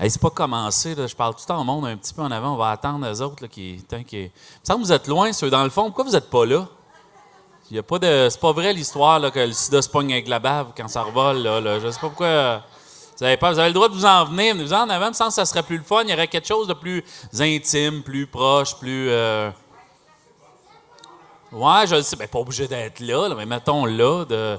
Hey, 0.00 0.08
c'est 0.12 0.22
pas 0.22 0.30
commencé, 0.30 0.94
je 0.94 1.16
parle 1.16 1.34
tout 1.34 1.40
le 1.42 1.46
temps 1.48 1.60
au 1.60 1.64
monde 1.64 1.84
un 1.84 1.96
petit 1.96 2.14
peu 2.14 2.22
en 2.22 2.30
avant. 2.30 2.54
On 2.54 2.56
va 2.56 2.70
attendre 2.70 3.04
les 3.04 3.20
autres 3.20 3.42
là, 3.42 3.48
qui, 3.48 3.84
tant 3.88 4.04
qui... 4.04 4.16
Il 4.16 4.26
me 4.26 4.30
semble 4.62 4.82
que 4.82 4.86
vous 4.86 4.92
êtes 4.92 5.08
loin, 5.08 5.32
ceux 5.32 5.50
dans 5.50 5.64
le 5.64 5.70
fond. 5.70 5.86
Pourquoi 5.86 6.04
vous 6.04 6.12
n'êtes 6.12 6.30
pas 6.30 6.46
là? 6.46 6.68
Il 7.68 7.76
y 7.76 7.80
a 7.80 7.82
pas 7.82 7.98
de... 7.98 8.28
C'est 8.30 8.40
pas 8.40 8.52
vrai 8.52 8.72
l'histoire 8.72 9.18
là, 9.18 9.32
que 9.32 9.40
le 9.40 9.52
sida 9.52 9.82
se 9.82 9.88
pogne 9.88 10.12
avec 10.12 10.28
la 10.28 10.38
bave 10.38 10.68
quand 10.76 10.86
ça 10.86 11.02
revole. 11.02 11.38
Là, 11.38 11.60
là. 11.60 11.80
Je 11.80 11.90
sais 11.90 11.98
pas 11.98 12.06
pourquoi. 12.06 12.62
Vous 13.18 13.24
avez, 13.24 13.36
pas, 13.36 13.52
vous 13.52 13.58
avez 13.58 13.70
le 13.70 13.74
droit 13.74 13.88
de 13.88 13.94
vous 13.94 14.04
en 14.04 14.24
venir. 14.26 14.54
Vous 14.54 14.72
en 14.72 14.88
avant, 14.88 15.12
semble 15.12 15.30
que 15.30 15.34
ça 15.34 15.44
serait 15.44 15.64
plus 15.64 15.78
le 15.78 15.82
fun. 15.82 16.04
Il 16.04 16.10
y 16.10 16.14
aurait 16.14 16.28
quelque 16.28 16.46
chose 16.46 16.68
de 16.68 16.74
plus 16.74 17.02
intime, 17.36 18.04
plus 18.04 18.28
proche, 18.28 18.76
plus. 18.76 19.08
Euh... 19.10 19.50
Ouais, 21.50 21.88
je 21.88 21.96
le 21.96 22.02
sais. 22.02 22.14
Ben, 22.14 22.28
pas 22.28 22.38
obligé 22.38 22.68
d'être 22.68 23.00
là, 23.00 23.28
là, 23.28 23.34
mais 23.34 23.46
mettons 23.46 23.84
là. 23.84 24.24
De... 24.24 24.58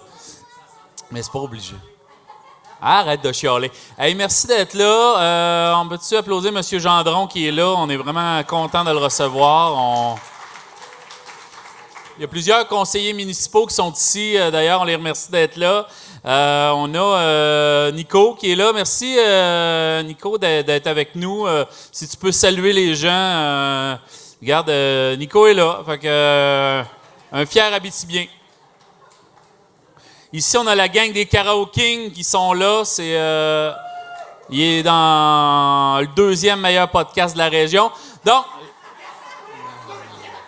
Mais 1.11 1.23
c'est 1.23 1.31
pas 1.31 1.39
obligé. 1.39 1.75
Arrête 2.81 3.21
de 3.21 3.33
chialer. 3.33 3.69
Hey, 3.97 4.15
merci 4.15 4.47
d'être 4.47 4.73
là. 4.73 4.85
Euh, 5.19 5.73
on 5.75 5.89
peut-tu 5.89 6.15
applaudir 6.15 6.55
M. 6.55 6.61
Gendron 6.79 7.27
qui 7.27 7.45
est 7.45 7.51
là? 7.51 7.73
On 7.75 7.89
est 7.89 7.97
vraiment 7.97 8.41
content 8.43 8.85
de 8.85 8.91
le 8.91 8.97
recevoir. 8.97 10.17
Il 12.17 12.21
y 12.21 12.23
a 12.23 12.27
plusieurs 12.29 12.65
conseillers 12.69 13.11
municipaux 13.11 13.65
qui 13.65 13.75
sont 13.75 13.91
ici. 13.91 14.37
Euh, 14.37 14.49
D'ailleurs, 14.49 14.79
on 14.79 14.85
les 14.85 14.95
remercie 14.95 15.29
d'être 15.29 15.57
là. 15.57 15.87
Euh, 16.25 16.71
on 16.73 16.95
a 16.95 17.91
Nico 17.91 18.35
qui 18.35 18.53
est 18.53 18.55
là. 18.55 18.71
Merci, 18.73 19.17
Nico, 20.05 20.37
d'être 20.37 20.87
avec 20.87 21.15
nous. 21.15 21.47
Si 21.91 22.07
tu 22.07 22.15
peux 22.15 22.31
saluer 22.31 22.71
les 22.71 22.95
gens. 22.95 23.99
regarde, 24.41 24.71
Nico 25.17 25.47
est 25.47 25.53
là. 25.53 25.81
Fait 25.85 25.99
que, 25.99 26.81
un 27.33 27.45
fier 27.45 27.73
Abitibien. 27.73 28.25
Ici, 30.31 30.57
on 30.57 30.67
a 30.67 30.75
la 30.75 30.87
gang 30.87 31.11
des 31.11 31.25
Karaoke 31.25 32.11
qui 32.13 32.23
sont 32.23 32.53
là. 32.53 32.83
C'est, 32.85 33.17
euh, 33.17 33.71
il 34.51 34.61
est 34.61 34.83
dans 34.83 35.97
le 35.99 36.07
deuxième 36.15 36.59
meilleur 36.59 36.87
podcast 36.87 37.33
de 37.33 37.39
la 37.39 37.49
région. 37.49 37.89
Donc, 38.23 38.45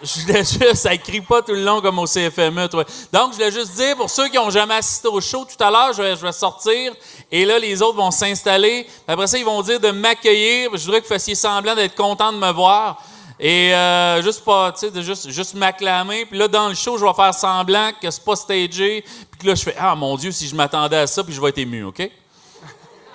je 0.04 0.22
voulais 0.22 0.44
juste, 0.44 0.76
ça 0.76 0.94
écrit 0.94 1.22
pas 1.22 1.42
tout 1.42 1.54
le 1.54 1.64
long 1.64 1.82
comme 1.82 1.98
au 1.98 2.06
CFME. 2.06 2.68
Donc, 2.68 3.32
je 3.32 3.38
voulais 3.38 3.52
juste 3.52 3.74
dire, 3.74 3.96
pour 3.96 4.08
ceux 4.08 4.28
qui 4.28 4.36
n'ont 4.36 4.52
jamais 4.52 4.76
assisté 4.76 5.08
au 5.08 5.20
show, 5.20 5.46
tout 5.46 5.64
à 5.64 5.72
l'heure, 5.72 5.94
je 5.94 6.04
vais, 6.04 6.16
je 6.16 6.22
vais 6.22 6.32
sortir 6.32 6.94
et 7.32 7.44
là, 7.44 7.58
les 7.58 7.82
autres 7.82 7.98
vont 7.98 8.12
s'installer. 8.12 8.86
Après 9.08 9.26
ça, 9.26 9.40
ils 9.40 9.46
vont 9.46 9.64
dire 9.64 9.80
de 9.80 9.90
m'accueillir. 9.90 10.70
Je 10.74 10.86
voudrais 10.86 11.02
que 11.02 11.08
vous 11.08 11.14
fassiez 11.14 11.34
semblant 11.34 11.74
d'être 11.74 11.96
content 11.96 12.32
de 12.32 12.38
me 12.38 12.52
voir. 12.52 13.02
Et 13.44 13.74
euh, 13.74 14.22
juste 14.22 14.46
pas, 14.46 14.72
tu 14.72 14.88
sais, 14.88 15.02
juste, 15.02 15.32
juste 15.32 15.56
m'acclamer. 15.56 16.28
Puis 16.28 16.38
là, 16.38 16.48
dans 16.48 16.70
le 16.70 16.76
show, 16.76 17.00
je 17.00 17.04
vais 17.04 17.14
faire 17.14 17.34
semblant 17.34 17.90
que 18.00 18.12
c'est 18.12 18.24
pas 18.24 18.36
stagé. 18.36 19.04
Puis 19.32 19.48
là, 19.48 19.56
je 19.56 19.64
fais 19.64 19.76
Ah 19.80 19.96
mon 19.96 20.16
Dieu, 20.16 20.32
si 20.32 20.48
je 20.48 20.56
m'attendais 20.56 20.98
à 20.98 21.08
ça, 21.08 21.24
puis 21.24 21.34
je 21.34 21.42
vais 21.42 21.50
être 21.50 21.58
ému, 21.58 21.84
OK? 21.86 21.98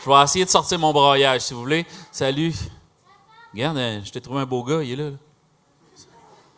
Je 0.05 0.11
vais 0.11 0.23
essayer 0.25 0.45
de 0.45 0.51
sortir 0.51 0.81
mon 0.81 0.93
broyage, 0.93 1.43
si 1.43 1.55
vous 1.55 1.61
voulez. 1.61 1.87
Salut. 2.11 2.53
Regarde, 3.55 3.77
euh, 3.79 4.01
je 4.05 4.11
t'ai 4.11 4.21
trouvé 4.21 4.41
un 4.41 4.47
beau 4.47 4.65
gars, 4.65 4.83
il 4.83 4.93
est 4.93 4.97
là. 4.97 5.11
là. 5.11 5.17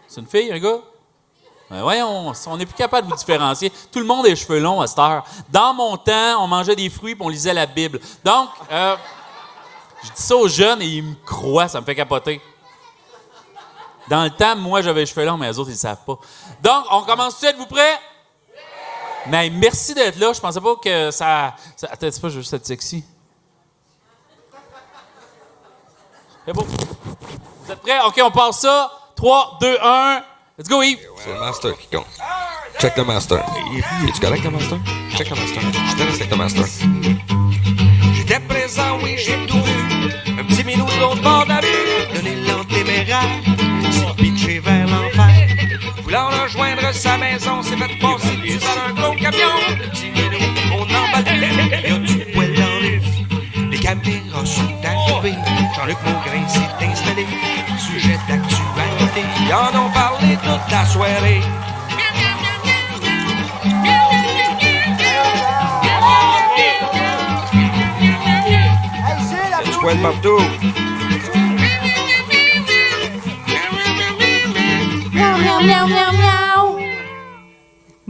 C'est 0.06 0.20
une 0.22 0.26
fille, 0.26 0.50
un 0.50 0.58
gars? 0.58 0.78
Ben 1.70 1.82
voyons, 1.82 2.32
on 2.46 2.56
n'est 2.56 2.64
plus 2.64 2.74
capable 2.74 3.06
de 3.06 3.12
vous 3.12 3.18
différencier. 3.18 3.70
Tout 3.92 3.98
le 3.98 4.06
monde 4.06 4.24
a 4.24 4.30
les 4.30 4.36
cheveux 4.36 4.60
longs 4.60 4.80
à 4.80 4.86
cette 4.86 4.98
heure. 4.98 5.24
Dans 5.50 5.74
mon 5.74 5.98
temps, 5.98 6.42
on 6.42 6.46
mangeait 6.46 6.74
des 6.74 6.88
fruits 6.88 7.12
et 7.12 7.16
on 7.20 7.28
lisait 7.28 7.52
la 7.52 7.66
Bible. 7.66 8.00
Donc, 8.24 8.48
euh, 8.72 8.96
je 10.02 10.08
dis 10.08 10.22
ça 10.22 10.34
aux 10.34 10.48
jeunes 10.48 10.80
et 10.80 10.86
ils 10.86 11.02
me 11.02 11.14
croient, 11.26 11.68
ça 11.68 11.82
me 11.82 11.84
fait 11.84 11.94
capoter. 11.94 12.40
Dans 14.08 14.24
le 14.24 14.30
temps, 14.30 14.56
moi, 14.56 14.80
j'avais 14.82 15.00
les 15.00 15.06
cheveux 15.06 15.24
longs, 15.24 15.36
mais 15.36 15.48
les 15.48 15.58
autres, 15.58 15.70
ils 15.70 15.74
ne 15.74 15.78
savent 15.78 16.04
pas. 16.06 16.18
Donc, 16.62 16.84
on 16.90 17.02
commence 17.02 17.34
tout 17.34 17.40
de 17.40 17.46
suite, 17.46 17.50
êtes-vous 17.50 17.66
prêts? 17.66 17.98
Mais 19.26 19.50
merci 19.50 19.94
d'être 19.94 20.18
là. 20.18 20.32
Je 20.32 20.40
pensais 20.40 20.60
pas 20.60 20.76
que 20.76 21.10
ça. 21.10 21.54
ça 21.76 21.88
attends, 21.90 22.08
c'est 22.10 22.20
pas 22.20 22.28
juste 22.28 22.52
être 22.52 22.66
sexy. 22.66 23.04
C'est 26.46 26.52
beau. 26.52 26.64
Vous 27.64 27.72
êtes 27.72 27.80
prêts? 27.80 28.00
OK, 28.06 28.18
on 28.22 28.30
passe 28.30 28.60
ça. 28.60 28.90
3, 29.16 29.58
2, 29.60 29.78
1. 29.82 30.22
Let's 30.58 30.68
go, 30.68 30.82
Yves. 30.82 30.98
C'est 31.22 31.32
le 31.32 31.40
master 31.40 31.78
qui 31.78 31.88
compte. 31.88 32.06
Check 32.80 32.96
le 32.96 33.04
master. 33.04 33.44
Es-tu 34.06 34.20
correct, 34.20 34.44
le 34.44 34.50
master? 34.50 34.78
Check 35.16 35.28
le 35.30 35.36
master. 35.36 35.62
Je 35.62 35.96
te 35.96 36.02
laisse 36.02 36.14
avec 36.16 36.30
le 36.30 36.36
master. 36.36 36.64
J'étais 38.14 38.40
présent, 38.40 38.98
oui, 39.02 39.16
j'ai 39.18 39.46
tout 39.46 39.60
vu. 39.60 40.10
Un 40.38 40.44
petit 40.44 40.64
minou 40.64 40.86
de 40.86 41.00
l'autre 41.00 41.22
bord 41.22 41.44
sa 46.98 47.16
maison, 47.16 47.62
s'est 47.62 47.76
fait 47.76 47.98
passer 48.00 48.36
dessus 48.42 48.58
par 48.58 48.88
un 48.88 48.92
gros 48.92 49.14
camion. 49.14 49.54
On 50.72 50.82
emballe, 50.82 51.46
il 51.62 51.88
y 51.88 51.92
a 51.92 51.98
du 51.98 52.32
poil 52.32 52.52
dans 52.54 52.80
le 52.82 52.98
vie. 52.98 53.26
Les 53.70 53.78
caméras 53.78 54.44
sont 54.44 54.74
arrivées, 54.84 55.38
Jean-Luc 55.76 55.98
Maugrain 56.04 56.48
s'est 56.48 56.84
installé. 56.84 57.26
Sujet 57.78 58.18
d'actualité, 58.28 59.22
ils 59.40 59.54
en 59.54 59.86
ont 59.86 59.90
parlé 59.92 60.36
toute 60.42 60.72
la 60.72 60.84
soirée. 60.86 61.40
Poil 69.80 69.98
partout. 69.98 70.40
Miaou, 75.12 75.38
miaou, 75.38 75.86
miaou, 75.86 75.86
miaou. 75.86 76.47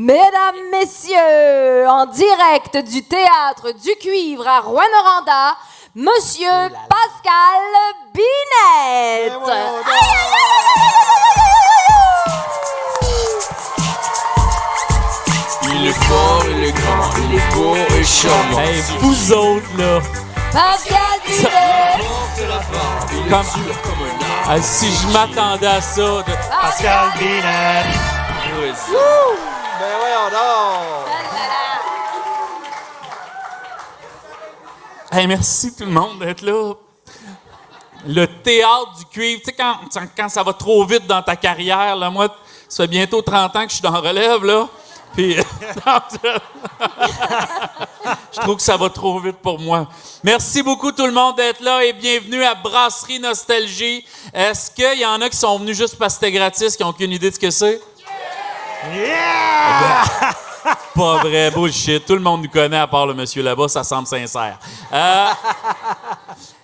Mesdames, 0.01 0.55
Messieurs, 0.71 1.89
en 1.89 2.07
direct 2.07 2.77
du 2.89 3.03
théâtre 3.03 3.73
du 3.73 3.91
Cuivre 4.01 4.47
à 4.47 4.61
Rouen-Noranda, 4.61 5.57
Monsieur 5.97 6.47
Pascal 6.89 7.61
Binette. 8.15 9.33
Aïe, 9.49 9.61
aïe, 9.61 10.49
Il 15.75 15.87
est 15.89 16.05
fort, 16.05 16.45
il 16.49 16.65
est 16.65 16.73
grand, 16.73 17.11
il 17.29 17.35
est 17.35 17.55
beau 17.55 17.75
et 17.77 18.05
charmant. 18.05 18.61
Hey, 18.61 18.83
vous 19.01 19.33
autres, 19.33 19.67
là. 19.79 20.01
Pascal 20.53 21.19
Binette. 21.27 22.07
Comme, 23.29 23.47
Ah, 24.51 24.63
si 24.63 24.91
je 24.93 25.09
m'attendais 25.09 25.67
à 25.67 25.81
ça. 25.81 26.01
de- 26.01 26.25
Pascal 26.63 27.11
Binette. 27.19 27.87
Ben 29.81 29.87
voyons 29.97 30.31
donc! 30.31 31.09
Hey, 35.13 35.27
merci 35.29 35.75
tout 35.75 35.85
le 35.85 35.91
monde 35.93 36.19
d'être 36.19 36.43
là. 36.43 36.75
Le 38.05 38.27
théâtre 38.27 38.97
du 38.99 39.05
cuivre, 39.05 39.41
tu 39.41 39.47
sais, 39.47 39.53
quand, 39.53 39.77
quand 40.17 40.29
ça 40.29 40.43
va 40.43 40.53
trop 40.53 40.85
vite 40.85 41.07
dans 41.07 41.23
ta 41.23 41.37
carrière, 41.37 41.95
là, 41.95 42.11
moi, 42.11 42.29
ça 42.69 42.83
fait 42.85 42.89
bientôt 42.89 43.23
30 43.23 43.55
ans 43.55 43.63
que 43.65 43.69
je 43.69 43.75
suis 43.75 43.83
dans 43.83 44.01
relève, 44.01 44.45
là. 44.45 44.69
Puis, 45.15 45.37
je 48.33 48.41
trouve 48.41 48.57
que 48.57 48.63
ça 48.63 48.77
va 48.77 48.91
trop 48.91 49.21
vite 49.21 49.37
pour 49.37 49.61
moi. 49.61 49.87
Merci 50.25 50.63
beaucoup 50.63 50.91
tout 50.91 51.07
le 51.07 51.13
monde 51.13 51.37
d'être 51.37 51.61
là 51.61 51.85
et 51.85 51.93
bienvenue 51.93 52.43
à 52.43 52.57
Brasserie 52.57 53.21
Nostalgie. 53.21 54.05
Est-ce 54.35 54.73
qu'il 54.73 54.99
y 54.99 55.07
en 55.07 55.21
a 55.21 55.29
qui 55.29 55.37
sont 55.37 55.57
venus 55.59 55.77
juste 55.77 55.97
parce 55.97 56.15
que 56.15 56.27
c'était 56.27 56.33
gratis, 56.33 56.77
qui 56.77 56.83
n'ont 56.83 56.91
aucune 56.91 57.13
idée 57.13 57.31
de 57.31 57.35
ce 57.35 57.41
que 57.41 57.51
c'est? 57.51 57.81
Pas 60.95 61.19
vrai, 61.23 61.51
bullshit. 61.51 62.05
Tout 62.05 62.15
le 62.15 62.21
monde 62.21 62.43
nous 62.43 62.51
connaît 62.51 62.79
à 62.79 62.87
part 62.87 63.07
le 63.07 63.15
monsieur 63.15 63.43
là-bas, 63.43 63.69
ça 63.69 63.85
semble 63.85 64.07
sincère. 64.07 64.59
Euh, 64.93 65.27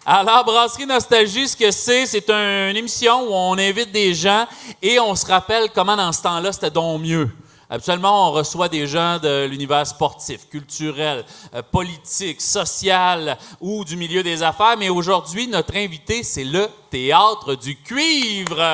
alors, 0.05 0.45
Brasserie 0.45 0.87
Nostalgie, 0.87 1.49
ce 1.49 1.57
que 1.57 1.71
c'est, 1.71 2.05
c'est 2.07 2.29
un- 2.31 2.71
une 2.71 2.77
émission 2.77 3.23
où 3.23 3.33
on 3.33 3.57
invite 3.59 3.91
des 3.93 4.13
gens 4.15 4.47
et 4.83 4.99
on 5.01 5.15
se 5.15 5.25
rappelle 5.27 5.71
comment 5.75 5.97
dans 5.97 6.13
ce 6.13 6.23
temps-là, 6.23 6.53
c'était 6.53 6.71
donc 6.71 7.01
mieux. 7.01 7.31
Habituellement, 7.71 8.29
on 8.29 8.33
reçoit 8.33 8.69
des 8.69 8.87
gens 8.87 9.19
de 9.19 9.47
l'univers 9.47 9.87
sportif, 9.87 10.47
culturel, 10.51 11.25
euh, 11.55 11.63
politique, 11.63 12.41
social 12.43 13.39
ou 13.61 13.85
du 13.85 13.97
milieu 13.97 14.23
des 14.23 14.43
affaires, 14.43 14.77
mais 14.79 14.91
aujourd'hui, 14.91 15.49
notre 15.49 15.75
invité, 15.77 16.23
c'est 16.23 16.44
le 16.44 16.69
théâtre 16.91 17.55
du 17.55 17.77
cuivre. 17.81 18.71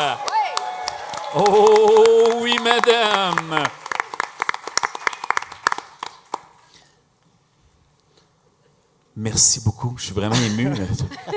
Oh 1.35 2.41
oui, 2.41 2.57
madame. 2.63 3.63
Merci 9.17 9.61
beaucoup. 9.61 9.95
Je 9.99 10.05
suis 10.05 10.15
vraiment 10.15 10.35
ému. 10.35 10.73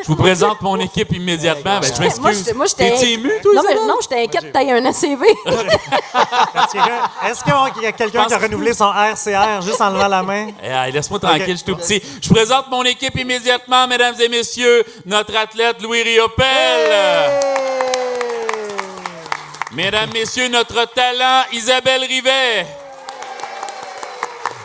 Je 0.01 0.07
vous 0.07 0.15
présente 0.15 0.61
mon 0.61 0.79
équipe 0.79 1.11
immédiatement. 1.11 1.79
Ben, 1.79 1.93
je 1.93 1.99
m'excuse. 1.99 2.53
Moi. 2.55 2.65
T'es 2.77 3.11
ému, 3.13 3.29
toi, 3.41 3.51
Non, 3.55 3.61
mais 3.67 3.75
non, 3.75 3.95
j'étais 4.01 4.23
inquiète 4.23 4.51
que 4.51 4.57
t'aies 4.57 4.71
un 4.71 4.85
ACV. 4.85 5.25
Est-ce 7.25 7.43
qu'il 7.43 7.83
y 7.83 7.85
a 7.87 7.91
quelqu'un 7.91 8.25
qui 8.25 8.33
a 8.33 8.37
renouvelé 8.37 8.73
son 8.73 8.91
RCR 8.91 9.61
juste 9.61 9.81
en 9.81 9.89
levant 9.89 10.07
la 10.07 10.23
main? 10.23 10.47
Eh, 10.63 10.67
hey, 10.67 10.91
Laisse-moi 10.93 11.19
tranquille, 11.19 11.49
je 11.49 11.55
suis 11.55 11.65
tout 11.65 11.75
petit. 11.75 12.01
Je 12.21 12.29
présente 12.29 12.69
mon 12.69 12.83
équipe 12.83 13.17
immédiatement, 13.17 13.87
mesdames 13.87 14.15
et 14.19 14.29
messieurs. 14.29 14.83
Notre 15.05 15.35
athlète 15.35 15.81
Louis 15.81 16.03
Riopel. 16.03 16.45
Mesdames, 19.75 20.11
messieurs, 20.13 20.49
notre 20.49 20.85
talent 20.85 21.45
Isabelle 21.51 22.03
Rivet. 22.03 22.67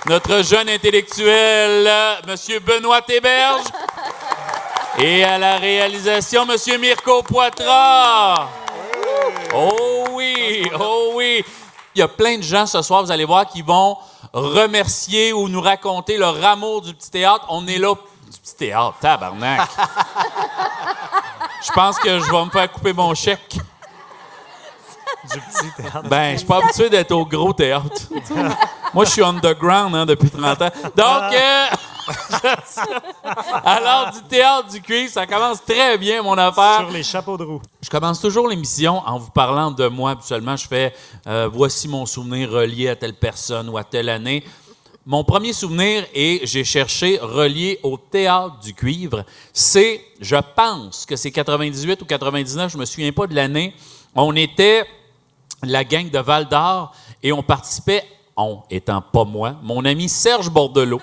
Notre 0.04 0.42
jeune 0.42 0.68
intellectuel, 0.68 1.90
Monsieur 2.26 2.60
Benoît 2.60 3.00
Théberge. 3.00 3.64
Et 4.98 5.24
à 5.24 5.38
la 5.38 5.56
réalisation, 5.56 6.44
Monsieur 6.44 6.76
Mirko 6.76 7.22
Poitras. 7.22 8.48
Oh 9.54 10.08
oui, 10.10 10.70
oh 10.78 11.12
oui. 11.14 11.42
Il 11.94 12.00
y 12.00 12.02
a 12.02 12.08
plein 12.08 12.36
de 12.36 12.42
gens 12.42 12.66
ce 12.66 12.82
soir, 12.82 13.02
vous 13.02 13.10
allez 13.10 13.24
voir, 13.24 13.46
qui 13.46 13.62
vont 13.62 13.96
remercier 14.34 15.32
ou 15.32 15.48
nous 15.48 15.62
raconter 15.62 16.18
leur 16.18 16.44
amour 16.44 16.82
du 16.82 16.92
petit 16.92 17.10
théâtre. 17.10 17.46
On 17.48 17.66
est 17.66 17.78
là 17.78 17.94
du 18.30 18.38
petit 18.40 18.56
théâtre, 18.56 18.96
tabarnak. 19.00 19.70
Je 21.66 21.72
pense 21.72 21.98
que 21.98 22.20
je 22.20 22.30
vais 22.30 22.44
me 22.44 22.50
faire 22.50 22.70
couper 22.70 22.92
mon 22.92 23.14
chèque. 23.14 23.56
Du 25.24 25.40
petit 25.40 25.70
théâtre. 25.76 26.08
Ben, 26.08 26.32
je 26.32 26.38
suis 26.38 26.46
pas 26.46 26.58
habitué 26.58 26.90
d'être 26.90 27.12
au 27.12 27.26
gros 27.26 27.52
théâtre. 27.52 28.02
Moi, 28.94 29.04
je 29.04 29.10
suis 29.10 29.22
underground 29.22 29.94
hein, 29.94 30.06
depuis 30.06 30.30
30 30.30 30.62
ans. 30.62 30.70
Donc, 30.96 31.34
euh, 31.34 31.66
alors, 33.64 34.12
du 34.12 34.22
théâtre, 34.22 34.68
du 34.70 34.80
cuivre, 34.80 35.12
ça 35.12 35.26
commence 35.26 35.64
très 35.64 35.98
bien, 35.98 36.22
mon 36.22 36.38
affaire. 36.38 36.80
Sur 36.80 36.90
les 36.90 37.02
chapeaux 37.02 37.36
de 37.36 37.44
roue. 37.44 37.60
Je 37.82 37.90
commence 37.90 38.20
toujours 38.20 38.48
l'émission 38.48 39.02
en 39.06 39.18
vous 39.18 39.30
parlant 39.30 39.70
de 39.70 39.86
moi. 39.88 40.12
Habituellement, 40.12 40.56
je 40.56 40.66
fais 40.66 40.94
euh, 41.26 41.48
voici 41.52 41.88
mon 41.88 42.06
souvenir 42.06 42.50
relié 42.50 42.88
à 42.88 42.96
telle 42.96 43.14
personne 43.14 43.68
ou 43.68 43.76
à 43.76 43.84
telle 43.84 44.08
année. 44.08 44.44
Mon 45.04 45.24
premier 45.24 45.54
souvenir, 45.54 46.04
et 46.14 46.42
j'ai 46.44 46.64
cherché 46.64 47.18
relié 47.18 47.80
au 47.82 47.96
théâtre 47.96 48.58
du 48.60 48.74
cuivre, 48.74 49.24
c'est, 49.54 50.02
je 50.20 50.36
pense 50.54 51.06
que 51.06 51.16
c'est 51.16 51.30
98 51.30 52.02
ou 52.02 52.04
99, 52.04 52.70
je 52.70 52.76
me 52.76 52.84
souviens 52.84 53.10
pas 53.12 53.26
de 53.26 53.34
l'année. 53.34 53.74
On 54.14 54.36
était 54.36 54.84
la 55.62 55.84
gang 55.84 56.10
de 56.10 56.18
Val 56.18 56.46
d'Or 56.48 56.92
et 57.22 57.32
on 57.32 57.42
participait, 57.42 58.04
on 58.36 58.62
étant 58.70 59.00
pas 59.02 59.24
moi, 59.24 59.54
mon 59.62 59.84
ami 59.84 60.08
Serge 60.08 60.50
Bordelot 60.50 61.00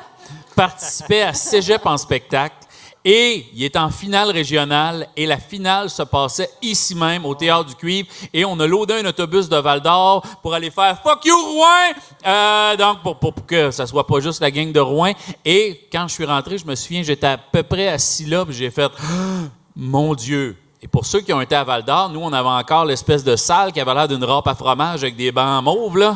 participait 0.56 1.22
à 1.24 1.34
Cégep 1.34 1.86
en 1.86 1.98
spectacle 1.98 2.56
et 3.08 3.46
il 3.54 3.62
est 3.64 3.76
en 3.76 3.92
finale 3.92 4.32
régionale 4.32 5.08
et 5.16 5.28
la 5.28 5.38
finale 5.38 5.90
se 5.92 6.02
passait 6.02 6.50
ici 6.64 6.96
même 6.96 7.24
au 7.26 7.36
Théâtre 7.36 7.66
du 7.66 7.76
Cuivre 7.76 8.08
et 8.34 8.46
on 8.46 8.60
a 8.60 8.66
loadé 8.66 8.96
un 8.96 9.06
autobus 9.06 9.48
de 9.48 9.58
Val 9.58 9.82
d'Or 9.82 10.24
pour 10.42 10.54
aller 10.56 10.72
faire 10.72 11.00
Fuck 11.04 11.24
you 11.26 11.36
Rouen! 11.36 11.94
Euh, 12.26 12.76
donc 12.78 13.04
pour, 13.04 13.20
pour- 13.20 13.46
que 13.46 13.70
ça 13.70 13.86
soit 13.86 14.08
pas 14.08 14.20
juste 14.22 14.42
la 14.42 14.50
gang 14.50 14.72
de 14.72 14.80
Rouen. 14.80 15.12
Et 15.44 15.88
quand 15.92 16.08
je 16.08 16.14
suis 16.14 16.26
rentré, 16.26 16.58
je 16.58 16.66
me 16.66 16.74
souviens, 16.74 17.04
j'étais 17.04 17.28
à 17.28 17.38
peu 17.38 17.62
près 17.62 17.90
assis 17.90 18.26
là 18.26 18.44
j'ai 18.50 18.72
fait 18.72 18.92
mon 19.76 20.16
Dieu! 20.16 20.58
Et 20.86 20.88
pour 20.88 21.04
ceux 21.04 21.22
qui 21.22 21.34
ont 21.34 21.42
été 21.42 21.56
à 21.56 21.64
Val 21.64 21.82
d'Or, 21.82 22.12
nous, 22.12 22.20
on 22.20 22.32
avait 22.32 22.48
encore 22.48 22.86
l'espèce 22.86 23.24
de 23.24 23.36
salle 23.36 23.72
qui 23.72 23.82
avait 23.82 23.92
l'air 23.96 24.08
d'une 24.08 24.24
râpe 24.24 24.48
à 24.48 24.54
fromage 24.54 25.02
avec 25.02 25.16
des 25.16 25.32
bancs 25.32 25.64
mauves, 25.64 25.98
là. 25.98 26.16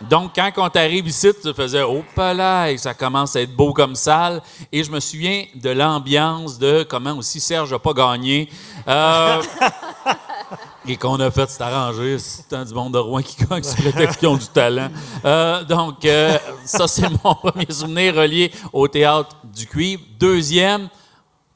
Donc, 0.00 0.30
quand 0.36 0.48
on 0.58 0.68
t'arrive 0.70 1.08
ici, 1.08 1.30
tu 1.42 1.52
faisais 1.52 1.82
Oh, 1.82 2.04
palais, 2.14 2.78
ça 2.78 2.94
commence 2.94 3.34
à 3.34 3.40
être 3.40 3.56
beau 3.56 3.72
comme 3.72 3.96
salle. 3.96 4.40
Et 4.70 4.84
je 4.84 4.92
me 4.92 5.00
souviens 5.00 5.44
de 5.56 5.70
l'ambiance, 5.70 6.56
de 6.56 6.84
comment 6.88 7.14
aussi 7.14 7.40
Serge 7.40 7.72
n'a 7.72 7.80
pas 7.80 7.92
gagné. 7.92 8.48
Euh, 8.86 9.42
et 10.86 10.96
qu'on 10.96 11.18
a 11.18 11.28
fait, 11.32 11.50
c'est 11.50 11.60
arrangé, 11.60 12.16
c'est 12.20 12.52
un 12.52 12.64
du 12.64 12.72
monde 12.72 12.92
de 12.92 12.98
Rouen 12.98 13.22
qui 13.22 13.44
gagne 13.44 13.64
sous 13.64 13.74
prétexte 13.82 14.20
qu'ils 14.20 14.28
ont 14.28 14.36
du 14.36 14.46
talent. 14.46 14.90
Euh, 15.24 15.64
donc, 15.64 16.04
euh, 16.04 16.38
ça, 16.64 16.86
c'est 16.86 17.10
mon 17.24 17.34
premier 17.34 17.66
souvenir 17.68 18.14
relié 18.14 18.52
au 18.72 18.86
théâtre 18.86 19.34
du 19.52 19.66
cuivre. 19.66 20.04
Deuxième, 20.16 20.88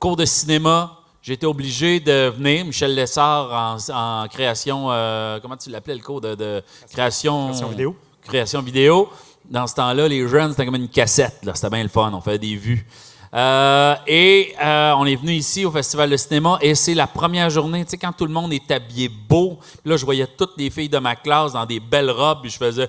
cours 0.01 0.17
de 0.17 0.25
cinéma. 0.25 0.99
J'étais 1.23 1.47
obligé 1.47 2.01
de 2.01 2.31
venir. 2.37 2.65
Michel 2.65 2.95
Lessard 2.97 3.53
en, 3.53 4.23
en 4.25 4.29
création, 4.29 4.89
euh, 4.91 5.39
comment 5.41 5.57
tu 5.57 5.71
l'appelais 5.71 5.95
le 5.95 6.01
cours 6.03 6.21
de, 6.21 6.35
de 6.35 6.63
création, 6.91 7.47
Création 7.47 7.69
vidéo. 7.69 7.97
Création 8.25 8.63
vidéo. 8.63 9.09
Dans 9.49 9.67
ce 9.69 9.75
temps-là, 9.77 10.09
les 10.09 10.27
jeunes, 10.27 10.51
c'était 10.51 10.65
comme 10.65 10.75
une 10.75 10.89
cassette. 10.89 11.39
là. 11.45 11.53
C'était 11.55 11.71
bien 11.71 11.83
le 11.85 11.89
fun. 11.89 12.11
On 12.13 12.21
faisait 12.21 12.39
des 12.39 12.57
vues. 12.57 12.85
Euh, 13.35 13.95
et 14.07 14.53
euh, 14.63 14.93
on 14.99 15.07
est 15.07 15.15
venu 15.17 15.33
ici 15.33 15.65
au 15.65 15.71
Festival 15.71 16.11
de 16.11 16.17
cinéma 16.17 16.59
et 16.61 16.75
c'est 16.75 16.93
la 16.93 17.07
première 17.07 17.49
journée, 17.49 17.83
tu 17.85 17.93
sais, 17.93 17.97
quand 17.97 18.13
tout 18.13 18.27
le 18.27 18.33
monde 18.33 18.53
est 18.53 18.71
habillé 18.71 19.09
beau. 19.09 19.59
Là, 19.87 19.97
je 19.97 20.05
voyais 20.05 20.27
toutes 20.27 20.53
les 20.59 20.69
filles 20.71 20.91
de 20.91 20.99
ma 20.99 21.17
classe 21.17 21.53
dans 21.55 21.65
des 21.65 21.81
belles 21.81 22.11
robes, 22.11 22.41
puis 22.43 22.51
je 22.51 22.59
faisais 22.59 22.89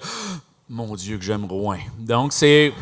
Mon 0.67 0.95
Dieu, 0.95 1.17
que 1.17 1.23
j'aime 1.23 1.45
Rouen. 1.45 1.77
Donc, 1.99 2.33
c'est 2.33 2.73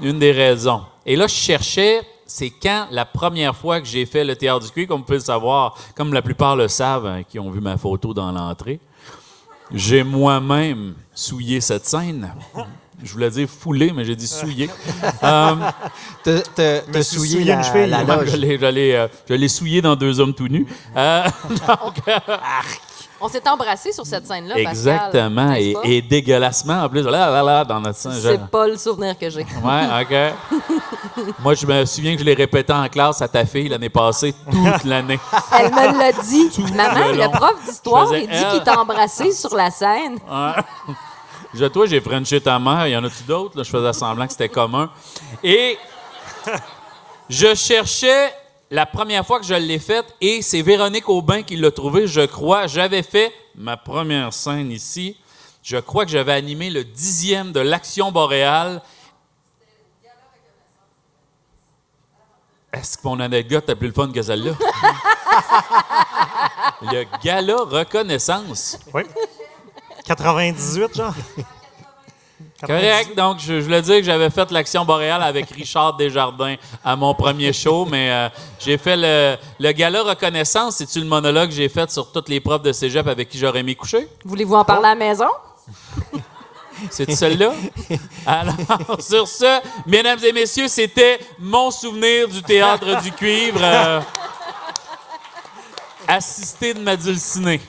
une 0.00 0.18
des 0.20 0.30
raisons. 0.32 0.82
Et 1.04 1.16
là, 1.16 1.26
je 1.26 1.34
cherchais, 1.34 2.02
c'est 2.30 2.50
quand 2.50 2.86
la 2.90 3.04
première 3.06 3.56
fois 3.56 3.80
que 3.80 3.86
j'ai 3.86 4.04
fait 4.06 4.22
le 4.22 4.36
théâtre 4.36 4.66
du 4.66 4.70
cuir, 4.70 4.86
comme 4.86 4.98
vous 5.00 5.04
pouvez 5.06 5.18
le 5.18 5.24
savoir, 5.24 5.74
comme 5.96 6.12
la 6.12 6.22
plupart 6.22 6.54
le 6.56 6.68
savent, 6.68 7.06
hein, 7.06 7.22
qui 7.28 7.38
ont 7.40 7.50
vu 7.50 7.60
ma 7.60 7.76
photo 7.78 8.12
dans 8.14 8.30
l'entrée. 8.30 8.78
J'ai 9.72 10.02
moi-même 10.04 10.94
souillé 11.14 11.60
cette 11.60 11.86
scène. 11.86 12.32
Je 13.02 13.12
voulais 13.12 13.30
dire 13.30 13.48
foulé, 13.48 13.92
mais 13.92 14.04
j'ai 14.04 14.16
dit 14.16 14.26
souillé. 14.28 14.68
Euh, 15.22 17.02
souillé 17.02 17.44
la, 17.44 17.54
une 17.56 17.64
cheville. 17.64 17.86
la 17.90 18.02
loge. 18.04 18.30
je 18.32 18.36
l'ai- 18.36 18.94
euh, 18.94 19.08
je 19.28 19.34
l'ai 19.34 19.48
souillé 19.48 19.80
dans 19.80 19.96
deux 19.96 20.20
hommes 20.20 20.34
tout 20.34 20.48
nus. 20.48 20.66
Euh, 20.96 21.24
donc, 21.48 21.94
euh, 22.08 22.18
On 23.20 23.28
s'est 23.28 23.46
embrassés 23.48 23.90
sur 23.92 24.06
cette 24.06 24.26
scène-là, 24.26 24.56
exactement. 24.58 25.52
Et, 25.54 25.74
et 25.82 26.02
dégueulassement, 26.02 26.84
en 26.84 26.88
plus. 26.88 27.02
Là, 27.02 27.30
là, 27.30 27.42
là, 27.42 27.64
dans 27.64 27.80
notre 27.80 27.98
sang. 27.98 28.10
C'est 28.12 28.46
pas 28.48 28.68
le 28.68 28.76
souvenir 28.76 29.18
que 29.18 29.28
j'ai. 29.28 29.40
Ouais, 29.40 30.02
OK. 30.02 31.32
Moi, 31.40 31.54
je 31.54 31.66
me 31.66 31.84
souviens 31.84 32.12
que 32.14 32.20
je 32.20 32.24
l'ai 32.24 32.34
répété 32.34 32.72
en 32.72 32.88
classe 32.88 33.20
à 33.20 33.26
ta 33.26 33.44
fille 33.44 33.68
l'année 33.68 33.88
passée, 33.88 34.32
toute 34.48 34.84
l'année. 34.84 35.18
Elle 35.58 35.70
me 35.72 35.98
l'a 35.98 36.12
dit. 36.12 36.48
Maman, 36.74 37.08
le 37.12 37.28
prof 37.30 37.54
d'histoire, 37.66 38.06
Je 38.12 38.20
il 38.20 38.28
dit 38.28 38.34
elle. 38.34 38.52
qu'il 38.52 38.62
t'a 38.62 38.78
embrassé 38.80 39.32
sur 39.32 39.54
la 39.56 39.70
scène. 39.72 40.18
Je 41.54 41.64
dis, 41.64 41.70
toi, 41.72 41.86
j'ai 41.86 42.00
frenché 42.00 42.40
ta 42.40 42.56
mère. 42.60 42.86
Il 42.86 42.92
y 42.92 42.96
en 42.96 43.02
a-tu 43.02 43.24
d'autres? 43.26 43.64
Je 43.64 43.68
faisais 43.68 43.92
semblant 43.94 44.26
que 44.26 44.32
c'était 44.32 44.48
commun. 44.48 44.90
Et 45.42 45.76
je 47.28 47.52
cherchais 47.54 48.32
la 48.70 48.86
première 48.86 49.26
fois 49.26 49.40
que 49.40 49.46
je 49.46 49.54
l'ai 49.54 49.78
faite 49.78 50.14
et 50.20 50.42
c'est 50.42 50.62
Véronique 50.62 51.08
Aubin 51.08 51.42
qui 51.42 51.56
l'a 51.56 51.70
trouvé, 51.70 52.06
je 52.06 52.26
crois. 52.26 52.66
J'avais 52.66 53.02
fait 53.02 53.32
ma 53.54 53.76
première 53.76 54.32
scène 54.32 54.70
ici. 54.70 55.16
Je 55.62 55.78
crois 55.78 56.04
que 56.04 56.10
j'avais 56.10 56.32
animé 56.32 56.70
le 56.70 56.84
dixième 56.84 57.52
de 57.52 57.60
l'Action 57.60 58.12
boréale. 58.12 58.82
Est-ce 62.72 62.98
que 62.98 63.08
mon 63.08 63.18
anecdote 63.20 63.68
est 63.68 63.74
plus 63.74 63.88
le 63.88 63.94
fun 63.94 64.12
que 64.12 64.22
celle-là? 64.22 64.52
le 66.82 67.04
gala 67.22 67.56
reconnaissance. 67.56 68.78
Oui. 68.92 69.02
98, 70.04 70.94
genre. 70.94 71.14
Correct. 72.66 73.16
Donc, 73.16 73.38
je, 73.38 73.54
je 73.60 73.64
voulais 73.64 73.82
dire 73.82 73.96
que 73.98 74.02
j'avais 74.02 74.30
fait 74.30 74.50
l'Action 74.50 74.84
boréale 74.84 75.22
avec 75.22 75.48
Richard 75.50 75.96
Desjardins 75.96 76.56
à 76.84 76.96
mon 76.96 77.14
premier 77.14 77.52
show, 77.52 77.84
mais 77.84 78.10
euh, 78.10 78.28
j'ai 78.58 78.76
fait 78.78 78.96
le, 78.96 79.36
le 79.60 79.72
gala 79.72 80.02
reconnaissance. 80.02 80.76
C'est-tu 80.76 80.98
le 81.00 81.06
monologue 81.06 81.50
que 81.50 81.54
j'ai 81.54 81.68
fait 81.68 81.88
sur 81.90 82.10
toutes 82.10 82.28
les 82.28 82.40
profs 82.40 82.62
de 82.62 82.72
cégep 82.72 83.06
avec 83.06 83.28
qui 83.28 83.38
j'aurais 83.38 83.60
aimé 83.60 83.76
coucher? 83.76 84.08
Voulez-vous 84.24 84.56
en 84.56 84.64
parler 84.64 84.86
à 84.86 84.88
la 84.90 84.94
maison? 84.96 85.28
C'est 86.90 87.10
celle-là? 87.10 87.52
Alors, 88.26 88.54
sur 89.00 89.26
ce, 89.28 89.60
mesdames 89.86 90.18
et 90.24 90.32
messieurs, 90.32 90.68
c'était 90.68 91.18
mon 91.38 91.70
souvenir 91.70 92.28
du 92.28 92.42
théâtre 92.42 93.02
du 93.02 93.12
cuivre. 93.12 93.60
euh, 93.62 94.00
assisté 96.06 96.74
de 96.74 96.80
ma 96.80 96.96
dulcinée. 96.96 97.60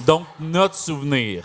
Donc, 0.00 0.24
notre 0.38 0.74
souvenir. 0.74 1.42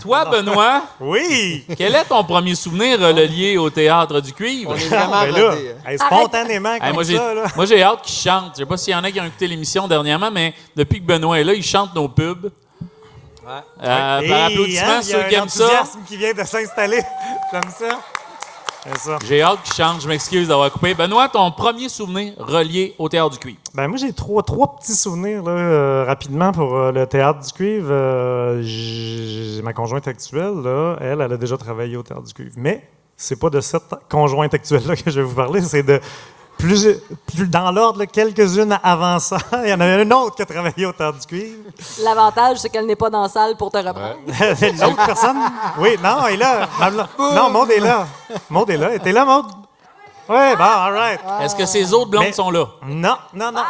Toi, 0.00 0.24
Benoît, 0.26 0.82
Oui! 1.00 1.64
quel 1.76 1.94
est 1.94 2.04
ton 2.04 2.22
premier 2.24 2.54
souvenir 2.54 2.98
relié 3.00 3.56
au 3.58 3.70
théâtre 3.70 4.20
du 4.20 4.32
cuivre? 4.32 4.72
On 4.72 4.76
est 4.76 4.88
vraiment 4.88 5.22
Ben 5.22 5.30
là, 5.32 5.50
rodés, 5.50 5.70
hein. 5.84 5.90
hey, 5.90 5.98
spontanément, 5.98 6.72
Hey, 6.74 6.80
comme 6.80 6.92
moi, 6.92 7.02
j'ai, 7.02 7.16
ça, 7.16 7.34
là. 7.34 7.44
moi, 7.56 7.64
j'ai 7.66 7.82
hâte 7.82 8.02
qu'il 8.02 8.14
chante. 8.14 8.52
Je 8.54 8.58
sais 8.58 8.66
pas 8.66 8.76
s'il 8.76 8.92
y 8.92 8.96
en 8.96 9.04
a 9.04 9.10
qui 9.10 9.20
ont 9.20 9.24
écouté 9.24 9.46
l'émission 9.46 9.88
dernièrement, 9.88 10.30
mais 10.30 10.54
depuis 10.76 11.00
que 11.00 11.06
Benoît 11.06 11.38
est 11.40 11.44
là, 11.44 11.54
il 11.54 11.62
chante 11.64 11.94
nos 11.94 12.08
pubs. 12.08 12.50
Euh, 13.82 14.20
Et, 14.20 14.28
par 14.28 14.44
applaudissement, 14.46 14.88
hein, 14.88 15.00
il 15.02 15.08
y 15.08 15.14
a 15.14 15.22
ceux 15.22 15.28
qui 15.28 15.36
un 15.36 15.42
aiment 15.42 15.48
ça. 15.48 15.64
enthousiasme 15.64 16.00
qui 16.08 16.16
vient 16.16 16.32
de 16.32 16.42
s'installer. 16.44 17.00
J'aime 17.52 17.62
ça. 17.78 18.00
J'ai 19.26 19.42
hâte 19.42 19.62
qu'il 19.62 19.74
chante. 19.74 20.00
Je 20.00 20.08
m'excuse 20.08 20.48
d'avoir 20.48 20.70
coupé. 20.70 20.94
Benoît, 20.94 21.28
ton 21.28 21.50
premier 21.50 21.88
souvenir 21.88 22.34
relié 22.38 22.94
au 22.98 23.08
théâtre 23.08 23.30
du 23.30 23.38
cuivre? 23.38 23.58
Ben 23.74 23.88
moi, 23.88 23.96
j'ai 23.96 24.12
trois, 24.12 24.42
trois 24.42 24.76
petits 24.76 24.94
souvenirs 24.94 25.42
là, 25.42 25.50
euh, 25.52 26.04
rapidement 26.04 26.52
pour 26.52 26.74
euh, 26.74 26.92
le 26.92 27.06
théâtre 27.06 27.40
du 27.40 27.52
cuivre. 27.52 27.88
Euh, 27.90 28.62
j'ai 28.62 29.62
ma 29.62 29.72
conjointe 29.72 30.06
actuelle, 30.08 30.62
là, 30.62 30.96
elle, 31.00 31.20
elle 31.20 31.32
a 31.32 31.36
déjà 31.36 31.56
travaillé 31.56 31.96
au 31.96 32.02
théâtre 32.02 32.22
du 32.22 32.34
cuivre. 32.34 32.54
Mais 32.56 32.88
c'est 33.16 33.38
pas 33.38 33.50
de 33.50 33.60
cette 33.60 33.82
conjointe 34.08 34.54
actuelle-là 34.54 34.94
que 34.96 35.10
je 35.10 35.20
vais 35.20 35.26
vous 35.26 35.34
parler, 35.34 35.60
c'est 35.62 35.82
de 35.82 36.00
plus, 36.58 36.88
plus 37.34 37.48
dans 37.48 37.70
l'ordre, 37.70 38.04
quelques-unes 38.04 38.78
avant 38.82 39.18
ça. 39.18 39.38
Il 39.64 39.70
y 39.70 39.74
en 39.74 39.80
avait 39.80 40.02
une 40.02 40.12
autre 40.12 40.36
qui 40.36 40.42
a 40.42 40.46
travaillé 40.46 40.86
au 40.86 40.92
théâtre 40.92 41.18
du 41.18 41.26
cuivre. 41.26 41.62
L'avantage, 42.02 42.58
c'est 42.58 42.68
qu'elle 42.68 42.86
n'est 42.86 42.96
pas 42.96 43.10
dans 43.10 43.22
la 43.22 43.28
salle 43.28 43.56
pour 43.56 43.70
te 43.70 43.78
reprendre. 43.78 44.16
L'autre 44.26 45.06
personne? 45.06 45.38
Oui, 45.78 45.96
non, 46.02 46.26
elle 46.28 46.34
est 46.34 46.36
là. 46.38 46.68
Non, 47.18 47.50
Maud 47.50 47.70
est 47.70 47.80
là. 47.80 48.06
Maud 48.50 48.70
est 48.70 48.76
là. 48.76 48.98
T'es 48.98 49.12
là, 49.12 49.24
Maud? 49.24 49.46
Oui, 50.28 50.56
bon, 50.58 50.64
all 50.64 50.92
right. 50.92 51.20
Est-ce 51.42 51.54
que 51.54 51.66
ces 51.66 51.92
autres 51.92 52.10
blondes 52.10 52.24
Mais- 52.24 52.32
sont 52.32 52.50
là? 52.50 52.66
Non, 52.86 53.16
non, 53.34 53.52
non. 53.52 53.62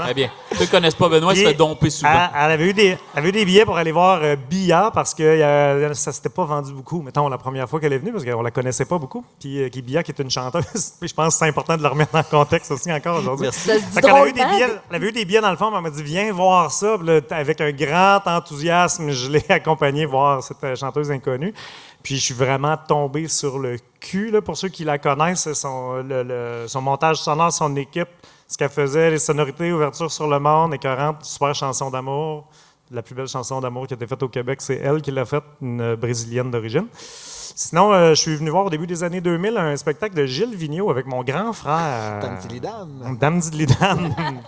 Très 0.00 0.14
bien. 0.14 0.30
Ceux 0.52 0.64
qui 0.64 0.70
connaissent 0.70 0.94
pas 0.94 1.08
Benoît, 1.08 1.32
il 1.32 1.36
se 1.36 1.42
Puis, 1.42 1.50
fait 1.52 1.56
domper 1.56 1.90
souvent. 1.90 2.10
Elle, 2.12 2.30
elle 2.44 2.50
avait 2.52 2.66
eu 2.68 2.72
des, 2.72 2.86
elle 2.88 2.98
avait 3.14 3.28
eu 3.28 3.32
des 3.32 3.44
billets 3.44 3.64
pour 3.64 3.76
aller 3.76 3.92
voir 3.92 4.20
euh, 4.22 4.36
Bia 4.36 4.90
parce 4.92 5.14
que 5.14 5.22
euh, 5.22 5.94
ça 5.94 6.12
s'était 6.12 6.28
pas 6.28 6.44
vendu 6.44 6.72
beaucoup, 6.72 7.00
mettons, 7.02 7.28
la 7.28 7.38
première 7.38 7.68
fois 7.68 7.80
qu'elle 7.80 7.92
est 7.92 7.98
venue, 7.98 8.12
parce 8.12 8.24
qu'on 8.24 8.42
la 8.42 8.50
connaissait 8.50 8.84
pas 8.84 8.98
beaucoup. 8.98 9.24
Puis 9.40 9.62
euh, 9.62 9.68
qui 9.68 9.82
Bia, 9.82 10.02
qui 10.02 10.12
est 10.12 10.18
une 10.22 10.30
chanteuse, 10.30 10.92
puis 11.00 11.08
je 11.08 11.14
pense 11.14 11.34
que 11.34 11.38
c'est 11.40 11.48
important 11.48 11.76
de 11.76 11.82
le 11.82 11.88
remettre 11.88 12.14
en 12.14 12.22
contexte 12.22 12.70
aussi 12.70 12.92
encore 12.92 13.18
aujourd'hui. 13.18 13.48
Ça 13.52 13.74
se 13.74 13.78
dit 13.78 13.84
Fait 13.92 14.00
qu'elle 14.02 14.10
avait 14.10 14.30
eu 14.30 14.32
des 14.32 14.40
drôlement. 14.40 14.56
billets, 14.56 14.68
elle 14.90 14.96
avait 14.96 15.08
eu 15.08 15.12
des 15.12 15.24
billets 15.24 15.40
dans 15.40 15.50
le 15.50 15.56
fond, 15.56 15.68
puis 15.68 15.76
elle 15.76 15.82
m'a 15.82 15.90
dit 15.90 16.02
Viens 16.02 16.32
voir 16.32 16.70
ça. 16.70 16.96
Puis 16.98 17.06
là, 17.06 17.20
avec 17.30 17.60
un 17.60 17.72
grand 17.72 18.20
enthousiasme, 18.26 19.10
je 19.10 19.30
l'ai 19.30 19.44
accompagnée 19.50 20.06
voir 20.06 20.42
cette 20.42 20.62
euh, 20.64 20.74
chanteuse 20.76 21.10
inconnue. 21.10 21.54
Puis 22.06 22.18
je 22.18 22.22
suis 22.22 22.34
vraiment 22.34 22.76
tombé 22.76 23.26
sur 23.26 23.58
le 23.58 23.78
cul. 23.98 24.30
Là, 24.30 24.40
pour 24.40 24.56
ceux 24.56 24.68
qui 24.68 24.84
la 24.84 24.96
connaissent, 24.96 25.52
son, 25.54 26.04
son 26.68 26.80
montage 26.80 27.16
sonore, 27.16 27.52
son 27.52 27.74
équipe, 27.74 28.06
ce 28.46 28.56
qu'elle 28.56 28.68
faisait, 28.68 29.10
les 29.10 29.18
sonorités, 29.18 29.72
ouverture 29.72 30.08
sur 30.08 30.28
le 30.28 30.38
monde, 30.38 30.72
écœurante, 30.72 31.24
super 31.24 31.52
chanson 31.52 31.90
d'amour. 31.90 32.46
La 32.92 33.02
plus 33.02 33.16
belle 33.16 33.26
chanson 33.26 33.60
d'amour 33.60 33.88
qui 33.88 33.94
a 33.94 33.96
été 33.96 34.06
faite 34.06 34.22
au 34.22 34.28
Québec, 34.28 34.62
c'est 34.62 34.76
elle 34.76 35.02
qui 35.02 35.10
l'a 35.10 35.24
faite, 35.24 35.42
une 35.60 35.96
brésilienne 35.96 36.48
d'origine. 36.48 36.86
Sinon, 37.54 37.92
euh, 37.92 38.10
je 38.10 38.20
suis 38.20 38.36
venu 38.36 38.50
voir 38.50 38.66
au 38.66 38.70
début 38.70 38.86
des 38.86 39.02
années 39.04 39.20
2000 39.20 39.56
un 39.56 39.76
spectacle 39.76 40.14
de 40.14 40.26
Gilles 40.26 40.54
Vigneault 40.54 40.90
avec 40.90 41.06
mon 41.06 41.22
grand 41.22 41.52
frère. 41.52 42.20
Dame 42.20 42.38
Tilidam. 42.40 43.16
Dame 43.18 43.38
Didlidam. 43.40 44.14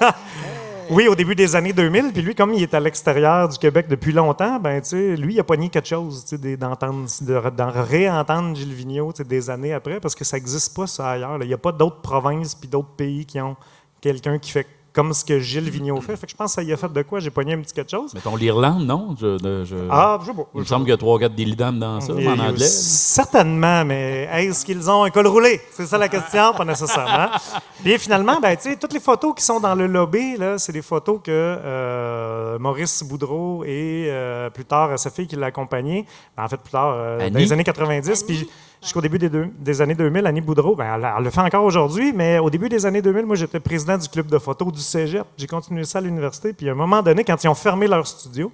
oui, 0.90 1.08
au 1.08 1.14
début 1.14 1.34
des 1.34 1.56
années 1.56 1.72
2000. 1.72 2.12
Puis 2.12 2.22
lui, 2.22 2.34
comme 2.34 2.52
il 2.54 2.62
est 2.62 2.74
à 2.74 2.80
l'extérieur 2.80 3.48
du 3.48 3.58
Québec 3.58 3.86
depuis 3.88 4.12
longtemps, 4.12 4.58
ben, 4.60 4.80
tu 4.80 4.90
sais, 4.90 5.16
lui, 5.16 5.34
il 5.34 5.40
a 5.40 5.44
pogné 5.44 5.68
quelque 5.68 5.88
chose 5.88 6.22
tu 6.24 6.30
sais, 6.30 6.38
des- 6.38 6.56
d'entendre, 6.56 7.06
de, 7.22 7.50
d'en 7.50 7.70
réentendre 7.70 8.54
Gilles 8.56 8.72
Vigneault 8.74 9.12
tu 9.12 9.18
sais, 9.18 9.24
des 9.24 9.50
années 9.50 9.72
après, 9.72 10.00
parce 10.00 10.14
que 10.14 10.24
ça 10.24 10.36
n'existe 10.36 10.74
pas, 10.76 10.86
ça, 10.86 11.10
ailleurs. 11.10 11.38
là. 11.38 11.44
Il 11.44 11.48
n'y 11.48 11.54
a 11.54 11.58
pas 11.58 11.72
d'autres 11.72 12.00
provinces 12.00 12.54
puis 12.54 12.68
d'autres 12.68 12.94
pays 12.96 13.24
qui 13.26 13.40
ont 13.40 13.56
quelqu'un 14.00 14.38
qui 14.38 14.50
fait 14.50 14.66
comme 14.96 15.12
ce 15.12 15.24
que 15.26 15.38
Gilles 15.38 15.68
Vigneault 15.70 16.00
fait. 16.00 16.16
Fait 16.16 16.26
que 16.26 16.32
je 16.32 16.36
pense 16.36 16.52
que 16.56 16.62
ça 16.62 16.62
y 16.62 16.72
a 16.72 16.76
fait 16.78 16.90
de 16.92 17.02
quoi? 17.02 17.20
J'ai 17.20 17.30
pogné 17.30 17.52
un 17.52 17.60
petit 17.60 17.74
quelque 17.74 17.90
chose. 17.90 18.14
Mettons 18.14 18.34
l'Irlande, 18.34 18.86
non? 18.86 19.14
Je, 19.20 19.38
de- 19.38 19.64
je- 19.64 19.76
Ah, 19.90 20.18
je 20.22 20.26
sais 20.26 20.32
pas. 20.34 20.46
il 20.54 20.60
me 20.60 20.64
semble 20.64 20.84
qu'il 20.86 20.90
y 20.90 20.94
a 20.94 20.96
3-4 20.96 21.34
dilidames 21.34 21.78
dans 21.78 22.00
ça, 22.00 22.14
Et- 22.18 22.26
en 22.26 22.38
anglais. 22.38 22.64
Certainement, 22.66 23.84
mais 23.84 24.26
est-ce 24.32 24.64
qu'ils 24.64 24.90
ont 24.90 25.04
un 25.04 25.10
col 25.10 25.26
roulé? 25.26 25.60
C'est 25.72 25.86
ça 25.86 25.98
la 25.98 26.08
question, 26.08 26.52
pas 26.56 26.64
nécessairement. 26.64 27.28
Puis 27.84 27.98
finalement, 27.98 28.40
ben, 28.40 28.56
tu 28.56 28.70
sais, 28.70 28.76
toutes 28.76 28.94
les 28.94 29.00
photos 29.00 29.34
qui 29.36 29.44
sont 29.44 29.60
dans 29.60 29.74
le 29.74 29.86
lobby, 29.86 30.36
là, 30.38 30.56
c'est 30.58 30.72
des 30.72 30.82
photos 30.82 31.20
que 31.22 31.30
euh, 31.30 32.58
Maurice 32.58 33.02
Boudreau 33.04 33.64
et 33.64 34.06
euh, 34.08 34.48
plus 34.50 34.64
tard 34.64 34.98
sa 34.98 35.10
fille 35.10 35.26
qui 35.26 35.36
l'a 35.36 35.46
accompagné, 35.46 36.06
ben, 36.36 36.44
en 36.44 36.48
fait 36.48 36.56
plus 36.56 36.72
tard, 36.72 36.94
euh, 36.96 37.28
dans 37.30 37.38
les 37.38 37.52
années 37.52 37.64
90, 37.64 38.22
puis 38.24 38.48
jusqu'au 38.86 39.00
début 39.00 39.18
des, 39.18 39.80
années 39.82 39.94
2000, 39.94 40.26
Annie 40.26 40.40
Boudreau, 40.40 40.76
ben, 40.76 40.94
elle, 40.94 41.24
le 41.24 41.30
fait 41.30 41.40
encore 41.40 41.64
aujourd'hui, 41.64 42.12
mais 42.12 42.38
au 42.38 42.48
début 42.48 42.68
des 42.68 42.86
années 42.86 43.02
2000, 43.02 43.26
moi 43.26 43.34
j'étais 43.34 43.58
président 43.58 43.98
du 43.98 44.08
club 44.08 44.28
de 44.28 44.38
photos 44.38 44.72
du 44.72 44.80
Cégep. 44.80 45.26
J'ai 45.36 45.48
continué 45.48 45.84
ça 45.84 45.98
à 45.98 46.02
l'université, 46.02 46.52
puis 46.52 46.68
à 46.68 46.72
un 46.72 46.76
moment 46.76 47.02
donné, 47.02 47.24
quand 47.24 47.42
ils 47.42 47.48
ont 47.48 47.54
fermé 47.54 47.88
leur 47.88 48.06
studio, 48.06 48.52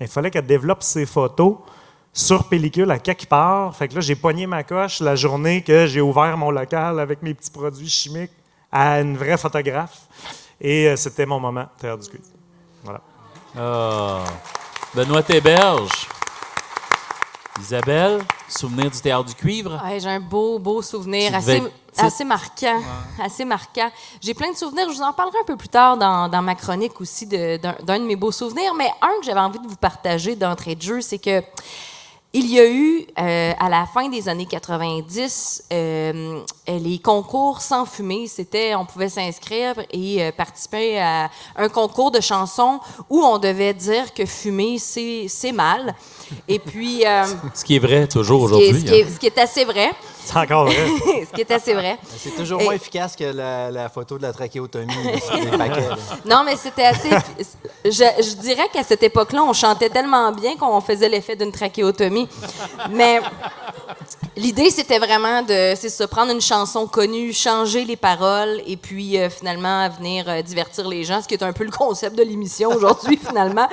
il 0.00 0.06
fallait 0.06 0.30
qu'elle 0.30 0.46
développe 0.46 0.82
ses 0.82 1.06
photos 1.06 1.56
sur 2.12 2.44
pellicule 2.48 2.90
à 2.92 3.00
quelque 3.00 3.26
part. 3.26 3.74
Fait 3.74 3.88
que 3.88 3.96
là, 3.96 4.00
j'ai 4.00 4.14
pogné 4.14 4.46
ma 4.46 4.62
coche 4.62 5.00
la 5.00 5.16
journée 5.16 5.62
que 5.62 5.86
j'ai 5.86 6.00
ouvert 6.00 6.36
mon 6.36 6.52
local 6.52 7.00
avec 7.00 7.20
mes 7.22 7.34
petits 7.34 7.50
produits 7.50 7.88
chimiques 7.88 8.30
à 8.70 9.00
une 9.00 9.16
vraie 9.16 9.36
photographe. 9.36 10.02
Et 10.60 10.88
euh, 10.88 10.96
c'était 10.96 11.26
mon 11.26 11.40
moment, 11.40 11.66
Terre 11.80 11.98
du 11.98 12.08
Cuivre. 12.08 12.24
Voilà. 12.84 13.00
Ah. 13.58 14.24
Benoît 14.94 15.24
Théberge. 15.24 16.06
Isabelle, 17.60 18.20
souvenir 18.48 18.90
du 18.90 19.00
théâtre 19.00 19.24
du 19.24 19.34
cuivre? 19.34 19.80
Ouais, 19.84 20.00
j'ai 20.00 20.08
un 20.08 20.20
beau, 20.20 20.58
beau 20.58 20.82
souvenir 20.82 21.30
Tu 21.30 21.36
assez, 21.36 21.60
devais 21.60 21.72
assez 21.96 22.24
marquant. 22.24 22.80
Assez 23.22 23.44
marquant. 23.44 23.90
J'ai 24.20 24.34
plein 24.34 24.50
de 24.50 24.56
souvenirs. 24.56 24.90
Je 24.90 24.96
vous 24.96 25.02
en 25.02 25.12
parlerai 25.12 25.38
un 25.40 25.46
peu 25.46 25.56
plus 25.56 25.68
tard 25.68 25.96
dans, 25.96 26.28
dans 26.28 26.42
ma 26.42 26.56
chronique 26.56 27.00
aussi 27.00 27.26
d'un 27.26 27.58
de 27.58 28.04
mes 28.04 28.16
beaux 28.16 28.32
souvenirs. 28.32 28.74
Mais 28.74 28.90
un 29.00 29.20
que 29.20 29.24
j'avais 29.24 29.40
envie 29.40 29.60
de 29.60 29.68
vous 29.68 29.76
partager 29.76 30.34
d'entrée 30.34 30.74
de 30.74 30.82
jeu, 30.82 31.00
c'est 31.00 31.18
que 31.18 31.42
il 32.36 32.50
y 32.50 32.58
a 32.58 32.68
eu, 32.68 33.06
euh, 33.16 33.52
à 33.60 33.68
la 33.68 33.86
fin 33.86 34.08
des 34.08 34.28
années 34.28 34.46
90, 34.46 35.66
euh, 35.72 36.40
les 36.66 36.98
concours 36.98 37.60
sans 37.60 37.86
fumée. 37.86 38.26
C'était, 38.26 38.74
on 38.74 38.84
pouvait 38.84 39.08
s'inscrire 39.08 39.76
et 39.92 40.20
euh, 40.20 40.32
participer 40.32 41.00
à 41.00 41.30
un 41.54 41.68
concours 41.68 42.10
de 42.10 42.20
chansons 42.20 42.80
où 43.08 43.22
on 43.22 43.38
devait 43.38 43.72
dire 43.72 44.12
que 44.12 44.26
fumer, 44.26 44.78
c'est 44.78 45.26
c'est 45.28 45.52
mal. 45.52 45.94
Et 46.48 46.58
puis, 46.58 47.06
euh, 47.06 47.24
Ce 47.54 47.64
qui 47.64 47.76
est 47.76 47.78
vrai 47.78 48.06
toujours 48.06 48.42
aujourd'hui. 48.42 48.80
ce 48.80 48.84
qui 48.84 48.94
est- 48.94 49.04
hein. 49.04 49.08
ce 49.14 49.18
qui 49.18 49.26
est 49.26 49.38
assez 49.38 49.64
vrai. 49.64 49.90
C'est 50.24 50.36
encore 50.38 50.64
vrai. 50.66 50.76
ce 51.30 51.34
qui 51.34 51.42
est 51.42 51.50
assez 51.50 51.74
vrai. 51.74 51.98
C'est 52.16 52.34
toujours 52.34 52.60
Et- 52.60 52.64
moins 52.64 52.72
efficace 52.74 53.14
que 53.14 53.24
la, 53.24 53.70
la 53.70 53.88
photo 53.90 54.16
de 54.16 54.22
la 54.22 54.32
trachéotomie 54.32 54.86
là, 55.04 55.20
sur 55.20 55.36
les 55.36 55.56
paquets. 55.58 55.88
là. 55.88 55.96
Non, 56.24 56.42
mais 56.46 56.56
c'était 56.56 56.84
assez. 56.86 57.10
Je, 57.84 57.90
je 57.90 58.36
dirais 58.40 58.68
qu'à 58.72 58.82
cette 58.82 59.02
époque-là, 59.02 59.42
on 59.42 59.52
chantait 59.52 59.90
tellement 59.90 60.32
bien 60.32 60.56
qu'on 60.56 60.80
faisait 60.80 61.08
l'effet 61.10 61.36
d'une 61.36 61.52
trachéotomie. 61.52 62.28
Mais 62.90 63.20
l'idée, 64.36 64.70
c'était 64.70 64.98
vraiment 64.98 65.42
de 65.42 65.74
c'est 65.76 65.88
ça, 65.88 66.08
prendre 66.08 66.32
une 66.32 66.40
chanson 66.40 66.86
connue, 66.86 67.32
changer 67.32 67.84
les 67.84 67.96
paroles 67.96 68.62
et 68.66 68.76
puis 68.76 69.18
euh, 69.18 69.30
finalement 69.30 69.88
venir 69.88 70.28
euh, 70.28 70.42
divertir 70.42 70.88
les 70.88 71.04
gens, 71.04 71.22
ce 71.22 71.28
qui 71.28 71.34
est 71.34 71.42
un 71.42 71.52
peu 71.52 71.64
le 71.64 71.70
concept 71.70 72.16
de 72.16 72.22
l'émission 72.22 72.70
aujourd'hui, 72.70 73.18
finalement. 73.26 73.68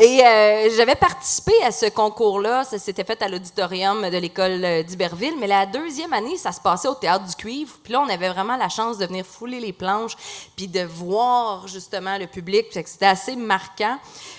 Et 0.00 0.24
euh, 0.24 0.70
j'avais 0.76 0.94
participé 0.94 1.52
à 1.64 1.72
ce 1.72 1.86
concours-là. 1.86 2.64
Ça 2.64 2.78
s'était 2.78 3.04
fait 3.04 3.20
à 3.22 3.28
l'auditorium 3.28 4.08
de 4.08 4.18
l'école 4.18 4.64
euh, 4.64 4.82
d'Iberville. 4.82 5.34
Mais 5.38 5.46
la 5.46 5.66
deuxième 5.66 6.12
année, 6.12 6.36
ça 6.36 6.52
se 6.52 6.60
passait 6.60 6.88
au 6.88 6.94
Théâtre 6.94 7.26
du 7.26 7.34
Cuivre. 7.34 7.74
Puis 7.82 7.92
là, 7.92 8.00
on 8.00 8.08
avait 8.08 8.28
vraiment 8.28 8.56
la 8.56 8.68
chance 8.68 8.98
de 8.98 9.06
venir 9.06 9.24
fouler 9.24 9.60
les 9.60 9.72
planches 9.72 10.16
puis 10.56 10.68
de 10.68 10.82
voir 10.82 11.66
justement 11.66 12.18
le 12.18 12.26
public. 12.26 12.66
C'était 12.70 13.06
assez 13.06 13.36
marquant. 13.36 13.98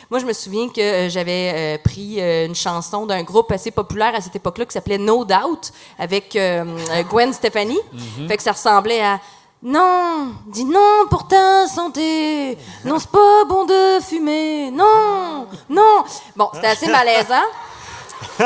Moi, 0.09 0.19
je 0.19 0.25
me 0.25 0.33
souviens 0.33 0.69
que 0.69 1.09
j'avais 1.09 1.77
pris 1.83 2.21
une 2.21 2.55
chanson 2.55 3.05
d'un 3.05 3.24
groupe 3.24 3.51
assez 3.51 3.71
populaire 3.71 4.15
à 4.15 4.21
cette 4.21 4.36
époque-là 4.38 4.65
qui 4.65 4.71
s'appelait 4.71 4.97
No 4.97 5.25
Doubt 5.25 5.56
avec 5.99 6.35
euh, 6.35 6.63
Gwen 7.09 7.33
Stefani. 7.33 7.77
Fait 8.27 8.37
que 8.37 8.43
ça 8.43 8.51
ressemblait 8.51 9.01
à 9.01 9.19
non, 9.63 10.33
dis 10.47 10.65
non 10.65 11.07
pour 11.09 11.27
ta 11.27 11.67
santé. 11.67 12.57
Non, 12.85 12.99
c'est 12.99 13.09
pas 13.09 13.43
bon 13.49 13.65
de 13.65 13.99
fumer. 14.03 14.69
Non, 14.71 15.47
non. 15.69 16.03
Bon, 16.35 16.49
c'était 16.53 16.67
assez 16.67 16.87
malaisant. 16.87 17.43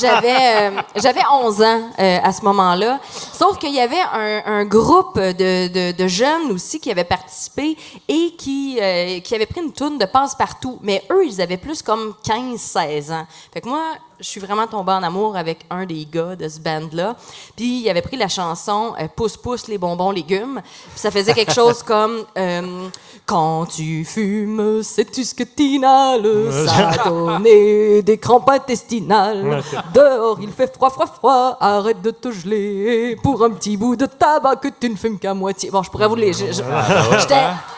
J'avais 0.00 0.70
euh, 0.72 0.82
j'avais 0.96 1.20
11 1.30 1.62
ans 1.62 1.82
euh, 1.98 2.18
à 2.24 2.32
ce 2.32 2.42
moment-là. 2.42 2.98
Sauf 3.32 3.58
qu'il 3.58 3.72
y 3.72 3.78
avait 3.80 4.00
un, 4.12 4.42
un 4.44 4.64
groupe 4.64 5.20
de, 5.20 5.68
de- 5.68 5.92
de 5.96 6.06
jeunes 6.08 6.50
aussi 6.50 6.80
qui 6.80 6.90
avaient 6.90 7.04
participé 7.04 7.76
et 8.08 8.34
qui, 8.36 8.78
euh, 8.82 9.20
qui 9.20 9.34
avaient 9.36 9.46
pris 9.46 9.60
une 9.60 9.72
tourne 9.72 9.98
de 9.98 10.04
passe-partout. 10.04 10.78
Mais 10.82 11.04
eux, 11.12 11.24
ils 11.24 11.40
avaient 11.40 11.58
plus 11.58 11.80
comme 11.80 12.14
15-16 12.24 13.12
ans. 13.12 13.26
Fait 13.54 13.60
que 13.60 13.68
moi, 13.68 13.82
je 14.22 14.28
suis 14.28 14.40
vraiment 14.40 14.66
tombée 14.66 14.92
en 14.92 15.02
amour 15.02 15.36
avec 15.36 15.66
un 15.70 15.84
des 15.84 16.06
gars 16.10 16.36
de 16.36 16.48
ce 16.48 16.58
band-là. 16.60 17.16
Puis 17.56 17.80
il 17.82 17.90
avait 17.90 18.00
pris 18.02 18.16
la 18.16 18.28
chanson 18.28 18.94
euh, 19.00 19.08
Pousse, 19.14 19.36
pousse 19.36 19.68
les 19.68 19.76
bonbons 19.78 20.10
légumes. 20.12 20.60
Puis 20.62 20.98
ça 21.00 21.10
faisait 21.10 21.34
quelque 21.34 21.52
chose 21.52 21.82
comme 21.86 22.24
euh, 22.38 22.88
Quand 23.26 23.66
tu 23.66 24.04
fumes, 24.04 24.82
sais-tu 24.82 25.24
ce 25.24 25.34
que 25.34 25.42
t'inhales 25.44 26.50
Ça 26.66 26.90
donne 27.04 27.42
des 27.42 28.18
crampes 28.20 28.48
intestinales. 28.50 29.62
Dehors, 29.94 30.38
il 30.40 30.50
fait 30.52 30.72
froid, 30.74 30.90
froid, 30.90 31.06
froid. 31.06 31.56
Arrête 31.60 32.00
de 32.00 32.10
te 32.12 32.30
geler 32.30 33.16
pour 33.22 33.42
un 33.44 33.50
petit 33.50 33.76
bout 33.76 33.96
de 33.96 34.06
tabac 34.06 34.56
que 34.56 34.68
tu 34.68 34.88
ne 34.88 34.96
fumes 34.96 35.18
qu'à 35.18 35.34
moitié. 35.34 35.70
Bon, 35.70 35.82
je 35.82 35.90
pourrais 35.90 36.08
vous 36.08 36.14
les. 36.16 36.32
J'étais. 36.32 36.62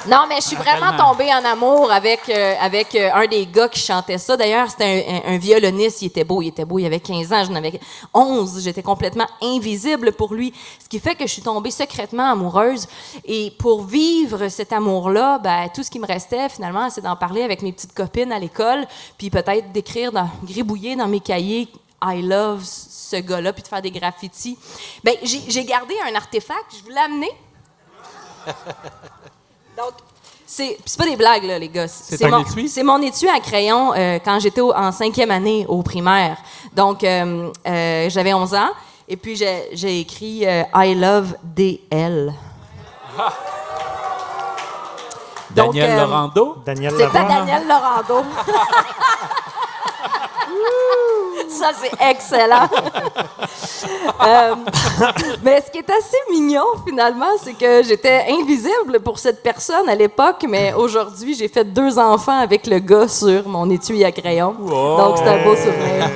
Non, 0.08 0.26
mais 0.30 0.36
je 0.36 0.44
suis 0.50 0.56
vraiment 0.56 0.96
tombée 0.96 1.30
en 1.34 1.44
amour 1.44 1.92
avec, 1.92 2.22
euh, 2.30 2.54
avec 2.62 2.94
euh, 2.94 3.10
un 3.12 3.26
des 3.26 3.48
gars 3.48 3.68
qui 3.70 3.80
chantait 3.80 4.20
ça. 4.20 4.38
D'ailleurs, 4.38 4.70
c'était 4.70 5.04
un, 5.26 5.32
un- 5.32 5.34
un 5.34 5.38
violoniste. 5.40 5.71
Il 5.80 6.06
était 6.06 6.24
beau, 6.24 6.42
il 6.42 6.50
était 6.50 6.66
beau. 6.66 6.80
Il 6.80 6.86
avait 6.86 7.00
15 7.00 7.34
ans, 7.34 7.44
j'en 7.46 7.56
avais 7.56 7.80
11. 8.13 8.62
J'étais 8.63 8.84
complètement 8.84 9.28
invisible 9.42 10.12
pour 10.13 10.34
lui. 10.34 10.54
Ce 10.82 10.88
qui 10.88 11.00
fait 11.00 11.16
que 11.16 11.25
je 11.28 11.32
suis 11.32 11.42
tombée 11.42 11.72
secrètement 11.72 12.32
amoureuse. 12.32 12.88
Et 13.25 13.51
pour 13.60 13.84
vivre 13.84 14.48
cet 14.48 14.74
amour-là, 14.74 15.40
ben, 15.40 15.70
tout 15.74 15.84
ce 15.84 15.92
qui 15.92 16.00
me 16.00 16.08
restait, 16.08 16.50
finalement, 16.50 16.90
c'est 16.90 17.01
d'en 17.01 17.16
parler 17.16 17.44
avec 17.44 17.62
mes 17.62 17.72
petites 17.72 17.94
copines 17.94 18.32
à 18.32 18.40
l'école, 18.40 18.86
puis 19.18 19.30
peut-être 19.30 19.72
d'écrire, 19.72 20.12
dans, 20.12 20.30
gribouiller 20.44 20.96
dans 20.96 21.08
mes 21.08 21.20
cahiers 21.20 21.68
I 22.04 22.22
love 22.22 22.63
ce 22.66 23.18
gars-là, 23.18 23.54
puis 23.54 23.62
de 23.62 23.68
faire 23.68 23.82
des 23.82 23.92
graffitis. 23.92 24.58
Ben, 25.04 25.16
j'ai 25.24 25.42
j'ai 25.48 25.66
gardé 25.66 25.94
un 26.10 26.16
artefact, 26.16 26.75
je 26.78 26.84
vous 26.84 26.90
l'ai 26.90 26.98
amené. 26.98 27.30
Donc, 29.78 29.94
c'est 30.51 30.77
c'est 30.86 30.98
pas 30.98 31.05
des 31.05 31.15
blagues, 31.15 31.46
là, 31.46 31.58
les 31.58 31.70
gars. 31.70 31.88
C'est 31.88 32.27
mon, 32.27 32.39
étui? 32.39 32.67
C'est 32.67 32.84
mon 32.84 33.01
étui 33.01 33.29
à 33.29 33.39
crayon 33.39 33.93
euh, 33.96 34.20
quand 34.24 34.38
j'étais 34.39 34.60
en 34.60 34.91
cinquième 34.91 35.31
année 35.31 35.65
au 35.70 35.81
primaire. 35.81 36.38
Donc, 36.75 37.05
euh, 37.05 37.50
euh, 37.65 38.10
j'avais 38.10 38.34
11 38.34 38.53
ans. 38.55 38.70
Et 39.08 39.15
puis, 39.15 39.36
j'ai 39.36 40.00
écrit 40.00 40.46
euh, 40.46 40.63
I 40.75 40.93
love 40.93 41.36
DL. 41.43 42.34
Donc, 45.55 45.74
Daniel 45.74 45.91
euh, 45.91 46.05
Laurando? 46.05 46.58
Daniel 46.65 46.91
C'était 46.91 47.03
Lavoie. 47.13 47.29
Daniel 47.29 47.67
Laurando. 47.67 48.25
Ça, 51.50 51.72
c'est 51.79 52.10
excellent. 52.10 52.67
Euh, 54.24 54.55
mais 55.43 55.62
ce 55.65 55.72
qui 55.72 55.79
est 55.79 55.89
assez 55.89 56.17
mignon, 56.31 56.63
finalement, 56.86 57.31
c'est 57.43 57.53
que 57.53 57.81
j'étais 57.81 58.25
invisible 58.29 59.00
pour 59.03 59.17
cette 59.17 59.41
personne 59.41 59.89
à 59.89 59.96
l'époque, 59.96 60.46
mais 60.48 60.74
aujourd'hui, 60.74 61.34
j'ai 61.34 61.48
fait 61.48 61.63
deux 61.63 61.98
enfants 61.98 62.39
avec 62.39 62.67
le 62.67 62.77
gars 62.79 63.08
sur 63.08 63.48
mon 63.48 63.67
étui 63.70 64.03
à 64.03 64.12
crayon. 64.12 64.53
Donc, 64.53 65.17
c'est 65.17 65.27
un 65.27 65.43
beau 65.43 65.55
souvenir. 65.55 66.08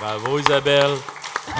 Bravo, 0.00 0.38
Isabelle. 0.38 0.94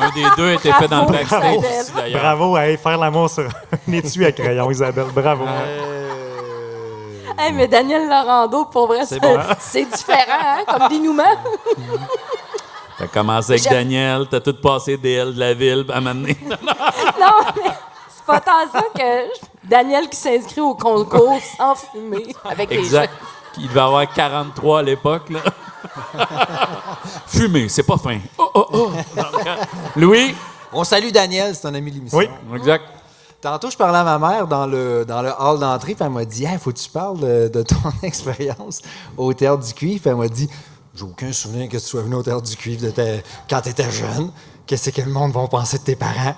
Un 0.00 0.10
des 0.10 0.26
deux 0.36 0.52
était 0.52 0.72
fait 0.72 0.88
dans 0.88 1.04
le 1.04 1.24
Bravo, 1.24 1.60
backstage 1.60 1.94
d'ailleurs. 1.94 2.20
Bravo 2.20 2.56
à 2.56 2.76
faire 2.76 2.98
l'amour 2.98 3.28
sur 3.28 3.44
un 3.44 3.92
étui 3.92 4.24
à 4.24 4.32
crayon, 4.32 4.70
Isabelle. 4.70 5.06
Bravo. 5.14 5.44
Hey, 7.38 7.52
mais 7.52 7.68
Daniel 7.68 8.08
Laurando, 8.08 8.64
pour 8.64 8.88
vrai, 8.88 9.06
c'est 9.06 9.20
bon. 9.20 9.38
c'est 9.60 9.84
différent, 9.84 10.38
hein, 10.42 10.64
comme 10.66 10.88
dénouement. 10.88 11.22
T'as 12.98 13.06
commencé 13.06 13.52
avec 13.52 13.64
Daniel, 13.70 14.26
t'as 14.28 14.40
tout 14.40 14.54
passé 14.60 14.96
DL 14.96 15.32
de 15.32 15.38
la 15.38 15.54
ville 15.54 15.84
à 15.92 16.00
m'amener. 16.00 16.36
Non, 17.20 17.32
mais 17.56 17.70
c'est 18.08 18.24
pas 18.24 18.40
tant 18.40 18.66
ça 18.72 18.82
que 18.94 19.28
Daniel 19.64 20.08
qui 20.08 20.16
s'inscrit 20.16 20.60
au 20.60 20.74
concours 20.74 21.38
sans 21.56 21.74
fumer 21.76 22.34
avec 22.44 22.72
Exact. 22.72 23.12
Il 23.56 23.68
devait 23.68 23.80
avoir 23.80 24.12
43 24.12 24.80
à 24.80 24.82
l'époque, 24.82 25.30
là. 25.30 25.40
Fumer, 27.26 27.68
c'est 27.68 27.82
pas 27.82 27.96
fin. 27.96 28.18
Oh, 28.36 28.50
oh, 28.54 28.66
oh. 28.72 28.90
Louis? 29.96 30.34
On 30.72 30.84
salue 30.84 31.10
Daniel, 31.10 31.54
c'est 31.54 31.66
un 31.66 31.74
ami 31.74 31.90
de 31.90 31.96
l'émission. 31.96 32.18
Oui. 32.18 32.28
Exact. 32.54 32.84
Tantôt, 33.40 33.70
je 33.70 33.76
parlais 33.76 33.98
à 33.98 34.04
ma 34.04 34.18
mère 34.18 34.48
dans 34.48 34.66
le, 34.66 35.04
dans 35.04 35.22
le 35.22 35.30
hall 35.38 35.60
d'entrée, 35.60 35.94
puis 35.94 36.04
elle 36.04 36.10
m'a 36.10 36.24
dit 36.24 36.44
Hey, 36.44 36.58
faut 36.58 36.72
que 36.72 36.78
tu 36.78 36.90
parles 36.90 37.20
de, 37.20 37.48
de 37.48 37.62
ton 37.62 37.76
expérience 38.02 38.80
au 39.16 39.32
Théâtre 39.32 39.64
du 39.64 39.74
Cuivre. 39.74 40.00
Puis 40.00 40.10
elle 40.10 40.16
m'a 40.16 40.28
dit 40.28 40.48
J'ai 40.94 41.04
aucun 41.04 41.32
souvenir 41.32 41.68
que 41.68 41.76
tu 41.76 41.84
sois 41.84 42.02
venu 42.02 42.16
au 42.16 42.22
Théâtre 42.22 42.42
du 42.42 42.56
Cuivre 42.56 42.82
de 42.86 42.90
ta- 42.90 43.22
quand 43.48 43.60
tu 43.60 43.68
étais 43.68 43.90
jeune. 43.90 44.32
Qu'est-ce 44.66 44.90
que 44.90 45.02
le 45.02 45.10
monde 45.10 45.32
va 45.32 45.46
penser 45.46 45.78
de 45.78 45.84
tes 45.84 45.96
parents? 45.96 46.34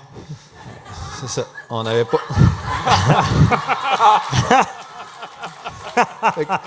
C'est 1.19 1.29
ça. 1.29 1.41
On 1.69 1.83
n'avait 1.83 2.05
pas. 2.05 2.17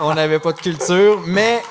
On 0.01 0.15
n'avait 0.15 0.39
pas 0.39 0.53
de 0.53 0.59
culture, 0.61 1.21
mais 1.27 1.63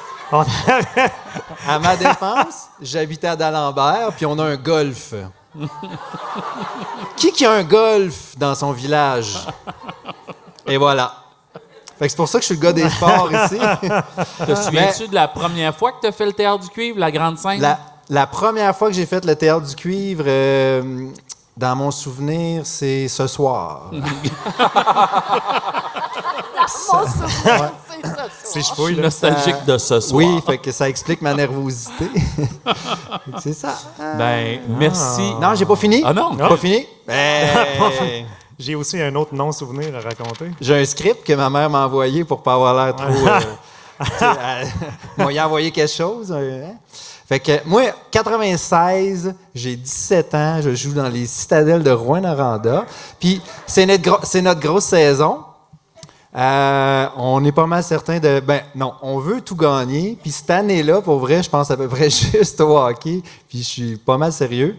à 1.68 1.80
ma 1.80 1.96
défense, 1.96 2.68
j'habitais 2.82 3.28
à 3.28 3.36
D'Alembert, 3.36 4.12
puis 4.16 4.26
on 4.26 4.38
a 4.40 4.44
un 4.46 4.56
golf. 4.56 5.14
qui 7.16 7.32
qui 7.32 7.46
a 7.46 7.52
un 7.52 7.64
golf 7.64 8.38
dans 8.38 8.56
son 8.56 8.72
village? 8.72 9.48
Et 10.68 10.78
voilà. 10.78 11.14
Fait 12.00 12.06
que 12.06 12.12
c'est 12.12 12.18
pour 12.18 12.28
ça 12.28 12.40
que 12.40 12.44
je 12.44 12.48
suis 12.48 12.56
le 12.56 12.62
gars 12.62 12.74
des 12.74 12.90
sports 12.90 13.30
ici. 13.32 13.60
Te 14.46 14.56
souviens-tu 14.56 15.08
de 15.08 15.16
la 15.16 15.28
première 15.28 15.76
fois 15.76 15.92
que 15.92 15.98
t'as 16.02 16.12
fait 16.12 16.26
le 16.26 16.34
théâtre 16.34 16.64
du 16.64 16.70
cuivre, 16.70 17.00
la 17.00 17.12
grande 17.12 17.38
scène? 17.38 17.62
La, 17.62 17.80
la 18.10 18.28
première 18.28 18.76
fois 18.76 18.90
que 18.90 18.96
j'ai 18.96 19.06
fait 19.06 19.24
le 19.24 19.36
théâtre 19.36 19.68
du 19.68 19.76
cuivre, 19.76 20.24
euh, 20.28 21.10
dans 21.56 21.76
mon 21.76 21.92
souvenir, 21.92 22.66
c'est 22.66 23.08
ce 23.08 23.28
soir. 23.28 23.92
C'est 28.44 28.62
Je 28.62 28.66
chevouille, 28.66 28.88
suis 28.94 28.96
là. 28.98 29.04
nostalgique 29.04 29.66
de 29.66 29.78
ce 29.78 30.00
soir. 30.00 30.18
Oui, 30.18 30.42
fait 30.46 30.58
que 30.58 30.72
ça 30.72 30.90
explique 30.90 31.22
ma 31.22 31.34
nervosité. 31.34 32.10
C'est 33.42 33.54
ça. 33.54 33.76
Ben, 34.18 34.60
merci. 34.68 35.34
Non, 35.42 35.56
j'ai 35.56 35.66
pas 35.66 35.76
fini. 35.76 36.02
Ah 36.06 36.14
non? 36.14 36.36
Pas 36.36 36.58
fini? 36.58 36.86
Ben, 37.08 38.26
J'ai 38.60 38.76
aussi 38.76 39.02
un 39.02 39.14
autre 39.16 39.34
non-souvenir 39.34 39.94
à 39.96 40.00
raconter. 40.02 40.52
J'ai 40.62 40.80
un 40.82 40.86
script 40.86 41.26
que 41.26 41.34
ma 41.34 41.50
mère 41.50 41.70
m'a 41.70 41.86
envoyé 41.86 42.24
pour 42.24 42.42
pas 42.44 42.54
avoir 42.54 42.74
l'air 42.86 42.96
trop. 42.96 43.28
euh, 43.28 43.40
elle 45.18 45.26
m'a 45.26 45.32
y 45.32 45.42
envoyé 45.42 45.72
quelque 45.72 45.92
chose. 45.92 46.32
euh, 46.32 46.66
hein. 46.68 46.76
Fait 47.28 47.40
que 47.40 47.52
moi, 47.66 47.84
96, 48.12 49.34
j'ai 49.56 49.76
17 49.76 50.36
ans, 50.36 50.60
je 50.62 50.76
joue 50.76 50.94
dans 50.94 51.08
les 51.10 51.26
citadelles 51.26 51.84
de 51.84 51.92
Rouen-Noranda. 51.92 52.86
Puis 53.20 53.42
c'est 53.66 53.86
notre, 53.86 54.04
gro- 54.04 54.20
c'est 54.24 54.42
notre 54.42 54.60
grosse 54.62 54.86
saison. 54.86 55.40
Euh, 56.36 57.08
on 57.18 57.44
est 57.46 57.52
pas 57.52 57.68
mal 57.68 57.84
certain 57.84 58.20
de. 58.20 58.40
Ben 58.40 58.62
non, 58.76 58.94
on 59.04 59.20
veut 59.20 59.42
tout 59.42 59.56
gagner. 59.56 60.18
Puis 60.22 60.32
cette 60.32 60.50
année-là, 60.50 61.02
pour 61.02 61.20
vrai, 61.20 61.44
je 61.44 61.50
pense 61.50 61.70
à 61.70 61.78
peu 61.78 61.88
près 61.88 62.10
juste 62.10 62.60
au 62.62 62.78
hockey. 62.78 63.22
Puis 63.48 63.60
je 63.60 63.64
suis 63.64 63.96
pas 63.98 64.18
mal 64.18 64.34
sérieux. 64.34 64.76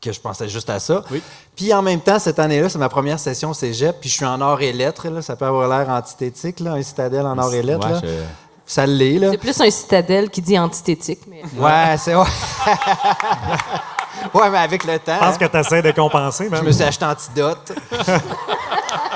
Que 0.00 0.10
je 0.10 0.20
pensais 0.20 0.48
juste 0.48 0.68
à 0.70 0.80
ça. 0.80 1.04
Oui. 1.12 1.22
Puis 1.54 1.72
en 1.72 1.82
même 1.82 2.00
temps, 2.00 2.18
cette 2.18 2.38
année-là, 2.38 2.68
c'est 2.68 2.78
ma 2.78 2.88
première 2.88 3.20
session 3.20 3.50
au 3.50 3.54
cégep. 3.54 4.00
Puis 4.00 4.08
je 4.08 4.14
suis 4.16 4.24
en 4.24 4.40
or 4.40 4.60
et 4.62 4.72
lettres. 4.72 5.08
Là. 5.08 5.20
Ça 5.22 5.36
peut 5.36 5.44
avoir 5.44 5.68
l'air 5.68 5.88
antithétique, 5.90 6.58
là, 6.60 6.72
un 6.72 6.82
citadelle 6.82 7.26
en 7.26 7.38
or 7.38 7.52
et 7.54 7.62
lettres. 7.62 7.86
Ouais, 7.86 7.92
là. 7.92 8.00
je- 8.02 8.08
Ça 8.64 8.86
l'est, 8.86 9.18
là. 9.18 9.30
C'est 9.32 9.38
plus 9.38 9.60
un 9.60 9.70
citadelle 9.70 10.30
qui 10.30 10.40
dit 10.40 10.58
antithétique. 10.58 11.20
Mais... 11.28 11.42
Ouais, 11.58 11.96
c'est. 11.98 12.14
Ouais. 12.16 12.24
ouais, 14.34 14.50
mais 14.50 14.58
avec 14.58 14.82
le 14.84 14.98
temps. 14.98 15.14
Je 15.14 15.20
pense 15.26 15.38
que 15.38 15.44
tu 15.44 15.56
essaies 15.58 15.82
de 15.82 15.90
compenser, 15.92 16.46
Je 16.46 16.50
même. 16.50 16.64
me 16.64 16.72
suis 16.72 16.82
acheté 16.84 17.04
Antidote. 17.04 17.72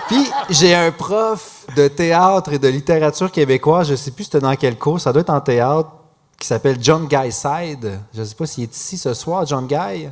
Puis 0.08 0.30
j'ai 0.50 0.74
un 0.74 0.92
prof 0.92 1.66
de 1.76 1.88
théâtre 1.88 2.52
et 2.52 2.58
de 2.58 2.68
littérature 2.68 3.30
québécoise, 3.30 3.88
je 3.88 3.96
sais 3.96 4.10
plus 4.10 4.24
c'était 4.24 4.40
dans 4.40 4.54
quel 4.54 4.76
cours, 4.78 5.00
ça 5.00 5.12
doit 5.12 5.22
être 5.22 5.30
en 5.30 5.40
théâtre, 5.40 5.88
qui 6.38 6.46
s'appelle 6.46 6.76
John 6.80 7.06
Guy 7.06 7.32
Side. 7.32 8.00
Je 8.14 8.22
sais 8.22 8.34
pas 8.34 8.46
s'il 8.46 8.64
est 8.64 8.76
ici 8.76 8.98
ce 8.98 9.14
soir, 9.14 9.44
John 9.46 9.66
Guy. 9.66 10.08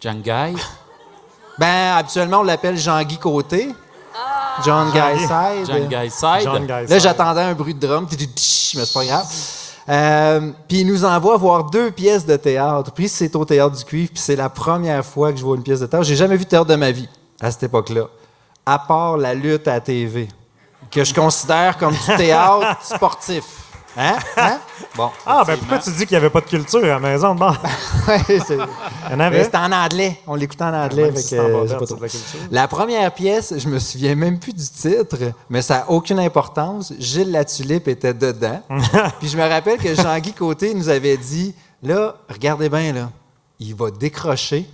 Djangai? 0.00 0.54
Ben, 1.58 1.96
habituellement, 1.96 2.40
on 2.40 2.42
l'appelle 2.42 2.76
Jean-Guy 2.76 3.18
Côté. 3.18 3.68
John 4.64 4.90
Guy 4.90 5.18
Side. 5.20 5.66
John 5.66 5.86
Guy 5.88 6.10
Là, 6.68 6.86
Side. 6.88 7.00
j'attendais 7.00 7.42
un 7.42 7.54
bruit 7.54 7.74
de 7.74 7.86
drum, 7.86 8.06
tch, 8.08 8.74
mais 8.76 8.84
c'est 8.84 8.92
pas 8.92 9.04
grave. 9.04 9.26
Euh, 9.88 10.50
puis 10.68 10.80
il 10.80 10.86
nous 10.86 11.04
envoie 11.04 11.36
voir 11.36 11.64
deux 11.70 11.90
pièces 11.90 12.24
de 12.26 12.36
théâtre. 12.36 12.92
Puis 12.92 13.08
c'est 13.08 13.34
au 13.36 13.44
théâtre 13.44 13.76
du 13.76 13.84
cuivre, 13.84 14.10
puis 14.12 14.22
c'est 14.22 14.36
la 14.36 14.48
première 14.48 15.04
fois 15.04 15.32
que 15.32 15.38
je 15.38 15.44
vois 15.44 15.56
une 15.56 15.62
pièce 15.62 15.80
de 15.80 15.86
théâtre. 15.86 16.04
J'ai 16.04 16.16
jamais 16.16 16.36
vu 16.36 16.44
de 16.44 16.50
théâtre 16.50 16.66
de 16.66 16.76
ma 16.76 16.90
vie 16.90 17.08
à 17.40 17.50
cette 17.50 17.64
époque-là, 17.64 18.06
à 18.64 18.78
part 18.78 19.16
la 19.16 19.34
lutte 19.34 19.66
à 19.68 19.74
la 19.74 19.80
TV, 19.80 20.28
que 20.90 21.04
je 21.04 21.12
considère 21.14 21.76
comme 21.78 21.94
du 21.94 22.16
théâtre 22.16 22.84
sportif. 22.84 23.44
Hein? 23.94 24.16
Hein? 24.38 24.58
Bon. 24.96 25.10
Ah, 25.26 25.42
ben 25.46 25.58
pourquoi 25.58 25.78
tu 25.78 25.90
dis 25.90 25.98
qu'il 26.06 26.12
n'y 26.12 26.16
avait 26.16 26.30
pas 26.30 26.40
de 26.40 26.46
culture 26.46 26.82
à 26.82 26.86
la 26.86 26.98
maison? 26.98 27.34
Bon, 27.34 27.50
Ouais, 28.08 28.22
c'est- 28.26 28.54
il 28.56 29.12
y 29.12 29.14
en 29.14 29.20
avait? 29.20 29.44
c'était 29.44 29.58
en 29.58 29.70
anglais. 29.70 30.18
On 30.26 30.34
l'écoutait 30.34 30.64
en 30.64 30.72
anglais. 30.72 31.12
Si 31.16 31.36
euh, 31.38 31.66
j'ai 31.66 31.74
pas 31.74 31.80
c'est 31.80 31.86
trop- 31.86 31.96
de 31.96 32.02
la 32.02 32.08
culture. 32.08 32.38
La 32.50 32.68
première 32.68 33.12
pièce, 33.12 33.52
je 33.54 33.68
me 33.68 33.78
souviens 33.78 34.14
même 34.14 34.38
plus 34.38 34.54
du 34.54 34.64
titre, 34.66 35.18
mais 35.50 35.60
ça 35.60 35.80
n'a 35.80 35.90
aucune 35.90 36.18
importance. 36.20 36.94
Gilles 36.98 37.30
Latulippe 37.32 37.86
était 37.88 38.14
dedans. 38.14 38.62
Puis 39.20 39.28
je 39.28 39.36
me 39.36 39.46
rappelle 39.46 39.76
que 39.78 39.94
Jean-Guy 39.94 40.32
Côté 40.32 40.72
nous 40.72 40.88
avait 40.88 41.18
dit 41.18 41.54
là, 41.82 42.14
regardez 42.30 42.70
bien, 42.70 42.94
là, 42.94 43.10
il 43.60 43.74
va 43.74 43.90
décrocher, 43.90 44.66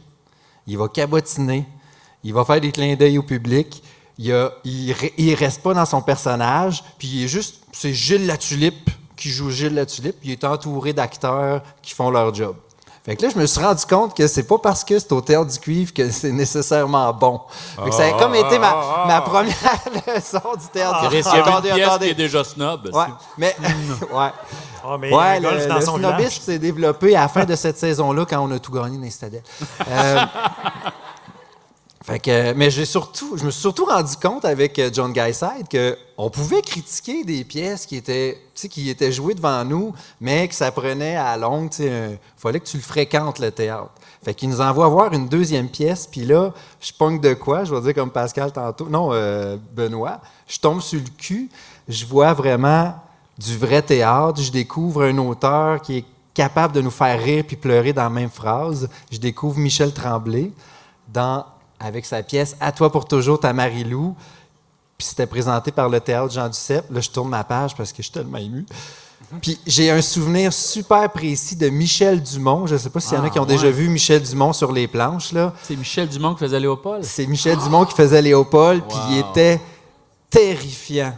il 0.64 0.78
va 0.78 0.86
cabotiner, 0.86 1.66
il 2.24 2.32
va 2.34 2.44
faire 2.44 2.60
des 2.60 2.72
clins 2.72 2.94
d'œil 2.96 3.18
au 3.18 3.22
public. 3.22 3.82
Il, 4.18 4.32
a- 4.32 4.50
il, 4.64 4.92
re- 4.92 5.12
il 5.16 5.34
reste 5.34 5.62
pas 5.62 5.74
dans 5.74 5.84
son 5.86 6.02
personnage, 6.02 6.82
puis 6.98 7.08
il 7.08 7.24
est 7.24 7.28
juste, 7.28 7.56
c'est 7.72 7.92
Gilles 7.94 8.26
Latulippe 8.26 8.90
qui 9.16 9.30
joue 9.30 9.50
Gilles 9.50 9.74
Latulippe, 9.74 10.16
puis 10.20 10.30
il 10.30 10.32
est 10.32 10.44
entouré 10.44 10.92
d'acteurs 10.92 11.62
qui 11.82 11.94
font 11.94 12.10
leur 12.10 12.34
job. 12.34 12.56
Fait 13.04 13.16
que 13.16 13.22
là, 13.24 13.30
je 13.34 13.38
me 13.38 13.46
suis 13.46 13.60
rendu 13.60 13.84
compte 13.86 14.14
que 14.14 14.26
c'est 14.26 14.42
pas 14.42 14.58
parce 14.58 14.84
que 14.84 14.98
c'est 14.98 15.12
au 15.12 15.20
théâtre 15.22 15.50
du 15.50 15.58
cuivre 15.58 15.94
que 15.94 16.10
c'est 16.10 16.30
nécessairement 16.32 17.10
bon. 17.14 17.40
Fait 17.82 17.88
que 17.88 17.94
ça 17.96 18.04
a 18.06 18.12
comme 18.12 18.34
été 18.34 18.58
ma, 18.58 19.04
ma 19.06 19.20
première 19.22 19.54
leçon 20.14 20.40
du 20.60 20.66
théâtre 20.72 21.02
du 21.02 21.08
cuivre. 21.08 21.30
il 21.32 21.36
y 21.38 21.40
avait 21.40 21.48
Attendez, 21.50 21.68
une 21.70 21.74
pièce 21.76 21.88
attendez. 21.88 22.04
qui 22.06 22.10
est 22.10 22.14
déjà 22.14 22.44
snob. 22.44 22.90
Ouais, 22.92 23.04
mais 23.38 23.56
ouais. 24.12 24.30
Ah, 24.84 24.96
mais 25.00 25.14
Ouais, 25.14 25.40
le, 25.40 25.80
snobisme 25.80 26.42
s'est 26.42 26.58
développé 26.58 27.16
à 27.16 27.22
la 27.22 27.28
fin 27.28 27.44
de 27.44 27.56
cette 27.56 27.78
saison-là 27.78 28.26
quand 28.28 28.40
on 28.46 28.50
a 28.50 28.58
tout 28.58 28.72
gagné 28.72 28.98
dans 28.98 29.04
les 29.04 29.10
stades. 29.10 29.42
Euh, 29.88 30.20
mais 32.56 32.70
j'ai 32.70 32.84
surtout, 32.84 33.36
je 33.36 33.44
me 33.44 33.50
suis 33.50 33.60
surtout 33.60 33.84
rendu 33.84 34.16
compte 34.16 34.44
avec 34.44 34.78
euh, 34.78 34.90
John 34.92 35.12
Guyside 35.12 35.68
que 35.70 35.96
on 36.16 36.30
pouvait 36.30 36.62
critiquer 36.62 37.22
des 37.22 37.44
pièces 37.44 37.86
qui 37.86 37.96
étaient, 37.96 38.38
qui 38.54 38.88
étaient 38.88 39.12
jouées 39.12 39.34
devant 39.34 39.64
nous, 39.64 39.92
mais 40.20 40.48
que 40.48 40.54
ça 40.54 40.72
prenait 40.72 41.16
à 41.16 41.36
longue. 41.36 41.70
Il 41.78 42.18
fallait 42.36 42.60
que 42.60 42.66
tu 42.66 42.78
le 42.78 42.82
fréquentes 42.82 43.38
le 43.38 43.50
théâtre. 43.50 43.92
Fait 44.24 44.34
qu'il 44.34 44.48
nous 44.48 44.60
envoie 44.60 44.88
voir 44.88 45.12
une 45.12 45.28
deuxième 45.28 45.68
pièce, 45.68 46.08
puis 46.10 46.24
là, 46.24 46.52
je 46.80 46.92
pongue 46.92 47.20
de 47.20 47.34
quoi, 47.34 47.64
je 47.64 47.74
vais 47.74 47.80
dire 47.82 47.94
comme 47.94 48.10
Pascal 48.10 48.52
tantôt, 48.52 48.88
non, 48.88 49.10
euh, 49.12 49.56
Benoît, 49.74 50.20
je 50.48 50.58
tombe 50.58 50.80
sur 50.80 50.98
le 50.98 51.10
cul, 51.16 51.48
je 51.88 52.04
vois 52.04 52.32
vraiment 52.32 52.94
du 53.38 53.56
vrai 53.56 53.82
théâtre, 53.82 54.40
je 54.40 54.50
découvre 54.50 55.04
un 55.04 55.16
auteur 55.18 55.80
qui 55.82 55.98
est 55.98 56.04
capable 56.34 56.74
de 56.74 56.80
nous 56.80 56.90
faire 56.90 57.20
rire 57.22 57.44
puis 57.46 57.56
pleurer 57.56 57.92
dans 57.92 58.04
la 58.04 58.10
même 58.10 58.30
phrase. 58.30 58.88
Je 59.10 59.18
découvre 59.18 59.58
Michel 59.58 59.92
Tremblay 59.92 60.50
dans, 61.12 61.44
avec 61.80 62.04
sa 62.06 62.22
pièce 62.22 62.56
À 62.60 62.72
toi 62.72 62.90
pour 62.90 63.06
toujours, 63.06 63.40
ta 63.40 63.52
Marie-Lou. 63.52 64.14
Puis 64.96 65.06
c'était 65.08 65.26
présenté 65.26 65.70
par 65.70 65.88
le 65.88 66.00
théâtre 66.00 66.32
Jean 66.32 66.48
Duceppe. 66.48 66.90
Là, 66.90 67.00
je 67.00 67.10
tourne 67.10 67.28
ma 67.28 67.44
page 67.44 67.76
parce 67.76 67.92
que 67.92 67.98
je 67.98 68.02
suis 68.04 68.12
tellement 68.12 68.38
ému. 68.38 68.66
Puis 69.42 69.60
j'ai 69.66 69.90
un 69.90 70.00
souvenir 70.00 70.52
super 70.52 71.10
précis 71.10 71.54
de 71.54 71.68
Michel 71.68 72.22
Dumont. 72.22 72.66
Je 72.66 72.74
ne 72.74 72.78
sais 72.78 72.90
pas 72.90 72.98
s'il 72.98 73.16
y 73.16 73.20
en 73.20 73.24
a 73.24 73.30
qui 73.30 73.38
ont 73.38 73.44
déjà 73.44 73.70
vu 73.70 73.88
Michel 73.88 74.22
Dumont 74.22 74.52
sur 74.52 74.72
les 74.72 74.88
planches. 74.88 75.32
Là. 75.32 75.52
C'est 75.62 75.76
Michel 75.76 76.08
Dumont 76.08 76.34
qui 76.34 76.40
faisait 76.40 76.58
Léopold. 76.58 77.04
C'est 77.04 77.26
Michel 77.26 77.58
Dumont 77.58 77.84
qui 77.84 77.94
faisait 77.94 78.22
Léopold, 78.22 78.82
puis 78.88 78.98
il 79.10 79.18
était 79.18 79.60
terrifiant. 80.30 81.14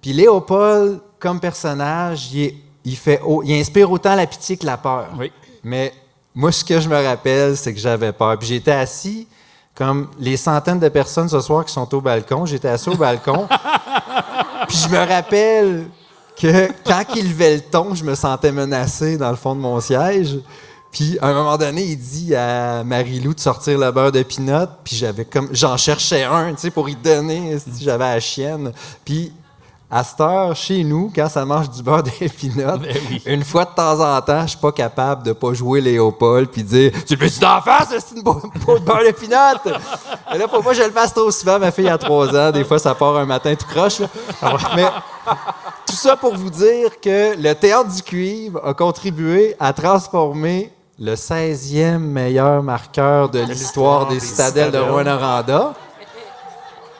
Puis 0.00 0.12
Léopold, 0.12 1.00
comme 1.18 1.40
personnage, 1.40 2.32
il 2.32 2.42
est 2.44 2.54
il, 2.88 2.96
fait, 2.96 3.20
il 3.44 3.52
inspire 3.52 3.90
autant 3.90 4.14
la 4.14 4.26
pitié 4.26 4.56
que 4.56 4.66
la 4.66 4.76
peur. 4.76 5.08
Oui. 5.18 5.30
Mais 5.62 5.92
moi, 6.34 6.50
ce 6.50 6.64
que 6.64 6.80
je 6.80 6.88
me 6.88 6.96
rappelle, 6.96 7.56
c'est 7.56 7.74
que 7.74 7.80
j'avais 7.80 8.12
peur. 8.12 8.38
Puis 8.38 8.48
j'étais 8.48 8.72
assis 8.72 9.26
comme 9.78 10.08
les 10.18 10.36
centaines 10.36 10.80
de 10.80 10.88
personnes 10.88 11.28
ce 11.28 11.40
soir 11.40 11.64
qui 11.64 11.72
sont 11.72 11.94
au 11.94 12.00
balcon. 12.00 12.44
J'étais 12.44 12.66
assis 12.66 12.88
au 12.88 12.96
balcon. 12.96 13.46
Puis 14.68 14.76
je 14.76 14.88
me 14.88 14.98
rappelle 14.98 15.86
que 16.36 16.66
quand 16.84 17.04
il 17.14 17.28
levait 17.28 17.54
le 17.54 17.60
ton, 17.60 17.94
je 17.94 18.02
me 18.02 18.16
sentais 18.16 18.50
menacé 18.50 19.16
dans 19.16 19.30
le 19.30 19.36
fond 19.36 19.54
de 19.54 19.60
mon 19.60 19.78
siège. 19.78 20.36
Puis 20.90 21.16
à 21.22 21.28
un 21.28 21.32
moment 21.32 21.56
donné, 21.56 21.84
il 21.84 21.96
dit 21.96 22.34
à 22.34 22.82
Marie-Lou 22.82 23.34
de 23.34 23.38
sortir 23.38 23.78
le 23.78 23.92
beurre 23.92 24.10
de 24.10 24.24
pinot. 24.24 24.66
Puis 24.82 24.96
j'avais 24.96 25.24
comme 25.24 25.48
j'en 25.52 25.76
cherchais 25.76 26.24
un, 26.24 26.54
tu 26.54 26.62
sais, 26.62 26.70
pour 26.72 26.88
y 26.88 26.96
donner 26.96 27.56
si 27.60 27.84
j'avais 27.84 28.14
la 28.14 28.18
chienne. 28.18 28.72
Puis 29.04 29.32
à 29.90 30.04
cette 30.04 30.20
heure, 30.20 30.54
chez 30.54 30.84
nous, 30.84 31.10
quand 31.14 31.28
ça 31.30 31.46
mange 31.46 31.70
du 31.70 31.82
beurre 31.82 32.02
de 32.02 32.10
pinot, 32.10 32.78
une 33.24 33.42
fois 33.42 33.64
de 33.64 33.74
temps 33.74 33.98
en 34.00 34.20
temps, 34.20 34.42
je 34.42 34.48
suis 34.48 34.58
pas 34.58 34.72
capable 34.72 35.22
de 35.22 35.32
pas 35.32 35.54
jouer 35.54 35.80
Léopold 35.80 36.48
puis 36.50 36.62
dire 36.62 36.92
Tu 37.06 37.14
le 37.14 37.24
mets-tu 37.24 37.40
d'en 37.40 37.60
face, 37.62 37.88
c'est 37.88 38.14
une 38.14 38.22
de 38.22 38.22
beurre 38.22 39.04
de 39.06 39.12
pinot? 39.12 39.72
Mais 40.30 40.38
là, 40.38 40.46
pas 40.46 40.60
que 40.60 40.74
je 40.74 40.82
le 40.82 40.90
fasse 40.90 41.14
trop 41.14 41.30
souvent. 41.30 41.58
Ma 41.58 41.70
fille 41.70 41.88
a 41.88 41.96
trois 41.96 42.28
ans, 42.36 42.50
des 42.50 42.64
fois, 42.64 42.78
ça 42.78 42.94
part 42.94 43.16
un 43.16 43.24
matin 43.24 43.54
tout 43.54 43.66
croche. 43.66 44.00
là. 44.00 44.08
Mais 44.76 44.86
tout 45.86 45.96
ça 45.96 46.16
pour 46.16 46.36
vous 46.36 46.50
dire 46.50 47.00
que 47.00 47.34
le 47.40 47.54
Théâtre 47.54 47.90
du 47.90 48.02
Cuivre 48.02 48.60
a 48.62 48.74
contribué 48.74 49.56
à 49.58 49.72
transformer 49.72 50.70
le 50.98 51.14
16e 51.14 51.98
meilleur 51.98 52.62
marqueur 52.62 53.30
de 53.30 53.38
l'histoire 53.38 54.06
des 54.08 54.20
citadelles 54.20 54.72
de 54.72 54.78
Rouen-Noranda 54.78 55.72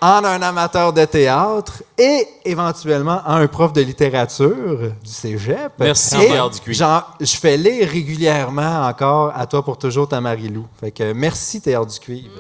en 0.00 0.24
un 0.24 0.40
amateur 0.42 0.92
de 0.92 1.04
théâtre 1.04 1.82
et 1.96 2.26
éventuellement 2.44 3.20
en 3.26 3.36
un 3.36 3.46
prof 3.48 3.72
de 3.72 3.80
littérature 3.80 4.78
du 5.02 5.10
cégep. 5.10 5.72
Merci, 5.78 6.16
Et 6.22 6.28
Théâtre 6.28 6.50
du 6.50 6.60
Cuivre. 6.60 6.78
j'en- 6.78 7.02
Je 7.20 7.36
fais 7.36 7.56
lire 7.56 7.88
régulièrement 7.88 8.86
encore 8.86 9.32
à 9.36 9.46
toi 9.46 9.64
pour 9.64 9.78
toujours 9.78 10.08
ta 10.08 10.20
Marie-Lou. 10.20 10.66
Fait 10.80 10.90
que 10.90 11.12
merci 11.12 11.60
Théâtre 11.60 11.86
du 11.92 11.98
Cuivre. 12.00 12.30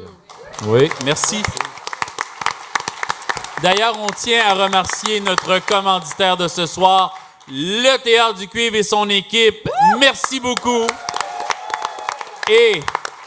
Oui, 0.66 0.88
merci. 1.04 1.42
D'ailleurs, 3.62 3.94
on 4.00 4.06
tient 4.08 4.42
à 4.46 4.54
remercier 4.54 5.20
notre 5.20 5.58
commanditaire 5.66 6.36
de 6.36 6.46
ce 6.46 6.64
soir, 6.66 7.12
le 7.48 7.96
Théâtre 7.98 8.34
du 8.38 8.46
Cuivre 8.48 8.76
et 8.76 8.82
son 8.84 9.08
équipe. 9.08 9.68
Merci 9.98 10.38
beaucoup. 10.38 10.86
Et 12.48 12.80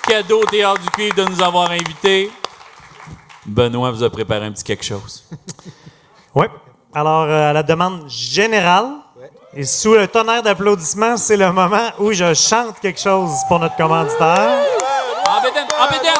cadeau 0.07 0.41
au 0.41 0.45
Théâtre 0.45 0.79
du 0.81 0.89
Cuivre 0.91 1.15
de 1.15 1.23
nous 1.25 1.41
avoir 1.41 1.69
invités. 1.71 2.31
Benoît 3.45 3.91
vous 3.91 4.03
a 4.03 4.09
préparé 4.09 4.45
un 4.45 4.51
petit 4.51 4.63
quelque 4.63 4.85
chose. 4.85 5.23
Oui. 6.33 6.45
Alors, 6.93 7.23
euh, 7.23 7.49
à 7.49 7.51
la 7.51 7.61
demande 7.61 8.07
générale, 8.07 8.87
et 9.53 9.65
sous 9.65 9.93
le 9.95 10.07
tonnerre 10.07 10.41
d'applaudissements, 10.41 11.17
c'est 11.17 11.35
le 11.35 11.51
moment 11.51 11.89
où 11.99 12.13
je 12.13 12.33
chante 12.33 12.79
quelque 12.79 13.01
chose 13.01 13.31
pour 13.49 13.59
notre 13.59 13.75
commanditaire. 13.75 14.63
En 15.27 15.41
bédaine, 15.41 15.67
en 15.77 15.91
bédaine! 15.91 16.13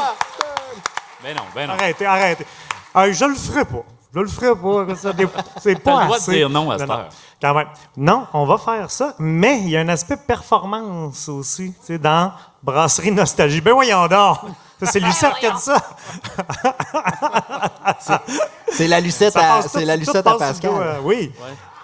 Ben 1.24 1.38
non, 1.38 1.44
ben 1.56 1.68
non. 1.68 1.74
Arrêtez, 1.76 2.06
arrêtez. 2.06 2.46
Ah, 2.94 3.10
je 3.10 3.24
le 3.24 3.36
ferai 3.36 3.64
pas. 3.64 3.86
Je 4.14 4.20
le 4.20 4.28
ferai 4.28 4.54
pas. 4.54 4.94
C'est 5.62 5.82
pas 5.82 5.92
le 5.92 6.06
droit 6.06 6.18
de 6.18 6.22
assez. 6.22 6.32
dire 6.34 6.50
non 6.50 6.70
à 6.70 6.78
cette 6.78 6.90
heure. 6.90 7.10
Quand 7.42 7.54
même. 7.54 7.68
Non, 7.96 8.28
on 8.34 8.46
va 8.46 8.58
faire 8.58 8.92
ça, 8.92 9.16
mais 9.18 9.60
il 9.62 9.70
y 9.70 9.78
a 9.78 9.80
un 9.80 9.88
aspect 9.90 10.18
performance 10.18 11.30
aussi, 11.30 11.74
tu 11.80 11.86
sais, 11.94 11.98
dans 11.98 12.34
Brasserie 12.64 13.12
Nostalgie. 13.12 13.62
Ben 13.62 13.74
voyons 13.74 14.08
donc! 14.08 14.38
Ça, 14.80 14.86
c'est 14.92 15.00
Lucette 15.00 15.34
qui 15.40 15.46
a 15.46 15.52
dit 15.52 15.62
ça. 15.62 15.82
C'est 18.72 18.88
la 18.88 19.00
Lucette 19.00 19.34
Ça 19.34 19.40
à, 19.40 19.56
passe 19.58 19.72
tout- 19.72 19.78
c'est 19.80 19.86
la 19.86 19.94
tout 19.94 20.00
Lucette 20.00 20.26
à 20.28 20.36
Pascal. 20.36 20.72
dos, 20.72 20.78
euh, 20.80 20.98
oui. 21.04 21.32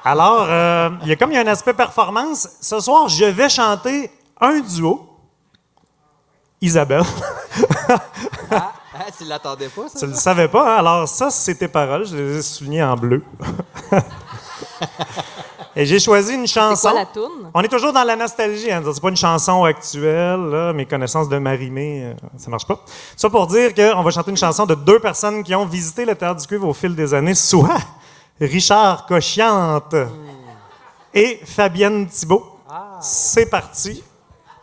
Alors, 0.04 0.46
euh, 0.50 0.90
il 1.04 1.10
y 1.10 1.12
a 1.12 1.16
comme 1.16 1.32
il 1.32 1.36
y 1.36 1.38
a 1.38 1.42
un 1.42 1.48
aspect 1.48 1.74
performance. 1.74 2.48
Ce 2.62 2.80
soir, 2.80 3.08
je 3.08 3.26
vais 3.26 3.50
chanter 3.50 4.12
un 4.42 4.60
duo. 4.62 5.04
Isabelle. 6.62 7.04
Ah, 8.50 8.72
tu 9.16 9.26
l'attendais 9.26 9.70
pas, 9.70 9.84
ça? 9.90 10.00
tu 10.00 10.08
le 10.08 10.16
savais 10.16 10.48
pas, 10.48 10.74
hein? 10.74 10.78
Alors, 10.80 11.08
ça, 11.08 11.30
c'est 11.30 11.54
tes 11.56 11.68
paroles. 11.68 12.06
Je 12.08 12.16
les 12.16 12.38
ai 12.38 12.42
soulignées 12.42 12.84
en 12.84 12.96
bleu. 12.96 13.24
Et 15.80 15.86
j'ai 15.86 16.00
choisi 16.00 16.34
une 16.34 16.48
chanson. 16.48 16.90
quoi 16.90 17.00
la 17.00 17.06
toune? 17.06 17.52
On 17.54 17.62
est 17.62 17.68
toujours 17.68 17.94
dans 17.94 18.04
la 18.04 18.16
nostalgie. 18.16 18.72
Hein? 18.72 18.82
C'est 18.92 19.00
pas 19.00 19.10
une 19.10 19.16
chanson 19.16 19.64
actuelle. 19.64 20.50
Là. 20.50 20.74
Mes 20.74 20.88
connaissances 20.88 21.30
de 21.30 21.38
Marimé, 21.38 22.04
euh, 22.04 22.14
ça 22.36 22.50
marche 22.50 22.66
pas. 22.66 22.80
Ça 23.16 23.30
pour 23.30 23.46
dire 23.46 23.76
qu'on 23.76 24.02
va 24.02 24.10
chanter 24.10 24.32
une 24.32 24.38
chanson 24.38 24.66
de 24.66 24.74
deux 24.74 25.00
personnes 25.00 25.44
qui 25.44 25.54
ont 25.54 25.66
visité 25.68 26.04
le 26.04 26.16
Théâtre 26.16 26.42
du 26.42 26.48
Cuivre 26.48 26.68
au 26.68 26.74
fil 26.74 26.96
des 26.96 27.14
années, 27.14 27.36
soit 27.36 27.78
Richard 28.42 29.06
Cochiante 29.06 29.96
et 31.14 31.40
Fabienne 31.46 32.08
Thibault. 32.08 32.58
C'est 33.00 33.46
parti. 33.48 34.04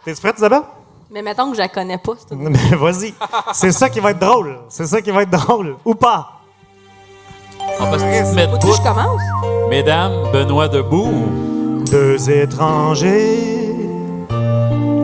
T'es 0.04 0.14
prête, 0.14 0.36
Isabelle? 0.36 0.62
Mais 1.10 1.22
mettons 1.22 1.48
que 1.48 1.54
je 1.54 1.60
la 1.60 1.68
connais 1.68 1.98
pas. 1.98 2.14
Mais 2.32 2.76
vas-y. 2.76 3.14
C'est 3.52 3.70
ça 3.70 3.88
qui 3.88 4.00
va 4.00 4.10
être 4.10 4.18
drôle. 4.18 4.58
C'est 4.68 4.86
ça 4.86 5.00
qui 5.00 5.12
va 5.12 5.22
être 5.22 5.30
drôle. 5.30 5.76
Ou 5.84 5.94
pas. 5.94 6.40
On 7.80 7.90
va 7.90 7.98
se 7.98 8.34
mettre 8.34 8.52
Faut-tu 8.52 8.66
que 8.66 8.72
je 8.72 8.82
commence? 8.82 9.22
Mesdames, 9.70 10.12
Benoît 10.32 10.68
debout. 10.68 11.26
Deux 11.90 12.30
étrangers 12.30 13.88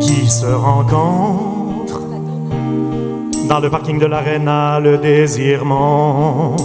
qui 0.00 0.28
se 0.28 0.46
rencontrent 0.46 2.00
dans 3.48 3.58
le 3.58 3.68
parking 3.68 3.98
de 3.98 4.06
l'Arena, 4.06 4.78
le 4.78 4.96
désir 4.98 5.64
monte. 5.64 6.60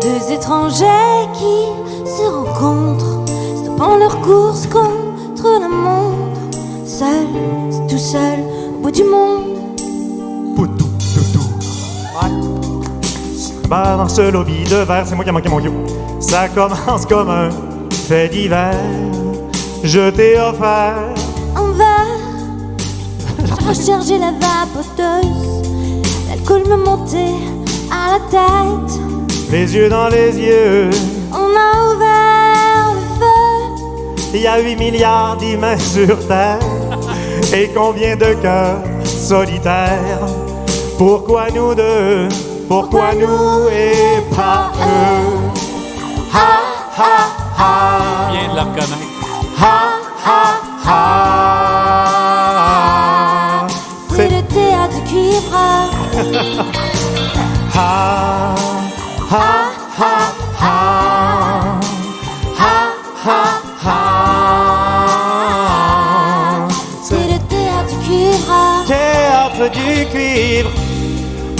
Deux 0.00 0.32
étrangers 0.32 1.28
qui 1.34 2.08
se 2.08 2.22
rencontrent, 2.26 3.24
stoppant 3.56 3.96
leur 3.96 4.20
course 4.22 4.66
contre 4.66 5.60
la 5.60 5.68
montre. 5.68 6.40
Seul, 6.86 7.26
c'est 7.70 7.86
tout 7.86 7.98
seul, 7.98 8.38
au 8.78 8.82
bout 8.82 8.90
du 8.90 9.04
monde. 9.04 9.58
Poutou, 10.56 10.86
toutou. 11.14 12.47
Bah, 13.68 13.96
dans 13.98 14.08
ce 14.08 14.22
lobby 14.30 14.64
de 14.64 14.76
verre, 14.76 15.04
c'est 15.06 15.14
moi 15.14 15.24
qui 15.24 15.30
ai 15.30 15.32
manqué 15.32 15.48
mon 15.50 15.60
cue. 15.60 15.70
Ça 16.20 16.48
commence 16.48 17.04
comme 17.06 17.28
un 17.28 17.50
fait 18.08 18.28
divers. 18.28 18.72
Je 19.84 20.08
t'ai 20.10 20.40
offert 20.40 20.96
Un 21.54 21.72
verre, 21.72 23.66
recharger 23.68 24.18
la 24.18 24.32
vapoteuse. 24.32 25.62
L'alcool 26.28 26.62
me 26.68 26.76
montait 26.82 27.34
à 27.90 28.12
la 28.12 28.20
tête. 28.30 28.98
les 29.50 29.74
yeux 29.74 29.88
dans 29.90 30.08
les 30.08 30.36
yeux. 30.38 30.90
On 31.30 31.36
a 31.36 31.94
ouvert 31.94 32.94
le 32.94 33.00
feu. 33.20 34.32
Il 34.34 34.40
y 34.40 34.46
a 34.46 34.58
8 34.60 34.76
milliards 34.76 35.36
d'humains 35.36 35.78
sur 35.78 36.18
Terre. 36.26 36.58
Et 37.52 37.70
combien 37.74 38.16
de 38.16 38.32
cœurs 38.40 38.82
solitaires 39.04 40.26
Pourquoi 40.96 41.50
nous 41.54 41.74
deux? 41.74 42.28
Pourquoi 42.68 43.14
nous 43.14 43.68
et 43.68 44.20
pas 44.36 44.70
eux? 44.76 45.50
Ha 46.34 46.50
ha 46.98 47.16
ha 47.58 48.30
Bien 48.30 48.46
de 48.50 48.56
la 48.56 48.62
reconnaître. 48.64 48.96
ha 49.58 49.76
ha 50.26 50.42
ha 50.86 50.98
C'est 54.14 54.28
le 54.28 54.42
théâtre 54.42 54.94
du 54.96 55.02
cuivre. 55.10 55.54
ha 57.74 57.74
ha 57.74 58.54
ha 59.30 59.40
ha 59.72 59.77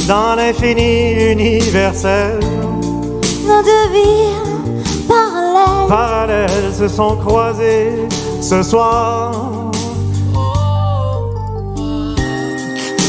dans 0.08 0.34
l'infini 0.36 1.32
universel. 1.32 2.40
Nos 3.46 3.62
deux 3.62 3.88
vies 3.92 5.06
parallèles. 5.06 5.88
Parallèles 5.88 6.74
se 6.76 6.88
sont 6.88 7.16
croisés 7.16 7.92
ce 8.40 8.62
soir. 8.62 9.32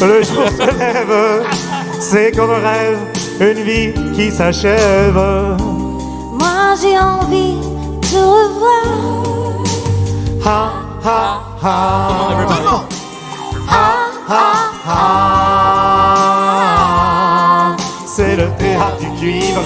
Le 0.01 0.23
jour 0.23 0.47
se 0.47 0.79
lève, 0.79 1.45
c'est 1.99 2.31
comme 2.35 2.51
un 2.51 2.69
rêve, 2.69 2.99
une 3.39 3.63
vie 3.63 3.93
qui 4.15 4.31
s'achève. 4.31 5.21
Moi 6.33 6.75
j'ai 6.81 6.97
envie 6.99 7.55
de 7.55 8.07
te 8.07 8.17
revoir. 8.17 8.83
Ha 10.45 10.71
ha 11.05 11.41
ha. 11.61 12.09
ha. 14.87 15.98
Du 18.99 19.09
cuivre. 19.17 19.61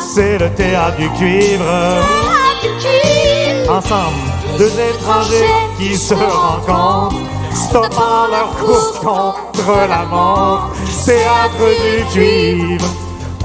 C'est 0.00 0.38
le 0.38 0.50
théâtre 0.54 0.96
du 0.96 1.08
cuivre. 1.10 1.64
Théâtre 1.64 2.62
du 2.62 2.68
cuivre. 2.78 3.72
Ensemble. 3.72 4.28
Deux 4.58 4.72
étrangers 4.80 5.46
qui 5.78 5.96
se 5.96 6.14
rencontrent, 6.14 7.16
stoppant 7.54 8.26
leur 8.30 8.50
course 8.58 8.98
contre 8.98 9.88
la 9.88 10.04
montre. 10.04 10.70
Théâtre 11.04 11.68
du 11.84 12.04
cuivre, 12.12 12.86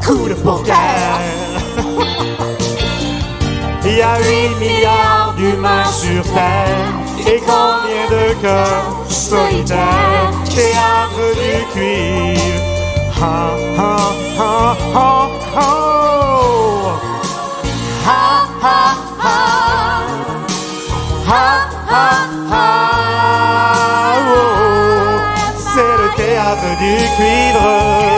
coup 0.03 0.27
de 0.27 0.33
poker. 0.33 1.42
Il 3.85 3.97
y 3.97 4.01
a 4.01 4.17
8 4.17 4.55
milliards 4.59 5.33
d'humains 5.35 5.91
sur 5.91 6.23
Terre 6.23 6.87
et 7.27 7.39
combien 7.39 8.05
de 8.09 8.33
cœurs 8.41 8.95
solitaires 9.09 10.31
Théâtre 10.45 11.35
du 11.35 11.65
cuivre. 11.73 12.63
Ha, 13.21 13.51
ha, 13.77 13.97
ha, 14.39 14.77
ha, 14.95 15.29
ha. 15.55 15.69
Ha, 18.05 18.47
ha, 18.61 18.95
ha. 19.21 19.37
Ha, 21.27 21.45
ha, 21.89 22.07
ha. 22.51 22.63
Oh, 24.27 25.15
C'est 25.57 25.97
le 26.01 26.09
théâtre 26.15 26.69
du 26.79 26.95
cuivre. 27.17 28.12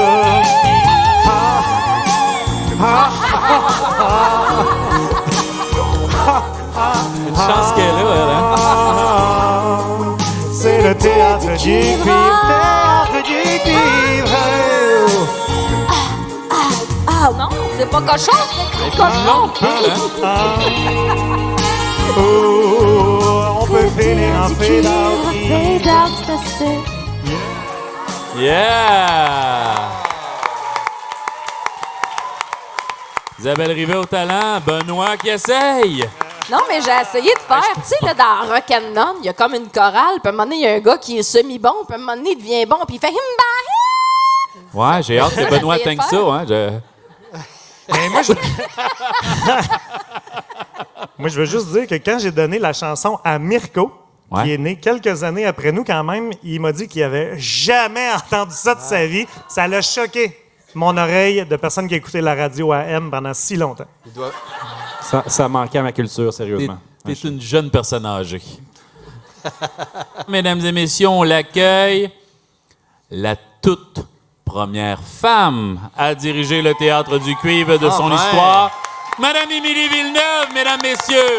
Chance 7.48 7.70
qu'elle 7.76 7.86
est 7.86 8.04
là, 8.04 8.16
elle, 8.16 8.30
hein? 8.36 8.56
ah. 8.58 9.80
C'est 10.54 10.82
le 10.82 10.96
théâtre 10.96 11.52
du 11.52 11.58
cuivre. 11.58 12.04
Théâtre 12.06 13.24
du 13.24 13.60
cuivre. 13.60 14.38
Ah 17.08 17.30
non, 17.38 17.50
c'est 17.78 17.90
pas 17.90 18.02
cochon, 18.02 18.40
c'est 18.74 18.92
cochon. 18.98 19.52
hein? 20.24 20.56
Oh, 22.18 23.58
on 23.62 23.66
peut 23.66 23.90
finir 23.98 24.34
en 24.44 24.48
fade 24.48 24.86
out. 24.86 25.26
Yeah! 28.38 29.76
Isabelle 33.40 33.72
Rivet 33.72 33.96
au 33.96 34.06
talent, 34.06 34.60
Benoît 34.66 35.18
qui 35.18 35.30
essaye. 35.30 36.08
Non, 36.52 36.60
mais 36.68 36.80
j'ai 36.82 36.92
essayé 37.02 37.34
de 37.34 37.40
faire, 37.40 37.64
tu 37.76 37.82
sais, 37.86 37.96
là, 38.04 38.14
dans 38.14 38.48
Rock 38.54 38.70
and 38.72 38.92
None, 38.94 39.16
il 39.22 39.26
y 39.26 39.30
a 39.30 39.34
comme 39.34 39.56
une 39.56 39.68
chorale, 39.70 40.20
puis 40.22 40.28
à 40.28 40.30
un 40.30 40.32
moment 40.32 40.44
donné, 40.44 40.58
il 40.58 40.62
y 40.62 40.68
a 40.68 40.74
un 40.74 40.80
gars 40.80 40.98
qui 40.98 41.18
est 41.18 41.24
semi-bon, 41.24 41.74
puis 41.88 41.94
à 41.94 41.96
un 41.96 42.00
moment 42.00 42.16
donné, 42.16 42.32
il 42.32 42.38
devient 42.38 42.66
bon, 42.68 42.78
puis 42.88 42.98
il 42.98 43.00
fait 43.00 43.08
himba 43.08 43.20
Ouais, 44.74 45.02
j'ai 45.04 45.20
hâte 45.20 45.36
que 45.36 45.50
Benoît 45.50 45.78
essayé 45.78 45.96
de 45.96 46.02
teigne 46.02 46.10
ça. 46.10 46.18
Hein? 46.18 46.46
Je- 46.48 46.80
Mais 47.94 48.10
moi, 48.10 48.22
je... 48.22 48.34
moi, 51.18 51.30
je 51.30 51.40
veux 51.40 51.46
juste 51.46 51.68
dire 51.70 51.88
que 51.88 51.96
quand 51.96 52.20
j'ai 52.20 52.32
donné 52.32 52.60
la 52.60 52.74
chanson 52.74 53.20
à 53.24 53.40
Mirko, 53.40 53.92
Ouais. 54.32 54.42
qui 54.44 54.54
est 54.54 54.58
né 54.58 54.76
quelques 54.80 55.22
années 55.24 55.46
après 55.46 55.72
nous 55.72 55.84
quand 55.84 56.04
même, 56.04 56.32
il 56.44 56.60
m'a 56.60 56.72
dit 56.72 56.88
qu'il 56.88 57.04
avait 57.04 57.38
jamais 57.38 58.10
entendu 58.12 58.56
ça 58.56 58.74
de 58.74 58.82
sa 58.82 59.06
vie. 59.06 59.28
Ça 59.48 59.68
l'a 59.68 59.84
choqué, 59.84 60.36
mon 60.74 60.98
oreille 60.98 61.46
de 61.46 61.56
personne 61.58 61.88
qui 61.88 61.94
a 61.94 61.98
écouté 61.98 62.22
la 62.22 62.34
radio 62.34 62.72
AM 62.72 63.12
pendant 63.12 63.36
si 63.36 63.56
longtemps. 63.56 63.86
Il 64.04 64.14
doit- 64.14 64.32
Ça, 65.10 65.24
ça 65.28 65.48
manquait 65.48 65.78
à 65.80 65.84
ma 65.84 65.92
culture, 65.92 66.34
sérieusement. 66.34 66.78
T'es 67.06 67.14
une 67.14 67.40
jeune 67.40 67.70
personne 67.70 68.06
âgée. 68.06 68.42
Mesdames 70.28 70.66
et 70.66 70.72
messieurs, 70.72 71.08
on 71.10 71.24
l'accueille. 71.24 72.10
La 73.12 73.36
toute 73.62 74.00
première 74.44 75.00
femme 75.02 75.80
à 75.96 76.16
diriger 76.16 76.62
le 76.62 76.74
théâtre 76.74 77.20
du 77.20 77.36
cuivre 77.36 77.78
de 77.78 77.90
son 77.90 78.12
Enfin. 78.12 78.16
histoire. 78.16 78.72
Madame 79.20 79.52
Émilie 79.52 79.88
Villeneuve, 79.88 80.54
mesdames, 80.54 80.82
messieurs. 80.82 81.38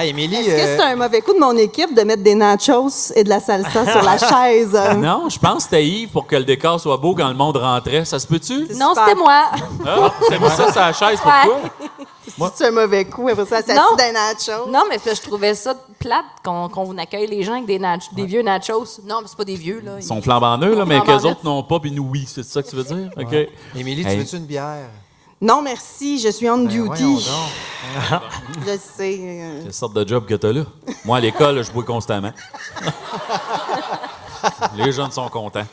Ah, 0.00 0.04
Émilie, 0.04 0.36
Est-ce 0.36 0.46
que 0.48 0.52
euh, 0.60 0.76
c'est 0.76 0.82
un 0.84 0.94
mauvais 0.94 1.20
coup 1.22 1.34
de 1.34 1.40
mon 1.40 1.56
équipe 1.56 1.92
de 1.92 2.02
mettre 2.02 2.22
des 2.22 2.36
nachos 2.36 3.10
et 3.16 3.24
de 3.24 3.28
la 3.28 3.40
salsa 3.40 3.84
sur 3.90 4.00
la 4.02 4.16
chaise? 4.30 4.70
euh? 4.74 4.94
Non, 4.94 5.28
je 5.28 5.38
pense 5.40 5.56
que 5.56 5.62
c'était 5.64 5.84
Yves 5.84 6.10
pour 6.10 6.24
que 6.24 6.36
le 6.36 6.44
décor 6.44 6.78
soit 6.78 6.96
beau 6.98 7.16
quand 7.16 7.26
le 7.26 7.34
monde 7.34 7.56
rentrait. 7.56 8.04
Ça 8.04 8.20
se 8.20 8.26
peut-tu? 8.28 8.68
Non, 8.76 8.90
Super. 8.90 9.04
c'était 9.08 9.14
moi. 9.18 9.44
Ah, 9.84 10.12
c'est 10.28 10.38
moi 10.38 10.50
ça, 10.50 10.66
c'est 10.72 10.78
la 10.78 10.92
chaise. 10.92 11.18
Pourquoi? 11.20 11.60
C'est 12.54 12.66
un 12.68 12.70
mauvais 12.70 13.04
coup? 13.06 13.26
Après 13.28 13.46
ça, 13.46 13.62
ça 13.62 13.74
Non. 13.74 13.96
des 13.96 14.12
nachos. 14.12 14.70
Non, 14.70 14.82
mais 14.88 14.98
je 15.04 15.20
trouvais 15.22 15.54
ça 15.56 15.74
plate 15.98 16.24
qu'on 16.44 16.68
qu'on 16.68 16.96
accueille 16.98 17.26
les 17.26 17.42
gens 17.42 17.54
avec 17.54 17.66
des, 17.66 17.80
nach- 17.80 18.14
des 18.14 18.26
vieux 18.26 18.42
nachos. 18.42 19.00
Non, 19.04 19.16
mais 19.22 19.26
c'est 19.26 19.36
pas 19.36 19.44
des 19.44 19.56
vieux, 19.56 19.80
là. 19.80 19.92
Ils 19.98 20.04
sont 20.04 20.22
flambant 20.22 20.56
neufs, 20.58 20.76
là, 20.76 20.84
mais 20.84 21.00
qu'eux 21.00 21.14
autres 21.26 21.40
n'ont 21.42 21.64
pas, 21.64 21.80
puis 21.80 21.90
nous, 21.90 22.06
oui. 22.12 22.26
C'est 22.32 22.44
ça 22.44 22.62
que 22.62 22.68
tu 22.68 22.76
veux 22.76 22.84
dire? 22.84 23.10
OK. 23.16 23.34
Émilie, 23.74 24.04
tu 24.04 24.14
veux-tu 24.16 24.36
une 24.36 24.44
bière? 24.44 24.88
Non, 25.40 25.62
merci. 25.62 26.18
Je 26.18 26.28
suis 26.30 26.48
on 26.50 26.58
Ben, 26.58 26.66
duty. 26.68 27.26
Je 28.66 28.76
sais. 28.76 29.18
euh, 29.20 29.62
Quelle 29.62 29.72
sorte 29.72 29.94
de 29.94 30.06
job 30.06 30.26
que 30.26 30.34
t'as 30.34 30.52
là? 30.52 30.62
Moi, 31.04 31.16
à 31.18 31.20
l'école, 31.20 31.62
je 31.62 31.70
bois 31.70 31.84
constamment. 31.84 32.32
Les 34.76 34.90
jeunes 34.92 35.10
sont 35.12 35.28
contents. 35.28 35.66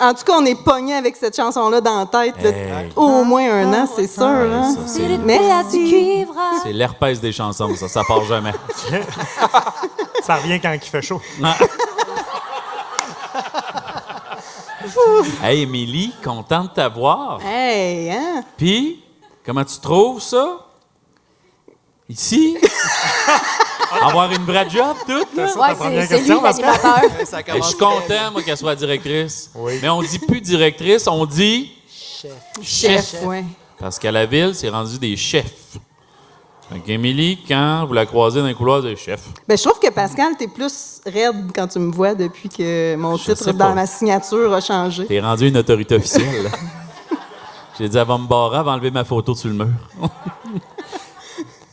En 0.00 0.12
tout 0.12 0.24
cas, 0.24 0.32
on 0.36 0.44
est 0.44 0.60
pogné 0.62 0.94
avec 0.94 1.14
cette 1.16 1.36
chanson-là 1.36 1.80
dans 1.80 2.00
la 2.00 2.06
tête. 2.06 2.44
Hey. 2.44 2.90
Au 2.96 3.22
moins 3.24 3.48
un 3.62 3.72
an, 3.72 3.86
c'est 3.92 4.08
sûr. 4.08 4.24
hein? 4.24 4.74
Ça, 4.74 4.80
c'est, 4.86 5.18
Merci. 5.18 5.78
cuivre. 5.88 6.34
c'est 6.64 6.72
l'herpès 6.72 7.20
des 7.20 7.32
chansons, 7.32 7.74
ça. 7.76 7.88
Ça 7.88 8.02
part 8.06 8.24
jamais. 8.24 8.52
Ça 10.24 10.36
revient 10.36 10.58
quand 10.58 10.72
il 10.72 10.80
fait 10.80 11.02
chaud. 11.02 11.20
Hey, 15.42 15.62
Émilie, 15.62 16.12
contente 16.22 16.70
de 16.70 16.74
t'avoir. 16.74 17.40
Hey, 17.44 18.10
hein? 18.10 18.44
Puis, 18.56 19.02
comment 19.44 19.64
tu 19.64 19.78
trouves 19.78 20.20
ça? 20.20 20.60
Ici? 22.08 22.56
Avoir 24.02 24.30
une 24.32 24.44
vraie 24.44 24.68
job, 24.68 24.96
toute? 25.06 25.34
là? 25.34 25.44
Ouais, 25.44 26.06
c'est 26.06 26.06
c'est 26.06 26.20
lui 26.22 26.28
l'animateur. 26.40 27.00
Ça 27.24 27.38
Hey, 27.38 27.44
je 27.46 27.52
commence 27.52 27.68
suis 27.68 27.78
content, 27.78 28.30
moi, 28.32 28.42
qu'elle 28.42 28.56
soit 28.56 28.74
directrice. 28.74 29.50
Mais 29.80 29.88
on 29.88 30.02
dit 30.02 30.18
plus 30.18 30.40
directrice, 30.40 31.06
on 31.06 31.24
dit 31.24 31.72
Chef, 32.62 33.22
ouais. 33.24 33.44
Parce 33.78 33.98
qu'à 33.98 34.10
la 34.10 34.26
ville, 34.26 34.54
c'est 34.54 34.68
rendu 34.68 34.98
des 34.98 35.16
chefs. 35.16 35.76
Fait 36.72 36.80
qu'Émilie, 36.80 37.38
quand 37.46 37.84
vous 37.86 37.92
la 37.92 38.06
croisez 38.06 38.40
dans 38.40 38.46
les 38.46 38.54
couloirs 38.54 38.80
des 38.82 38.96
chefs, 38.96 39.22
Ben, 39.46 39.56
je 39.56 39.62
trouve 39.62 39.78
que 39.78 39.90
Pascal, 39.90 40.34
t'es 40.38 40.48
plus 40.48 41.00
raide 41.04 41.52
quand 41.54 41.66
tu 41.68 41.78
me 41.78 41.92
vois 41.92 42.14
depuis 42.14 42.48
que 42.48 42.96
mon 42.96 43.16
Je 43.16 43.24
sais 43.24 43.34
titre 43.34 43.52
pas. 43.52 43.68
dans 43.68 43.74
ma 43.74 43.86
signature 43.86 44.52
a 44.52 44.60
changé. 44.60 45.06
t'es 45.06 45.20
rendu 45.20 45.48
une 45.48 45.56
autorité 45.58 45.96
officielle. 45.96 46.50
J'ai 47.78 47.88
dit, 47.88 47.98
elle 47.98 48.06
va 48.06 48.16
me 48.18 48.26
barrer, 48.26 48.58
elle 48.58 48.64
va 48.64 48.72
enlever 48.72 48.90
ma 48.90 49.04
photo 49.04 49.34
sur 49.34 49.48
le 49.48 49.54
mur. 49.56 49.66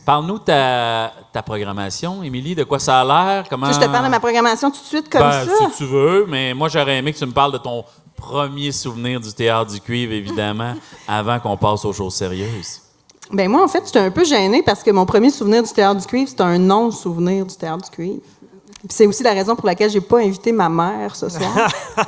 Parle-nous 0.04 0.40
de 0.40 0.44
ta, 0.44 1.12
ta 1.32 1.42
programmation, 1.42 2.24
Émilie, 2.24 2.56
de 2.56 2.64
quoi 2.64 2.80
ça 2.80 3.00
a 3.02 3.04
l'air, 3.04 3.44
comment... 3.48 3.68
Tu 3.68 3.72
veux 3.74 3.78
que 3.78 3.82
je 3.84 3.86
te 3.88 3.92
parle 3.92 4.06
de 4.06 4.10
ma 4.10 4.18
programmation 4.18 4.70
tout 4.72 4.80
de 4.80 4.84
suite 4.84 5.08
comme 5.08 5.20
Ben, 5.20 5.44
ça? 5.46 5.52
si 5.70 5.76
tu 5.78 5.84
veux, 5.84 6.26
mais 6.28 6.54
moi, 6.54 6.68
j'aurais 6.68 6.98
aimé 6.98 7.12
que 7.12 7.18
tu 7.18 7.24
me 7.26 7.30
parles 7.32 7.52
de 7.52 7.58
ton 7.58 7.84
premier 8.16 8.72
souvenir 8.72 9.20
du 9.20 9.32
théâtre 9.32 9.72
du 9.72 9.80
cuivre, 9.80 10.12
évidemment, 10.12 10.74
avant 11.08 11.38
qu'on 11.38 11.56
passe 11.56 11.84
aux 11.84 11.92
choses 11.92 12.14
sérieuses. 12.14 12.80
Ben 13.32 13.50
moi, 13.50 13.64
en 13.64 13.68
fait, 13.68 13.82
j'étais 13.86 13.98
un 13.98 14.10
peu 14.10 14.24
gênée 14.24 14.62
parce 14.62 14.82
que 14.82 14.90
mon 14.90 15.06
premier 15.06 15.30
souvenir 15.30 15.62
du 15.62 15.72
théâtre 15.72 16.00
du 16.00 16.06
cuivre, 16.06 16.28
c'est 16.28 16.42
un 16.42 16.58
non-souvenir 16.58 17.46
du 17.46 17.56
théâtre 17.56 17.84
du 17.84 17.90
cuivre. 17.90 18.20
Puis 18.80 18.88
c'est 18.90 19.06
aussi 19.06 19.22
la 19.22 19.32
raison 19.32 19.56
pour 19.56 19.66
laquelle 19.66 19.90
j'ai 19.90 20.00
pas 20.00 20.18
invité 20.18 20.52
ma 20.52 20.68
mère 20.68 21.16
ce 21.16 21.28
soir. 21.28 21.72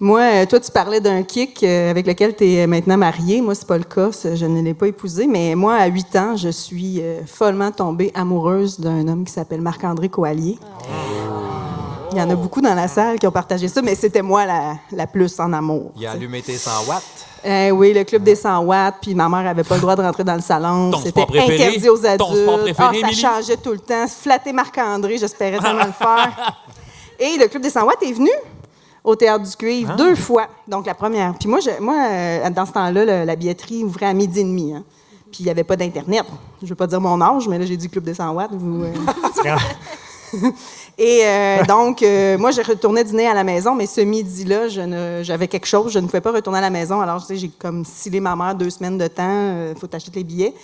Moi, 0.00 0.20
euh, 0.20 0.46
toi, 0.46 0.58
tu 0.58 0.70
parlais 0.72 1.00
d'un 1.00 1.22
kick 1.22 1.62
euh, 1.62 1.90
avec 1.90 2.06
lequel 2.06 2.34
tu 2.34 2.44
es 2.44 2.66
maintenant 2.66 2.96
marié. 2.96 3.40
Moi, 3.40 3.54
c'est 3.54 3.66
pas 3.66 3.78
le 3.78 3.84
cas. 3.84 4.10
Je 4.12 4.44
ne 4.44 4.60
l'ai 4.60 4.74
pas 4.74 4.88
épousé. 4.88 5.26
Mais 5.26 5.54
moi, 5.54 5.76
à 5.76 5.86
8 5.86 6.16
ans, 6.16 6.36
je 6.36 6.48
suis 6.48 7.00
euh, 7.00 7.20
follement 7.26 7.70
tombée 7.70 8.10
amoureuse 8.14 8.80
d'un 8.80 9.06
homme 9.06 9.24
qui 9.24 9.32
s'appelle 9.32 9.60
Marc-André 9.60 10.08
Coallier. 10.08 10.58
Il 12.12 12.18
y 12.18 12.22
en 12.22 12.30
a 12.30 12.34
beaucoup 12.36 12.60
dans 12.60 12.74
la 12.74 12.86
salle 12.86 13.18
qui 13.18 13.26
ont 13.26 13.32
partagé 13.32 13.66
ça, 13.66 13.82
mais 13.82 13.94
c'était 13.94 14.22
moi 14.22 14.46
la, 14.46 14.76
la 14.92 15.06
plus 15.06 15.38
en 15.40 15.52
amour. 15.52 15.90
Il 15.96 16.06
a 16.06 16.12
allumé 16.12 16.42
tes 16.42 16.56
100 16.56 16.70
watts. 16.86 17.02
Euh, 17.44 17.70
oui, 17.70 17.92
le 17.92 18.04
club 18.04 18.22
des 18.22 18.36
100 18.36 18.60
watts, 18.64 18.94
puis 19.02 19.14
ma 19.14 19.28
mère 19.28 19.46
avait 19.48 19.64
pas 19.64 19.74
le 19.74 19.80
droit 19.80 19.96
de 19.96 20.02
rentrer 20.02 20.22
dans 20.24 20.34
le 20.36 20.40
salon. 20.40 20.92
C'était 21.02 21.22
interdit 21.22 21.88
aux 21.88 22.06
adultes. 22.06 22.18
Ton 22.18 22.34
sport 22.34 22.60
préféré, 22.60 22.88
Ah, 22.88 22.92
ça 22.92 22.98
Émilie? 22.98 23.16
changeait 23.20 23.56
tout 23.56 23.72
le 23.72 23.80
temps. 23.80 24.06
Flatter 24.08 24.52
Marc-André, 24.52 25.18
j'espérais 25.18 25.58
tellement 25.58 25.84
le 25.86 25.92
faire. 25.92 26.54
Et 27.18 27.36
le 27.38 27.48
club 27.48 27.62
des 27.62 27.70
100 27.70 27.84
watts 27.84 28.02
est 28.02 28.12
venu 28.12 28.30
au 29.02 29.16
Théâtre 29.16 29.44
du 29.44 29.56
Cuivre 29.56 29.90
Ah. 29.94 29.96
deux 29.96 30.14
fois. 30.14 30.46
Donc, 30.68 30.86
la 30.86 30.94
première. 30.94 31.34
Puis 31.34 31.48
moi, 31.48 31.58
je- 31.60 31.82
moi 31.82 31.96
euh, 32.10 32.50
dans 32.50 32.64
ce 32.66 32.72
temps-là, 32.72 33.24
la 33.24 33.36
billetterie 33.36 33.82
ouvrait 33.84 34.06
à 34.06 34.14
midi 34.14 34.40
et 34.40 34.44
demi. 34.44 34.72
hein. 34.72 34.84
Puis 35.32 35.40
il 35.42 35.44
n'y 35.46 35.50
avait 35.50 35.64
pas 35.64 35.74
d'Internet. 35.76 36.24
Je 36.60 36.66
ne 36.66 36.68
veux 36.70 36.76
pas 36.76 36.86
dire 36.86 37.00
mon 37.00 37.20
âge, 37.20 37.48
mais 37.48 37.58
là, 37.58 37.66
j'ai 37.66 37.76
dit 37.76 37.88
club 37.90 38.04
des 38.04 38.14
100 38.14 38.30
watts. 38.32 38.52
Vous, 38.52 38.84
euh, 38.84 38.92
Et 40.98 41.20
euh, 41.24 41.64
donc, 41.68 42.02
euh, 42.02 42.38
moi, 42.38 42.50
je 42.50 42.60
retournais 42.60 43.04
dîner 43.04 43.26
à 43.26 43.34
la 43.34 43.44
maison, 43.44 43.74
mais 43.74 43.86
ce 43.86 44.00
midi-là, 44.00 44.68
j'avais 45.22 45.48
quelque 45.48 45.66
chose, 45.66 45.92
je 45.92 45.98
ne 45.98 46.06
pouvais 46.06 46.20
pas 46.20 46.32
retourner 46.32 46.58
à 46.58 46.62
la 46.62 46.70
maison. 46.70 47.00
Alors, 47.00 47.20
tu 47.20 47.28
sais, 47.28 47.36
j'ai 47.36 47.48
comme 47.48 47.84
scellé 47.84 48.20
ma 48.20 48.36
mère 48.36 48.54
deux 48.54 48.70
semaines 48.70 48.98
de 48.98 49.08
temps, 49.08 49.70
il 49.70 49.78
faut 49.78 49.86
t'acheter 49.86 50.12
les 50.14 50.24
billets. 50.24 50.54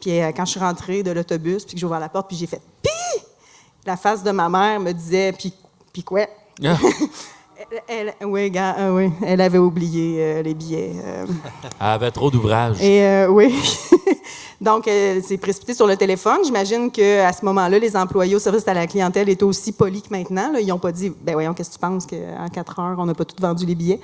Puis 0.00 0.18
euh, 0.20 0.32
quand 0.34 0.44
je 0.46 0.52
suis 0.52 0.60
rentrée 0.60 1.02
de 1.02 1.10
l'autobus, 1.10 1.64
puis 1.64 1.74
que 1.74 1.80
j'ai 1.80 1.86
ouvert 1.86 2.00
la 2.00 2.08
porte, 2.08 2.28
puis 2.28 2.36
j'ai 2.36 2.46
fait 2.46 2.60
«Pi!» 2.82 3.20
La 3.86 3.96
face 3.96 4.22
de 4.22 4.30
ma 4.30 4.48
mère 4.48 4.80
me 4.80 4.92
disait 4.92 5.32
«Puis 5.38 5.52
puis 5.92 6.02
quoi? 6.02 6.26
Ah. 6.64 6.76
Elle, 7.88 8.14
oui, 8.24 8.50
gars, 8.50 8.76
euh, 8.78 8.96
oui, 8.96 9.10
elle 9.24 9.40
avait 9.40 9.58
oublié 9.58 10.16
euh, 10.18 10.42
les 10.42 10.54
billets. 10.54 10.92
euh. 11.04 11.26
Elle 11.80 11.86
avait 11.86 12.10
trop 12.10 12.30
d'ouvrages. 12.30 12.80
et 12.82 13.04
euh, 13.04 13.28
oui. 13.28 13.54
Donc, 14.60 14.86
elle 14.88 15.22
s'est 15.22 15.38
précipitée 15.38 15.74
sur 15.74 15.86
le 15.86 15.96
téléphone. 15.96 16.38
J'imagine 16.44 16.90
qu'à 16.90 17.32
ce 17.32 17.44
moment-là, 17.46 17.78
les 17.78 17.96
employés 17.96 18.34
au 18.34 18.38
service 18.38 18.66
à 18.68 18.74
la 18.74 18.86
clientèle 18.86 19.28
étaient 19.28 19.42
aussi 19.42 19.72
polis 19.72 20.02
que 20.02 20.08
maintenant. 20.10 20.52
là. 20.52 20.60
Ils 20.60 20.66
n'ont 20.68 20.78
pas 20.78 20.92
dit, 20.92 21.10
ben 21.22 21.32
voyons, 21.32 21.54
qu'est-ce 21.54 21.70
que 21.70 21.74
tu 21.74 21.80
penses 21.80 22.06
qu'en 22.06 22.48
quatre 22.52 22.78
heures, 22.78 22.96
on 22.98 23.06
n'a 23.06 23.14
pas 23.14 23.24
tout 23.24 23.36
vendu 23.40 23.64
les 23.66 23.74
billets? 23.74 24.00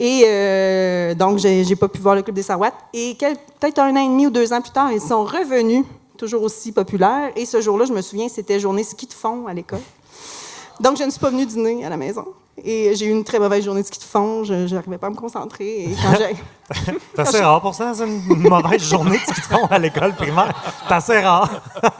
Et 0.00 0.22
euh, 0.26 1.14
donc, 1.14 1.38
j'ai 1.38 1.64
j'ai 1.64 1.74
pas 1.74 1.88
pu 1.88 2.00
voir 2.00 2.14
le 2.14 2.22
Club 2.22 2.36
des 2.36 2.42
Sarouates. 2.42 2.74
Et 2.94 3.16
quel- 3.18 3.36
peut-être 3.58 3.80
un 3.80 3.90
an 3.96 4.04
et 4.04 4.08
demi 4.08 4.26
ou 4.28 4.30
deux 4.30 4.52
ans 4.52 4.60
plus 4.60 4.70
tard, 4.70 4.92
ils 4.92 5.00
sont 5.00 5.24
revenus, 5.24 5.84
toujours 6.16 6.42
aussi 6.44 6.70
populaires. 6.70 7.32
Et 7.34 7.44
ce 7.44 7.60
jour-là, 7.60 7.84
je 7.84 7.92
me 7.92 8.00
souviens, 8.02 8.28
c'était 8.28 8.60
journée 8.60 8.84
ski 8.84 9.06
de 9.06 9.12
fond 9.12 9.46
à 9.48 9.54
l'école. 9.54 9.80
Donc, 10.80 10.96
je 10.96 11.02
ne 11.02 11.10
suis 11.10 11.18
pas 11.18 11.30
venue 11.30 11.46
dîner 11.46 11.84
à 11.84 11.88
la 11.90 11.96
maison. 11.96 12.24
Et 12.64 12.94
j'ai 12.94 13.06
eu 13.06 13.10
une 13.10 13.24
très 13.24 13.38
mauvaise 13.38 13.64
journée 13.64 13.82
de 13.82 13.86
ski 13.86 13.98
de 13.98 14.04
fond. 14.04 14.44
Je 14.44 14.74
n'arrivais 14.74 14.98
pas 14.98 15.08
à 15.08 15.10
me 15.10 15.16
concentrer. 15.16 15.84
Et 15.84 15.94
quand 15.94 16.16
j'ai... 16.18 16.36
C'est 17.14 17.20
assez 17.20 17.40
rare 17.40 17.62
pour 17.62 17.74
ça, 17.74 17.94
c'est 17.94 18.06
une 18.06 18.42
mauvaise 18.42 18.82
journée 18.82 19.16
de 19.16 19.22
ski 19.22 19.40
de 19.40 19.46
fond 19.46 19.66
à 19.70 19.78
l'école 19.78 20.14
primaire? 20.14 20.52
C'est 20.86 20.94
assez 20.94 21.18
rare. 21.20 21.48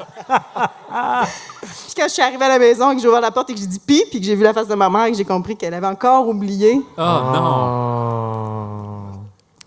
Puis 1.62 1.94
quand 1.96 2.04
je 2.06 2.12
suis 2.12 2.20
arrivée 2.22 2.44
à 2.44 2.48
la 2.48 2.58
maison 2.58 2.90
et 2.90 2.96
que 2.96 3.00
j'ai 3.00 3.08
ouvert 3.08 3.22
la 3.22 3.30
porte 3.30 3.48
et 3.50 3.54
que 3.54 3.60
j'ai 3.60 3.66
dit 3.66 3.78
pis, 3.78 4.04
puis 4.10 4.20
que 4.20 4.26
j'ai 4.26 4.34
vu 4.34 4.42
la 4.42 4.52
face 4.52 4.68
de 4.68 4.74
ma 4.74 4.90
mère 4.90 5.06
et 5.06 5.12
que 5.12 5.16
j'ai 5.16 5.24
compris 5.24 5.56
qu'elle 5.56 5.72
avait 5.74 5.86
encore 5.86 6.28
oublié, 6.28 6.82
Oh 6.98 7.00
non! 7.00 8.68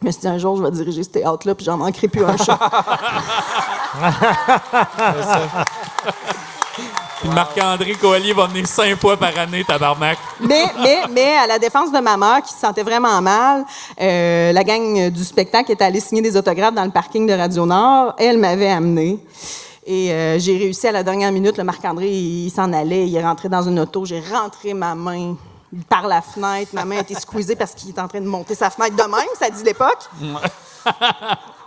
je 0.01 0.07
me 0.07 0.11
suis 0.11 0.21
dit 0.21 0.27
un 0.27 0.37
jour, 0.37 0.55
je 0.57 0.63
vais 0.63 0.69
diriger 0.71 1.03
ce 1.03 1.09
théâtre-là 1.09 1.55
puis 1.55 1.65
j'en 1.65 1.77
manquerai 1.77 2.07
plus 2.07 2.23
un 2.23 2.37
chat. 2.37 2.59
Marc-André 7.25 7.93
Coallier 7.93 8.33
va 8.33 8.47
venir 8.47 8.67
cinq 8.67 8.99
fois 8.99 9.15
par 9.17 9.37
année, 9.37 9.63
tabarnak. 9.63 10.17
mais, 10.39 10.65
mais, 10.81 10.99
mais 11.11 11.35
à 11.35 11.47
la 11.47 11.59
défense 11.59 11.91
de 11.91 11.99
ma 11.99 12.17
mère 12.17 12.41
qui 12.41 12.53
se 12.53 12.59
sentait 12.59 12.83
vraiment 12.83 13.21
mal, 13.21 13.63
euh, 13.99 14.51
la 14.51 14.63
gang 14.63 15.09
du 15.09 15.23
spectacle 15.23 15.71
est 15.71 15.81
allée 15.81 15.99
signer 15.99 16.21
des 16.21 16.35
autographes 16.35 16.73
dans 16.73 16.83
le 16.85 16.91
parking 16.91 17.27
de 17.27 17.33
Radio-Nord. 17.33 18.15
Elle 18.17 18.37
m'avait 18.37 18.69
amenée. 18.71 19.19
Et 19.85 20.11
euh, 20.11 20.39
j'ai 20.39 20.57
réussi 20.57 20.87
à 20.87 20.91
la 20.91 21.03
dernière 21.03 21.31
minute. 21.31 21.57
Le 21.57 21.63
Marc-André, 21.63 22.07
il, 22.09 22.47
il 22.47 22.51
s'en 22.51 22.71
allait. 22.73 23.07
Il 23.07 23.15
est 23.15 23.23
rentré 23.23 23.49
dans 23.49 23.63
une 23.63 23.79
auto. 23.79 24.05
J'ai 24.05 24.21
rentré 24.31 24.73
ma 24.73 24.95
main 24.95 25.35
par 25.89 26.07
la 26.07 26.21
fenêtre. 26.21 26.71
Ma 26.73 26.85
main 26.85 26.97
a 26.97 27.01
été 27.01 27.15
squeezée 27.15 27.55
parce 27.55 27.73
qu'il 27.73 27.89
est 27.89 27.99
en 27.99 28.07
train 28.07 28.21
de 28.21 28.27
monter 28.27 28.55
sa 28.55 28.69
fenêtre 28.69 28.95
de 28.95 29.03
même, 29.03 29.27
ça 29.39 29.49
dit 29.49 29.63
l'époque. 29.63 30.09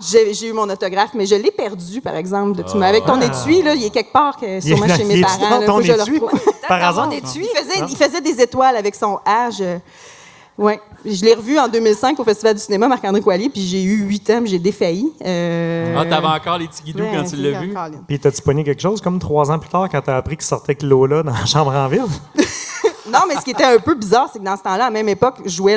J'ai 0.00 0.48
eu 0.48 0.52
mon 0.52 0.68
autographe, 0.68 1.10
mais 1.14 1.24
je 1.26 1.34
l'ai 1.36 1.50
perdu, 1.50 2.00
par 2.00 2.16
exemple. 2.16 2.62
Tu 2.70 2.76
m'as- 2.76 2.88
avec 2.88 3.04
ton 3.04 3.20
étui, 3.20 3.62
là, 3.62 3.74
il 3.74 3.84
est 3.84 3.90
quelque 3.90 4.12
part, 4.12 4.36
que, 4.36 4.60
sûrement 4.60 4.86
chez 4.88 5.02
il 5.02 5.08
mes 5.08 5.20
parents. 5.20 5.60
là, 5.60 5.66
ton 5.66 5.80
je 5.80 5.92
étui? 5.92 6.20
Par 6.68 6.84
hasard? 6.84 7.10
Il 7.12 7.20
faisait, 7.26 7.84
il 7.88 7.96
faisait 7.96 8.20
des 8.20 8.40
étoiles 8.42 8.76
avec 8.76 8.94
son 8.94 9.18
H. 9.26 9.58
euh, 9.62 9.78
ouais. 10.58 10.80
Je 11.06 11.22
l'ai 11.24 11.34
revu 11.34 11.58
en 11.58 11.68
2005 11.68 12.18
au 12.18 12.24
Festival 12.24 12.54
du 12.54 12.60
cinéma, 12.60 12.88
Marc-André 12.88 13.20
Coallier, 13.20 13.50
puis 13.50 13.60
j'ai 13.62 13.82
eu 13.82 13.96
huit 14.04 14.28
ans, 14.30 14.40
puis 14.40 14.50
j'ai 14.50 14.58
défailli. 14.58 15.12
Euh, 15.24 15.94
Ah, 15.98 16.04
t'avais 16.06 16.26
encore 16.26 16.58
les 16.58 16.66
petits 16.66 16.82
guidous 16.82 17.00
ouais, 17.00 17.10
quand 17.14 17.24
tu 17.24 17.36
l'as 17.36 17.60
vu? 17.60 17.74
Puis 18.08 18.18
t'as-tu 18.18 18.40
pogné 18.42 18.64
quelque 18.64 18.80
chose 18.82 19.00
comme 19.02 19.18
trois 19.18 19.50
ans 19.50 19.58
plus 19.58 19.68
tard 19.70 19.88
quand 19.90 20.00
t'as 20.00 20.16
appris 20.16 20.36
qu'il 20.36 20.46
sortait 20.46 20.70
avec 20.72 20.82
Lola 20.82 21.22
dans 21.22 21.32
la 21.32 21.44
chambre 21.46 21.72
en 21.74 21.88
ville? 21.88 22.04
Non, 23.06 23.20
mais 23.28 23.34
ce 23.36 23.42
qui 23.42 23.50
était 23.50 23.64
un 23.64 23.78
peu 23.78 23.94
bizarre, 23.94 24.28
c'est 24.32 24.38
que 24.38 24.44
dans 24.44 24.56
ce 24.56 24.62
temps-là, 24.62 24.84
à 24.84 24.88
la 24.88 24.90
même 24.90 25.08
époque, 25.08 25.36
je 25.44 25.50
jouais. 25.50 25.76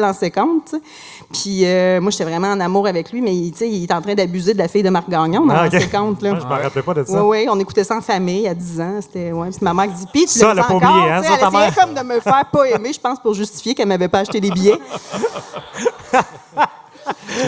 Puis 1.34 1.66
euh, 1.66 2.00
moi, 2.00 2.12
j'étais 2.12 2.24
vraiment 2.24 2.48
en 2.48 2.60
amour 2.60 2.88
avec 2.88 3.12
lui, 3.12 3.22
mais 3.22 3.36
il, 3.36 3.84
est 3.84 3.92
en 3.94 4.02
train 4.02 4.14
d'abuser 4.16 4.54
de 4.54 4.60
la 4.60 4.68
fille 4.68 4.84
de 4.84 4.90
Marc 4.90 5.10
Gagnon 5.10 5.46
dans 5.46 5.54
Ah, 5.54 5.66
ok. 5.68 5.74
l'ancien 5.74 5.88
compte. 6.00 6.22
Là. 6.22 6.38
Je 6.40 6.46
me 6.46 6.64
rappelais 6.64 6.82
pas 6.82 6.94
de 6.94 7.04
ça. 7.04 7.24
Oui, 7.24 7.40
oui, 7.40 7.48
on 7.50 7.60
écoutait 7.60 7.84
ça 7.84 7.98
en 7.98 8.02
famille 8.02 8.48
à 8.48 8.54
10 8.54 8.82
ans. 8.82 9.00
C'était, 9.02 9.32
ouais. 9.32 9.50
Puis 9.50 9.60
ma 9.62 9.74
mère 9.74 9.88
dit, 9.88 10.06
puis 10.12 10.26
tu 10.26 10.40
Ça, 10.40 10.52
a 10.52 10.56
pas 10.56 10.74
encore? 10.74 10.84
hein, 10.84 11.22
ça, 11.24 11.30
ta 11.30 11.34
Elle 11.34 11.48
essayait 11.48 11.52
mère? 11.52 11.76
comme 11.76 11.94
de 11.94 12.02
me 12.02 12.20
faire 12.20 12.46
pas 12.52 12.64
aimer, 12.70 12.94
je 12.94 13.00
pense, 13.00 13.20
pour 13.20 13.34
justifier 13.34 13.74
qu'elle 13.76 13.88
m'avait 13.88 14.08
pas 14.08 14.20
acheté 14.20 14.40
les 14.40 14.52
billets. 14.52 14.80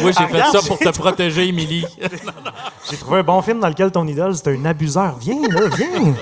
Vois, 0.02 0.12
j'ai 0.12 0.26
fait 0.26 0.34
regarde, 0.34 0.52
ça 0.52 0.62
pour 0.68 0.78
te 0.80 0.90
protéger, 0.90 1.48
Émilie. 1.48 1.86
J'ai 2.90 2.98
trouvé 2.98 3.20
un 3.20 3.24
bon 3.24 3.42
film 3.42 3.60
dans 3.60 3.68
lequel 3.68 3.92
ton 3.92 4.08
idole, 4.08 4.36
c'était 4.36 4.58
un 4.58 4.66
abuseur. 4.66 5.16
Viens, 5.20 5.42
là, 5.48 5.62
viens! 5.76 6.14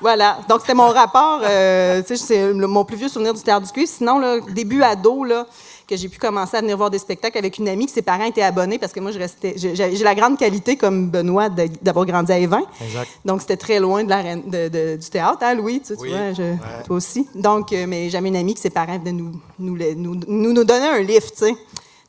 Voilà. 0.00 0.38
Donc, 0.48 0.60
c'était 0.62 0.74
mon 0.74 0.88
rapport. 0.88 1.40
euh, 1.44 2.02
c'est 2.06 2.52
mon 2.54 2.84
plus 2.84 2.96
vieux 2.96 3.08
souvenir 3.08 3.34
du 3.34 3.42
théâtre 3.42 3.66
du 3.66 3.72
cuivre. 3.72 3.90
Sinon, 3.90 4.18
là, 4.18 4.38
début 4.48 4.82
ado, 4.82 5.24
là, 5.24 5.46
que 5.90 5.96
j'ai 5.96 6.08
pu 6.08 6.18
commencer 6.18 6.56
à 6.56 6.60
venir 6.60 6.76
voir 6.76 6.88
des 6.88 6.98
spectacles 7.00 7.36
avec 7.36 7.58
une 7.58 7.68
amie 7.68 7.86
que 7.86 7.90
ses 7.92 8.00
parents 8.02 8.24
étaient 8.24 8.42
abonnés 8.42 8.78
parce 8.78 8.92
que 8.92 9.00
moi, 9.00 9.10
je 9.10 9.18
restais. 9.18 9.54
j'ai- 9.56 9.74
la 10.04 10.14
grande 10.14 10.38
qualité, 10.38 10.76
comme 10.76 11.10
Benoît, 11.10 11.48
d'avoir 11.82 12.06
grandi 12.06 12.30
à 12.30 12.38
Évin. 12.38 12.62
Exact. 12.80 13.10
Donc, 13.24 13.40
c'était 13.40 13.56
très 13.56 13.80
loin 13.80 14.04
de 14.04 14.08
la, 14.08 14.18
reine- 14.22 14.48
de- 14.48 14.68
de- 14.68 14.96
du 14.96 15.10
théâtre, 15.10 15.38
hein, 15.42 15.54
Louis? 15.54 15.80
Tu, 15.84 15.94
vois, 15.94 16.32
je- 16.32 16.84
toi 16.86 16.96
aussi. 16.96 17.26
Donc, 17.34 17.72
euh, 17.72 17.86
mais 17.88 18.08
j'avais 18.08 18.28
une 18.28 18.36
amie 18.36 18.54
que 18.54 18.60
ses 18.60 18.70
parents 18.70 18.98
venaient 18.98 19.12
nous, 19.12 19.32
nous, 19.58 19.74
la- 19.74 19.94
nous, 19.96 20.14
nous, 20.28 20.52
nous 20.52 20.64
donner 20.64 20.86
un 20.86 21.00
lift, 21.00 21.32
tu 21.36 21.46
sais. 21.46 21.54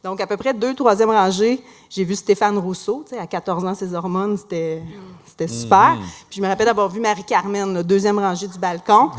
Donc, 0.04 0.20
à 0.20 0.26
peu 0.26 0.36
près 0.36 0.54
deux, 0.54 0.74
troisième 0.74 1.12
rangée, 1.12 1.62
j'ai 1.90 2.04
vu 2.04 2.16
Stéphane 2.16 2.58
Rousseau, 2.58 3.04
tu 3.08 3.14
sais, 3.16 3.22
à 3.22 3.28
14 3.28 3.64
ans, 3.66 3.76
ses 3.76 3.94
hormones, 3.94 4.36
c'était 4.38 4.82
c'était 5.26 5.48
super. 5.48 5.96
Puis 6.30 6.38
je 6.38 6.42
me 6.42 6.48
rappelle 6.48 6.66
d'avoir 6.66 6.90
vu 6.90 7.00
Marie-Carmen, 7.00 7.74
la 7.74 7.84
deuxième 7.84 8.18
rangée 8.20 8.48
du 8.48 8.58
balcon. 8.58 9.12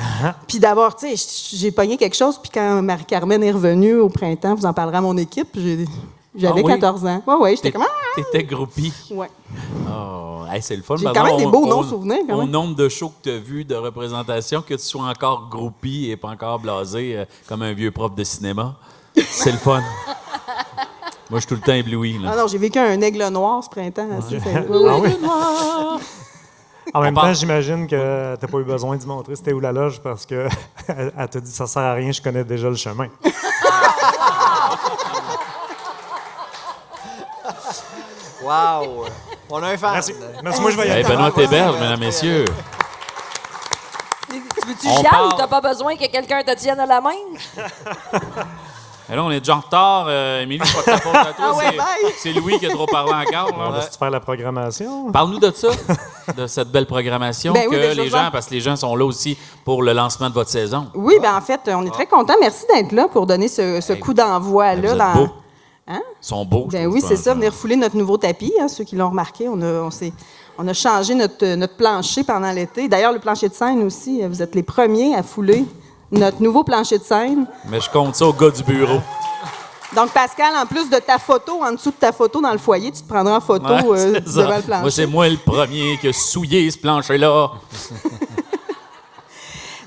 puis 0.48 0.58
d'avoir, 0.58 0.94
tu 0.96 1.16
sais, 1.16 1.56
j'ai 1.56 1.70
pogné 1.70 1.96
quelque 1.96 2.16
chose. 2.16 2.36
Puis 2.38 2.50
quand 2.52 2.82
Marie-Carmen 2.82 3.42
est 3.44 3.52
revenue 3.52 3.94
au 3.96 4.08
printemps, 4.08 4.54
vous 4.56 4.66
en 4.66 4.72
parlerez 4.72 4.96
à 4.98 5.00
mon 5.00 5.16
équipe, 5.16 5.48
j'ai- 5.54 5.86
j'avais 6.34 6.60
Ah 6.60 6.64
oui? 6.66 6.72
14 6.72 7.06
ans. 7.06 7.22
Oui, 7.26 7.34
oui, 7.40 7.50
j'étais 7.56 7.70
comme... 7.72 7.82
Ah! 7.86 8.16
T'étais 8.16 8.42
groupie. 8.44 8.92
Ouais. 9.12 9.28
Oh, 9.88 10.42
hey, 10.52 10.60
c'est 10.62 10.76
le 10.76 10.82
fun. 10.82 10.96
J'ai 10.96 11.04
quand 11.06 11.24
même 11.24 11.36
des 11.36 11.46
beaux 11.46 11.64
au- 11.64 11.66
non-souvenirs, 11.68 12.22
quand 12.28 12.36
Au 12.42 12.44
nombre 12.46 12.74
de 12.74 12.88
shows 12.88 13.10
que 13.22 13.30
tu 13.30 13.30
as 13.30 13.38
vus, 13.38 13.64
de 13.64 13.74
représentations, 13.76 14.62
que 14.62 14.74
tu 14.74 14.82
sois 14.82 15.04
encore 15.04 15.48
groupie 15.48 16.10
et 16.10 16.16
pas 16.16 16.28
encore 16.28 16.58
blasé 16.58 17.16
euh, 17.18 17.24
comme 17.48 17.62
un 17.62 17.72
vieux 17.72 17.90
prof 17.90 18.14
de 18.14 18.24
cinéma, 18.24 18.74
c'est 19.16 19.52
le 19.52 19.58
fun. 19.58 19.80
Moi, 21.30 21.38
je 21.40 21.46
suis 21.46 21.46
tout 21.46 21.54
le 21.54 21.60
temps 21.60 21.72
ébloui. 21.72 22.20
Ah 22.26 22.34
Là. 22.34 22.42
non, 22.42 22.46
j'ai 22.48 22.58
vécu 22.58 22.78
un 22.78 23.00
aigle 23.00 23.26
noir 23.28 23.62
ce 23.64 23.68
printemps. 23.70 24.06
fait- 24.28 24.66
oui. 24.68 24.86
Ah 24.88 24.96
oui? 24.98 25.16
En 26.94 27.00
même 27.00 27.14
temps, 27.14 27.32
j'imagine 27.32 27.86
que 27.86 28.36
t'as 28.36 28.46
pas 28.46 28.58
eu 28.58 28.64
besoin 28.64 28.96
d'y 28.96 29.06
montrer 29.06 29.34
c'était 29.36 29.52
où 29.52 29.60
la 29.60 29.72
loge 29.72 30.00
parce 30.02 30.26
que 30.26 30.46
elle 30.88 31.28
t'a 31.30 31.40
dit 31.40 31.50
ça 31.50 31.66
sert 31.66 31.80
à 31.82 31.94
rien, 31.94 32.12
je 32.12 32.20
connais 32.20 32.44
déjà 32.44 32.68
le 32.68 32.76
chemin. 32.76 33.06
Wow! 38.42 39.06
On 39.50 39.62
a 39.62 39.68
un 39.68 39.76
fan. 39.76 39.92
Merci. 39.92 40.14
Merci, 40.42 40.60
moi 40.60 40.70
je 40.72 40.76
vais 40.76 40.86
y 40.88 40.90
Hey, 40.90 41.04
aller. 41.04 41.14
Benoît 41.14 41.30
Thébert, 41.30 41.72
mesdames, 41.74 42.00
messieurs. 42.00 42.44
Tu 44.28 44.40
veux-tu 44.66 44.88
chialer 44.88 45.26
ou 45.28 45.36
t'as 45.36 45.46
pas 45.46 45.60
besoin 45.60 45.94
que 45.94 46.06
quelqu'un 46.10 46.42
te 46.42 46.54
tienne 46.56 46.80
à 46.80 46.86
la 46.86 47.00
main? 47.00 47.10
Et 49.12 49.14
là, 49.16 49.22
on 49.24 49.30
est 49.30 49.40
déjà 49.40 49.56
en 49.56 49.60
retard. 49.60 50.06
Euh, 50.08 50.40
Émilie, 50.42 50.58
pas 50.60 50.90
de 50.90 50.96
à 50.96 51.00
toi. 51.00 51.12
Ah 51.38 51.52
ouais, 51.54 51.78
c'est- 52.16 52.32
Louis 52.32 52.58
qui 52.58 52.64
a 52.64 52.70
trop 52.70 52.86
parlé 52.86 53.12
encore. 53.12 53.58
là. 53.58 53.64
On 53.68 53.70
va-tu 53.72 53.98
faire 53.98 54.10
la 54.10 54.20
programmation? 54.20 55.12
Parle-nous 55.12 55.38
de 55.38 55.52
ça, 55.54 55.68
de 56.36 56.46
cette 56.46 56.68
belle 56.72 56.86
programmation 56.86 57.52
Ben 57.52 57.68
que 57.68 57.76
ben, 57.76 57.94
les 57.94 58.08
gens, 58.08 58.28
en- 58.28 58.30
parce 58.30 58.46
que 58.46 58.54
les 58.54 58.60
gens 58.60 58.74
sont 58.74 58.96
là 58.96 59.04
aussi 59.04 59.36
pour 59.66 59.82
le 59.82 59.92
lancement 59.92 60.30
de 60.30 60.34
votre 60.34 60.48
saison. 60.48 60.86
Oui, 60.94 61.14
ben 61.20 61.36
en 61.36 61.42
fait, 61.42 61.60
on 61.68 61.84
est 61.84 61.90
très 61.90 62.06
contents. 62.06 62.34
Merci 62.40 62.64
d'être 62.72 62.92
là 62.92 63.06
pour 63.06 63.26
donner 63.26 63.48
ce, 63.48 63.82
ce 63.82 63.92
coup. 63.92 64.14
Ben, 64.14 64.96
dans... 64.96 65.12
beaux. 65.14 65.28
Hein? 65.88 66.00
Ils 66.22 66.26
sont 66.26 66.44
beaux. 66.46 66.68
Ben 66.70 66.86
oui, 66.86 67.02
c'est 67.06 67.16
ça, 67.16 67.34
venir 67.34 67.52
fouler 67.52 67.76
notre 67.76 67.96
nouveau 67.98 68.16
tapis. 68.16 68.54
hein, 68.60 68.68
ceux 68.68 68.84
qui 68.84 68.96
l'ont 68.96 69.10
remarqué, 69.10 69.46
on 69.48 69.60
a, 69.60 69.66
on, 69.82 69.90
s'est- 69.90 70.12
on 70.56 70.66
a 70.68 70.72
changé 70.72 71.14
notre, 71.14 71.44
notre 71.56 71.76
plancher 71.76 72.24
pendant 72.24 72.50
l'été. 72.52 72.88
D'ailleurs, 72.88 73.12
le 73.12 73.18
plancher 73.18 73.48
de 73.50 73.54
scène 73.54 73.82
aussi, 73.82 74.26
vous 74.26 74.40
êtes 74.40 74.54
les 74.54 74.62
premiers 74.62 75.14
à 75.16 75.22
fouler 75.22 75.64
notre 76.12 76.40
nouveau 76.42 76.62
plancher 76.62 76.98
de 76.98 77.04
scène. 77.04 77.46
Mais 77.68 77.80
je 77.80 77.90
compte 77.90 78.14
ça 78.14 78.26
au 78.26 78.32
gars 78.32 78.50
du 78.50 78.62
bureau. 78.62 79.00
Donc, 79.94 80.10
Pascal, 80.10 80.54
en 80.56 80.64
plus 80.64 80.88
de 80.88 80.96
ta 80.96 81.18
photo, 81.18 81.62
en 81.62 81.72
dessous 81.72 81.90
de 81.90 81.96
ta 81.96 82.12
photo 82.12 82.40
dans 82.40 82.52
le 82.52 82.58
foyer, 82.58 82.90
tu 82.90 83.02
te 83.02 83.08
prendras 83.08 83.36
en 83.36 83.40
photo 83.40 83.74
Ouais, 83.86 83.98
euh, 83.98 84.20
devant 84.20 84.56
le 84.56 84.62
plancher. 84.62 84.80
Moi, 84.80 84.90
c'est 84.90 85.06
moi 85.06 85.28
le 85.28 85.36
premier 85.36 85.98
qui 85.98 86.08
a 86.08 86.12
souillé 86.12 86.70
ce 86.70 86.78
plancher-là. 86.78 87.50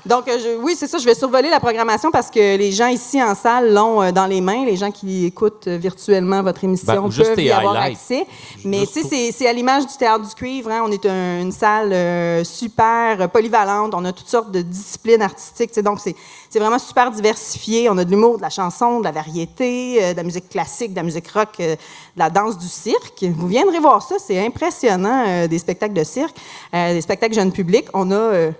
Donc, 0.06 0.28
euh, 0.28 0.38
je- 0.38 0.56
oui, 0.62 0.74
c'est 0.78 0.86
ça. 0.86 0.98
Je 0.98 1.04
vais 1.04 1.14
survoler 1.14 1.50
la 1.50 1.58
programmation 1.60 2.10
parce 2.12 2.30
que 2.30 2.56
les 2.56 2.70
gens 2.70 2.86
ici 2.86 3.20
en 3.22 3.34
salle 3.34 3.74
l'ont 3.74 4.00
euh, 4.02 4.12
dans 4.12 4.26
les 4.26 4.40
mains. 4.40 4.64
Les 4.64 4.76
gens 4.76 4.90
qui 4.92 5.26
écoutent 5.26 5.66
euh, 5.66 5.76
virtuellement 5.78 6.42
votre 6.42 6.62
émission 6.62 6.86
Ben, 6.94 7.02
peuvent 7.02 7.40
y 7.40 7.50
avoir 7.50 7.74
highlights. 7.76 7.96
accès. 7.96 8.26
Mais 8.64 8.86
tu 8.86 8.92
sais, 8.92 9.02
c'est- 9.08 9.32
c'est 9.32 9.48
à 9.48 9.52
l'image 9.52 9.86
du 9.86 9.96
théâtre 9.96 10.26
du 10.28 10.34
cuivre. 10.34 10.70
hein. 10.70 10.82
On 10.84 10.92
est 10.92 11.04
un- 11.06 11.40
une 11.40 11.50
salle 11.52 11.92
euh, 11.92 12.44
super 12.44 13.28
polyvalente. 13.30 13.94
On 13.94 14.04
a 14.04 14.12
toutes 14.12 14.28
sortes 14.28 14.52
de 14.52 14.62
disciplines 14.62 15.22
artistiques. 15.22 15.76
Donc, 15.80 15.98
c'est 16.00 16.14
c'est 16.48 16.60
vraiment 16.60 16.78
super 16.78 17.10
diversifié. 17.10 17.90
On 17.90 17.98
a 17.98 18.04
de 18.04 18.10
l'humour, 18.10 18.36
de 18.38 18.42
la 18.42 18.50
chanson, 18.50 19.00
de 19.00 19.04
la 19.04 19.12
variété, 19.12 19.98
euh, 20.02 20.12
de 20.12 20.16
la 20.16 20.22
musique 20.22 20.48
classique, 20.48 20.92
de 20.92 20.96
la 20.96 21.02
musique 21.02 21.28
rock, 21.32 21.48
euh, 21.60 21.74
de 21.74 21.78
la 22.18 22.30
danse 22.30 22.56
du 22.56 22.68
cirque. 22.68 23.24
Vous 23.36 23.48
viendrez 23.48 23.80
voir 23.80 24.00
ça. 24.02 24.14
C'est 24.24 24.38
impressionnant, 24.46 25.24
euh, 25.26 25.48
des 25.48 25.58
spectacles 25.58 25.94
de 25.94 26.04
cirque, 26.04 26.36
euh, 26.74 26.94
des 26.94 27.00
spectacles 27.00 27.34
jeunes 27.34 27.52
publics. 27.52 27.86
On 27.92 28.10
a... 28.12 28.50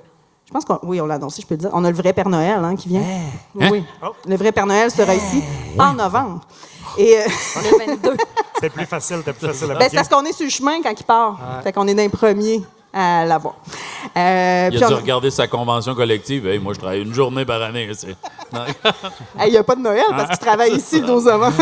je 0.47 0.53
pense 0.53 0.64
qu'on 0.64 0.78
oui, 0.84 1.01
on 1.01 1.07
l'a 1.07 1.14
annoncé, 1.16 1.42
je 1.42 1.47
peux 1.47 1.55
le 1.55 1.61
dire. 1.61 1.70
On 1.72 1.84
a 1.84 1.90
le 1.90 1.97
vrai 1.97 2.12
Père 2.12 2.28
Noël 2.28 2.61
hein, 2.62 2.76
qui 2.76 2.88
vient. 2.88 3.03
Hein? 3.03 3.68
Oui. 3.72 3.84
Le 4.26 4.36
vrai 4.36 4.53
Père 4.53 4.66
Noël 4.66 4.90
sera 4.90 5.14
ici 5.14 5.42
en 5.78 5.92
novembre. 5.94 6.40
Et 6.99 7.18
euh, 7.18 7.22
Le 7.57 7.86
22. 7.97 8.16
C'est 8.61 8.70
plus 8.70 8.86
facile, 8.86 9.16
c'était 9.18 9.32
plus 9.32 9.47
facile 9.49 9.70
à 9.72 9.74
ben, 9.74 9.88
c'est 9.90 9.97
parce 9.97 10.09
qu'on 10.09 10.24
est 10.24 10.32
sur 10.32 10.44
le 10.44 10.51
chemin 10.51 10.80
quand 10.82 10.92
il 10.99 11.05
part. 11.05 11.38
Fait 11.62 11.72
qu'on 11.72 11.86
est 11.88 11.94
dans 11.94 12.03
les 12.03 12.09
premiers 12.09 12.62
à 12.92 13.26
l'avoir. 13.26 13.55
Euh, 14.16 14.70
Il 14.72 14.82
a 14.82 14.86
dû 14.88 14.94
on- 14.94 14.97
regarder 14.97 15.30
sa 15.30 15.47
convention 15.47 15.94
collective. 15.94 16.47
Hey, 16.47 16.59
moi, 16.59 16.72
je 16.72 16.78
travaille 16.78 17.03
une 17.03 17.12
journée 17.12 17.44
par 17.44 17.61
année. 17.61 17.90
c'est-. 17.92 18.16
Hey, 19.38 19.49
Il 19.49 19.51
n'y 19.51 19.57
a 19.59 19.64
pas 19.64 19.74
de 19.74 19.82
Noël 19.82 20.05
parce 20.11 20.30
qu'il 20.30 20.38
travaille 20.38 20.72
ici 20.76 21.01
le 21.01 21.07
12 21.09 21.24
novembre. 21.26 21.55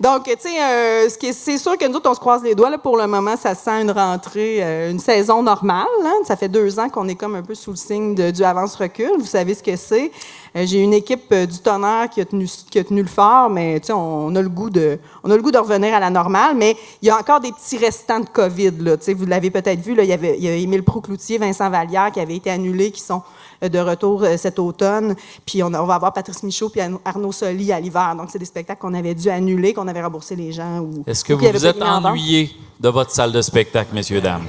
Donc, 0.00 0.24
tu 0.24 0.32
sais, 0.38 0.62
euh, 0.62 1.08
c'est 1.32 1.58
sûr 1.58 1.76
que 1.76 1.84
nous 1.88 1.96
autres, 1.96 2.08
on 2.08 2.14
se 2.14 2.20
croise 2.20 2.42
les 2.44 2.54
doigts. 2.54 2.70
Là, 2.70 2.78
pour 2.78 2.96
le 2.96 3.06
moment, 3.08 3.36
ça 3.36 3.54
sent 3.56 3.82
une 3.82 3.90
rentrée, 3.90 4.58
euh, 4.62 4.90
une 4.92 5.00
saison 5.00 5.42
normale. 5.42 5.86
hein. 6.04 6.14
Ça 6.24 6.36
fait 6.36 6.48
deux 6.48 6.78
ans 6.78 6.88
qu'on 6.88 7.08
est 7.08 7.16
comme 7.16 7.34
un 7.34 7.42
peu 7.42 7.54
sous 7.56 7.70
le 7.70 7.76
signe 7.76 8.14
de- 8.14 8.30
du 8.30 8.44
avance-recul. 8.44 9.10
Vous 9.18 9.26
savez 9.26 9.54
ce 9.54 9.62
que 9.62 9.74
c'est. 9.74 10.12
Euh, 10.56 10.64
J'ai 10.66 10.78
une 10.80 10.94
équipe 10.94 11.24
euh, 11.32 11.46
du 11.46 11.58
tonnerre 11.58 12.08
qui 12.10 12.20
a 12.20 12.24
tenu, 12.24 12.48
qui 12.70 12.78
a 12.78 12.84
tenu 12.84 13.02
le 13.02 13.08
fort, 13.08 13.50
mais 13.50 13.80
tu 13.80 13.86
sais, 13.88 13.92
on, 13.92 14.34
a 14.34 14.42
le 14.42 14.48
goût 14.48 14.70
de, 14.70 14.98
on 15.24 15.30
a 15.30 15.36
le 15.36 15.42
goût 15.42 15.50
de 15.50 15.58
revenir 15.58 15.94
à 15.94 16.00
la 16.00 16.10
normale. 16.10 16.56
Mais 16.56 16.76
il 17.02 17.08
y 17.08 17.10
a 17.10 17.18
encore 17.18 17.40
des 17.40 17.52
petits 17.52 17.78
restants 17.78 18.20
de 18.20 18.28
COVID. 18.28 18.72
Là. 18.80 18.96
Tu 18.96 19.04
sais, 19.04 19.14
Vous 19.14 19.26
l'avez 19.26 19.50
peut-être 19.50 19.80
vu, 19.80 19.94
là, 19.94 20.02
il 20.04 20.08
y 20.08 20.12
avait 20.12 20.36
il 20.38 20.44
y 20.44 20.48
a 20.48 20.54
Émile 20.54 20.82
Proucloutier, 20.82 21.38
Vincent 21.38 21.68
Vallière 21.70 22.10
qui 22.12 22.20
avaient 22.20 22.36
été 22.36 22.50
annulés, 22.50 22.90
qui 22.90 23.00
sont 23.00 23.22
euh, 23.62 23.68
de 23.68 23.78
retour 23.78 24.24
cet 24.36 24.58
automne. 24.58 25.14
Puis 25.46 25.62
on, 25.62 25.70
va 25.70 25.94
avoir 25.94 26.12
Patrice 26.12 26.42
Michaud 26.42 26.68
puis 26.68 26.80
Arnaud- 26.80 27.32
Soli 27.32 27.72
à 27.72 27.80
l'hiver. 27.80 28.14
Donc, 28.16 28.28
c'est 28.30 28.38
des 28.38 28.44
spectacles 28.44 28.80
qu'on 28.80 28.94
avait 28.94 29.14
dû 29.14 29.28
annuler, 29.28 29.74
qu'on 29.74 29.86
avait 29.86 30.02
remboursé 30.02 30.34
les 30.34 30.52
gens. 30.52 30.86
Est-ce 31.06 31.24
que 31.24 31.34
ou 31.34 31.38
vous 31.38 31.46
vous 31.52 31.66
êtes 31.66 31.82
ennuyé 31.82 32.50
de 32.80 32.88
votre 32.88 33.10
salle 33.10 33.32
de 33.32 33.42
spectacle, 33.42 33.94
messieurs, 33.94 34.20
dames? 34.20 34.46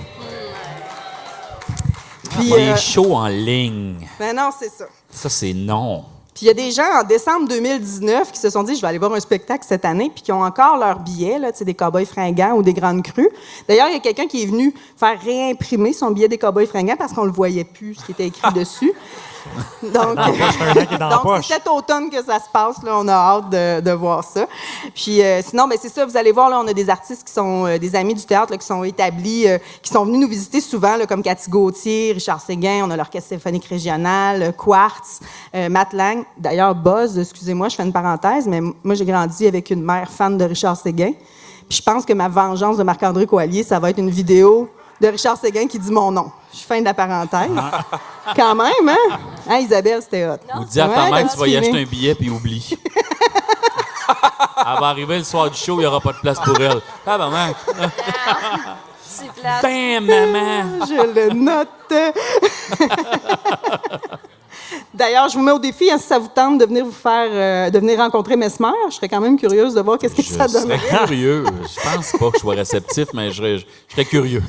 Puis, 2.29 2.49
Les 2.49 2.69
euh, 2.69 2.75
shows 2.75 3.13
en 3.15 3.27
ligne. 3.27 4.07
ben 4.19 4.35
non, 4.35 4.49
c'est 4.57 4.69
ça. 4.69 4.85
Ça, 5.09 5.29
c'est 5.29 5.53
non. 5.53 6.03
Puis 6.39 6.45
il 6.45 6.47
y 6.47 6.51
a 6.51 6.53
des 6.53 6.71
gens 6.71 7.01
en 7.01 7.03
décembre 7.03 7.49
2019 7.49 8.31
qui 8.31 8.39
se 8.39 8.49
sont 8.49 8.63
dit 8.63 8.73
je 8.73 8.79
vais 8.79 8.87
aller 8.87 8.97
voir 8.97 9.11
un 9.11 9.19
spectacle 9.19 9.65
cette 9.67 9.83
année 9.83 10.09
puis 10.13 10.23
qui 10.23 10.31
ont 10.31 10.41
encore 10.41 10.77
leur 10.77 10.99
billet 10.99 11.37
là, 11.37 11.51
tu 11.51 11.57
sais, 11.57 11.65
des 11.65 11.73
cowboys 11.73 12.05
fringants 12.05 12.53
ou 12.53 12.63
des 12.63 12.71
grandes 12.71 13.03
crues. 13.03 13.29
D'ailleurs, 13.67 13.87
il 13.89 13.95
y 13.95 13.97
a 13.97 13.99
quelqu'un 13.99 14.25
qui 14.25 14.43
est 14.43 14.45
venu 14.45 14.73
faire 14.95 15.19
réimprimer 15.19 15.91
son 15.91 16.11
billet 16.11 16.29
des 16.29 16.37
cowboys 16.37 16.65
fringants 16.65 16.95
parce 16.97 17.11
qu'on 17.11 17.25
le 17.25 17.31
voyait 17.31 17.65
plus 17.65 17.95
ce 17.95 18.05
qui 18.05 18.11
était 18.13 18.27
écrit 18.27 18.53
dessus. 18.55 18.93
Donc, 19.83 20.17
c'est 21.41 21.53
cet 21.53 21.67
automne 21.67 22.09
que 22.09 22.23
ça 22.23 22.39
se 22.39 22.49
passe. 22.51 22.81
Là, 22.83 22.91
on 22.95 23.07
a 23.07 23.13
hâte 23.13 23.49
de, 23.49 23.81
de 23.81 23.91
voir 23.91 24.23
ça. 24.23 24.45
Puis 24.93 25.21
euh, 25.21 25.41
sinon, 25.41 25.67
ben, 25.67 25.77
c'est 25.81 25.89
ça, 25.89 26.05
vous 26.05 26.17
allez 26.17 26.31
voir, 26.31 26.49
là, 26.49 26.59
on 26.59 26.67
a 26.67 26.73
des 26.73 26.89
artistes 26.89 27.25
qui 27.25 27.33
sont 27.33 27.65
euh, 27.65 27.77
des 27.77 27.95
amis 27.95 28.13
du 28.13 28.23
théâtre 28.23 28.51
là, 28.51 28.57
qui 28.57 28.65
sont 28.65 28.83
établis, 28.83 29.47
euh, 29.47 29.57
qui 29.81 29.91
sont 29.91 30.05
venus 30.05 30.19
nous 30.19 30.27
visiter 30.27 30.61
souvent, 30.61 30.97
là, 30.97 31.05
comme 31.05 31.23
Cathy 31.23 31.49
Gauthier, 31.49 32.11
Richard 32.13 32.41
Séguin, 32.41 32.81
on 32.85 32.91
a 32.91 32.97
l'Orchestre 32.97 33.29
symphonique 33.29 33.65
régional, 33.65 34.53
Quartz, 34.57 35.19
euh, 35.55 35.69
Matt 35.69 35.93
Lang. 35.93 36.23
D'ailleurs, 36.37 36.75
Buzz, 36.75 37.17
excusez-moi, 37.17 37.69
je 37.69 37.75
fais 37.75 37.83
une 37.83 37.93
parenthèse, 37.93 38.47
mais 38.47 38.61
moi, 38.61 38.95
j'ai 38.95 39.05
grandi 39.05 39.47
avec 39.47 39.69
une 39.69 39.83
mère 39.83 40.09
fan 40.09 40.37
de 40.37 40.45
Richard 40.45 40.77
Séguin. 40.77 41.13
Puis 41.67 41.77
je 41.77 41.83
pense 41.83 42.03
que 42.03 42.13
ma 42.13 42.27
vengeance 42.27 42.77
de 42.77 42.83
Marc-André 42.83 43.27
Coallier, 43.27 43.63
ça 43.63 43.79
va 43.79 43.91
être 43.91 43.99
une 43.99 44.09
vidéo 44.09 44.69
de 45.01 45.07
Richard 45.07 45.37
Séguin 45.37 45.67
qui 45.67 45.79
dit 45.79 45.91
mon 45.91 46.11
nom. 46.11 46.31
Je 46.53 46.59
fin 46.59 46.79
de 46.79 46.85
la 46.85 46.93
parenthèse. 46.93 47.49
Quand 48.35 48.55
même, 48.55 48.89
hein? 48.89 49.17
Hein, 49.49 49.57
Isabelle, 49.59 50.01
c'était 50.01 50.25
hot. 50.27 50.37
Ou 50.59 50.65
dis 50.65 50.79
à 50.81 50.87
ta 50.87 51.03
Ouais, 51.05 51.11
mère 51.11 51.27
que 51.27 51.31
tu 51.33 51.37
vas 51.39 51.47
y 51.47 51.57
acheter 51.57 51.81
un 51.81 51.85
billet 51.85 52.15
puis 52.15 52.29
oublie. 52.29 52.77
elle 54.57 54.79
va 54.79 54.87
arriver 54.87 55.17
le 55.19 55.23
soir 55.23 55.49
du 55.49 55.57
show, 55.57 55.75
il 55.75 55.79
n'y 55.79 55.85
aura 55.85 55.99
pas 56.01 56.11
de 56.13 56.19
place 56.19 56.39
pour 56.39 56.59
elle. 56.59 56.81
Ah, 57.05 57.17
maman. 57.17 57.53
C'est 59.01 59.31
plate. 59.33 59.61
Ben, 59.63 60.05
maman. 60.05 60.85
Je 60.85 61.13
le 61.13 61.33
note. 61.33 61.67
D'ailleurs, 64.93 65.29
je 65.29 65.37
vous 65.37 65.43
mets 65.43 65.51
au 65.51 65.59
défi, 65.59 65.89
hein, 65.89 65.97
si 65.97 66.07
ça 66.07 66.19
vous 66.19 66.27
tente 66.27 66.57
de 66.59 66.65
venir 66.65 66.85
vous 66.85 66.91
faire, 66.91 67.27
euh, 67.31 67.69
de 67.69 67.79
venir 67.79 67.97
rencontrer 67.99 68.35
Mesmer, 68.35 68.69
je 68.89 68.95
serais 68.95 69.09
quand 69.09 69.21
même 69.21 69.37
curieuse 69.37 69.73
de 69.73 69.81
voir 69.81 69.97
qu'est-ce 69.97 70.15
que 70.15 70.21
Je 70.21 70.29
ça 70.29 70.47
serais 70.47 70.61
donnerait. 70.61 70.79
curieux. 71.05 71.43
Je 71.45 71.89
pense 71.89 72.11
pas 72.11 72.29
que 72.31 72.35
je 72.35 72.39
sois 72.41 72.55
réceptif, 72.55 73.07
mais 73.13 73.31
je 73.31 73.37
serais, 73.37 73.57
je 73.59 73.65
serais 73.91 74.05
curieux. 74.05 74.43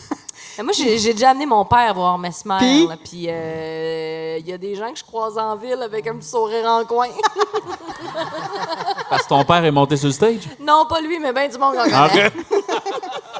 Mais 0.60 0.64
Moi, 0.64 0.72
j'ai 0.74 1.14
déjà 1.14 1.30
amené 1.30 1.46
mon 1.46 1.64
père 1.64 1.94
voir 1.94 2.18
Mesmer. 2.18 2.58
Puis? 3.02 3.24
euh, 3.28 4.36
il 4.40 4.46
y 4.46 4.52
a 4.52 4.58
des 4.58 4.74
gens 4.74 4.92
que 4.92 4.98
je 4.98 5.04
croise 5.04 5.38
en 5.38 5.56
ville 5.56 5.80
avec 5.82 6.06
un 6.06 6.16
petit 6.16 6.28
sourire 6.28 6.66
en 6.66 6.84
coin. 6.84 7.08
Parce 9.08 9.22
que 9.22 9.28
ton 9.28 9.42
père 9.44 9.64
est 9.64 9.70
monté 9.70 9.96
sur 9.96 10.08
le 10.08 10.12
stage? 10.12 10.40
non, 10.60 10.84
pas 10.86 11.00
lui, 11.00 11.18
mais 11.18 11.32
bien 11.32 11.48
du 11.48 11.56
monde 11.56 11.76
en 11.76 11.84
Ah, 11.90 12.08
connaît. 12.10 12.26
OK. 12.26 12.32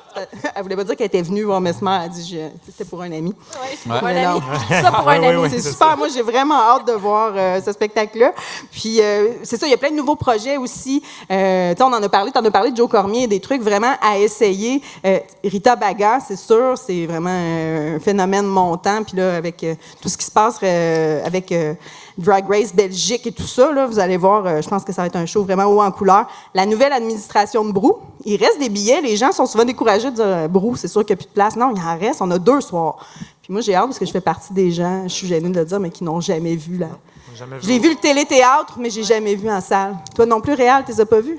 Elle 0.55 0.63
voulait 0.63 0.77
pas 0.77 0.85
dire 0.85 0.97
qu'elle 0.97 1.07
était 1.07 1.23
venue 1.23 1.43
voir 1.45 1.61
Mesmer, 1.61 1.91
elle 1.99 2.05
a 2.05 2.09
dit 2.09 2.29
je- 2.29 2.71
c'était 2.71 2.85
pour 2.89 3.03
un 3.03 3.13
ami. 3.13 3.31
Ouais, 3.31 3.79
c'est 3.83 3.91
Ouais. 3.91 3.99
pour 3.99 4.09
un 4.09 4.13
Mais 4.13 4.25
ami. 4.25 4.41
ça 4.83 4.91
pour 4.93 5.07
Oui, 5.07 5.15
un 5.15 5.21
oui, 5.21 5.27
ami. 5.27 5.37
oui. 5.43 5.49
C'est 5.51 5.71
super. 5.71 5.89
ça. 5.91 5.97
Moi, 5.97 6.09
j'ai 6.13 6.23
vraiment 6.23 6.55
hâte 6.61 6.87
de 6.87 6.93
voir 6.93 7.33
euh, 7.37 7.61
ce 7.65 7.73
spectacle-là. 7.73 8.33
Puis, 8.71 9.01
euh, 9.01 9.29
c'est 9.43 9.57
ça, 9.59 9.67
il 9.67 9.71
y 9.71 9.75
a 9.75 9.77
plein 9.77 9.91
de 9.91 9.97
nouveaux 9.97 10.17
projets 10.17 10.57
aussi. 10.57 11.03
Euh, 11.31 11.73
tu 11.73 11.77
sais, 11.79 11.83
on 11.83 11.87
en 11.93 12.03
a 12.03 12.09
parlé, 12.09 12.33
tu 12.33 12.39
en 12.39 12.45
as 12.45 12.51
parlé 12.51 12.71
de 12.71 12.77
Joe 12.77 12.89
Cormier, 12.89 13.27
des 13.27 13.41
trucs 13.41 13.63
vraiment 13.63 13.95
à 14.03 14.19
essayer. 14.19 14.83
Euh, 15.05 15.19
Rita 15.45 15.77
Baga, 15.77 16.19
c'est 16.27 16.37
sûr, 16.37 16.75
c'est 16.77 17.07
vraiment 17.07 17.31
euh, 17.33 17.97
un 17.97 18.01
phénomène 18.01 18.47
montant. 18.47 19.03
Puis 19.05 19.17
là, 19.17 19.37
avec 19.37 19.63
euh, 19.65 19.75
tout 20.01 20.09
ce 20.09 20.17
qui 20.17 20.25
se 20.25 20.31
passe 20.31 20.57
euh, 20.63 21.25
avec 21.25 21.53
euh, 21.53 21.75
Drag 22.21 22.45
Race 22.49 22.75
Belgique 22.75 23.27
et 23.27 23.33
tout 23.33 23.47
ça, 23.47 23.73
là, 23.73 23.87
vous 23.87 23.99
allez 23.99 24.17
voir, 24.17 24.47
euh, 24.47 24.61
je 24.63 24.69
pense 24.69 24.85
que 24.85 24.93
ça 24.93 25.03
va 25.03 25.07
être 25.07 25.17
un 25.17 25.27
show 25.27 25.43
vraiment 25.43 25.65
haut 25.65 25.81
en 25.83 25.91
couleur. 25.91 26.27
La 26.55 26.67
nouvelle 26.67 26.93
administration 26.93 27.65
de 27.65 27.73
Brou, 27.73 27.97
il 28.25 28.37
reste 28.37 28.59
des 28.61 28.69
billets. 28.69 29.01
Les 29.01 29.17
gens 29.17 29.33
sont 29.33 29.47
souvent 29.47 29.65
découragés 29.65 30.11
de 30.11 30.17
dire 30.17 30.25
euh, 30.27 30.49
Brou, 30.49 30.77
c'est 30.77 30.89
sûr 30.89 31.05
qu'il 31.05 31.15
n'y 31.15 31.21
a 31.21 31.23
plus 31.25 31.29
de 31.29 31.35
place. 31.35 31.57
Non, 31.57 31.73
il 31.75 31.81
en 31.83 31.99
reste. 31.99 32.21
On 32.23 32.31
a 32.31 32.39
deux 32.39 32.61
soirs. 32.61 32.99
Puis 33.43 33.53
moi, 33.53 33.61
j'ai 33.63 33.75
hâte 33.75 33.87
parce 33.87 33.99
que 33.99 34.07
je 34.07 34.13
fais 34.13 34.21
partie 34.21 34.53
des 34.53 34.71
gens, 34.71 35.03
je 35.05 35.13
suis 35.15 35.27
gênée 35.27 35.49
de 35.49 35.59
le 35.59 35.65
dire, 35.65 35.81
mais 35.81 35.91
qui 35.91 36.05
n'ont 36.05 36.21
jamais 36.21 36.57
vu 36.57 36.77
la. 36.79 36.89
Jamais 37.35 37.59
vu. 37.59 37.89
Le 37.91 37.95
téléthéâtre, 37.97 38.75
mais 38.79 38.91
j'ai 38.91 39.03
jamais 39.05 39.35
vu 39.35 39.51
en 39.51 39.61
salle. 39.61 39.97
Toi 40.15 40.27
non 40.27 40.41
plus, 40.41 40.53
Réal, 40.53 40.85
tu 40.85 40.93
les 40.93 41.01
as 41.01 41.07
pas 41.07 41.21
vus? 41.21 41.39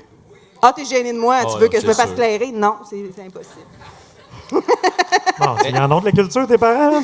Ah, 0.60 0.72
t'es 0.74 0.84
gêné 0.84 1.12
de 1.12 1.18
moi, 1.18 1.40
tu 1.40 1.46
Oh, 1.54 1.58
veux 1.58 1.68
que 1.68 1.80
je 1.80 1.86
me 1.86 1.92
fasse 1.92 2.12
clairer? 2.12 2.52
Non, 2.52 2.74
c'est 2.88 2.96
impossible. 3.20 3.66
Bon, 5.38 5.56
il 5.66 5.74
y 5.74 5.78
en 5.78 5.90
a 5.90 6.00
de 6.00 6.04
la 6.04 6.12
culture, 6.12 6.46
tes 6.46 6.58
parents? 6.58 7.00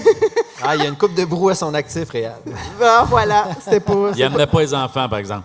Ah, 0.63 0.77
il 0.77 0.83
y 0.83 0.87
a 0.87 0.89
une 0.89 0.97
coupe 0.97 1.15
de 1.15 1.25
brou 1.25 1.49
à 1.49 1.55
son 1.55 1.73
actif, 1.75 2.11
Réal. 2.11 2.37
Ah, 2.83 3.05
voilà, 3.09 3.49
c'était 3.61 3.81
pas. 3.81 4.11
Il 4.17 4.19
n'aimait 4.29 4.47
pas 4.47 4.61
les 4.61 4.75
enfants, 4.75 5.09
par 5.09 5.19
exemple. 5.19 5.45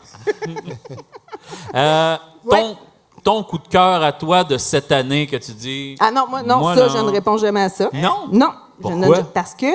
Euh, 1.76 2.18
ton, 2.50 2.50
Ouais. 2.56 2.76
ton 3.24 3.44
coup 3.44 3.58
de 3.58 3.68
cœur 3.68 4.04
à 4.04 4.12
toi 4.12 4.44
de 4.44 4.58
cette 4.58 4.92
année 4.92 5.28
que 5.28 5.38
tu 5.38 5.52
dis. 5.54 5.96
Ah 6.00 6.12
non, 6.12 6.26
moi, 6.30 6.44
non, 6.44 6.60
Moi, 6.60 6.76
ça, 6.76 6.88
non. 6.88 6.94
je 6.94 6.98
ne 7.00 7.10
réponds 7.12 7.38
jamais 7.38 7.62
à 7.64 7.70
ça. 7.70 7.90
Non? 7.94 8.28
Non. 8.32 8.52
je 8.78 8.82
Pourquoi? 8.82 9.18
ne- 9.18 9.24
parce 9.24 9.54
que 9.56 9.66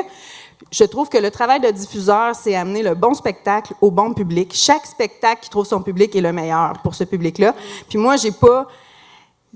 je 0.70 0.85
trouve 0.85 1.09
que 1.09 1.18
le 1.18 1.31
travail 1.31 1.61
de 1.61 1.70
diffuseur, 1.70 2.35
c'est 2.35 2.55
amener 2.55 2.83
le 2.83 2.95
bon 2.95 3.14
spectacle 3.14 3.72
au 3.81 3.91
bon 3.91 4.12
public. 4.12 4.53
Chaque 4.55 4.85
spectacle 4.87 5.41
qui 5.43 5.51
trouve 5.51 5.66
son 5.66 5.81
public 5.83 6.14
est 6.14 6.20
le 6.20 6.33
meilleur 6.33 6.74
pour 6.83 6.95
ce 6.95 7.05
public-là. 7.05 7.55
Puis 7.89 7.99
moi, 7.99 8.16
j'ai 8.16 8.33
pas. 8.33 8.66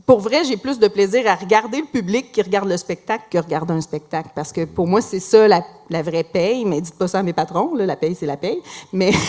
Pour 0.06 0.20
vrai, 0.20 0.42
j'ai 0.44 0.56
plus 0.56 0.78
de 0.78 0.88
plaisir 0.88 1.30
à 1.30 1.34
regarder 1.34 1.80
le 1.80 1.86
public 1.86 2.32
qui 2.32 2.40
regarde 2.40 2.68
le 2.68 2.78
spectacle 2.78 3.24
que 3.30 3.38
regarder 3.38 3.74
un 3.74 3.80
spectacle. 3.80 4.30
Parce 4.34 4.50
que 4.50 4.64
pour 4.64 4.86
moi, 4.86 5.02
c'est 5.02 5.20
ça 5.20 5.46
la, 5.46 5.62
la 5.90 6.02
vraie 6.02 6.24
paye. 6.24 6.64
Mais 6.64 6.80
dites 6.80 6.96
pas 6.96 7.08
ça 7.08 7.18
à 7.18 7.22
mes 7.22 7.34
patrons, 7.34 7.74
là, 7.74 7.84
la 7.84 7.96
paye, 7.96 8.14
c'est 8.14 8.26
la 8.26 8.38
paye. 8.38 8.62
Mais. 8.92 9.12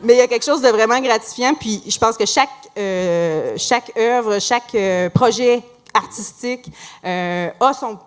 Mais 0.00 0.14
il 0.14 0.18
y 0.18 0.20
a 0.20 0.28
quelque 0.28 0.44
chose 0.44 0.62
de 0.62 0.68
vraiment 0.68 1.00
gratifiant. 1.00 1.54
Puis 1.54 1.82
je 1.86 1.98
pense 1.98 2.16
que 2.16 2.24
chaque, 2.24 2.48
euh, 2.78 3.54
chaque 3.56 3.90
œuvre, 3.98 4.38
chaque 4.38 4.74
euh, 4.74 5.10
projet 5.10 5.62
artistique 5.92 6.70
euh, 7.04 7.50
a 7.58 7.72
son 7.72 7.98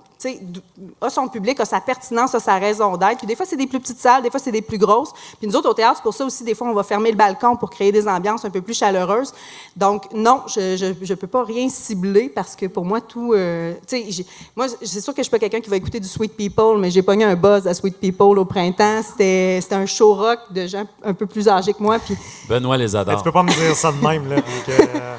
a 1.01 1.09
son 1.09 1.27
public, 1.27 1.59
a 1.59 1.65
sa 1.65 1.79
pertinence, 1.81 2.35
a 2.35 2.39
sa 2.39 2.57
raison 2.57 2.95
d'être. 2.97 3.17
Puis 3.19 3.27
des 3.27 3.35
fois, 3.35 3.45
c'est 3.45 3.55
des 3.55 3.67
plus 3.67 3.79
petites 3.79 3.99
salles, 3.99 4.21
des 4.23 4.29
fois, 4.29 4.39
c'est 4.39 4.51
des 4.51 4.61
plus 4.61 4.77
grosses. 4.77 5.11
Puis 5.39 5.47
nous 5.47 5.55
autres, 5.55 5.69
au 5.69 5.73
théâtre, 5.73 5.95
c'est 5.97 6.03
pour 6.03 6.13
ça 6.13 6.25
aussi, 6.25 6.43
des 6.43 6.55
fois, 6.55 6.67
on 6.67 6.73
va 6.73 6.83
fermer 6.83 7.11
le 7.11 7.17
balcon 7.17 7.55
pour 7.55 7.69
créer 7.69 7.91
des 7.91 8.07
ambiances 8.07 8.45
un 8.45 8.49
peu 8.49 8.61
plus 8.61 8.77
chaleureuses. 8.77 9.33
Donc, 9.75 10.11
non, 10.13 10.41
je 10.47 10.85
ne 11.09 11.15
peux 11.15 11.27
pas 11.27 11.43
rien 11.43 11.69
cibler 11.69 12.29
parce 12.29 12.55
que 12.55 12.65
pour 12.67 12.85
moi, 12.85 13.01
tout... 13.01 13.33
euh, 13.33 13.73
tu 13.87 14.11
sais, 14.11 14.25
moi, 14.55 14.67
c'est 14.81 15.01
sûr 15.01 15.13
que 15.13 15.19
je 15.19 15.23
suis 15.23 15.31
pas 15.31 15.39
quelqu'un 15.39 15.61
qui 15.61 15.69
va 15.69 15.75
écouter 15.77 15.99
du 15.99 16.07
Sweet 16.07 16.35
People, 16.35 16.77
mais 16.79 16.91
j'ai 16.91 17.01
pogné 17.01 17.25
un 17.25 17.35
buzz 17.35 17.67
à 17.67 17.73
Sweet 17.73 17.97
People 17.99 18.37
au 18.39 18.45
printemps. 18.45 19.01
C'était 19.03 19.59
c'était 19.61 19.75
un 19.75 19.85
show 19.85 20.13
rock 20.13 20.39
de 20.51 20.67
gens 20.67 20.85
un 21.03 21.13
peu 21.13 21.25
plus 21.25 21.47
âgés 21.47 21.73
que 21.73 21.81
moi. 21.81 21.97
Puis 21.99 22.15
Benoît 22.47 22.77
les 22.77 22.95
adore. 22.95 23.17
tu 23.17 23.23
peux 23.23 23.31
pas 23.31 23.43
me 23.43 23.49
dire 23.51 23.75
ça 23.75 23.91
de 23.91 23.97
même, 24.05 24.29
là. 24.29 24.35
donc, 24.37 24.45
euh, 24.69 25.15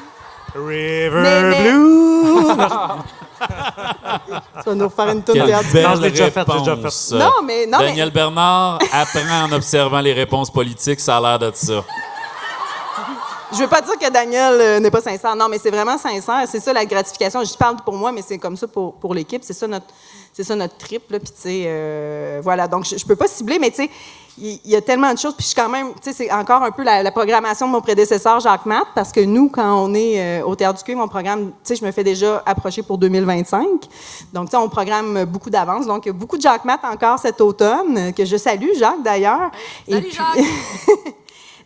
River 0.54 1.20
Mais- 1.22 1.42
mais- 1.50 1.70
Blue! 1.72 2.46
ça 3.48 4.62
va 4.66 4.74
nous 4.74 4.84
refaire 4.88 5.08
une 5.08 5.22
théâtre. 5.22 5.62
belle 5.72 5.82
Non, 5.86 5.96
je 5.96 6.00
l'ai 6.02 6.10
déjà 6.10 6.30
fait, 6.30 6.44
j'ai 6.46 6.58
déjà. 6.58 6.76
Non, 7.18 7.32
mais- 7.44 7.66
non, 7.66 7.78
mais- 7.78 7.86
Daniel 7.86 8.10
Bernard 8.10 8.78
apprend 8.92 9.44
en 9.44 9.52
observant 9.52 10.00
les 10.00 10.12
réponses 10.12 10.50
politiques, 10.50 11.00
ça 11.00 11.16
a 11.16 11.20
l'air 11.20 11.38
de 11.38 11.50
ça. 11.54 11.84
Je 13.54 13.58
veux 13.58 13.68
pas 13.68 13.82
dire 13.82 13.98
que 13.98 14.10
Daniel 14.10 14.54
euh, 14.60 14.80
n'est 14.80 14.90
pas 14.90 15.02
sincère. 15.02 15.36
Non, 15.36 15.46
mais 15.46 15.58
c'est 15.58 15.70
vraiment 15.70 15.98
sincère. 15.98 16.44
C'est 16.50 16.58
ça 16.60 16.72
la 16.72 16.86
gratification. 16.86 17.44
Je 17.44 17.54
parle 17.54 17.76
pour 17.84 17.92
moi, 17.94 18.10
mais 18.10 18.22
c'est 18.26 18.38
comme 18.38 18.56
ça 18.56 18.66
pour, 18.66 18.94
pour 18.94 19.12
l'équipe. 19.12 19.42
C'est 19.44 19.52
ça 19.52 19.66
notre, 19.66 19.84
c'est 20.32 20.42
ça 20.42 20.56
notre 20.56 20.78
trip. 20.78 21.02
Là. 21.10 21.18
Puis 21.18 21.28
tu 21.32 21.38
sais, 21.42 21.62
euh, 21.66 22.40
voilà. 22.42 22.66
Donc 22.66 22.86
je, 22.86 22.96
je 22.96 23.04
peux 23.04 23.14
pas 23.16 23.28
cibler, 23.28 23.58
mais 23.58 23.68
tu 23.70 23.76
sais, 23.82 23.90
il 24.38 24.58
y, 24.64 24.76
a 24.76 24.80
tellement 24.80 25.12
de 25.12 25.18
choses. 25.18 25.34
Puis 25.34 25.42
je 25.42 25.48
suis 25.48 25.54
quand 25.54 25.68
même, 25.68 25.88
tu 25.94 26.10
sais, 26.10 26.12
c'est 26.12 26.32
encore 26.32 26.62
un 26.62 26.70
peu 26.70 26.82
la, 26.82 27.02
la 27.02 27.12
programmation 27.12 27.66
de 27.66 27.72
mon 27.72 27.80
prédécesseur 27.82 28.40
Jacques 28.40 28.64
Matt, 28.66 28.86
parce 28.94 29.12
que 29.12 29.20
nous, 29.20 29.48
quand 29.50 29.84
on 29.84 29.92
est 29.94 30.40
euh, 30.40 30.44
au 30.46 30.56
Théâtre 30.56 30.78
du 30.78 30.84
Cuivre, 30.84 31.00
mon 31.00 31.08
programme, 31.08 31.48
tu 31.48 31.52
sais, 31.64 31.76
je 31.76 31.84
me 31.84 31.92
fais 31.92 32.02
déjà 32.04 32.42
approcher 32.46 32.82
pour 32.82 32.96
2025. 32.98 33.66
Donc 34.32 34.46
tu 34.46 34.50
sais, 34.52 34.56
on 34.56 34.68
programme 34.70 35.24
beaucoup 35.26 35.50
d'avance. 35.50 35.86
Donc 35.86 36.06
il 36.06 36.08
y 36.08 36.10
a 36.10 36.14
beaucoup 36.14 36.36
de 36.38 36.42
Jacques 36.42 36.64
Matt 36.64 36.80
encore 36.84 37.18
cet 37.18 37.40
automne, 37.42 37.98
euh, 37.98 38.12
que 38.12 38.24
je 38.24 38.36
salue, 38.38 38.70
Jacques 38.78 39.02
d'ailleurs. 39.02 39.50
Et 39.86 39.92
Salut, 39.92 40.06
puis- 40.08 40.16
Jacques! 40.16 40.46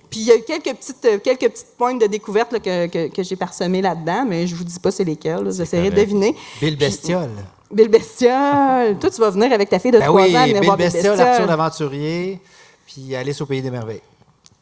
Puis 0.09 0.21
il 0.21 0.27
y 0.27 0.33
a 0.33 0.37
eu 0.37 0.43
quelques 0.43 0.73
petites, 0.77 1.05
euh, 1.05 1.19
quelques 1.19 1.49
petites 1.51 1.77
pointes 1.77 2.01
de 2.01 2.07
découverte 2.07 2.53
là, 2.53 2.61
que, 2.61 2.87
que- 2.87 3.09
que 3.09 3.23
j'ai 3.25 3.35
parsemées 3.35 3.83
là-dedans, 3.83 4.25
mais 4.27 4.47
je 4.47 4.55
vous 4.55 4.63
dis 4.65 4.79
pas 4.79 4.91
c'est 4.93 5.03
lesquelles. 5.05 5.47
essayerez 5.49 5.91
de 5.91 5.97
deviner. 5.97 6.35
Bill 6.61 6.77
Bestiole. 6.77 7.31
Bill 7.73 7.89
Bestiole. 7.89 8.97
Toi, 9.01 9.11
tu 9.11 9.21
vas 9.21 9.31
venir 9.31 9.53
avec 9.53 9.69
ta 9.69 9.81
fille 9.81 9.91
de 9.91 9.99
Ben 9.99 10.07
3 10.07 10.23
oui, 10.23 10.37
ans 10.39 10.45
Bill 10.45 10.65
voir 10.65 10.77
Bill 10.77 10.87
Bestiole, 10.87 11.17
Bestiole. 11.17 11.29
Arthur 11.29 11.47
l'Aventurier, 11.47 12.41
puis 12.87 13.15
Alice 13.15 13.41
au 13.41 13.47
Pays 13.47 13.63
des 13.63 13.71
Merveilles. 13.71 14.03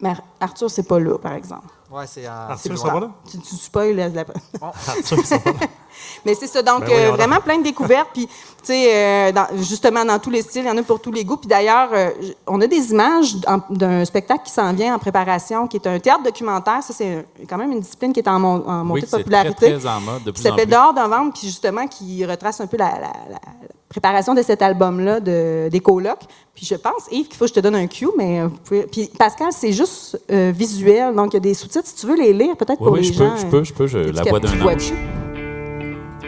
Mais 0.00 0.08
Ar- 0.10 0.22
Arthur, 0.40 0.70
c'est 0.70 0.88
pas 0.88 0.98
là, 0.98 1.16
par 1.18 1.34
exemple. 1.34 1.66
Ouais, 1.90 2.04
c'est. 2.06 2.26
Arthur, 2.26 2.78
sera 2.78 2.92
pas 2.92 3.00
là? 3.00 3.10
Tu, 3.30 3.38
tu 3.38 3.54
spoil 3.56 3.94
la, 3.96 4.08
la- 4.08 4.24
Arthur. 4.62 5.18
Mais 6.26 6.34
c'est 6.34 6.46
ça, 6.48 6.60
donc 6.62 6.80
Ben 6.80 6.88
oui, 6.88 6.94
euh, 6.96 7.10
vraiment 7.12 7.40
plein 7.40 7.58
de 7.58 7.62
découvertes, 7.62 8.08
puis 8.12 8.26
tu 8.26 8.32
sais, 8.64 8.88
euh, 8.92 9.32
dans- 9.32 9.46
justement 9.62 10.04
dans 10.04 10.18
tous 10.18 10.30
les 10.30 10.42
styles, 10.42 10.62
il 10.64 10.68
y 10.68 10.70
en 10.70 10.76
a 10.76 10.82
pour 10.82 11.00
tous 11.00 11.12
les 11.12 11.24
goûts. 11.24 11.36
Puis 11.36 11.48
d'ailleurs, 11.48 11.90
euh, 11.92 12.10
on 12.48 12.60
a 12.60 12.66
des 12.66 12.90
images 12.90 13.36
d'un 13.70 14.04
spectacle 14.04 14.42
qui 14.44 14.50
s'en 14.50 14.72
vient 14.72 14.94
en 14.94 14.98
préparation, 14.98 15.68
qui 15.68 15.76
est 15.76 15.86
un 15.86 15.98
théâtre 16.00 16.24
documentaire. 16.24 16.82
Ça, 16.82 16.92
c'est 16.92 17.24
quand 17.48 17.58
même 17.58 17.70
une 17.72 17.80
discipline 17.80 18.12
qui 18.12 18.20
est 18.20 18.28
en, 18.28 18.40
mon- 18.40 18.66
en 18.66 18.84
montée 18.84 19.02
Oui, 19.02 19.06
de 19.06 19.16
popularité. 19.16 19.54
très, 19.70 19.78
très 19.78 19.88
en 19.88 20.00
mode 20.00 20.24
de 20.24 20.30
plus 20.32 20.42
s'appelle 20.42 20.66
puis 21.30 21.46
justement 21.46 21.86
qui 21.86 22.24
retrace 22.26 22.60
un 22.60 22.66
peu 22.66 22.76
la, 22.76 22.90
la- 22.92 23.00
la- 23.00 23.30
la 23.30 23.68
préparation 23.88 24.34
de 24.34 24.42
cet 24.42 24.62
album-là 24.62 25.20
de, 25.20 25.68
des 25.70 25.80
colocs. 25.80 26.22
Puis 26.54 26.66
je 26.66 26.74
pense, 26.74 27.06
Yves, 27.12 27.26
qu'il 27.28 27.36
faut 27.36 27.44
que 27.44 27.48
je 27.50 27.54
te 27.54 27.60
donne 27.60 27.74
un 27.76 27.86
cue, 27.86 28.08
mais 28.16 28.40
euh, 28.40 28.48
vous 28.48 28.56
pouvez... 28.58 28.82
Puis 28.84 29.08
Pascal, 29.18 29.48
c'est 29.52 29.72
juste 29.72 30.20
euh, 30.30 30.52
visuel, 30.54 31.14
donc 31.14 31.32
il 31.32 31.34
y 31.34 31.36
a 31.36 31.40
des 31.40 31.54
Si 31.82 31.96
tu 31.96 32.06
veux 32.06 32.16
les 32.16 32.32
lire, 32.32 32.56
peut-être 32.56 32.80
Oui, 32.80 32.86
pour 32.86 32.92
oui, 32.92 33.00
les 33.00 33.12
je 33.12 33.18
peux, 33.18 33.24
gens. 33.24 33.36
je 33.36 33.46
peux, 33.46 33.64
je 33.64 33.72
peux, 33.74 33.86
je 33.88 33.98
la 33.98 34.22
voix 34.22 34.38
d'un 34.38 34.60
ange. 34.60 34.92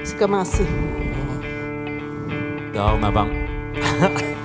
C'est 0.03 0.19
commencé. 0.19 0.65
Dehors 2.75 2.99
novembre. 2.99 3.31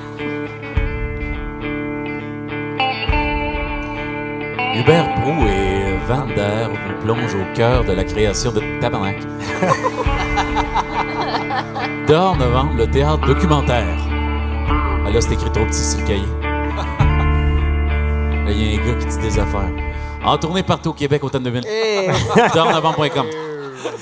Hubert 4.76 5.10
Brou 5.22 5.48
et 5.48 5.98
Van 6.08 6.26
Der 6.36 6.70
vous 6.70 7.06
plongent 7.06 7.36
au 7.36 7.46
cœur 7.56 7.84
de 7.84 7.92
la 7.94 8.04
création 8.04 8.52
de 8.52 8.62
Tabarnak. 8.80 9.18
Dehors 12.08 12.38
novembre, 12.38 12.74
le 12.78 12.88
théâtre 12.88 13.26
documentaire. 13.28 13.98
Ah 15.06 15.10
là, 15.10 15.20
c'est 15.20 15.34
écrit 15.34 15.52
trop 15.52 15.66
petit 15.66 15.84
sur 15.84 16.00
le 16.00 16.06
cahier. 16.08 16.24
Là, 18.46 18.52
il 18.52 18.74
y 18.74 18.78
a 18.78 18.82
un 18.82 18.86
gars 18.86 18.94
qui 19.00 19.06
dit 19.08 19.18
des 19.20 19.40
affaires. 19.40 19.70
En 20.24 20.38
tournée 20.38 20.64
partout 20.64 20.90
au 20.90 20.94
Québec, 20.94 21.24
automne 21.24 21.44
2000. 21.44 21.64
Eh. 21.68 22.08
Dehors-novembre.com. 22.54 23.26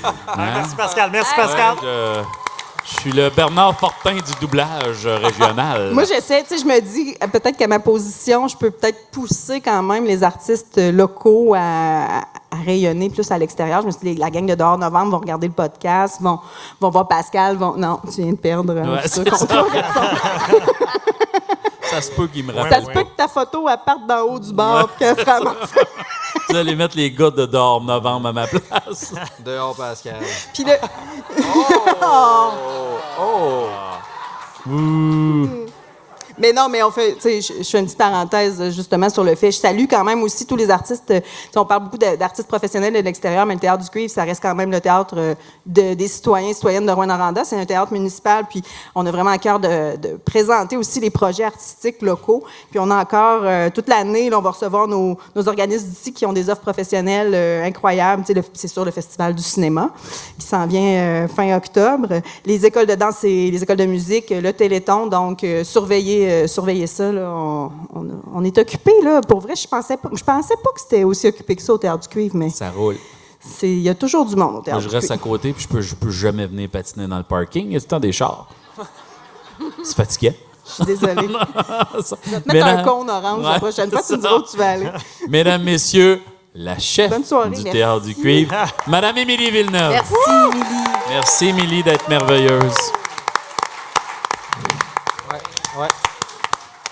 Hein? 0.03 0.13
Merci, 0.55 0.76
Pascal. 0.76 1.09
Merci, 1.11 1.34
Pascal. 1.36 1.76
Je, 1.82 2.22
je 2.86 2.99
suis 3.01 3.11
le 3.11 3.30
Bernard 3.30 3.78
Fortin 3.80 4.15
du 4.15 4.32
doublage 4.41 5.05
régional. 5.07 5.91
Moi, 5.93 6.03
j'essaie, 6.03 6.43
tu 6.43 6.49
sais, 6.49 6.57
je 6.61 6.65
me 6.65 6.80
dis, 6.82 7.15
peut-être 7.32 7.55
qu'à 7.57 7.67
ma 7.67 7.80
position, 7.80 8.47
je 8.49 8.57
peux 8.57 8.70
peut-être 8.72 9.09
pousser 9.11 9.61
quand 9.61 9.82
même 9.82 10.05
les 10.05 10.24
artistes 10.24 10.78
locaux 10.78 11.53
à, 11.55 12.22
à 12.51 12.55
rayonner 12.65 13.09
plus 13.09 13.32
à 13.32 13.38
l'extérieur. 13.38 13.82
Je 13.82 13.88
me 13.88 13.91
suis 13.91 14.13
dit, 14.13 14.20
la 14.20 14.30
gang 14.30 14.45
de 14.45 14.55
dehors 14.55 14.78
novembre 14.78 15.11
vont 15.11 15.20
regarder 15.20 15.47
le 15.47 15.53
podcast, 15.53 16.17
vont, 16.20 16.39
vont 16.82 16.89
voir 16.89 17.07
Pascal, 17.07 17.55
vont. 17.55 17.76
Non, 17.78 18.01
tu 18.13 18.22
viens 18.24 18.32
de 18.34 18.38
perdre. 18.38 18.74
euh, 18.76 18.95
Ouais, 18.95 19.07
ça 21.90 21.96
ça. 21.96 22.02
Ça 22.02 22.08
se 22.10 22.12
peut 22.12 22.28
qu'il 22.28 22.46
me 22.46 22.54
Ça 22.54 22.62
rappelle. 22.62 22.86
se 22.86 22.92
peut 22.92 23.04
que 23.04 23.16
ta 23.16 23.28
photo, 23.28 23.68
elle 23.70 23.78
parte 23.86 24.06
d'en 24.08 24.22
haut 24.22 24.40
du 24.40 24.54
puis 24.88 24.96
qu'elle 25.00 25.20
se 25.20 25.26
ramasse. 25.26 25.74
Vous 26.50 26.56
allez 26.56 26.76
mettre 26.76 26.96
les 26.96 27.12
gars 27.12 27.30
de 27.30 27.46
dehors 27.46 27.82
novembre 27.82 28.30
à 28.30 28.34
ma 28.34 28.48
place. 28.48 29.14
Dehors, 29.46 29.76
Pascal. 29.76 30.18
Puis 30.54 30.64
le. 30.64 30.74
Mais 36.40 36.54
non, 36.54 36.70
mais 36.70 36.82
on 36.84 36.92
fait, 36.92 37.16
tu 37.16 37.22
sais, 37.22 37.42
je, 37.42 37.64
fais 37.64 37.80
une 37.80 37.86
petite 37.86 37.98
parenthèse 37.98 38.70
justement 38.74 39.10
sur 39.10 39.24
le 39.24 39.36
fait. 39.36 39.52
Je 39.52 39.58
salue 39.58 39.86
quand 39.90 40.04
même 40.04 40.24
aussi 40.24 40.46
tous 40.46 40.56
les 40.56 40.70
artistes. 40.70 41.12
euh, 41.12 41.20
on 41.56 41.66
parle 41.66 41.84
beaucoup 41.84 41.98
d'artistes 41.98 42.48
professionnels 42.48 42.94
de 42.94 43.00
l'extérieur, 43.00 43.46
mais 43.46 43.56
le 43.56 43.60
théâtre 43.60 43.84
du 43.84 43.90
cuivre, 43.90 44.12
ça 44.12 44.24
reste 44.24 44.42
quand 44.42 44.56
même 44.56 44.72
le 44.72 44.80
théâtre 44.80 45.16
euh, 45.18 45.36
de- 45.66 45.94
des 45.96 46.08
citoyens, 46.08 46.54
citoyennes 46.54 46.86
de 46.86 46.92
Rouen-Noranda. 46.92 47.44
C'est 47.44 47.58
un 47.60 47.66
théâtre 47.66 47.92
municipal, 47.92 48.46
puis 48.50 48.64
on 48.96 49.06
a 49.06 49.12
vraiment 49.12 49.32
à 49.32 49.38
cœur 49.38 49.60
de, 49.60 49.98
de 49.98 50.18
présenter 50.24 50.78
aussi 50.78 51.00
les 51.02 51.10
projets 51.10 51.44
artistiques 51.44 52.02
locaux. 52.02 52.44
Puis 52.72 52.80
on 52.80 52.90
a 52.90 53.02
encore 53.02 53.42
euh, 53.44 53.70
toute 53.70 53.90
l'année, 53.90 54.34
on 54.34 54.42
va 54.42 54.52
recevoir 54.52 54.88
nos, 54.88 55.18
nos 55.36 55.48
organismes 55.50 55.88
d'ici 55.90 56.14
qui 56.14 56.26
ont 56.26 56.34
des 56.34 56.50
offres 56.50 56.62
professionnelles 56.62 57.32
euh, 57.34 57.66
incroyables. 57.66 58.24
C'est 58.54 58.68
sûr 58.68 58.86
le 58.86 58.92
Festival 58.92 59.36
du 59.36 59.44
cinéma 59.44 59.90
qui 60.38 60.46
s'en 60.48 60.66
vient 60.66 61.28
fin 61.28 61.56
octobre. 61.56 62.22
Les 62.46 62.66
écoles 62.66 62.86
de 62.86 62.96
danse 62.96 63.24
et 63.26 63.52
les 63.52 63.62
écoles 63.62 63.78
de 63.78 63.86
musique, 63.86 64.30
le 64.30 64.52
Téléthon. 64.54 65.08
Donc, 65.08 65.44
euh, 65.44 65.64
surveillez, 66.30 66.43
euh, 66.43 66.47
surveillez 66.47 66.88
ça. 66.88 67.11
là. 67.11 67.30
On, 67.34 67.71
on- 67.95 68.21
on 68.36 68.43
est 68.43 68.57
occupé 68.57 68.91
là. 69.03 69.21
Pour 69.21 69.39
vrai, 69.41 69.55
je 69.55 69.67
pensais 69.67 69.97
pas, 69.97 70.09
je 70.13 70.23
pensais 70.23 70.55
pas 70.63 70.71
que 70.73 70.82
c'était 70.82 71.03
aussi 71.03 71.27
occupé 71.27 71.55
que 71.55 71.61
ça 71.61 71.73
au 71.73 71.77
Théâtre 71.77 72.01
du 72.03 72.07
Cuivre, 72.07 72.36
mais 72.36 72.49
Ça 72.49 72.69
roule. 72.71 72.95
il 73.63 73.80
y 73.82 73.89
a 73.89 73.95
toujours 73.95 74.25
du 74.25 74.36
monde 74.36 74.49
au 74.49 74.53
Moi, 74.53 74.61
Théâtre 74.63 74.82
je 74.82 74.89
du 74.89 74.95
reste 74.95 75.11
à 75.11 75.17
côté 75.17 75.53
puis 75.53 75.63
je 75.63 75.67
peux, 75.67 75.82
je 75.82 75.95
peux 75.95 76.09
jamais 76.11 76.45
venir 76.47 76.69
patiner 76.69 77.07
dans 77.07 77.17
le 77.17 77.23
parking. 77.23 77.65
Il 77.67 77.73
y 77.73 77.75
a 77.75 77.80
tout 77.80 77.86
le 77.86 77.89
temps 77.89 77.99
des 77.99 78.11
chars. 78.11 78.47
C'est 79.84 79.95
fatiguant. 79.95 80.34
Je 80.67 80.73
suis 80.73 80.86
désolée. 80.86 81.15
Je 82.25 82.32
vais 82.32 82.41
te 82.41 82.47
mettre 82.53 82.65
un 82.67 82.84
cône 82.84 83.09
orange 83.09 83.43
la 83.43 83.59
prochaine 83.59 83.89
fois. 83.89 84.01
Tu 84.05 84.13
me 84.13 84.17
diras 84.21 84.36
où 84.38 84.43
tu 84.43 84.55
vas 84.57 84.69
aller. 84.71 84.89
Mesdames, 85.27 85.63
messieurs, 85.63 86.21
la 86.53 86.77
chef 86.77 87.11
soirée, 87.25 87.49
du 87.49 87.55
merci. 87.63 87.71
Théâtre 87.71 88.01
du 88.05 88.13
Cuivre, 88.15 88.53
Madame 88.88 89.17
Émilie 89.17 89.49
Villeneuve. 89.49 89.91
Merci, 89.91 90.13
Émilie. 90.30 90.84
Merci, 91.09 91.45
Émilie, 91.47 91.84
d'être 91.84 92.07
merveilleuse. 92.07 92.73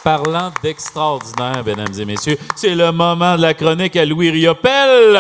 Parlant 0.08 0.54
d'extraordinaire, 0.64 1.64
mesdames 1.66 2.00
et 2.00 2.06
messieurs, 2.06 2.38
c'est 2.56 2.76
le 2.76 2.94
moment 2.94 3.36
de 3.36 3.42
la 3.42 3.54
chronique 3.54 3.98
à 3.98 4.06
Louis 4.06 4.32
Riopel. 4.32 5.18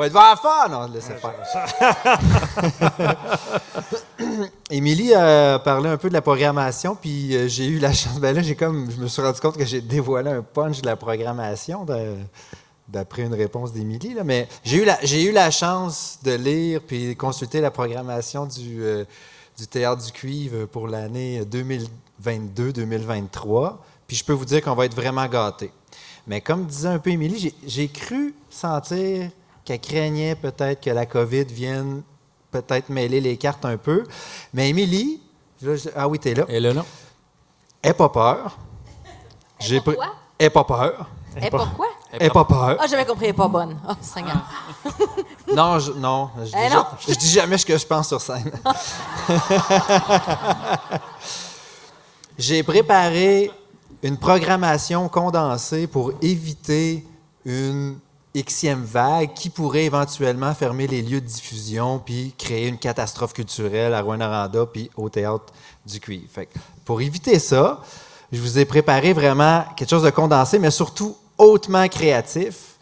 Allô? 0.00 0.06
Elle 0.06 0.12
va 0.12 0.36
faire? 0.36 0.68
Non, 0.70 0.86
laissez 0.92 1.14
faire. 1.14 1.34
Émilie 4.70 5.14
a 5.14 5.58
parlé 5.58 5.88
un 5.88 5.96
peu 5.96 6.08
de 6.08 6.14
la 6.14 6.22
programmation, 6.22 6.94
puis 6.94 7.34
euh, 7.34 7.48
j'ai 7.48 7.66
eu 7.66 7.78
la 7.78 7.92
chance. 7.92 8.20
Ben 8.20 8.34
là, 8.34 8.42
j'ai 8.42 8.54
comme, 8.54 8.90
je 8.90 9.00
me 9.00 9.06
suis 9.06 9.22
rendu 9.22 9.40
compte 9.40 9.56
que 9.56 9.64
j'ai 9.64 9.80
dévoilé 9.80 10.30
un 10.30 10.42
punch 10.42 10.82
de 10.82 10.86
la 10.86 10.96
programmation 10.96 11.86
d'après 12.88 13.22
une 13.22 13.34
réponse 13.34 13.72
d'Émilie. 13.72 14.14
là. 14.14 14.24
Mais 14.24 14.48
j'ai 14.64 14.82
eu, 14.82 14.84
la, 14.84 14.98
j'ai 15.02 15.24
eu 15.24 15.32
la 15.32 15.50
chance 15.50 16.18
de 16.22 16.32
lire 16.32 16.80
puis 16.86 17.16
consulter 17.16 17.60
la 17.60 17.70
programmation 17.70 18.46
du, 18.46 18.82
euh, 18.82 19.04
du 19.58 19.66
Théâtre 19.66 20.04
du 20.04 20.12
Cuivre 20.12 20.66
pour 20.66 20.86
l'année 20.88 21.42
2022-2023. 22.22 23.76
Puis 24.06 24.16
je 24.16 24.24
peux 24.24 24.32
vous 24.32 24.44
dire 24.46 24.62
qu'on 24.62 24.74
va 24.74 24.86
être 24.86 24.94
vraiment 24.96 25.26
gâtés. 25.26 25.72
Mais 26.26 26.40
comme 26.40 26.66
disait 26.66 26.88
un 26.88 26.98
peu 26.98 27.10
Émilie, 27.10 27.54
j'ai 27.66 27.88
cru 27.88 28.34
sentir 28.50 29.30
qu'elle 29.68 29.80
craignait 29.80 30.34
peut-être 30.34 30.80
que 30.82 30.88
la 30.88 31.04
COVID 31.04 31.44
vienne 31.44 32.02
peut-être 32.50 32.88
mêler 32.88 33.20
les 33.20 33.36
cartes 33.36 33.66
un 33.66 33.76
peu. 33.76 34.04
Mais 34.54 34.70
Émilie, 34.70 35.20
ah 35.94 36.08
oui, 36.08 36.18
t'es 36.18 36.32
là. 36.34 36.44
Et 36.48 36.58
là, 36.58 36.72
non. 36.72 36.84
Aie 37.82 37.92
pas 37.92 38.08
peur. 38.08 38.56
J'ai 39.60 39.80
pris- 39.80 39.94
quoi? 39.94 40.14
Aie 40.38 40.48
pas 40.48 40.64
peur. 40.64 41.10
Et 41.40 41.50
pourquoi? 41.50 41.86
Aie 42.18 42.30
pas 42.30 42.44
peur. 42.46 42.78
Ah, 42.80 42.86
j'avais 42.88 43.04
compris, 43.04 43.26
elle 43.26 43.30
est 43.30 43.34
pas 43.34 43.48
bonne. 43.48 43.76
Oh, 43.86 43.92
Seigneur. 44.00 44.38
Non, 45.54 45.78
je, 45.78 45.92
non, 45.92 46.30
je, 46.38 46.44
dis, 46.44 46.74
non. 46.74 46.84
je 47.06 47.14
dis 47.14 47.28
jamais 47.30 47.58
ce 47.58 47.66
que 47.66 47.76
je 47.76 47.86
pense 47.86 48.08
sur 48.08 48.20
scène. 48.20 48.50
J'ai 52.38 52.62
préparé 52.62 53.50
une 54.02 54.16
programmation 54.16 55.08
condensée 55.08 55.86
pour 55.86 56.12
éviter 56.22 57.06
une 57.44 57.98
Xème 58.42 58.84
vague 58.84 59.34
qui 59.34 59.50
pourrait 59.50 59.84
éventuellement 59.84 60.54
fermer 60.54 60.86
les 60.86 61.02
lieux 61.02 61.20
de 61.20 61.26
diffusion 61.26 61.98
puis 61.98 62.34
créer 62.36 62.68
une 62.68 62.78
catastrophe 62.78 63.32
culturelle 63.32 63.94
à 63.94 64.02
Rouen-Noranda 64.02 64.66
puis 64.66 64.90
au 64.96 65.08
Théâtre 65.08 65.52
du 65.86 66.00
Cuivre. 66.00 66.28
Fait 66.32 66.46
que 66.46 66.58
pour 66.84 67.00
éviter 67.00 67.38
ça, 67.38 67.80
je 68.32 68.40
vous 68.40 68.58
ai 68.58 68.64
préparé 68.64 69.12
vraiment 69.12 69.64
quelque 69.76 69.90
chose 69.90 70.02
de 70.02 70.10
condensé, 70.10 70.58
mais 70.58 70.70
surtout 70.70 71.16
hautement 71.38 71.88
créatif 71.88 72.78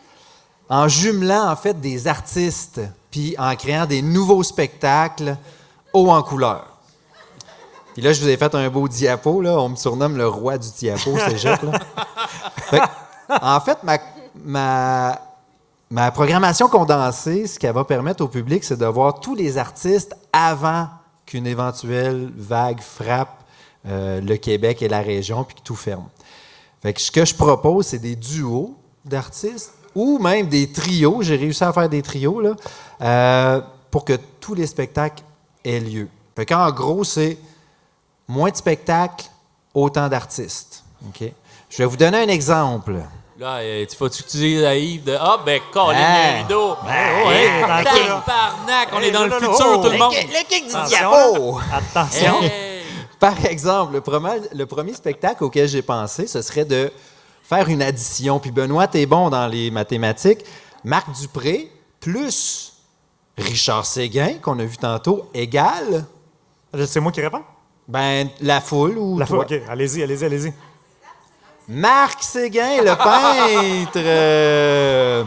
en 0.68 0.88
jumelant 0.88 1.50
en 1.50 1.56
fait 1.56 1.80
des 1.80 2.08
artistes, 2.08 2.80
puis 3.10 3.36
en 3.38 3.54
créant 3.54 3.86
des 3.86 4.02
nouveaux 4.02 4.42
spectacles 4.42 5.36
haut 5.92 6.10
en 6.10 6.22
couleur. 6.22 6.66
Puis 7.94 8.02
là, 8.02 8.12
je 8.12 8.20
vous 8.20 8.28
ai 8.28 8.36
fait 8.36 8.54
un 8.54 8.68
beau 8.68 8.88
diapo, 8.88 9.40
là. 9.40 9.58
On 9.58 9.70
me 9.70 9.76
surnomme 9.76 10.18
le 10.18 10.28
roi 10.28 10.58
du 10.58 10.68
diapo. 10.70 11.16
Fait 12.68 12.78
que, 12.78 12.84
en 13.40 13.60
fait, 13.60 13.78
ma, 13.82 13.96
ma, 14.44 15.18
ma 15.90 16.10
programmation 16.10 16.68
condensée, 16.68 17.46
ce 17.46 17.58
qu'elle 17.58 17.74
va 17.74 17.84
permettre 17.84 18.24
au 18.24 18.28
public, 18.28 18.64
c'est 18.64 18.76
de 18.76 18.86
voir 18.86 19.20
tous 19.20 19.34
les 19.34 19.58
artistes 19.58 20.16
avant 20.32 20.88
qu'une 21.24 21.46
éventuelle 21.46 22.30
vague 22.36 22.80
frappe 22.80 23.42
euh, 23.86 24.20
le 24.20 24.36
Québec 24.36 24.82
et 24.82 24.88
la 24.88 25.00
région, 25.00 25.44
puis 25.44 25.56
que 25.56 25.60
tout 25.60 25.76
ferme. 25.76 26.08
Fait 26.82 26.98
ce 26.98 27.10
que 27.10 27.24
je 27.24 27.34
propose, 27.34 27.86
c'est 27.86 27.98
des 27.98 28.16
duos 28.16 28.76
d'artistes 29.04 29.72
ou 29.94 30.18
même 30.18 30.48
des 30.48 30.70
trios. 30.70 31.22
J'ai 31.22 31.36
réussi 31.36 31.62
à 31.64 31.72
faire 31.72 31.88
des 31.88 32.02
trios 32.02 32.42
euh, 33.00 33.60
pour 33.90 34.04
que 34.04 34.18
tous 34.40 34.54
les 34.54 34.66
spectacles 34.66 35.22
aient 35.64 35.80
lieu. 35.80 36.08
Fait 36.34 36.46
qu'en 36.46 36.70
gros, 36.70 37.04
c'est 37.04 37.38
moins 38.28 38.50
de 38.50 38.56
spectacles, 38.56 39.26
autant 39.72 40.08
d'artistes. 40.08 40.84
Je 41.70 41.78
vais 41.78 41.84
vous 41.86 41.96
donner 41.96 42.18
un 42.18 42.28
exemple. 42.28 43.02
Là, 43.38 43.58
euh, 43.58 43.84
tu 43.84 43.94
faut-tu 43.96 44.22
que 44.22 44.28
tu 44.28 44.36
dises 44.38 44.64
à 44.64 44.74
Yves 44.74 45.04
de 45.04 45.14
Ah, 45.20 45.38
ben, 45.44 45.60
Colin, 45.70 45.94
Ah. 45.98 46.38
rideau. 46.42 46.74
Ben, 46.86 47.26
ouais, 47.28 47.60
dans 47.60 47.78
le 47.78 47.84
cas. 47.84 48.22
Tabarnak, 48.24 48.88
on 48.94 49.00
est 49.00 49.10
dans 49.10 49.24
le 49.24 49.30
futur, 49.32 49.66
oh. 49.78 49.82
tout 49.84 49.90
le 49.90 49.98
monde. 49.98 50.14
Le 50.14 50.48
kick 50.48 50.66
du 50.68 50.74
Attention, 50.74 50.98
diabo! 50.98 51.58
Attention. 51.72 52.42
Hey. 52.42 52.82
Par 53.20 53.44
exemple, 53.44 53.92
le 53.94 54.00
premier, 54.00 54.40
le 54.54 54.64
premier 54.66 54.94
spectacle 54.94 55.44
auquel 55.44 55.68
j'ai 55.68 55.82
pensé, 55.82 56.26
ce 56.26 56.40
serait 56.40 56.64
de 56.64 56.90
faire 57.42 57.68
une 57.68 57.82
addition. 57.82 58.38
Puis 58.38 58.50
Benoît, 58.50 58.86
t'es 58.86 59.04
bon 59.04 59.28
dans 59.28 59.46
les 59.46 59.70
mathématiques. 59.70 60.40
Marc 60.82 61.10
Dupré 61.20 61.70
plus 62.00 62.72
Richard 63.36 63.84
Séguin, 63.84 64.34
qu'on 64.40 64.58
a 64.60 64.64
vu 64.64 64.78
tantôt, 64.78 65.28
égale 65.34 66.06
C'est 66.86 67.00
moi 67.00 67.12
qui 67.12 67.20
réponds? 67.20 67.42
ben, 67.88 68.28
la 68.40 68.60
foule 68.60 68.96
ou 68.98 69.18
La 69.18 69.26
toi? 69.26 69.44
OK. 69.44 69.52
Allez-y, 69.68 70.02
allez-y, 70.02 70.24
allez-y. 70.24 70.52
Marc 71.68 72.22
Séguin, 72.22 72.82
le 72.82 72.94
peintre. 72.96 73.92
Euh, 73.96 75.24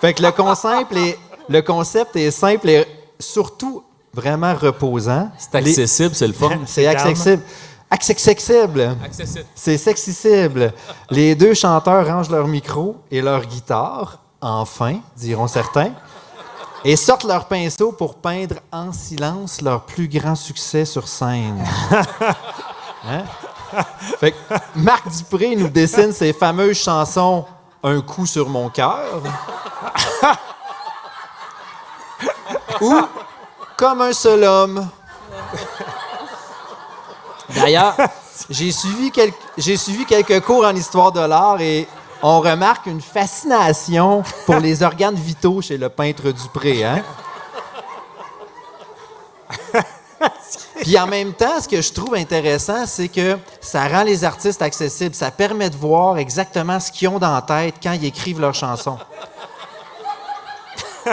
Fait 0.00 0.14
que 0.14 0.22
le 0.22 0.32
concept 0.32 0.92
est, 0.96 1.18
le 1.48 1.62
concept 1.62 2.16
est 2.16 2.30
simple 2.30 2.68
et 2.68 2.84
surtout 3.18 3.84
vraiment 4.12 4.54
reposant. 4.54 5.30
C'est 5.38 5.54
accessible, 5.54 6.14
c'est 6.14 6.26
le 6.26 6.32
fun. 6.32 6.50
C'est. 6.66 6.86
Accessible. 6.86 7.42
Accessible. 7.90 9.44
C'est 9.54 9.78
sexicible. 9.78 10.72
Les 11.10 11.34
deux 11.36 11.54
chanteurs 11.54 12.04
rangent 12.06 12.30
leur 12.30 12.48
micro 12.48 12.96
et 13.12 13.20
leur 13.22 13.44
guitare, 13.44 14.18
enfin, 14.40 14.98
diront 15.16 15.46
certains, 15.46 15.92
et 16.84 16.96
sortent 16.96 17.24
leur 17.24 17.46
pinceau 17.46 17.92
pour 17.92 18.16
peindre 18.16 18.56
en 18.72 18.92
silence 18.92 19.60
leur 19.60 19.82
plus 19.82 20.08
grand 20.08 20.34
succès 20.34 20.84
sur 20.84 21.06
scène. 21.06 21.62
Hein? 23.08 23.22
Fait 24.20 24.32
que 24.32 24.36
Marc 24.76 25.08
Dupré 25.08 25.56
nous 25.56 25.68
dessine 25.68 26.12
ses 26.12 26.32
fameuses 26.32 26.78
chansons 26.78 27.44
Un 27.82 28.00
coup 28.00 28.26
sur 28.26 28.48
mon 28.48 28.68
cœur. 28.70 29.22
Ou 32.80 32.94
Comme 33.76 34.00
un 34.02 34.12
seul 34.12 34.44
homme. 34.44 34.88
D'ailleurs, 37.54 37.96
j'ai 38.50 38.72
suivi, 38.72 39.10
quel- 39.10 39.32
j'ai 39.56 39.76
suivi 39.76 40.04
quelques 40.04 40.40
cours 40.44 40.64
en 40.64 40.74
histoire 40.74 41.12
de 41.12 41.20
l'art 41.20 41.60
et 41.60 41.86
on 42.22 42.40
remarque 42.40 42.86
une 42.86 43.00
fascination 43.00 44.22
pour 44.46 44.56
les 44.56 44.82
organes 44.82 45.14
vitaux 45.14 45.60
chez 45.62 45.78
le 45.78 45.88
peintre 45.88 46.30
Dupré. 46.32 46.84
Hein? 46.84 47.02
Puis 50.80 50.98
en 50.98 51.06
même 51.06 51.32
temps, 51.32 51.60
ce 51.60 51.68
que 51.68 51.80
je 51.80 51.92
trouve 51.92 52.14
intéressant, 52.14 52.86
c'est 52.86 53.08
que 53.08 53.38
ça 53.60 53.86
rend 53.88 54.02
les 54.02 54.24
artistes 54.24 54.62
accessibles. 54.62 55.14
Ça 55.14 55.30
permet 55.30 55.70
de 55.70 55.76
voir 55.76 56.18
exactement 56.18 56.78
ce 56.80 56.90
qu'ils 56.90 57.08
ont 57.08 57.18
dans 57.18 57.34
la 57.34 57.42
tête 57.42 57.76
quand 57.82 57.92
ils 57.92 58.06
écrivent 58.06 58.40
leurs 58.40 58.54
chansons. 58.54 58.98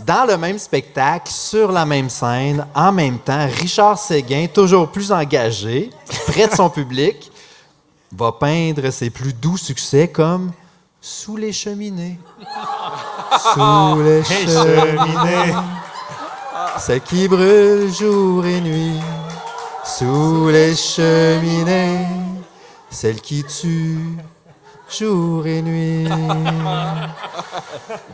Dans 0.00 0.26
le 0.26 0.36
même 0.36 0.58
spectacle, 0.58 1.32
sur 1.32 1.72
la 1.72 1.86
même 1.86 2.10
scène, 2.10 2.66
en 2.74 2.92
même 2.92 3.18
temps, 3.18 3.48
Richard 3.60 3.98
Séguin, 3.98 4.46
toujours 4.46 4.88
plus 4.88 5.10
engagé, 5.10 5.90
près 6.28 6.46
de 6.46 6.54
son 6.54 6.70
public, 6.70 7.32
va 8.12 8.30
peindre 8.30 8.90
ses 8.90 9.10
plus 9.10 9.32
doux 9.32 9.56
succès 9.56 10.06
comme 10.08 10.52
Sous 11.00 11.36
les 11.36 11.52
cheminées. 11.52 12.18
Sous 13.54 14.02
les 14.02 14.22
cheminées. 14.22 15.54
Celle 16.78 17.00
qui 17.00 17.28
brûle 17.28 17.92
jour 17.92 18.44
et 18.44 18.60
nuit. 18.60 19.00
Sous 19.84 20.48
les 20.48 20.74
cheminées? 20.74 22.06
Celle 22.90 23.20
qui 23.20 23.44
tue 23.44 24.16
jour 24.90 25.46
et 25.46 25.62
nuit. 25.62 26.08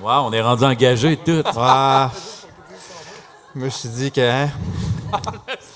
Wow, 0.02 0.26
on 0.26 0.32
est 0.32 0.42
rendu 0.42 0.64
engagé 0.64 1.16
tout. 1.16 1.42
Ah, 1.56 2.10
je 3.54 3.60
me 3.60 3.68
suis 3.70 3.88
dit 3.88 4.10
que. 4.10 4.20
hein? 4.20 4.48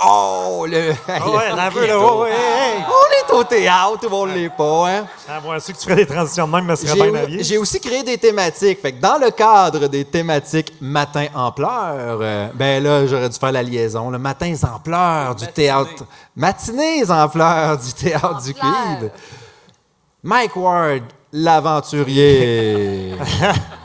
Oh, 0.00 0.64
le. 0.68 0.92
Ah 1.08 1.28
ouais, 1.28 1.48
là, 1.56 1.64
un 1.66 1.70
peu, 1.72 1.84
là. 1.86 1.98
ouais, 1.98 2.20
ouais, 2.22 2.30
hey. 2.30 2.84
On 2.86 3.34
est 3.34 3.34
au 3.36 3.42
théâtre 3.44 4.06
ou 4.08 4.14
on 4.14 4.26
l'est 4.26 4.48
pas, 4.48 4.90
hein? 4.90 5.06
Ah, 5.28 5.40
moi, 5.42 5.58
que 5.58 5.66
tu 5.66 5.72
ferais 5.74 5.96
des 5.96 6.06
transitions 6.06 6.46
de 6.46 6.52
même, 6.52 6.66
me 6.66 6.76
serait 6.76 6.96
J'ai 6.96 7.10
bien 7.10 7.20
habillé. 7.20 7.42
j'ai 7.42 7.58
aussi 7.58 7.80
créé 7.80 8.04
des 8.04 8.16
thématiques. 8.16 8.80
Fait 8.80 8.92
que 8.92 9.00
dans 9.00 9.18
le 9.18 9.30
cadre 9.32 9.88
des 9.88 10.04
thématiques 10.04 10.72
Matin 10.80 11.26
en 11.34 11.50
pleurs, 11.50 12.18
euh, 12.20 12.48
ben 12.54 12.82
là, 12.82 13.06
j'aurais 13.08 13.28
dû 13.28 13.36
faire 13.38 13.50
la 13.50 13.62
liaison. 13.64 14.10
Le 14.10 14.18
Matins 14.18 14.54
en 14.72 14.78
pleurs 14.78 15.34
du 15.34 15.46
théâtre. 15.48 16.04
Matinées 16.36 17.10
en 17.10 17.28
pleurs 17.28 17.76
du 17.78 17.92
théâtre 17.92 18.40
du 18.40 18.54
Cuivre. 18.54 19.10
Mike 20.22 20.54
Ward, 20.56 21.02
l'aventurier. 21.32 23.14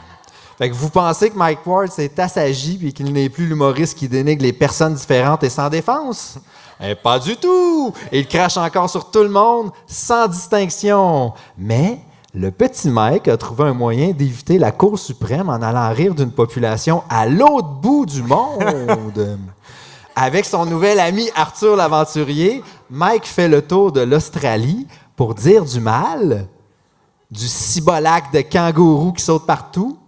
Fait 0.56 0.70
que 0.70 0.74
vous 0.74 0.90
pensez 0.90 1.30
que 1.30 1.36
Mike 1.36 1.66
Ward 1.66 1.90
s'est 1.90 2.20
assagi 2.20 2.76
puis 2.78 2.92
qu'il 2.92 3.12
n'est 3.12 3.28
plus 3.28 3.46
l'humoriste 3.46 3.98
qui 3.98 4.08
dénigre 4.08 4.42
les 4.42 4.52
personnes 4.52 4.94
différentes 4.94 5.42
et 5.42 5.50
sans 5.50 5.68
défense? 5.68 6.38
Eh, 6.80 6.94
pas 6.94 7.18
du 7.18 7.36
tout! 7.36 7.92
Il 8.12 8.26
crache 8.28 8.56
encore 8.56 8.88
sur 8.88 9.10
tout 9.10 9.22
le 9.22 9.28
monde 9.28 9.70
sans 9.86 10.28
distinction. 10.28 11.32
Mais 11.58 11.98
le 12.32 12.50
petit 12.50 12.88
Mike 12.88 13.28
a 13.28 13.36
trouvé 13.36 13.64
un 13.64 13.74
moyen 13.74 14.12
d'éviter 14.12 14.58
la 14.58 14.70
Cour 14.70 14.98
suprême 14.98 15.48
en 15.48 15.60
allant 15.62 15.92
rire 15.92 16.14
d'une 16.14 16.32
population 16.32 17.02
à 17.08 17.26
l'autre 17.26 17.68
bout 17.68 18.06
du 18.06 18.22
monde. 18.22 19.38
Avec 20.16 20.44
son 20.44 20.66
nouvel 20.66 21.00
ami 21.00 21.28
Arthur 21.34 21.74
l'aventurier, 21.74 22.62
Mike 22.90 23.26
fait 23.26 23.48
le 23.48 23.62
tour 23.62 23.90
de 23.90 24.00
l'Australie 24.00 24.86
pour 25.16 25.34
dire 25.34 25.64
du 25.64 25.80
mal, 25.80 26.46
du 27.30 27.48
cibolac 27.48 28.32
de 28.32 28.40
kangourous 28.42 29.12
qui 29.12 29.24
sautent 29.24 29.46
partout, 29.46 29.98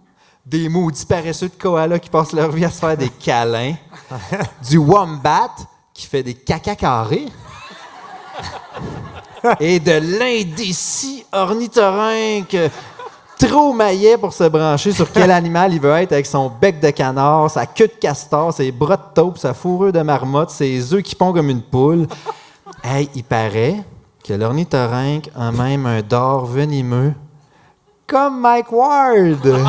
des 0.47 0.69
maudits 0.69 1.05
paresseux 1.05 1.49
de 1.49 1.61
koalas 1.61 1.99
qui 1.99 2.09
passent 2.09 2.31
leur 2.31 2.51
vie 2.51 2.63
à 2.63 2.69
se 2.69 2.79
faire 2.79 2.95
des 2.95 3.09
câlins, 3.09 3.75
du 4.69 4.77
wombat 4.77 5.51
qui 5.93 6.07
fait 6.07 6.23
des 6.23 6.35
caca 6.35 6.75
carrés, 6.75 7.27
et 9.59 9.79
de 9.79 9.91
l'indécis 9.91 11.25
ornithorynque 11.33 12.55
trop 13.37 13.73
maillet 13.73 14.17
pour 14.17 14.31
se 14.33 14.45
brancher 14.45 14.93
sur 14.93 15.11
quel 15.11 15.31
animal 15.31 15.73
il 15.73 15.81
veut 15.81 15.91
être 15.91 16.13
avec 16.13 16.25
son 16.25 16.49
bec 16.49 16.79
de 16.79 16.91
canard, 16.91 17.51
sa 17.51 17.65
queue 17.65 17.87
de 17.87 17.99
castor, 17.99 18.53
ses 18.53 18.71
bras 18.71 18.95
de 18.97 19.13
taupe, 19.13 19.37
sa 19.37 19.53
fourrure 19.53 19.91
de 19.91 20.01
marmotte, 20.01 20.51
ses 20.51 20.93
œufs 20.93 21.03
qui 21.03 21.15
pondent 21.15 21.35
comme 21.35 21.49
une 21.49 21.61
poule. 21.61 22.07
Hey, 22.83 23.09
il 23.15 23.23
paraît 23.23 23.83
que 24.23 24.33
l'ornithorynque 24.33 25.29
a 25.35 25.51
même 25.51 25.85
un 25.85 26.01
dard 26.01 26.45
venimeux 26.45 27.13
comme 28.07 28.39
Mike 28.41 28.71
Ward. 28.71 29.45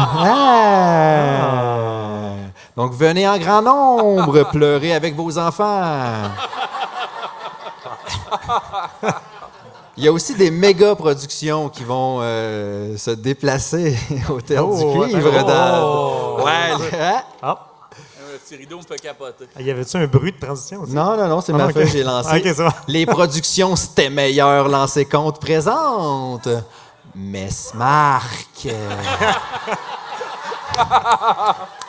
Ah. 1.41 2.33
Donc 2.77 2.93
venez 2.95 3.27
en 3.29 3.37
grand 3.39 3.61
nombre 3.63 4.45
pleurer 4.53 4.95
avec 4.95 5.17
vos 5.17 5.37
enfants. 5.39 5.83
Il 9.97 10.05
y 10.05 10.09
a 10.09 10.13
aussi 10.13 10.35
des 10.37 10.51
méga 10.53 10.95
productions 10.95 11.69
qui 11.69 11.83
vont 11.83 12.19
euh, 12.23 12.97
se 12.97 13.11
déplacer 13.11 13.99
au 14.31 14.41
Théâtre 14.41 14.69
Oh, 14.71 15.05
du 15.05 15.11
Cuivre. 15.11 15.45
dans- 15.45 15.83
oh. 15.83 16.45
Ouais, 16.45 16.71
hein? 17.01 17.23
Ah, 17.43 17.67
Le 18.33 18.39
petit 18.39 18.55
rideau 18.57 18.77
me 18.79 18.83
fait 18.83 18.97
capoter. 19.03 19.49
y 19.59 19.71
avait-tu 19.71 19.97
un 19.97 20.07
bruit 20.07 20.31
de 20.33 20.39
transition 20.39 20.83
aussi? 20.83 20.93
Non, 20.93 21.17
non, 21.17 21.27
non, 21.27 21.41
c'est 21.41 21.53
Ah, 21.53 21.57
ma 21.59 21.67
ok. 21.67 21.73
feuille 21.73 21.87
que 21.87 21.91
j'ai 21.91 22.05
lancée. 22.05 22.37
Ok, 22.47 22.55
ça 22.55 22.63
va. 22.65 22.75
Les 22.87 23.07
productions 23.07 23.75
C'était 23.75 24.09
meilleur 24.11 24.69
lancé 24.69 25.05
compte 25.05 25.41
présente. 25.41 26.49
Mess 27.15 27.73
Marc. 27.75 28.69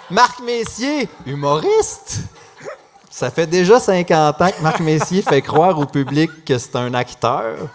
Marc 0.09 0.39
Messier, 0.39 1.07
humoriste. 1.25 2.21
Ça 3.09 3.29
fait 3.29 3.47
déjà 3.47 3.79
50 3.79 4.41
ans 4.41 4.49
que 4.49 4.61
Marc 4.61 4.79
Messier 4.79 5.21
fait 5.21 5.41
croire 5.41 5.77
au 5.77 5.85
public 5.85 6.45
que 6.45 6.57
c'est 6.57 6.75
un 6.75 6.93
acteur. 6.93 7.67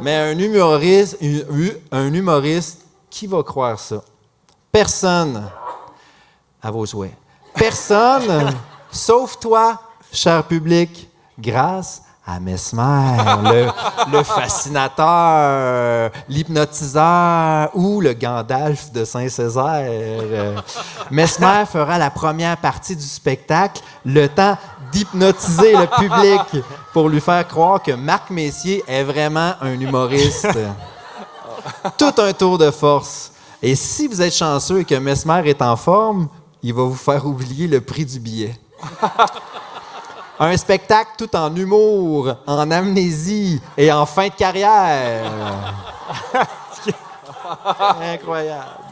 Mais 0.00 0.14
un 0.14 0.38
humoriste, 0.38 1.18
un 1.90 2.12
humoriste, 2.12 2.82
qui 3.10 3.26
va 3.26 3.42
croire 3.42 3.78
ça? 3.78 4.02
Personne. 4.70 5.50
À 6.62 6.70
vos 6.70 6.86
souhaits. 6.86 7.14
Personne, 7.54 8.54
sauf 8.90 9.38
toi, 9.38 9.80
cher 10.12 10.44
public, 10.44 11.08
grâce 11.38 12.02
à 12.26 12.40
Mesmer, 12.40 13.16
le, 13.44 13.68
le 14.10 14.22
fascinateur, 14.24 16.10
l'hypnotiseur 16.28 17.70
ou 17.74 18.00
le 18.00 18.14
Gandalf 18.14 18.90
de 18.92 19.04
Saint-Césaire. 19.04 20.64
Mesmer 21.10 21.64
fera 21.70 21.98
la 21.98 22.10
première 22.10 22.56
partie 22.56 22.96
du 22.96 23.06
spectacle, 23.06 23.80
le 24.04 24.26
temps 24.28 24.58
d'hypnotiser 24.90 25.76
le 25.76 25.86
public 25.86 26.64
pour 26.92 27.08
lui 27.08 27.20
faire 27.20 27.46
croire 27.46 27.82
que 27.82 27.92
Marc 27.92 28.30
Messier 28.30 28.82
est 28.88 29.04
vraiment 29.04 29.54
un 29.60 29.78
humoriste. 29.78 30.48
tout 31.98 32.14
un 32.18 32.32
tour 32.32 32.58
de 32.58 32.70
force. 32.70 33.32
Et 33.62 33.74
si 33.74 34.06
vous 34.06 34.20
êtes 34.20 34.34
chanceux 34.34 34.80
et 34.80 34.84
que 34.84 34.94
Mesmer 34.96 35.42
est 35.46 35.62
en 35.62 35.76
forme, 35.76 36.28
il 36.62 36.74
va 36.74 36.82
vous 36.82 36.94
faire 36.94 37.24
oublier 37.26 37.66
le 37.66 37.80
prix 37.80 38.04
du 38.04 38.18
billet. 38.18 38.54
Un 40.38 40.56
spectacle 40.56 41.12
tout 41.16 41.34
en 41.34 41.54
humour, 41.54 42.34
en 42.46 42.70
amnésie 42.70 43.60
et 43.76 43.90
en 43.90 44.04
fin 44.04 44.28
de 44.28 44.34
carrière. 44.34 45.30
Incroyable. 48.02 48.86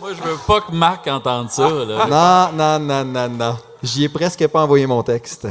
Moi, 0.00 0.10
je 0.12 0.22
veux 0.22 0.36
pas 0.46 0.60
que 0.60 0.72
Marc 0.72 1.06
entende 1.08 1.50
ça. 1.50 1.68
Là. 1.68 2.06
Non, 2.56 2.78
non, 2.78 2.78
non, 2.78 3.04
non, 3.04 3.28
non. 3.28 3.56
J'y 3.82 4.04
ai 4.04 4.08
presque 4.08 4.46
pas 4.46 4.62
envoyé 4.62 4.86
mon 4.86 5.02
texte. 5.02 5.48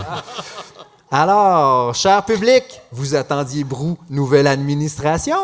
Alors, 1.12 1.94
cher 1.94 2.24
public, 2.24 2.64
vous 2.92 3.16
attendiez 3.16 3.64
Brou, 3.64 3.98
nouvelle 4.10 4.48
administration? 4.48 5.38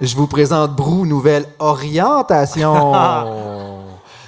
Je 0.00 0.16
vous 0.16 0.26
présente 0.26 0.74
Brou, 0.74 1.06
nouvelle 1.06 1.46
orientation. 1.58 2.94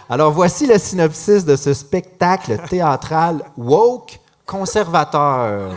Alors, 0.09 0.30
voici 0.30 0.66
le 0.66 0.78
synopsis 0.78 1.45
de 1.45 1.57
ce 1.57 1.74
spectacle 1.74 2.59
théâtral 2.68 3.43
woke 3.57 4.20
conservateur. 4.47 5.75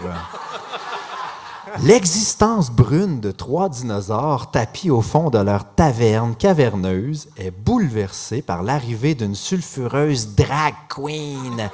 L'existence 1.83 2.71
brune 2.71 3.19
de 3.19 3.31
trois 3.31 3.69
dinosaures 3.69 4.51
tapis 4.51 4.89
au 4.89 5.01
fond 5.01 5.29
de 5.29 5.39
leur 5.39 5.73
taverne 5.75 6.35
caverneuse 6.35 7.27
est 7.37 7.51
bouleversée 7.51 8.41
par 8.41 8.63
l'arrivée 8.63 9.15
d'une 9.15 9.35
sulfureuse 9.35 10.35
drag 10.35 10.73
queen, 10.87 11.69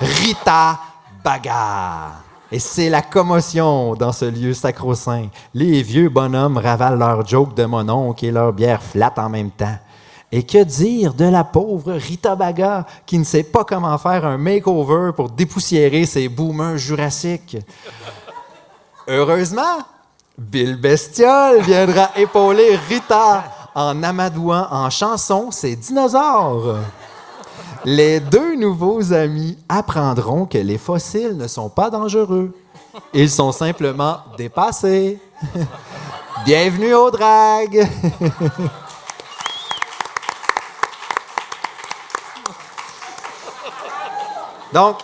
Rita 0.00 0.78
Baga. 1.24 2.12
Et 2.52 2.58
c'est 2.58 2.90
la 2.90 3.02
commotion 3.02 3.94
dans 3.94 4.12
ce 4.12 4.26
lieu 4.26 4.54
sacro-saint. 4.54 5.28
Les 5.54 5.82
vieux 5.82 6.08
bonhommes 6.08 6.58
ravalent 6.58 6.96
leurs 6.96 7.26
jokes 7.26 7.54
de 7.54 7.64
mononcle 7.64 8.24
et 8.24 8.30
leur 8.30 8.52
bière 8.52 8.82
flatte 8.82 9.18
en 9.18 9.28
même 9.28 9.50
temps. 9.50 9.78
Et 10.36 10.42
que 10.42 10.64
dire 10.64 11.14
de 11.14 11.26
la 11.26 11.44
pauvre 11.44 11.92
Rita 11.92 12.34
Baga 12.34 12.84
qui 13.06 13.20
ne 13.20 13.24
sait 13.24 13.44
pas 13.44 13.62
comment 13.62 13.96
faire 13.98 14.26
un 14.26 14.36
makeover 14.36 15.12
pour 15.14 15.30
dépoussiérer 15.30 16.06
ses 16.06 16.28
boomers 16.28 16.76
jurassiques? 16.76 17.56
Heureusement, 19.06 19.78
Bill 20.36 20.74
Bestiole 20.74 21.60
viendra 21.60 22.10
épauler 22.16 22.74
Rita 22.88 23.44
en 23.76 24.02
amadouant 24.02 24.66
en 24.72 24.90
chanson 24.90 25.52
ses 25.52 25.76
dinosaures. 25.76 26.78
Les 27.84 28.18
deux 28.18 28.56
nouveaux 28.56 29.12
amis 29.12 29.56
apprendront 29.68 30.46
que 30.46 30.58
les 30.58 30.78
fossiles 30.78 31.36
ne 31.36 31.46
sont 31.46 31.68
pas 31.68 31.90
dangereux. 31.90 32.52
Ils 33.12 33.30
sont 33.30 33.52
simplement 33.52 34.16
dépassés. 34.36 35.16
Bienvenue 36.44 36.94
au 36.94 37.12
drag. 37.12 37.88
Donc, 44.74 44.98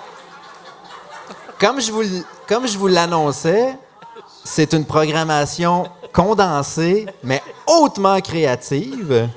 comme 1.60 1.80
je 1.80 1.92
vous, 1.92 2.02
comme 2.48 2.66
je 2.66 2.76
vous 2.76 2.88
l'annonçais, 2.88 3.78
c'est 4.44 4.72
une 4.74 4.84
programmation 4.84 5.88
condensée, 6.12 7.06
mais 7.22 7.40
hautement 7.68 8.20
créative, 8.20 9.28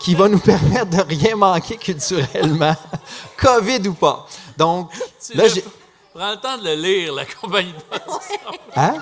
qui 0.00 0.14
va 0.14 0.28
nous 0.28 0.38
permettre 0.38 0.86
de 0.86 1.02
rien 1.02 1.34
manquer 1.34 1.76
culturellement, 1.76 2.76
COVID 3.36 3.88
ou 3.88 3.94
pas. 3.94 4.24
Donc, 4.56 4.90
Tu 5.24 5.36
là, 5.36 5.48
j'ai... 5.48 5.64
Prends 6.14 6.30
le 6.30 6.36
temps 6.36 6.58
de 6.58 6.64
le 6.64 6.74
lire, 6.74 7.14
la 7.14 7.24
compagnie 7.24 7.72
de. 7.72 7.78
Hein? 8.76 8.94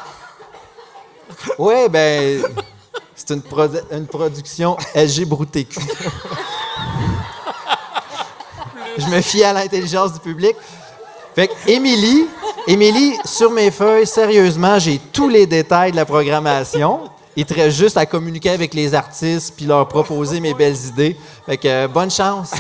Oui, 1.59 1.89
ben, 1.91 2.43
c'est 3.15 3.35
une, 3.35 3.41
produ- 3.43 3.85
une 3.91 4.07
production 4.07 4.79
LGBTQ. 4.95 5.79
Je 9.01 9.07
me 9.07 9.21
fie 9.23 9.43
à 9.43 9.53
l'intelligence 9.53 10.13
du 10.13 10.21
public. 10.21 10.55
Fait 11.35 11.49
que, 11.49 11.55
Émilie, 11.67 12.27
Émilie, 12.67 13.17
sur 13.25 13.51
mes 13.51 13.71
feuilles, 13.71 14.07
sérieusement, 14.07 14.79
j'ai 14.79 14.99
tous 14.99 15.29
les 15.29 15.47
détails 15.47 15.93
de 15.93 15.97
la 15.97 16.05
programmation. 16.05 17.09
Il 17.35 17.47
te 17.47 17.55
reste 17.55 17.79
juste 17.79 17.97
à 17.97 18.05
communiquer 18.05 18.51
avec 18.51 18.75
les 18.75 18.95
artistes 18.95 19.55
puis 19.57 19.65
leur 19.65 19.89
proposer 19.89 20.41
mes 20.41 20.53
belles 20.53 20.77
idées. 20.77 21.17
Fait 21.47 21.57
que, 21.57 21.69
euh, 21.69 21.89
bonne 21.89 22.11
chance. 22.11 22.53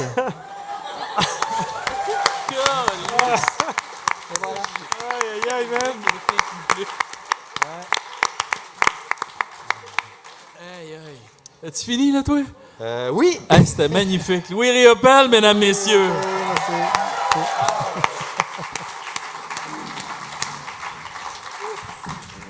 As-tu 11.62 11.84
fini, 11.84 12.12
là, 12.12 12.22
toi? 12.22 12.38
Euh, 12.80 13.10
oui. 13.12 13.38
Hey, 13.50 13.66
C'était 13.66 13.88
magnifique. 13.88 14.48
Louis 14.48 14.70
Riopel, 14.70 15.28
mesdames, 15.28 15.58
messieurs. 15.58 16.08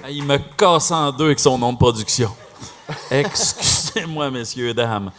Hey, 0.05 0.17
il 0.19 0.25
me 0.25 0.39
casse 0.57 0.93
en 0.93 1.11
deux 1.11 1.27
avec 1.27 1.41
son 1.41 1.59
nom 1.59 1.73
de 1.73 1.79
production. 1.79 2.31
Excusez-moi, 3.11 4.31
messieurs, 4.31 4.73
dames. 4.73 5.11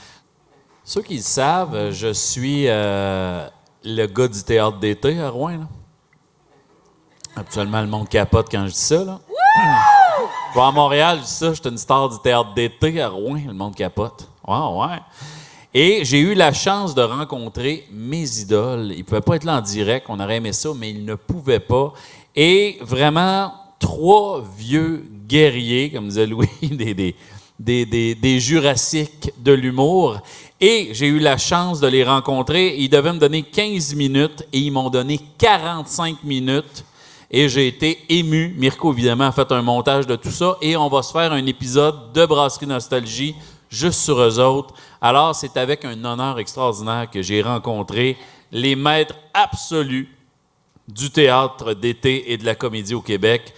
Ceux 0.85 1.01
qui 1.01 1.17
le 1.17 1.23
savent, 1.23 1.91
je 1.91 2.13
suis 2.13 2.65
euh, 2.67 3.47
le 3.83 4.05
gars 4.07 4.29
du 4.29 4.41
théâtre 4.43 4.77
d'été 4.77 5.19
à 5.19 5.29
Rouen. 5.29 5.57
Là. 5.57 5.67
Actuellement, 7.35 7.81
le 7.81 7.87
monde 7.87 8.07
capote 8.07 8.47
quand 8.49 8.65
je 8.65 8.71
dis 8.71 8.79
ça. 8.79 9.03
Là. 9.03 9.19
Je 10.53 10.59
vais 10.59 10.65
à 10.65 10.71
Montréal, 10.71 11.17
je 11.19 11.23
dis 11.23 11.29
ça, 11.29 11.49
je 11.49 11.61
suis 11.61 11.69
une 11.69 11.77
star 11.77 12.07
du 12.07 12.19
théâtre 12.19 12.53
d'été 12.53 13.01
à 13.01 13.09
Rouen, 13.09 13.41
le 13.45 13.53
monde 13.53 13.75
capote. 13.75 14.30
Ouais, 14.47 14.55
ouais. 14.79 14.99
Et 15.73 16.03
j'ai 16.03 16.19
eu 16.19 16.33
la 16.33 16.51
chance 16.51 16.93
de 16.95 17.01
rencontrer 17.01 17.87
mes 17.91 18.39
idoles. 18.39 18.91
Ils 18.91 18.99
ne 18.99 19.03
pouvaient 19.03 19.21
pas 19.21 19.35
être 19.37 19.43
là 19.45 19.57
en 19.57 19.61
direct, 19.61 20.07
on 20.09 20.19
aurait 20.19 20.37
aimé 20.37 20.51
ça, 20.53 20.69
mais 20.75 20.89
ils 20.89 21.05
ne 21.05 21.15
pouvaient 21.15 21.59
pas. 21.61 21.93
Et 22.35 22.77
vraiment, 22.81 23.53
trois 23.79 24.43
vieux 24.57 25.05
guerriers, 25.27 25.89
comme 25.91 26.07
disait 26.09 26.27
Louis, 26.27 26.49
des- 27.59 28.15
des 28.15 28.39
jurassiques 28.39 29.31
de 29.37 29.53
l'humour. 29.53 30.17
Et 30.59 30.89
j'ai 30.93 31.07
eu 31.07 31.19
la 31.19 31.37
chance 31.37 31.79
de 31.79 31.87
les 31.87 32.03
rencontrer. 32.03 32.75
Ils 32.77 32.89
devaient 32.89 33.13
me 33.13 33.19
donner 33.19 33.43
15 33.43 33.95
minutes 33.95 34.43
et 34.51 34.59
ils 34.59 34.71
m'ont 34.71 34.89
donné 34.89 35.19
45 35.37 36.23
minutes. 36.23 36.83
Et 37.29 37.47
j'ai 37.47 37.67
été 37.67 37.97
ému. 38.09 38.53
Mirko, 38.57 38.91
évidemment, 38.91 39.27
a 39.27 39.31
fait 39.31 39.49
un 39.53 39.61
montage 39.61 40.05
de 40.05 40.15
tout 40.17 40.31
ça. 40.31 40.57
Et 40.61 40.75
on 40.75 40.89
va 40.89 41.01
se 41.01 41.11
faire 41.13 41.31
un 41.31 41.45
épisode 41.45 42.11
de 42.13 42.25
Brasserie 42.25 42.67
Nostalgie 42.67 43.35
juste 43.71 44.01
sur 44.01 44.19
eux 44.21 44.39
autres. 44.39 44.75
Alors, 45.01 45.33
c'est 45.33 45.57
avec 45.57 45.85
un 45.85 46.03
honneur 46.05 46.37
extraordinaire 46.37 47.09
que 47.09 47.21
j'ai 47.21 47.41
rencontré 47.41 48.17
les 48.51 48.75
maîtres 48.75 49.15
absolus 49.33 50.15
du 50.87 51.09
théâtre 51.09 51.73
d'été 51.73 52.33
et 52.33 52.37
de 52.37 52.45
la 52.45 52.53
comédie 52.53 52.93
au 52.93 53.01
Québec, 53.01 53.53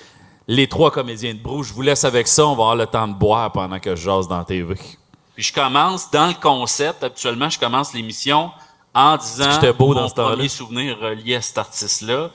les 0.47 0.67
trois 0.67 0.91
comédiens 0.91 1.33
de 1.33 1.39
Brou. 1.39 1.63
Je 1.63 1.73
vous 1.73 1.81
laisse 1.81 2.05
avec 2.05 2.27
ça. 2.27 2.45
On 2.45 2.55
va 2.55 2.63
avoir 2.63 2.75
le 2.75 2.85
temps 2.85 3.07
de 3.07 3.13
boire 3.13 3.51
pendant 3.51 3.79
que 3.79 3.95
je 3.95 4.03
jase 4.03 4.27
dans 4.27 4.37
la 4.37 4.45
TV. 4.45 4.75
Puis 4.75 5.43
je 5.43 5.53
commence 5.53 6.11
dans 6.11 6.27
le 6.27 6.33
concept. 6.33 7.03
Habituellement, 7.03 7.49
je 7.49 7.57
commence 7.57 7.93
l'émission 7.93 8.51
en 8.93 9.17
disant 9.17 9.51
J'étais 9.51 9.73
beau 9.73 9.95
dans 9.95 10.01
mon 10.01 10.07
ce 10.07 10.13
premier 10.13 10.47
souvenir 10.47 10.99
relié 10.99 11.35
à 11.35 11.41
cet 11.41 11.57
artiste-là. 11.57 12.29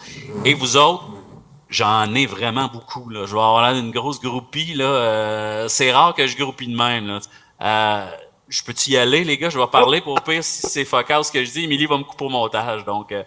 Et 0.45 0.55
vous 0.55 0.76
autres, 0.76 1.05
j'en 1.70 2.12
ai 2.14 2.26
vraiment 2.26 2.66
beaucoup. 2.66 3.09
Là. 3.09 3.20
Je 3.26 3.35
vais 3.35 3.41
avoir 3.41 3.62
l'air 3.62 3.81
d'une 3.81 3.93
grosse 3.93 4.20
groupie. 4.20 4.74
Là. 4.74 4.85
Euh, 4.85 5.68
c'est 5.68 5.93
rare 5.93 6.14
que 6.14 6.26
je 6.26 6.37
groupie 6.37 6.66
de 6.66 6.76
même. 6.76 7.07
Là. 7.07 7.20
Euh, 7.61 8.11
je 8.48 8.62
peux-tu 8.62 8.90
y 8.90 8.96
aller, 8.96 9.24
les 9.24 9.36
gars? 9.36 9.50
Je 9.50 9.59
vais 9.59 9.66
parler 9.66 10.00
pour 10.00 10.20
pire 10.22 10.42
si 10.44 10.66
c'est 10.66 10.84
focal 10.84 11.24
ce 11.24 11.32
que 11.32 11.44
je 11.44 11.50
dis. 11.50 11.64
Émilie 11.64 11.86
va 11.86 11.98
me 11.98 12.04
couper 12.04 12.24
au 12.24 12.28
montage. 12.28 12.84
Donc, 12.84 13.12
euh, 13.12 13.22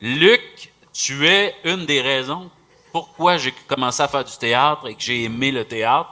Luc, 0.00 0.72
tu 0.92 1.26
es 1.26 1.54
une 1.64 1.86
des 1.86 2.00
raisons 2.00 2.50
pourquoi 2.92 3.36
j'ai 3.36 3.52
commencé 3.68 4.02
à 4.02 4.08
faire 4.08 4.24
du 4.24 4.36
théâtre 4.36 4.88
et 4.88 4.94
que 4.94 5.02
j'ai 5.02 5.24
aimé 5.24 5.50
le 5.50 5.64
théâtre. 5.64 6.10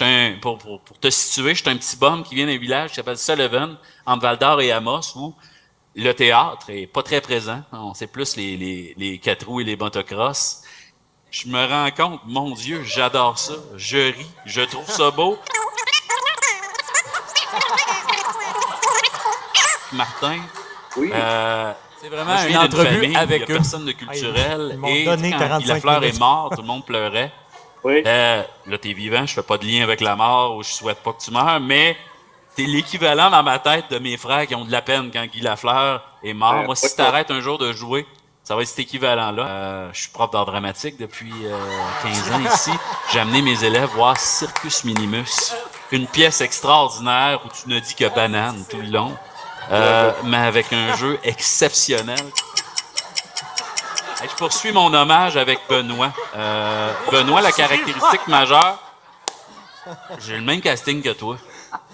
Un, 0.00 0.34
pour, 0.40 0.56
pour, 0.56 0.80
pour 0.80 0.98
te 1.00 1.10
situer, 1.10 1.52
j'étais 1.52 1.70
un 1.70 1.76
petit 1.76 1.96
bum 1.96 2.22
qui 2.22 2.36
vient 2.36 2.46
d'un 2.46 2.58
village 2.58 2.90
qui 2.90 2.96
s'appelle 2.96 3.18
Sullivan, 3.18 3.76
entre 4.06 4.22
Val 4.22 4.38
d'Or 4.38 4.60
et 4.60 4.70
Amos, 4.70 5.16
où 5.16 5.34
le 5.96 6.12
théâtre 6.12 6.70
est 6.70 6.86
pas 6.86 7.02
très 7.02 7.20
présent. 7.20 7.60
On 7.72 7.92
sait 7.92 8.06
plus 8.06 8.36
les, 8.36 8.56
les, 8.56 8.94
les 8.96 9.18
quatre 9.18 9.48
roues 9.48 9.60
et 9.60 9.64
les 9.64 9.76
motocross. 9.76 10.62
Je 11.32 11.48
me 11.48 11.66
rends 11.66 11.90
compte, 11.90 12.20
mon 12.24 12.52
Dieu, 12.52 12.84
j'adore 12.84 13.36
ça. 13.36 13.54
Je 13.76 14.12
ris, 14.12 14.30
je 14.46 14.60
trouve 14.60 14.88
ça 14.88 15.10
beau. 15.10 15.36
Martin. 19.92 20.38
Oui. 20.96 21.10
euh, 21.12 21.72
C'est 22.00 22.08
vraiment 22.08 22.24
moi, 22.32 22.36
je 22.38 22.42
une 22.44 22.48
viens 22.50 22.60
d'une 22.66 22.68
entrevue 22.80 22.94
famille 23.00 23.16
où 23.16 23.18
avec 23.18 23.42
il 23.42 23.48
y 23.48 23.52
a 23.52 23.54
eux. 23.54 23.56
personne 23.58 23.84
de 23.84 23.92
culturel. 23.92 24.78
Et 24.88 25.04
donné 25.04 25.30
quand 25.32 25.38
45 25.38 25.60
Guy 25.60 25.68
Lafleur 25.68 26.00
minutes. 26.00 26.14
est 26.16 26.18
mort, 26.18 26.50
tout 26.54 26.62
le 26.62 26.66
monde 26.66 26.84
pleurait. 26.84 27.32
Oui. 27.82 28.02
Euh, 28.06 28.42
là, 28.66 28.78
t'es 28.78 28.92
vivant, 28.92 29.26
je 29.26 29.34
fais 29.34 29.42
pas 29.42 29.56
de 29.58 29.64
lien 29.66 29.82
avec 29.82 30.00
la 30.00 30.14
mort 30.16 30.56
ou 30.56 30.62
je 30.62 30.68
souhaite 30.70 30.98
pas 31.02 31.12
que 31.12 31.22
tu 31.22 31.30
meurs, 31.30 31.60
mais 31.60 31.96
t'es 32.54 32.64
l'équivalent 32.64 33.30
dans 33.30 33.42
ma 33.42 33.58
tête 33.58 33.86
de 33.90 33.98
mes 33.98 34.16
frères 34.16 34.46
qui 34.46 34.54
ont 34.54 34.64
de 34.64 34.72
la 34.72 34.82
peine 34.82 35.10
quand 35.12 35.24
Guy 35.26 35.40
Lafleur 35.40 36.02
est 36.22 36.34
mort. 36.34 36.54
Euh, 36.60 36.64
Moi, 36.66 36.76
si 36.76 36.94
t'arrêtes 36.94 37.30
un 37.30 37.40
jour 37.40 37.58
de 37.58 37.72
jouer, 37.72 38.06
ça 38.50 38.56
va 38.56 38.62
être 38.62 38.68
cet 38.68 38.80
équivalent-là. 38.80 39.46
Euh, 39.46 39.90
je 39.92 40.00
suis 40.00 40.08
prof 40.10 40.28
d'art 40.32 40.44
dramatique 40.44 40.96
depuis 40.98 41.32
euh, 41.44 41.56
15 42.02 42.32
ans 42.32 42.40
ici. 42.52 42.72
J'ai 43.12 43.20
amené 43.20 43.42
mes 43.42 43.62
élèves 43.62 43.88
voir 43.94 44.16
Circus 44.18 44.82
Minimus 44.82 45.52
une 45.92 46.08
pièce 46.08 46.40
extraordinaire 46.40 47.38
où 47.44 47.48
tu 47.48 47.68
ne 47.68 47.78
dis 47.78 47.94
que 47.94 48.12
banane 48.12 48.64
tout 48.68 48.78
le 48.78 48.88
long, 48.88 49.16
euh, 49.70 50.12
mais 50.24 50.38
avec 50.38 50.72
un 50.72 50.96
jeu 50.96 51.16
exceptionnel. 51.22 52.18
Je 54.20 54.34
poursuis 54.36 54.72
mon 54.72 54.92
hommage 54.94 55.36
avec 55.36 55.60
Benoît. 55.68 56.12
Euh, 56.34 56.92
Benoît, 57.12 57.42
la 57.42 57.52
caractéristique 57.52 58.26
majeure, 58.26 58.80
j'ai 60.18 60.34
le 60.38 60.42
même 60.42 60.60
casting 60.60 61.00
que 61.02 61.10
toi. 61.10 61.36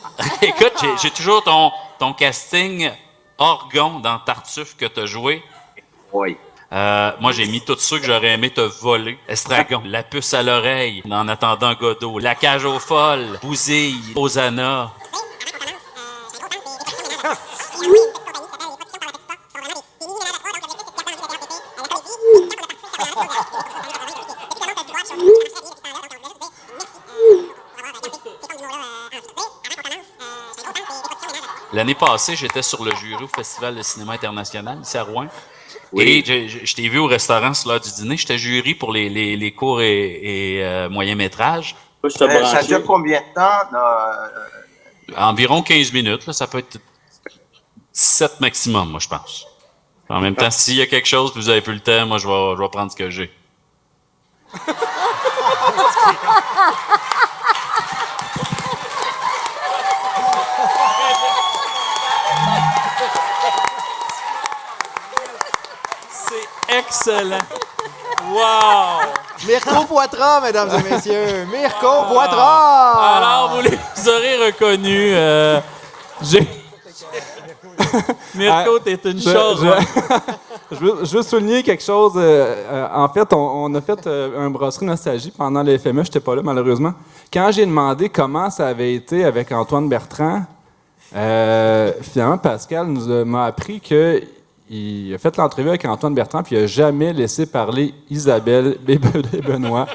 Écoute, 0.41 0.73
j'ai- 0.81 0.97
j'ai 1.03 1.11
toujours 1.11 1.45
ton, 1.45 1.71
ton 1.99 2.15
casting 2.15 2.91
orgon 3.37 4.01
dans 4.01 4.19
Tartuffe 4.21 4.75
que 4.75 4.87
tu 4.87 5.01
as 5.01 5.07
joué. 5.07 5.45
Oui. 6.15 6.39
Euh, 6.73 7.13
moi, 7.21 7.33
j'ai 7.33 7.47
mis 7.47 7.61
tous 7.61 7.79
ceux 7.79 7.99
que 7.99 8.07
j'aurais 8.07 8.35
aimé 8.35 8.51
te 8.51 8.61
voler. 8.61 9.19
Estragon, 9.29 9.83
la 9.85 10.03
puce 10.03 10.35
à 10.35 10.43
l'oreille, 10.43 11.03
en 11.09 11.29
attendant 11.29 11.75
Godot, 11.75 12.19
la 12.19 12.35
cage 12.35 12.65
aux 12.65 12.81
folles, 12.81 13.39
Bousille, 13.41 14.13
Hosanna. 14.17 14.93
L'année 31.73 31.95
passée, 31.95 32.37
j'étais 32.37 32.63
sur 32.63 32.85
le 32.85 32.91
jury 32.97 33.25
au 33.25 33.29
Festival 33.29 33.77
de 33.77 33.83
cinéma 33.83 34.15
international 34.15 34.79
ici 34.81 34.97
à 34.97 35.03
Rouen. 35.03 35.27
Et 35.97 36.25
je, 36.25 36.49
je- 36.49 36.65
je 36.67 36.75
t'ai 36.75 36.89
vu 36.89 36.99
au 36.99 37.07
restaurant 37.07 37.55
sur 37.55 37.71
l'heure 37.71 37.81
du 37.81 37.91
dîner. 37.91 38.17
J'étais 38.17 38.39
jury 38.39 38.75
pour 38.75 38.93
les, 38.93 39.09
les, 39.09 39.37
les 39.37 39.53
courts 39.53 39.81
et, 39.83 40.57
et, 40.57 40.65
euh, 40.65 40.89
moyens 40.89 41.17
métrages. 41.17 41.75
Euh, 42.27 42.45
ça 42.47 42.63
dure 42.69 42.85
combien 42.85 43.21
de 43.21 43.35
temps? 43.35 43.71
là, 43.73 44.31
euh, 45.11 45.13
Environ 45.17 45.63
15 45.63 45.93
minutes. 45.93 46.27
Là, 46.27 46.33
ça 46.33 46.47
peut 46.47 46.59
être 46.59 46.79
17 47.95 48.41
maximum, 48.41 48.91
moi, 48.91 49.01
je 49.01 49.09
pense. 49.09 49.47
En 50.09 50.21
même 50.21 50.37
temps, 50.37 50.51
s'il 50.51 50.75
y 50.77 50.83
a 50.83 50.87
quelque 50.87 51.07
chose 51.09 51.33
que 51.33 51.39
vous 51.39 51.49
avez 51.49 51.61
plus 51.63 51.75
le 51.75 51.81
temps, 51.81 52.07
moi, 52.07 52.19
je 52.19 52.27
vais, 52.29 52.57
je 52.57 52.63
vais 52.63 52.69
prendre 52.69 52.91
ce 52.93 52.97
que 52.97 53.11
j'ai. 53.11 53.31
excellent. 66.79 67.45
Wow! 68.31 69.13
Mirko 69.47 69.85
Poitras, 69.87 70.41
mesdames 70.41 70.71
et 70.79 70.91
messieurs. 70.91 71.47
Mirko 71.53 72.05
Poitras! 72.09 73.17
Alors, 73.17 73.51
vous 73.57 73.63
les 73.63 74.09
aurez 74.09 74.47
reconnus. 74.47 75.13
euh, 75.15 75.61
j'ai. 76.23 76.47
Mirko, 78.35 78.79
t'es 78.81 78.95
une 79.05 79.19
Je- 79.21 79.31
chose. 79.31 79.61
je- 79.63 79.69
hein. 79.69 80.21
je, 80.73 80.77
veux, 80.77 81.05
je 81.05 81.17
veux 81.17 81.23
souligner 81.23 81.63
quelque 81.63 81.83
chose. 81.83 82.13
euh, 82.17 82.65
euh, 82.71 82.89
en 82.95 83.09
fait, 83.09 83.33
on, 83.33 83.65
on 83.67 83.75
a 83.75 83.81
fait 83.81 84.07
euh, 84.07 84.47
un 84.47 84.51
brasserie 84.51 84.87
nostalgie 84.87 85.31
pendant 85.31 85.63
le 85.63 85.79
FME. 85.79 86.03
Je 86.03 86.09
n'étais 86.09 86.21
pas 86.21 86.35
là, 86.35 86.43
malheureusement. 86.43 86.95
Quand 87.33 87.51
j'ai 87.53 87.65
demandé 87.67 88.09
comment 88.09 88.51
ça 88.51 88.69
avait 88.69 88.95
été 88.95 89.25
avec 89.25 89.53
Antoine 89.53 89.89
Bertrand, 89.89 90.43
euh, 91.15 91.93
finalement, 92.03 92.39
Pascal 92.39 92.87
nous 92.87 93.11
a- 93.11 93.25
m'a 93.25 93.45
appris 93.47 93.81
que 93.81 94.23
il 94.69 95.15
a 95.15 95.19
fait 95.19 95.37
l'entrevue 95.37 95.69
avec 95.69 95.85
Antoine 95.85 96.15
Bertrand 96.15 96.43
puis 96.43 96.57
il 96.57 96.61
n'a 96.63 96.67
jamais 96.67 97.13
laissé 97.13 97.47
parler 97.47 97.95
Isabelle 98.11 98.79
et 98.89 98.99
Benoît. 98.99 99.87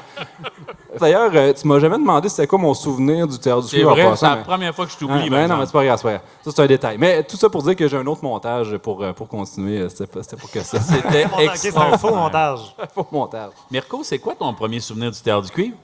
D'ailleurs, 1.00 1.30
euh, 1.34 1.52
tu 1.54 1.66
m'as 1.66 1.78
jamais 1.78 1.96
demandé 1.96 2.28
c'était 2.28 2.46
quoi 2.46 2.58
mon 2.58 2.74
souvenir 2.74 3.26
du 3.26 3.38
théâtre 3.38 3.66
du 3.66 3.82
passant, 3.82 4.14
c'est 4.16 4.26
la 4.26 4.36
mais- 4.36 4.42
première 4.42 4.74
fois 4.74 4.84
que 4.84 4.92
je 4.92 4.98
t'oublie. 4.98 5.22
ah, 5.26 5.30
ben 5.30 5.48
non, 5.48 5.56
mais 5.56 5.64
c'est 5.66 5.72
pas 5.72 5.84
grave. 5.84 5.98
Ça, 5.98 6.20
c'est 6.44 6.60
un 6.60 6.66
détail. 6.66 6.96
Mais 6.98 7.22
tout 7.24 7.36
ça 7.38 7.48
pour 7.48 7.62
dire 7.62 7.74
que 7.74 7.88
j'ai 7.88 7.96
un 7.96 8.06
autre 8.06 8.22
montage 8.22 8.76
pour, 8.76 9.02
euh, 9.02 9.12
pour 9.14 9.26
continuer. 9.26 9.78
euh, 9.80 9.88
C'était 9.88 10.36
pour 10.36 10.50
que 10.50 10.60
ça. 10.60 10.78
C'était 10.80 11.24
un 11.76 11.96
faux 11.98 12.14
montage. 12.14 12.76
faux 12.94 13.06
montage. 13.10 13.52
Mirko, 13.70 14.00
c'est 14.02 14.18
quoi 14.18 14.34
ton 14.34 14.52
premier 14.52 14.80
souvenir 14.80 15.10
du 15.10 15.18
théâtre 15.20 15.46
du 15.46 15.50
cuivre? 15.50 15.76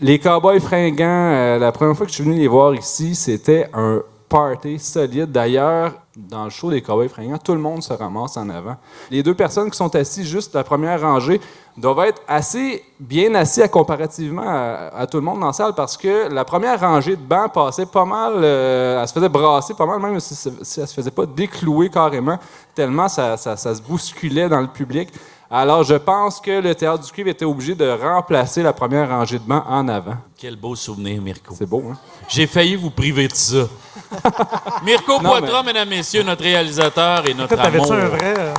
Les 0.00 0.18
Cowboys 0.18 0.60
fringants, 0.60 1.04
euh, 1.32 1.58
la 1.58 1.70
première 1.72 1.94
fois 1.96 2.06
que 2.06 2.10
je 2.12 2.16
suis 2.16 2.24
venu 2.24 2.36
les 2.38 2.48
voir 2.48 2.74
ici, 2.74 3.14
c'était 3.14 3.68
un 3.74 4.00
party 4.28 4.78
solide. 4.78 5.30
D'ailleurs, 5.32 5.92
dans 6.16 6.44
le 6.44 6.50
show 6.50 6.70
des 6.70 6.82
Cowboys 6.82 7.08
fringants, 7.08 7.38
tout 7.38 7.52
le 7.52 7.60
monde 7.60 7.82
se 7.82 7.92
ramasse 7.92 8.36
en 8.36 8.48
avant. 8.48 8.76
Les 9.10 9.22
deux 9.22 9.34
personnes 9.34 9.70
qui 9.70 9.76
sont 9.76 9.94
assises 9.94 10.26
juste 10.26 10.54
la 10.54 10.64
première 10.64 11.00
rangée 11.00 11.40
doivent 11.76 12.06
être 12.06 12.22
assez 12.26 12.82
bien 12.98 13.34
assis 13.34 13.60
à 13.62 13.68
comparativement 13.68 14.44
à, 14.46 14.90
à 14.96 15.06
tout 15.06 15.18
le 15.18 15.22
monde 15.24 15.40
dans 15.40 15.48
la 15.48 15.52
salle 15.52 15.74
parce 15.74 15.96
que 15.96 16.28
la 16.32 16.44
première 16.44 16.80
rangée 16.80 17.16
de 17.16 17.22
bancs 17.22 17.52
passait 17.52 17.84
pas 17.86 18.04
mal, 18.06 18.32
euh, 18.36 19.00
elle 19.02 19.08
se 19.08 19.12
faisait 19.12 19.28
brasser 19.28 19.74
pas 19.74 19.84
mal, 19.84 20.00
même 20.00 20.18
si, 20.20 20.34
si 20.34 20.80
elle 20.80 20.88
se 20.88 20.94
faisait 20.94 21.10
pas 21.10 21.26
déclouer 21.26 21.90
carrément, 21.90 22.38
tellement 22.74 23.08
ça, 23.08 23.36
ça- 23.36 23.56
ça 23.56 23.74
se 23.74 23.82
bousculait 23.82 24.48
dans 24.48 24.60
le 24.60 24.68
public. 24.68 25.10
Alors, 25.48 25.84
je 25.84 25.94
pense 25.94 26.40
que 26.40 26.60
le 26.60 26.74
théâtre 26.74 27.04
du 27.04 27.12
cuivre 27.12 27.28
était 27.28 27.44
obligé 27.44 27.76
de 27.76 27.88
remplacer 27.88 28.64
la 28.64 28.72
première 28.72 29.08
rangée 29.08 29.38
de 29.38 29.44
bancs 29.44 29.62
en 29.68 29.86
avant. 29.86 30.16
Quel 30.36 30.56
beau 30.56 30.74
souvenir, 30.74 31.22
Mirko. 31.22 31.54
C'est 31.56 31.66
beau, 31.68 31.84
hein? 31.88 31.96
J'ai 32.26 32.48
failli 32.48 32.74
vous 32.74 32.90
priver 32.90 33.28
de 33.28 33.34
ça. 33.34 33.68
Mirko 34.84 35.18
Poitras, 35.20 35.62
mesdames, 35.62 35.88
messieurs, 35.88 36.22
notre 36.22 36.42
réalisateur 36.42 37.28
et 37.28 37.34
notre 37.34 37.50
Peut-être 37.54 37.66
amour. 37.66 37.86
t'avais-tu 37.88 38.04
un 38.04 38.08
vrai. 38.08 38.34
euh, 38.38 38.54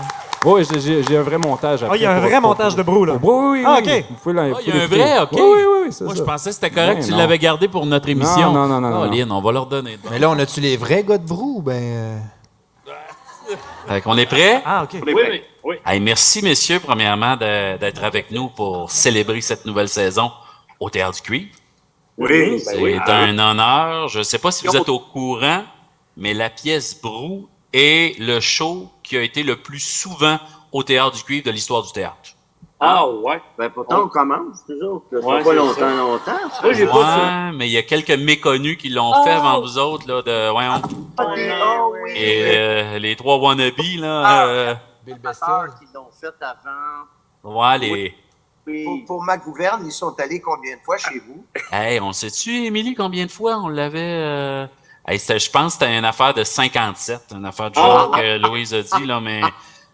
Oui, 0.46 0.64
j'ai- 0.80 1.18
un 1.18 1.22
vrai 1.24 1.38
montage. 1.38 1.84
Ah, 1.90 1.96
il 1.96 2.02
y 2.02 2.06
a 2.06 2.12
un 2.16 2.20
vrai 2.20 2.40
montage 2.40 2.76
de 2.76 2.84
brou, 2.84 3.06
là. 3.06 3.14
Oui, 3.22 3.34
oui, 3.34 3.60
oui. 3.60 3.64
Ah, 3.66 3.80
oui. 3.84 3.84
OK. 3.84 4.06
Ah, 4.38 4.60
il 4.66 4.68
y 4.68 4.72
a 4.80 4.84
un 4.84 4.88
vrai, 4.88 5.20
OK. 5.22 5.30
Oui, 5.34 5.42
oui, 5.42 5.64
oui, 5.86 5.88
c'est 5.92 6.04
Moi, 6.06 6.14
ça. 6.14 6.20
je 6.20 6.24
pensais 6.24 6.50
que 6.50 6.56
c'était 6.56 6.70
correct. 6.72 7.00
Ben 7.00 7.06
tu 7.06 7.12
non. 7.12 7.18
l'avais 7.18 7.40
gardé 7.40 7.68
pour 7.68 7.86
notre 7.86 8.08
émission. 8.10 8.52
Non, 8.54 8.68
non, 8.68 8.80
non, 8.80 8.90
non, 8.90 9.10
Oh, 9.12 9.34
on 9.34 9.42
va 9.42 9.52
leur 9.52 9.66
donner. 9.66 9.98
Mais 10.12 10.20
là, 10.20 10.30
on 10.30 10.38
a-tu 10.40 10.62
les 10.62 10.78
vrais 10.78 11.04
gars 11.04 11.18
de 11.18 11.28
brou? 11.28 11.62
Ben, 11.62 11.74
euh, 11.82 12.18
Fait 13.88 14.02
qu'on 14.02 14.18
est 14.18 14.26
prêt? 14.26 14.62
Ah, 14.66 14.84
OK. 14.84 15.02
oui, 15.06 15.14
oui, 15.16 15.42
oui. 15.64 15.76
Hey, 15.86 16.00
merci, 16.02 16.42
messieurs, 16.44 16.80
premièrement, 16.82 17.36
de- 17.38 17.78
d'être 17.78 18.04
avec 18.04 18.32
nous 18.32 18.50
pour 18.50 18.92
célébrer 18.92 19.40
cette 19.42 19.66
nouvelle 19.66 19.88
saison 19.90 20.30
au 20.80 20.90
Théâtre 20.90 21.16
du 21.16 21.22
Cuivre. 21.22 21.50
Oui, 22.18 22.60
C'est 22.60 22.76
ben 22.78 22.84
oui. 22.84 23.00
un 23.08 23.38
honneur. 23.40 24.08
Je 24.08 24.20
ne 24.20 24.24
sais 24.24 24.40
pas 24.40 24.52
si 24.52 24.66
vous 24.68 24.76
êtes 24.76 24.90
au 24.90 25.00
courant, 25.00 25.64
mais 26.16 26.34
la 26.34 26.50
pièce 26.50 27.00
Brou 27.02 27.48
est 27.74 28.18
le 28.20 28.40
show 28.40 28.90
qui 29.04 29.18
a 29.18 29.22
été 29.22 29.44
le 29.44 29.58
plus 29.58 29.80
souvent 29.80 30.40
au 30.72 30.84
Théâtre 30.84 31.16
du 31.16 31.24
Cuivre 31.24 31.46
de 31.46 31.52
l'histoire 31.52 31.84
du 31.84 31.92
théâtre. 31.92 32.16
Ah, 32.80 33.08
ouais. 33.08 33.42
Ben, 33.58 33.70
pourtant, 33.72 34.04
on 34.04 34.08
commence, 34.08 34.58
nous 34.70 34.88
autres. 34.88 35.06
Ça 35.12 35.20
fait 35.20 35.26
Ouais, 35.26 35.44
pas 35.44 35.50
c'est 35.50 35.56
longtemps, 35.56 35.74
ça. 35.80 35.96
longtemps. 35.96 36.50
ça. 36.52 36.62
Moi, 36.62 36.74
j'ai 36.74 36.86
pas 36.86 36.94
ça. 36.94 37.18
Ouais, 37.18 37.52
mais 37.56 37.68
il 37.68 37.72
y 37.72 37.78
a 37.78 37.82
quelques 37.84 38.12
méconnus 38.12 38.78
qui 38.78 38.90
l'ont 38.90 39.24
fait 39.24 39.32
avant 39.32 39.62
vous 39.62 39.78
autres, 39.80 40.08
là, 40.08 40.22
de, 40.22 40.30
Ah, 40.30 41.36
des- 41.36 41.50
ah, 41.50 41.88
oui. 41.92 42.12
et 42.16 42.56
euh, 42.58 43.00
les 43.00 43.16
trois 43.16 43.38
wannabes, 43.38 43.74
là, 43.98 44.46
euh, 44.48 44.76
Bill 45.06 45.16
Ah, 45.24 45.28
Bestial. 45.28 45.70
qui 45.80 45.86
l'ont 45.94 46.10
fait 46.12 46.34
avant. 46.40 47.60
ouais, 47.62 47.78
les... 47.80 48.16
Pour, 48.86 49.06
pour 49.06 49.24
ma 49.24 49.38
gouverne, 49.38 49.84
ils 49.86 49.92
sont 49.92 50.14
allés 50.20 50.42
combien 50.42 50.76
de 50.76 50.82
fois 50.82 50.98
chez 50.98 51.20
vous? 51.20 51.46
Hey, 51.72 52.00
on 52.00 52.12
sait-tu, 52.14 52.66
Émilie, 52.66 52.96
combien 52.96 53.26
de 53.26 53.32
fois 53.32 53.58
on 53.58 53.68
l'avait... 53.70 54.00
euh, 54.02 54.68
Hey, 55.08 55.20
je 55.20 55.50
pense 55.50 55.76
que 55.78 55.80
c'était 55.86 55.98
une 55.98 56.04
affaire 56.04 56.34
de 56.34 56.44
57, 56.44 57.34
une 57.34 57.46
affaire 57.46 57.72
du 57.72 57.80
genre 57.80 58.12
que 58.12 58.38
Louise 58.40 58.74
a 58.74 58.82
dit, 58.82 59.06
là, 59.06 59.22
mais 59.22 59.42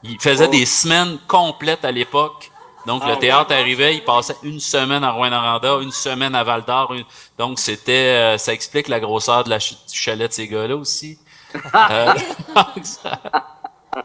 il 0.01 0.19
faisait 0.19 0.47
des 0.47 0.65
semaines 0.65 1.19
complètes 1.27 1.85
à 1.85 1.91
l'époque. 1.91 2.49
Donc, 2.87 3.03
Ah, 3.05 3.11
le 3.11 3.17
théâtre 3.17 3.53
arrivait, 3.53 3.95
il 3.95 4.03
passait 4.03 4.35
une 4.43 4.59
semaine 4.59 5.03
à 5.03 5.11
Rouen-Noranda, 5.11 5.77
une 5.81 5.91
semaine 5.91 6.33
à 6.35 6.43
Val-d'Or. 6.43 6.93
une- 6.95 7.05
Donc, 7.37 7.59
c'était... 7.59 7.91
euh, 7.93 8.37
ça 8.39 8.53
explique 8.53 8.87
la 8.87 8.99
grosseur 8.99 9.43
de 9.43 9.51
la 9.51 9.59
ch- 9.59 9.77
du 9.89 9.97
chalet 9.97 10.27
de 10.27 10.33
ces 10.33 10.47
gars-là 10.47 10.75
aussi. 10.75 11.19
Euh, 11.91 12.13
ça- 12.83 13.21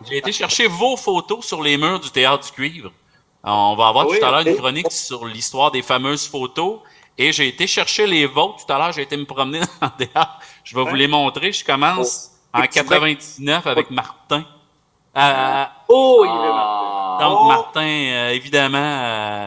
J'ai 0.08 0.18
été 0.18 0.30
chercher 0.32 0.66
vos 0.66 0.96
photos 0.98 1.44
sur 1.46 1.62
les 1.62 1.78
murs 1.78 1.98
du 2.00 2.10
théâtre 2.10 2.44
du 2.46 2.52
cuivre. 2.52 2.92
On 3.44 3.76
va 3.76 3.88
avoir 3.88 4.06
Oui, 4.08 4.18
tout 4.18 4.24
à 4.24 4.30
l'heure 4.30 4.46
une 4.46 4.56
chronique 4.56 4.90
sur 4.92 5.24
l'histoire 5.26 5.70
des 5.70 5.82
fameuses 5.82 6.26
photos. 6.26 6.80
Et 7.16 7.32
j'ai 7.32 7.48
été 7.48 7.66
chercher 7.66 8.06
les 8.06 8.26
vôtres 8.26 8.64
tout 8.66 8.72
à 8.72 8.78
l'heure. 8.78 8.92
J'ai 8.92 9.02
été 9.02 9.16
me 9.16 9.24
promener 9.24 9.60
dans 9.80 9.90
le 9.98 10.06
théâtre. 10.06 10.38
Je 10.64 10.76
vais 10.76 10.82
vous 10.84 10.94
les 10.94 11.08
montrer. 11.08 11.52
Je 11.52 11.64
commence 11.64 12.30
en 12.52 12.62
99 12.62 13.66
avec 13.66 13.90
Martin. 13.90 14.44
Euh, 15.16 15.64
Oh, 15.88 16.22
il 16.24 16.28
est 16.28 16.48
Martin. 16.48 17.28
donc, 17.28 17.38
Oh. 17.40 17.48
Martin, 17.48 17.80
euh, 17.88 18.30
évidemment, 18.30 18.78
euh, 18.78 19.46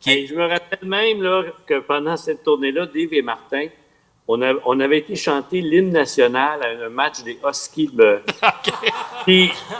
qui 0.00 0.10
Hey, 0.10 0.26
je 0.26 0.34
me 0.34 0.48
rappelle 0.48 0.78
même 0.88 1.22
là, 1.22 1.42
que 1.66 1.78
pendant 1.80 2.16
cette 2.16 2.42
tournée-là, 2.42 2.86
Dave 2.86 3.12
et 3.12 3.22
Martin, 3.22 3.66
on, 4.26 4.40
a- 4.42 4.54
on 4.64 4.80
avait 4.80 4.98
été 4.98 5.14
chanter 5.14 5.60
l'hymne 5.60 5.90
national 5.92 6.60
à 6.62 6.86
un 6.86 6.88
match 6.88 7.22
des 7.22 7.38
Huskies 7.46 7.90
de 7.92 8.22
Puis 9.24 9.50
euh, 9.50 9.74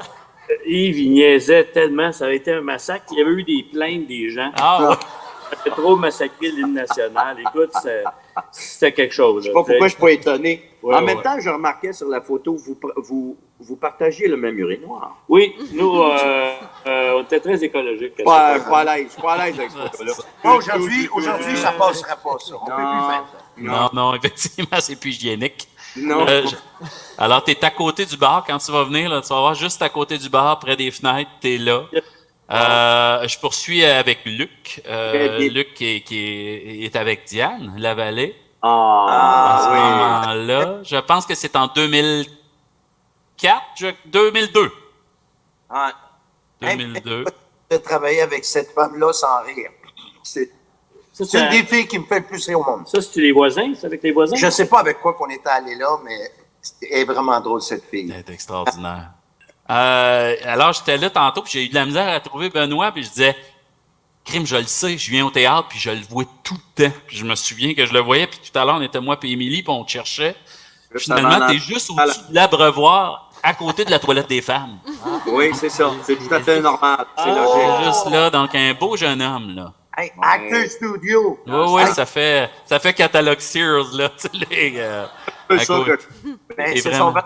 Yves, 0.66 0.98
il 0.98 1.11
niaisait 1.12 1.64
tellement, 1.64 2.12
ça 2.12 2.26
avait 2.26 2.36
été 2.36 2.53
un 2.53 2.61
massacre. 2.61 3.05
Il 3.12 3.18
y 3.18 3.22
avait 3.22 3.30
eu 3.32 3.42
des 3.44 3.64
plaintes 3.72 4.07
des 4.07 4.30
gens. 4.30 4.50
Ah, 4.57 4.90
ouais. 4.90 4.96
avait 5.66 5.70
trop 5.76 5.96
massacré 5.96 6.50
l'hymne 6.50 6.74
national. 6.74 7.38
Écoute, 7.40 7.70
c'est- 7.82 8.05
c'était 8.50 8.92
quelque 8.92 9.14
chose. 9.14 9.42
Je 9.44 9.48
sais 9.48 9.53
pas 9.53 9.62
pourquoi 9.64 9.86
je 9.88 9.92
suis 9.92 10.00
pas 10.00 10.11
étonné. 10.11 10.62
Ouais, 10.82 10.94
en 10.94 10.98
ouais, 10.98 11.05
même 11.05 11.18
ouais. 11.18 11.22
temps, 11.22 11.38
je 11.38 11.50
remarquais 11.50 11.92
sur 11.92 12.09
la 12.09 12.20
photo, 12.22 12.57
vous, 12.57 12.76
vous, 12.96 13.36
vous 13.61 13.76
partagez 13.76 14.26
le 14.28 14.36
même 14.36 14.59
urinoir. 14.59 15.16
Oui, 15.28 15.55
nous, 15.74 16.00
euh, 16.03 16.50
euh, 16.86 17.12
on 17.18 17.22
était 17.22 17.38
très 17.40 17.62
écologiques. 17.62 18.12
Je 18.12 18.22
suis 18.22 18.24
pas, 18.24 18.55
je 18.55 18.61
suis 18.62 18.70
pas 18.70 18.78
à 18.80 18.96
l'aise. 18.96 19.07
Je 19.09 19.12
suis 19.12 19.22
pas 19.22 19.32
à 19.34 19.46
l'aise 19.46 19.59
avec 19.59 19.70
cette 19.70 19.96
photo-là. 19.96 20.55
Aujourd'hui, 20.57 21.09
aujourd'hui, 21.14 21.57
ça 21.57 21.72
passerait 21.72 22.16
pas, 22.22 22.36
ça. 22.38 22.55
On 22.61 22.64
peut 22.66 22.72
plus 22.72 22.82
faire 22.82 23.24
ça. 23.30 23.38
Non, 23.59 23.90
non, 23.92 24.14
effectivement, 24.14 24.80
c'est 24.80 24.96
plus 24.98 25.11
hygiénique. 25.16 25.68
Non. 25.97 26.26
Euh, 26.28 26.43
je- 26.47 26.57
Alors, 27.18 27.45
tu 27.45 27.51
es 27.53 27.64
à 27.64 27.70
côté 27.70 28.07
du 28.07 28.16
bar. 28.16 28.45
Quand 28.47 28.59
tu 28.59 28.72
vas 28.72 28.84
venir, 28.84 29.09
là, 29.11 29.20
tu 29.20 29.28
vas 29.28 29.40
voir 29.40 29.55
juste 29.55 29.82
à 29.82 29.88
côté 29.88 30.16
du 30.18 30.28
bar, 30.28 30.59
près 30.59 30.76
des 30.76 30.90
fenêtres, 30.90 31.30
tu 31.40 31.55
es 31.55 31.59
là. 31.59 31.82
Euh, 32.51 33.28
je 33.28 33.38
poursuis 33.38 33.84
avec 33.84 34.20
Luc. 34.24 34.82
Euh. 34.86 35.38
Luc 35.38 35.74
qui, 35.74 35.97
est, 35.97 36.01
qui 36.03 36.18
est- 36.18 36.84
est 36.84 36.97
avec 36.97 37.24
Diane 37.26 37.74
Lavallée. 37.78 38.34
Ah, 38.62 39.57
à 39.57 39.64
ce 39.64 39.68
oui. 39.70 39.78
moment-là. 39.80 40.78
Je 40.84 40.97
pense 40.99 41.26
que 41.26 41.34
c'est 41.34 41.57
en 41.57 41.66
2004, 41.68 43.62
je- 43.78 43.86
2002. 44.07 44.70
Ouais. 45.70 45.78
2002. 46.61 47.24
De 47.70 47.76
travailler 47.78 48.20
avec 48.20 48.45
cette 48.45 48.70
femme-là 48.72 49.12
sans 49.14 49.43
rire. 49.45 49.70
C'est 50.22 50.51
Ça, 51.12 51.24
c'est 51.26 51.50
des 51.50 51.62
filles 51.64 51.86
qui 51.86 51.98
me 51.98 52.04
fait 52.04 52.20
le 52.20 52.26
plus 52.26 52.46
rire 52.46 52.60
au 52.60 52.64
monde. 52.64 52.88
Ça, 52.88 53.00
c'est 53.02 53.20
les 53.20 53.32
voisins? 53.32 53.72
C'est 53.78 53.86
avec 53.86 54.02
les 54.02 54.12
voisins? 54.12 54.34
Je 54.36 54.48
sais 54.48 54.66
pas 54.66 54.80
avec 54.80 54.98
quoi 54.98 55.12
qu'on 55.12 55.28
était 55.28 55.50
allé 55.50 55.74
là, 55.74 55.98
mais 56.04 56.18
elle 56.90 57.00
est 57.00 57.04
vraiment 57.04 57.38
drôle, 57.40 57.60
cette 57.60 57.84
fille. 57.84 58.12
C'est 58.16 58.32
extraordinaire. 58.32 59.10
Euh, 59.70 60.34
alors, 60.44 60.72
j'étais 60.72 60.96
là 60.96 61.10
tantôt, 61.10 61.42
puis 61.42 61.52
j'ai 61.52 61.64
eu 61.64 61.68
de 61.68 61.74
la 61.74 61.84
misère 61.84 62.08
à 62.08 62.20
trouver 62.20 62.48
Benoît, 62.48 62.92
puis 62.92 63.02
je 63.02 63.10
disais, 63.10 63.36
crime, 64.24 64.46
je 64.46 64.56
le 64.56 64.66
sais, 64.66 64.96
je 64.96 65.10
viens 65.10 65.26
au 65.26 65.30
théâtre, 65.30 65.68
puis 65.68 65.78
je 65.78 65.90
le 65.90 66.00
vois 66.08 66.24
tout 66.42 66.54
le 66.54 66.84
temps. 66.84 66.94
Puis 67.06 67.16
je 67.18 67.24
me 67.24 67.34
souviens 67.34 67.74
que 67.74 67.84
je 67.84 67.92
le 67.92 68.00
voyais, 68.00 68.26
puis 68.26 68.40
tout 68.40 68.58
à 68.58 68.64
l'heure, 68.64 68.76
on 68.76 68.82
était 68.82 69.00
moi 69.00 69.18
et 69.22 69.30
Émilie, 69.30 69.62
puis 69.62 69.72
on 69.72 69.84
te 69.84 69.90
cherchait. 69.90 70.34
Finalement, 70.96 71.46
t'es 71.46 71.58
juste 71.58 71.90
au-dessus 71.90 72.20
de 72.28 72.34
l'abreuvoir, 72.34 73.30
à 73.42 73.54
côté 73.54 73.84
de 73.84 73.90
la 73.90 73.98
toilette 73.98 74.28
des 74.28 74.42
femmes. 74.42 74.78
Oui, 75.26 75.50
c'est 75.54 75.68
ça. 75.68 75.90
C'est 76.04 76.16
tout 76.16 76.32
à 76.32 76.40
fait 76.40 76.60
normal. 76.60 77.06
C'est 77.16 77.34
logique. 77.34 77.84
juste 77.86 78.10
là, 78.10 78.30
donc 78.30 78.54
un 78.54 78.74
beau 78.74 78.96
jeune 78.96 79.20
homme, 79.22 79.54
là. 79.54 79.72
Hey, 79.97 80.11
Acteur 80.22 80.66
Studio! 80.70 81.38
Oui, 81.47 81.55
oui, 81.68 81.82
ça 81.95 82.07
fait, 82.07 82.49
ça 82.64 82.78
fait 82.78 82.95
catalogue 82.95 83.40
Sears, 83.40 83.93
là, 83.93 84.09
tu 84.18 84.28
sais, 84.28 84.47
les, 84.51 84.74
euh, 84.78 85.05
ça 85.51 85.66
que- 85.66 85.99
Ben, 86.57 86.72
c'est 86.76 86.88
vraiment- 86.88 87.12
son 87.12 87.20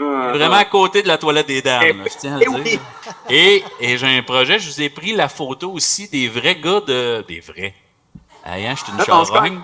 Vraiment 0.00 0.56
à 0.56 0.64
côté 0.64 1.02
de 1.02 1.08
la 1.08 1.18
toilette 1.18 1.46
des 1.48 1.60
dames, 1.62 1.98
là, 1.98 2.04
je 2.04 2.18
tiens 2.18 2.36
à 2.36 2.38
le 2.38 2.62
dire. 2.62 2.80
Et, 3.30 3.64
et 3.80 3.96
j'ai 3.98 4.06
un 4.18 4.22
projet, 4.22 4.58
je 4.58 4.70
vous 4.70 4.82
ai 4.82 4.88
pris 4.90 5.12
la 5.12 5.28
photo 5.28 5.72
aussi 5.72 6.08
des 6.08 6.28
vrais 6.28 6.54
gars 6.56 6.80
de. 6.80 7.24
Des 7.26 7.40
vrais. 7.40 7.74
Hey, 8.44 8.66
hein, 8.66 8.74
je 8.76 8.84
suis 8.84 8.92
une 8.92 8.98
Non, 8.98 9.04
non, 9.08 9.24
c'est 9.24 9.32
charogne. 9.32 9.60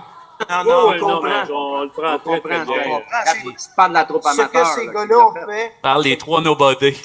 Non, 0.49 0.63
non, 0.65 0.89
oui, 0.89 0.97
on 1.01 1.07
non, 1.07 1.15
comprend. 1.15 1.21
mais 1.29 1.51
on 1.53 1.81
le 1.83 1.89
prend 1.89 2.13
On 2.15 2.19
très, 2.19 2.39
très 2.41 2.65
bien. 2.65 2.75
on 2.87 2.95
comprend. 2.95 3.53
C'est 3.57 3.75
pas 3.75 3.87
de 3.89 3.93
la 3.93 4.03
troupe 4.03 4.23
Ce 4.23 4.27
amateur. 4.29 4.63
que 4.63 4.67
ces 4.81 4.85
là, 4.87 4.91
gars-là 4.93 5.07
qui 5.07 5.13
ont 5.15 5.33
l'a 5.33 5.53
fait, 5.53 5.71
Par 5.81 5.99
les 5.99 6.17
trois 6.17 6.41
nobody. 6.41 6.97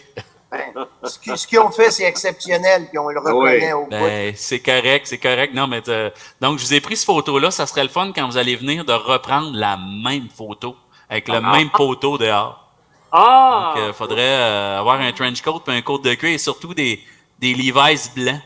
Ben, 0.51 0.87
ce 1.05 1.19
qu'ils 1.19 1.39
ce 1.39 1.47
qu'ils 1.47 1.59
ont 1.61 1.71
fait, 1.71 1.91
c'est 1.91 2.05
exceptionnel, 2.05 2.89
puis 2.89 2.99
on 2.99 3.09
le 3.09 3.21
reconnaît 3.21 3.73
au 3.73 3.85
bout. 3.85 3.91
Ben, 3.91 4.33
c'est 4.37 4.61
correct, 4.61 5.07
c'est 5.07 5.19
correct. 5.19 5.55
Non, 5.55 5.67
mais 5.67 5.81
euh, 5.89 6.11
donc 6.41 6.59
je 6.59 6.65
vous 6.65 6.75
ai 6.75 6.81
pris 6.81 6.97
cette 6.97 7.07
photo-là. 7.07 7.51
Ça 7.51 7.67
serait 7.67 7.83
le 7.85 7.89
fun 7.89 8.13
quand 8.15 8.27
vous 8.27 8.37
allez 8.37 8.57
venir 8.57 8.85
de 8.85 8.93
reprendre 8.93 9.51
la 9.55 9.77
même 9.77 10.29
photo 10.37 10.75
avec 11.09 11.29
le 11.29 11.37
Ah. 11.37 11.53
même 11.53 11.71
poteau 11.71 12.19
dehors. 12.19 12.67
Ah! 13.13 13.73
Donc, 13.77 13.85
il 13.89 13.93
faudrait 13.95 14.21
euh, 14.23 14.79
avoir 14.81 15.01
un 15.01 15.13
trench 15.13 15.41
coat 15.43 15.61
puis 15.65 15.75
un 15.77 15.83
coat 15.83 15.99
de 15.99 16.15
cuir 16.15 16.31
et 16.31 16.39
surtout 16.39 16.75
des, 16.75 17.01
des 17.39 17.55
Levi's 17.55 18.11
blancs. 18.15 18.41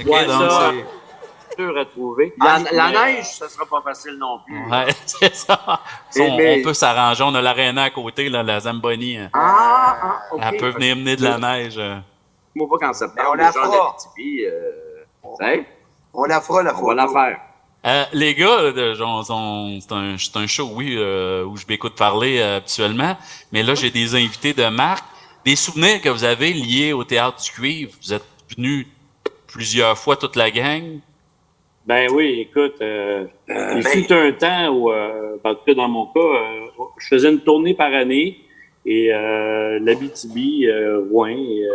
OK, 0.00 0.06
Ouais, 0.06 0.24
donc 0.26 0.50
ça, 0.50 0.72
c'est- 0.72 0.84
dur 1.58 1.76
à 1.78 1.84
trouver. 1.84 2.34
La, 2.42 2.58
la 2.72 2.88
Mais- 2.90 3.14
neige, 3.16 3.26
ça 3.26 3.48
sera 3.48 3.66
pas 3.66 3.80
facile 3.82 4.16
non 4.18 4.40
plus. 4.46 4.70
Ouais, 4.70 4.86
c'est 5.06 5.34
ça. 5.34 5.80
Eh 6.16 6.20
on, 6.22 6.34
on 6.36 6.62
peut 6.62 6.74
s'arranger. 6.74 7.22
On 7.24 7.34
a 7.34 7.42
l'aréna 7.42 7.84
à 7.84 7.90
côté, 7.90 8.28
là, 8.28 8.42
la 8.42 8.60
Zamboni. 8.60 9.16
hein. 9.18 9.30
Ah, 9.32 9.96
ah. 10.02 10.20
Elle 10.50 10.56
peut 10.58 10.70
venir 10.70 10.96
mener 10.96 11.16
de 11.16 11.22
la 11.24 11.38
neige. 11.38 11.80
Moi, 12.54 12.66
pas 12.68 12.86
quand 12.86 12.92
ça 12.92 13.06
on 13.30 13.34
la 13.34 13.52
fera. 13.52 13.96
Euh, 14.18 15.62
On 16.12 16.24
la 16.24 16.40
fera, 16.40 16.62
la 16.62 16.72
on 16.72 16.76
photo. 16.76 16.86
va 16.88 16.94
la 16.94 17.08
faire. 17.08 17.40
Euh, 17.86 18.04
les 18.12 18.34
gars, 18.34 18.58
un, 19.30 20.16
c'est 20.18 20.36
un 20.36 20.46
show, 20.46 20.70
oui, 20.74 20.94
euh, 20.98 21.44
où 21.44 21.56
je 21.56 21.64
m'écoute 21.66 21.94
parler 21.96 22.38
euh, 22.38 22.58
habituellement, 22.58 23.16
mais 23.52 23.62
là, 23.62 23.74
j'ai 23.74 23.90
des 23.90 24.14
invités 24.14 24.52
de 24.52 24.66
marque. 24.68 25.04
Des 25.46 25.56
souvenirs 25.56 26.02
que 26.02 26.10
vous 26.10 26.24
avez 26.24 26.52
liés 26.52 26.92
au 26.92 27.04
Théâtre 27.04 27.40
du 27.42 27.50
Cuivre. 27.50 27.92
Vous 28.02 28.12
êtes 28.12 28.26
venus 28.54 28.86
plusieurs 29.46 29.96
fois, 29.96 30.16
toute 30.16 30.36
la 30.36 30.50
gang. 30.50 30.98
Ben 31.86 32.08
oui, 32.12 32.40
écoute, 32.48 32.76
euh, 32.82 33.24
il 33.48 33.54
ben- 33.54 33.82
fut 33.82 34.12
un 34.12 34.32
temps 34.32 34.68
où, 34.68 34.92
euh, 34.92 35.36
en 35.42 35.54
tout 35.54 35.64
cas 35.66 35.74
dans 35.74 35.88
mon 35.88 36.06
cas, 36.06 36.20
euh, 36.20 36.66
je 36.98 37.08
faisais 37.08 37.30
une 37.30 37.40
tournée 37.40 37.74
par 37.74 37.92
année 37.92 38.38
et 38.84 39.12
euh, 39.12 39.78
l'Abitibi, 39.80 40.66
euh, 40.66 41.00
Rouen, 41.10 41.30
euh, 41.30 41.66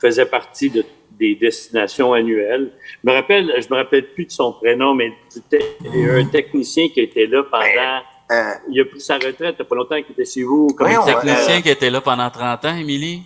faisait 0.00 0.26
partie 0.26 0.70
de, 0.70 0.84
des 1.18 1.34
destinations 1.34 2.12
annuelles. 2.12 2.72
Je 3.02 3.10
me 3.10 3.14
rappelle, 3.14 3.52
je 3.60 3.72
me 3.72 3.76
rappelle 3.76 4.06
plus 4.12 4.26
de 4.26 4.30
son 4.30 4.52
prénom, 4.52 4.94
mais 4.94 5.12
c'était 5.28 5.76
un 5.84 6.24
technicien 6.26 6.88
qui 6.88 7.00
était 7.00 7.26
là 7.26 7.42
pendant. 7.42 8.02
Euh, 8.30 8.52
il 8.70 8.80
a 8.80 8.84
pris 8.86 9.00
sa 9.00 9.14
retraite, 9.14 9.36
il 9.40 9.44
n'y 9.44 9.60
a 9.60 9.64
pas 9.64 9.76
longtemps 9.76 10.02
qu'il 10.02 10.12
était 10.12 10.24
chez 10.24 10.42
vous. 10.42 10.68
Comme 10.68 10.88
ouais. 10.88 11.04
technicien 11.04 11.60
qui 11.62 11.68
était 11.70 11.90
là 11.90 12.00
pendant 12.00 12.30
30 12.30 12.64
ans, 12.64 12.76
Émilie? 12.76 13.22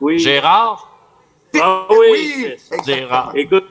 oui. 0.00 0.18
Gérard? 0.18 0.96
Ah 1.60 1.86
oui, 1.90 2.46
oui, 2.70 2.78
Gérard. 2.86 3.32
Écoute, 3.34 3.64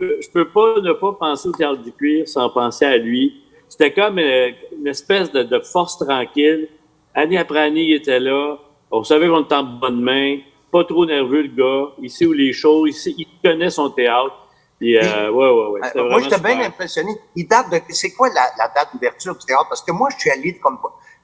je 0.00 0.30
peux 0.30 0.48
pas 0.48 0.80
ne 0.80 0.92
pas 0.92 1.12
penser 1.12 1.48
au 1.48 1.52
théâtre 1.52 1.82
du 1.82 1.92
cuir 1.92 2.26
sans 2.28 2.48
penser 2.50 2.84
à 2.86 2.96
lui. 2.96 3.42
C'était 3.68 3.92
comme 3.92 4.18
euh, 4.18 4.50
une 4.78 4.86
espèce 4.88 5.30
de, 5.30 5.42
de 5.42 5.60
force 5.60 5.98
tranquille. 5.98 6.68
Année 7.14 7.38
après 7.38 7.60
année, 7.60 7.82
il 7.82 7.94
était 7.94 8.20
là. 8.20 8.56
On 8.90 9.04
savait 9.04 9.28
qu'on 9.28 9.42
était 9.44 9.54
en 9.54 9.62
bonne 9.64 10.00
main. 10.02 10.38
Pas 10.72 10.84
trop 10.84 11.04
nerveux, 11.06 11.42
le 11.42 11.48
gars. 11.48 11.92
Il 12.00 12.10
sait 12.10 12.26
où 12.26 12.32
les 12.32 12.52
choses. 12.52 12.88
Il, 12.88 12.94
sait- 12.94 13.14
il 13.16 13.26
connaît 13.44 13.70
son 13.70 13.90
théâtre. 13.90 14.36
Puis, 14.78 14.96
euh, 14.96 15.30
ouais, 15.30 15.50
ouais, 15.50 15.66
ouais. 15.72 15.80
Euh, 15.96 16.08
moi, 16.08 16.20
j'étais 16.22 16.38
bien 16.40 16.60
impressionné. 16.62 17.10
Il 17.36 17.46
date 17.46 17.70
de. 17.70 17.78
C'est 17.90 18.12
quoi 18.14 18.28
la, 18.28 18.46
la 18.58 18.68
date 18.68 18.88
d'ouverture 18.94 19.36
du 19.36 19.44
théâtre? 19.44 19.66
Parce 19.68 19.82
que 19.82 19.92
moi, 19.92 20.08
je 20.14 20.18
suis 20.20 20.30
allé 20.30 20.58
comme 20.58 20.78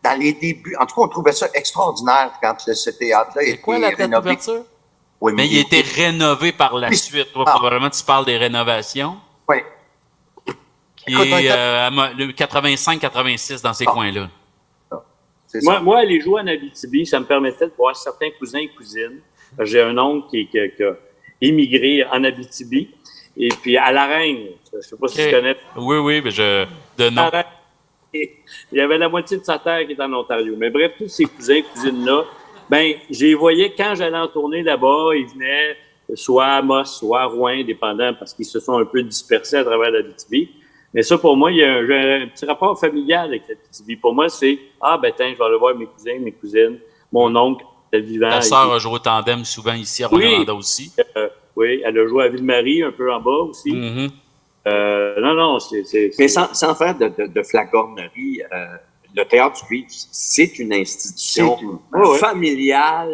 dans 0.04 0.20
les 0.20 0.32
débuts. 0.34 0.76
En 0.78 0.86
tout 0.86 0.96
cas, 0.96 1.02
on 1.02 1.08
trouvait 1.08 1.32
ça 1.32 1.48
extraordinaire 1.54 2.32
quand 2.42 2.54
ce 2.60 2.90
théâtre-là 2.90 3.42
C'est 3.42 3.50
était 3.52 3.60
quoi 3.62 3.78
la 3.78 3.90
date 3.92 4.10
d'ouverture? 4.10 4.64
Oui, 5.20 5.32
Mais 5.34 5.46
il 5.48 5.58
a 5.58 5.60
été 5.62 5.80
rénové 5.80 6.52
par 6.52 6.76
la 6.76 6.88
Oui. 6.88 6.96
suite. 6.96 7.32
Toi, 7.32 7.44
Ah. 7.46 7.52
probablement, 7.52 7.88
tu 7.90 8.04
parles 8.04 8.26
des 8.26 8.36
rénovations. 8.36 9.16
Oui. 9.48 9.56
Qui 10.96 11.14
est 11.14 11.26
était- 11.26 11.50
euh, 11.50 12.32
85-86 12.36 13.62
dans 13.62 13.72
ces 13.72 13.84
Ah. 13.86 13.92
coins-là. 13.92 14.28
C'est 15.46 15.62
Moi, 15.62 15.80
moi, 15.80 15.98
aller 16.00 16.20
jouer 16.20 16.40
en 16.42 16.46
Abitibi, 16.46 17.06
ça 17.06 17.20
me 17.20 17.24
permettait 17.24 17.66
de 17.66 17.72
voir 17.78 17.96
certains 17.96 18.30
cousins 18.38 18.58
et 18.58 18.68
cousines. 18.68 19.20
J'ai 19.60 19.80
un 19.80 19.96
oncle 19.96 20.28
qui, 20.28 20.48
qui- 20.48 20.58
qui 20.76 20.82
a 20.82 20.92
émigré 21.40 22.04
en 22.12 22.22
Abitibi. 22.24 22.90
Et 23.38 23.48
puis, 23.62 23.76
à 23.76 23.92
La 23.92 24.06
Reine, 24.06 24.48
je 24.74 24.80
sais 24.80 24.96
pas 24.96 25.08
si 25.08 25.18
tu 25.24 25.30
connais. 25.30 25.56
Oui, 25.76 25.96
oui, 25.98 26.20
mais 26.22 26.30
je. 26.30 26.66
De 26.98 27.08
nom. 27.10 27.30
Il 28.12 28.28
y 28.72 28.80
avait 28.80 28.98
la 28.98 29.08
moitié 29.08 29.36
de 29.38 29.44
sa 29.44 29.58
terre 29.58 29.86
qui 29.86 29.92
est 29.92 30.00
en 30.00 30.12
Ontario. 30.12 30.54
Mais 30.56 30.70
bref, 30.70 30.92
tous 30.98 31.08
ces 31.08 31.24
cousins 31.26 31.54
et 31.56 31.62
cousines-là, 31.62 32.24
ben, 32.70 32.94
je 33.10 33.26
les 33.26 33.34
voyais 33.34 33.72
quand 33.76 33.94
j'allais 33.94 34.16
en 34.18 34.28
tournée 34.28 34.62
là-bas. 34.62 35.10
Ils 35.14 35.26
venaient 35.26 35.76
soit 36.14 36.44
à 36.46 36.56
Amos, 36.58 36.84
soit 36.84 37.22
à 37.22 37.24
Rouen, 37.26 37.62
dépendant, 37.64 38.12
parce 38.18 38.32
qu'ils 38.34 38.44
se 38.46 38.60
sont 38.60 38.78
un 38.78 38.84
peu 38.84 39.02
dispersés 39.02 39.56
à 39.56 39.64
travers 39.64 39.90
l'Abitibi. 39.90 40.50
Mais 40.94 41.02
ça, 41.02 41.18
pour 41.18 41.36
moi, 41.36 41.50
il 41.52 41.58
y 41.58 41.64
a 41.64 41.74
un, 41.74 42.26
petit 42.28 42.46
rapport 42.46 42.78
familial 42.78 43.28
avec 43.28 43.42
l'Abitibi. 43.48 43.96
Pour 43.96 44.14
moi, 44.14 44.28
c'est 44.28 44.58
Ah, 44.80 44.98
ben, 45.00 45.12
tiens, 45.16 45.32
je 45.32 45.38
vais 45.38 45.44
aller 45.44 45.58
voir 45.58 45.74
mes 45.74 45.86
cousins, 45.86 46.18
mes 46.20 46.32
cousines, 46.32 46.78
mon 47.12 47.34
oncle, 47.36 47.64
était 47.92 48.02
vivant. 48.02 48.30
Ta 48.30 48.40
sœur 48.40 48.72
a 48.72 48.78
joué 48.78 48.92
au 48.94 48.98
tandem 48.98 49.44
souvent 49.44 49.74
ici 49.74 50.04
à 50.04 50.12
Oui. 50.12 50.24
Rwanda 50.34 50.54
aussi. 50.54 50.92
euh, 51.16 51.28
oui, 51.54 51.82
elle 51.84 51.98
a 51.98 52.06
joué 52.06 52.24
à 52.24 52.28
Ville-Marie, 52.28 52.82
un 52.82 52.92
peu 52.92 53.12
en 53.12 53.20
bas 53.20 53.30
aussi. 53.48 53.72
Mhm. 53.72 54.10
Euh, 54.68 55.20
non, 55.20 55.34
non, 55.34 55.58
c'est. 55.60 55.84
c'est- 55.84 56.10
Mais 56.18 56.28
sans, 56.28 56.52
sans 56.52 56.74
faire 56.74 56.96
de, 56.98 57.06
de, 57.08 57.26
de 57.32 57.42
flagornerie, 57.42 58.42
euh, 58.52 58.66
le 59.14 59.24
théâtre 59.24 59.60
du 59.60 59.66
Cuivre, 59.66 59.86
c'est 59.90 60.58
une 60.58 60.72
institution 60.72 61.58
une- 61.60 62.00
ouais. 62.00 62.18
familiale 62.18 63.10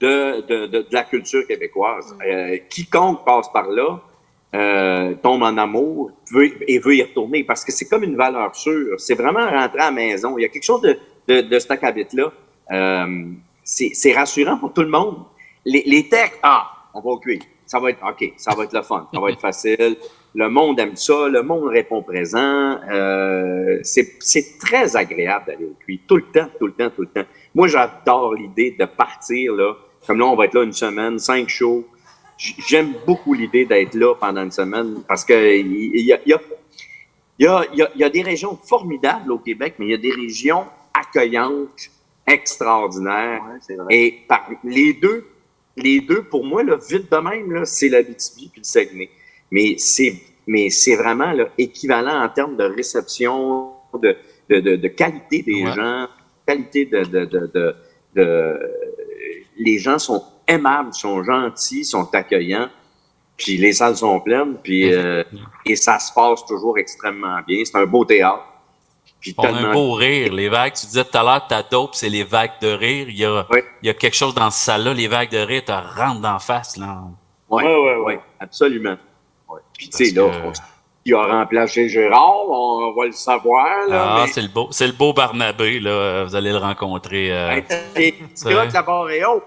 de, 0.00 0.40
de, 0.42 0.66
de, 0.66 0.78
de 0.82 0.86
la 0.92 1.04
culture 1.04 1.46
québécoise. 1.46 2.16
Euh, 2.26 2.58
quiconque 2.68 3.24
passe 3.24 3.50
par 3.52 3.68
là 3.68 4.00
euh, 4.54 5.14
tombe 5.22 5.42
en 5.42 5.56
amour 5.56 6.10
veut, 6.30 6.50
et 6.70 6.78
veut 6.78 6.94
y 6.96 7.02
retourner 7.02 7.42
parce 7.42 7.64
que 7.64 7.72
c'est 7.72 7.88
comme 7.88 8.02
une 8.04 8.16
valeur 8.16 8.54
sûre. 8.54 9.00
C'est 9.00 9.14
vraiment 9.14 9.48
rentrer 9.48 9.80
à 9.80 9.86
la 9.86 9.90
maison. 9.90 10.36
Il 10.36 10.42
y 10.42 10.44
a 10.44 10.48
quelque 10.48 10.64
chose 10.64 10.82
de, 10.82 10.98
de, 11.28 11.40
de 11.40 11.58
cet 11.58 11.70
acabit-là. 11.70 12.30
Euh, 12.70 13.24
c'est 13.64 14.12
rassurant 14.12 14.58
pour 14.58 14.72
tout 14.74 14.82
le 14.82 14.88
monde. 14.90 15.24
Les, 15.64 15.82
les 15.86 16.08
textes, 16.08 16.38
ah, 16.42 16.68
on 16.92 17.00
va 17.00 17.10
au 17.12 17.18
cuivre. 17.18 17.44
Ça 17.64 17.78
va 17.78 17.90
être 17.90 18.04
OK, 18.06 18.32
ça 18.36 18.54
va 18.54 18.64
être 18.64 18.74
le 18.74 18.82
fun, 18.82 19.08
ça 19.14 19.20
va 19.20 19.30
être 19.30 19.40
facile. 19.48 19.96
Le 20.34 20.48
monde 20.48 20.80
aime 20.80 20.96
ça, 20.96 21.28
le 21.28 21.42
monde 21.42 21.68
répond 21.68 22.02
présent. 22.02 22.78
Euh, 22.90 23.78
c'est 23.82 24.58
très 24.58 24.96
agréable 24.96 25.46
d'aller 25.46 25.66
au 25.66 25.74
cuivre, 25.84 26.02
tout 26.08 26.16
le 26.16 26.22
temps, 26.24 26.48
tout 26.58 26.66
le 26.66 26.72
temps, 26.72 26.90
tout 26.90 27.02
le 27.02 27.08
temps. 27.08 27.24
Moi, 27.54 27.68
j'adore 27.68 28.34
l'idée 28.34 28.74
de 28.78 28.84
partir 28.86 29.52
là. 29.54 29.74
Comme 30.06 30.18
là, 30.18 30.26
on 30.26 30.34
va 30.34 30.46
être 30.46 30.54
là 30.54 30.62
une 30.64 30.72
semaine, 30.72 31.18
cinq 31.18 31.48
shows. 31.48 31.86
j'aime 32.38 32.94
beaucoup 33.06 33.34
l'idée 33.34 33.66
d'être 33.66 33.94
là 33.94 34.14
pendant 34.14 34.42
une 34.42 34.50
semaine 34.50 35.02
parce 35.06 35.24
que 35.24 35.56
il 35.58 36.00
y 36.00 36.12
a, 36.12 36.18
y 36.26 36.32
a- 36.32 36.40
y 37.38 37.46
a- 37.82 37.90
y 37.94 38.10
des 38.10 38.22
régions 38.22 38.56
formidables 38.56 39.30
au 39.30 39.38
Québec, 39.38 39.74
mais 39.78 39.86
il 39.86 39.90
y 39.90 39.94
a 39.94 39.98
des 39.98 40.10
régions 40.12 40.64
accueillantes, 40.94 41.90
extraordinaires. 42.26 43.42
Et 43.90 44.18
par, 44.26 44.48
les 44.64 44.92
deux, 44.94 45.26
les 45.76 46.00
deux, 46.00 46.22
pour 46.22 46.44
moi, 46.44 46.62
là, 46.62 46.76
vite 46.76 47.10
de 47.10 47.16
même, 47.18 47.64
c'est 47.64 47.88
l'Abitibi 47.88 48.48
puis 48.48 48.60
le 48.60 48.64
Saguenay. 48.64 49.10
Mais 49.52 49.76
c'est, 49.78 50.14
mais 50.48 50.68
c'est 50.70 50.96
vraiment 50.96 51.30
là, 51.32 51.44
équivalent 51.56 52.20
en 52.24 52.28
termes 52.28 52.56
de 52.56 52.64
réception, 52.64 53.70
de, 53.94 54.16
de, 54.50 54.58
de, 54.60 54.76
de 54.76 54.88
qualité 54.88 55.42
des 55.42 55.62
Ouais. 55.64 55.72
gens, 55.72 56.08
qualité 56.46 56.86
de, 56.86 57.04
de, 57.04 57.24
de, 57.26 57.50
de, 57.54 57.76
de- 58.16 58.60
les 59.58 59.78
gens 59.78 59.98
sont 60.00 60.24
aimables, 60.48 60.92
sont 60.94 61.22
gentils, 61.22 61.84
sont 61.84 62.12
accueillants. 62.14 62.68
Puis 63.36 63.56
les 63.58 63.72
salles 63.74 63.96
sont 63.96 64.20
pleines, 64.20 64.56
puis 64.62 64.92
euh, 64.92 65.22
et 65.66 65.76
ça 65.76 65.98
se 65.98 66.12
passe 66.12 66.44
toujours 66.46 66.78
extrêmement 66.78 67.38
bien. 67.46 67.62
C'est 67.64 67.76
un 67.76 67.86
beau 67.86 68.04
théâtre. 68.04 68.44
Puis 69.20 69.34
On 69.38 69.44
a 69.44 69.48
un 69.50 69.72
beau 69.72 69.92
rire, 69.92 70.32
les 70.32 70.48
vagues. 70.48 70.72
Tu 70.74 70.86
disais 70.86 71.04
tout 71.04 71.16
à 71.16 71.22
l'heure, 71.22 71.46
ta 71.46 71.62
dope, 71.62 71.94
c'est 71.94 72.08
les 72.08 72.24
vagues 72.24 72.58
de 72.60 72.68
rire. 72.72 73.06
Il 73.08 73.16
y 73.18 73.24
a, 73.24 73.46
il 73.82 73.86
y 73.86 73.90
a 73.90 73.94
quelque 73.94 74.14
chose 74.16 74.34
dans 74.34 74.50
cette 74.50 74.64
salle-là, 74.66 74.94
les 74.94 75.08
vagues 75.08 75.30
de 75.30 75.38
rire, 75.38 75.64
te 75.64 75.72
rentrent 75.72 76.20
d'en 76.20 76.38
face. 76.38 76.76
Là. 76.76 77.02
Oui, 77.48 77.62
Ouais, 77.64 77.76
ouais, 77.76 77.96
ouais, 78.04 78.20
absolument. 78.40 78.96
Puis 79.82 79.90
tu 79.90 80.04
sais, 80.06 80.14
là, 80.14 80.28
que- 80.30 80.46
on- 80.48 80.52
il 81.04 81.14
a 81.14 81.22
remplacé 81.24 81.88
Gérard, 81.88 82.48
on 82.48 82.92
va 82.96 83.06
le 83.06 83.12
savoir. 83.12 83.88
Là, 83.88 84.04
Ah, 84.18 84.22
mais- 84.24 84.32
c'est 84.32 84.42
le 84.42 84.48
beau, 84.48 84.68
c'est 84.70 84.86
le 84.86 84.92
beau 84.92 85.12
Barnabé, 85.12 85.80
là. 85.80 86.24
Vous 86.24 86.34
allez 86.36 86.50
le 86.52 86.58
rencontrer. 86.58 87.32
euh, 87.32 87.60
c'est 88.34 88.52
là 88.54 88.66
que 88.66 88.72
la 88.72 88.82
barre 88.82 89.10
est 89.10 89.24
haute. 89.24 89.42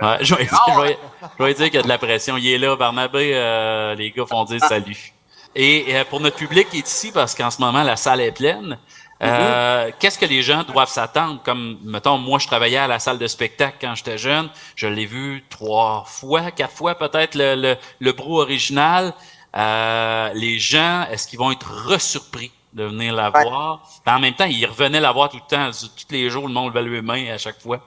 Ouais, 0.00 0.18
je, 0.20 0.34
vais, 0.36 0.44
Gérard, 0.44 0.66
je 0.76 0.80
vais- 0.82 0.98
je 1.38 1.44
vais 1.44 1.54
dire 1.54 1.64
qu'il 1.66 1.74
y 1.74 1.78
a 1.78 1.82
de 1.82 1.88
la 1.88 1.98
pression. 1.98 2.36
Il 2.36 2.46
est 2.48 2.58
là, 2.58 2.76
Barnabé. 2.76 3.30
euh, 3.34 3.94
les 3.96 4.10
gars 4.12 4.24
font 4.26 4.44
dire 4.44 4.60
salut. 4.64 5.12
Et 5.56 5.86
euh, 5.96 6.04
pour 6.08 6.20
notre 6.20 6.36
public 6.36 6.68
qui 6.70 6.78
est 6.78 6.86
ici, 6.88 7.10
parce 7.12 7.34
qu'en 7.34 7.50
ce 7.50 7.60
moment, 7.60 7.82
la 7.82 7.96
salle 7.96 8.20
est 8.20 8.30
pleine, 8.32 8.78
euh, 9.22 9.90
qu'est-ce 9.98 10.18
que 10.18 10.26
les 10.26 10.42
gens 10.42 10.62
doivent 10.62 10.88
s'attendre? 10.90 11.40
Comme, 11.44 11.78
mettons, 11.84 12.18
moi, 12.18 12.38
je 12.38 12.46
travaillais 12.46 12.76
à 12.78 12.86
la 12.86 13.00
salle 13.00 13.18
de 13.18 13.26
spectacle 13.26 13.78
quand 13.80 13.94
j'étais 13.96 14.18
jeune. 14.18 14.48
Je 14.76 14.86
l'ai 14.86 15.06
vu 15.06 15.44
trois 15.50 16.04
fois, 16.06 16.52
quatre 16.52 16.72
fois 16.74 16.94
peut-être, 16.94 17.34
le, 17.34 17.56
le, 17.56 17.76
le 17.98 18.12
brou 18.12 18.38
original. 18.40 19.12
Euh, 19.58 20.30
les 20.34 20.58
gens, 20.58 21.06
est-ce 21.10 21.26
qu'ils 21.26 21.38
vont 21.38 21.50
être 21.50 21.68
resurpris 21.86 22.52
de 22.72 22.84
venir 22.84 23.12
la 23.14 23.30
Ouais. 23.30 23.42
voir? 23.44 23.82
En 24.06 24.18
même 24.20 24.34
temps, 24.34 24.44
ils 24.44 24.64
revenaient 24.66 25.00
la 25.00 25.10
voir 25.12 25.28
tout 25.30 25.38
le 25.38 25.48
temps. 25.50 25.70
Tous 25.72 26.06
les 26.14 26.30
jours, 26.30 26.46
le 26.46 26.52
monde 26.52 26.74
levait 26.74 26.88
les 26.88 27.02
mains 27.02 27.32
à 27.34 27.38
chaque 27.38 27.60
fois. 27.60 27.80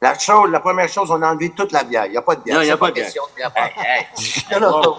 La, 0.00 0.18
chose, 0.18 0.50
la 0.50 0.60
première 0.60 0.88
chose, 0.88 1.10
on 1.10 1.20
a 1.22 1.30
enlevé 1.30 1.50
toute 1.50 1.72
la 1.72 1.84
bière. 1.84 2.06
Il 2.06 2.12
n'y 2.12 2.16
a 2.16 2.22
pas 2.22 2.34
de 2.36 2.42
bière. 2.42 2.56
Non, 2.56 2.62
il 2.62 2.68
y 2.68 2.70
a 2.70 2.76
pas 2.76 2.88
de 2.88 2.94
bière. 2.94 3.04
question 3.04 3.22
de 3.30 3.36
bière. 3.36 3.52
Hey, 3.56 3.72
hey. 3.76 4.06
Non, 4.52 4.60
non, 4.70 4.82
non. 4.82 4.96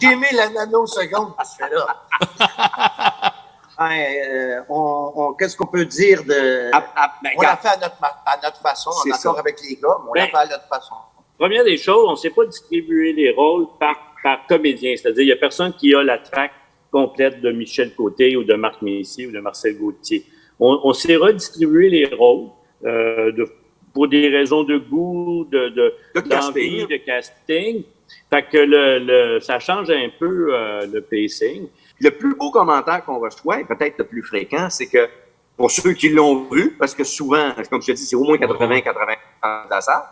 J'ai 0.00 0.14
mis 0.16 0.30
la 0.32 0.48
nanoseconde 0.48 1.34
que 1.36 1.42
tu 1.42 1.56
fais 1.58 1.74
là. 1.74 3.32
Hey, 3.82 4.20
euh, 4.20 4.60
on, 4.68 5.12
on- 5.16 5.32
Qu'est-ce 5.32 5.56
qu'on 5.56 5.66
peut 5.66 5.86
dire 5.86 6.22
de. 6.24 6.70
Ah, 6.70 6.84
ah, 6.94 7.12
ben, 7.22 7.30
on 7.38 7.40
l'a 7.40 7.56
fait 7.56 7.68
à 7.68 7.76
notre, 7.78 7.96
ma- 7.98 8.08
à 8.26 8.36
notre 8.42 8.60
façon, 8.60 8.90
en 8.90 9.10
accord 9.10 9.34
ça. 9.36 9.40
avec 9.40 9.58
les 9.62 9.76
gars, 9.76 9.96
mais 10.04 10.10
on 10.10 10.12
l'a 10.12 10.24
Ben, 10.26 10.30
fait 10.32 10.36
à 10.36 10.46
notre 10.48 10.68
façon. 10.68 10.96
Première 11.38 11.64
des 11.64 11.78
choses, 11.78 12.04
on 12.06 12.10
ne 12.10 12.16
sait 12.16 12.28
pas 12.28 12.44
distribuer 12.44 13.14
les 13.14 13.32
rôles 13.32 13.68
par, 13.78 13.94
par 14.22 14.46
comédien. 14.46 14.94
C'est-à-dire, 14.96 15.22
il 15.22 15.26
n'y 15.26 15.32
a 15.32 15.36
personne 15.36 15.72
qui 15.72 15.94
a 15.94 16.02
la 16.02 16.18
traque 16.18 16.52
complète 16.90 17.40
de 17.40 17.52
Michel 17.52 17.94
Côté 17.94 18.36
ou 18.36 18.44
de 18.44 18.54
Marc 18.54 18.82
Messier 18.82 19.26
ou 19.26 19.32
de 19.32 19.40
Marcel 19.40 19.76
Gauthier. 19.78 20.24
On, 20.58 20.80
on 20.84 20.92
sait 20.92 21.16
redistribuer 21.16 21.88
les 21.88 22.06
rôles 22.06 22.48
euh, 22.84 23.32
de, 23.32 23.48
pour 23.92 24.08
des 24.08 24.28
raisons 24.28 24.64
de 24.64 24.78
goût, 24.78 25.46
de, 25.50 25.68
de, 25.68 25.94
De 26.14 26.20
d'envie, 26.20 26.28
casting. 26.28 26.86
de 26.88 26.96
casting. 26.96 27.82
Fait 28.28 28.42
que 28.42 28.58
le, 28.58 28.98
le, 28.98 29.40
ça 29.40 29.58
change 29.58 29.90
un 29.90 30.08
peu 30.18 30.54
euh, 30.54 30.86
le 30.86 31.00
pacing. 31.00 31.68
Le 32.00 32.10
plus 32.10 32.34
beau 32.34 32.50
commentaire 32.50 33.04
qu'on 33.04 33.18
reçoit, 33.18 33.60
et 33.60 33.64
peut-être 33.64 33.98
le 33.98 34.04
plus 34.04 34.22
fréquent, 34.22 34.68
c'est 34.70 34.86
que 34.86 35.08
pour 35.56 35.70
ceux 35.70 35.92
qui 35.92 36.08
l'ont 36.08 36.48
vu, 36.50 36.76
parce 36.78 36.94
que 36.94 37.04
souvent, 37.04 37.52
comme 37.70 37.82
je 37.82 37.88
te 37.88 37.92
dis, 37.92 38.04
c'est 38.06 38.16
au 38.16 38.24
moins 38.24 38.36
80-80 38.36 38.84
de 38.84 39.70
la 39.70 39.80
salle, 39.80 40.02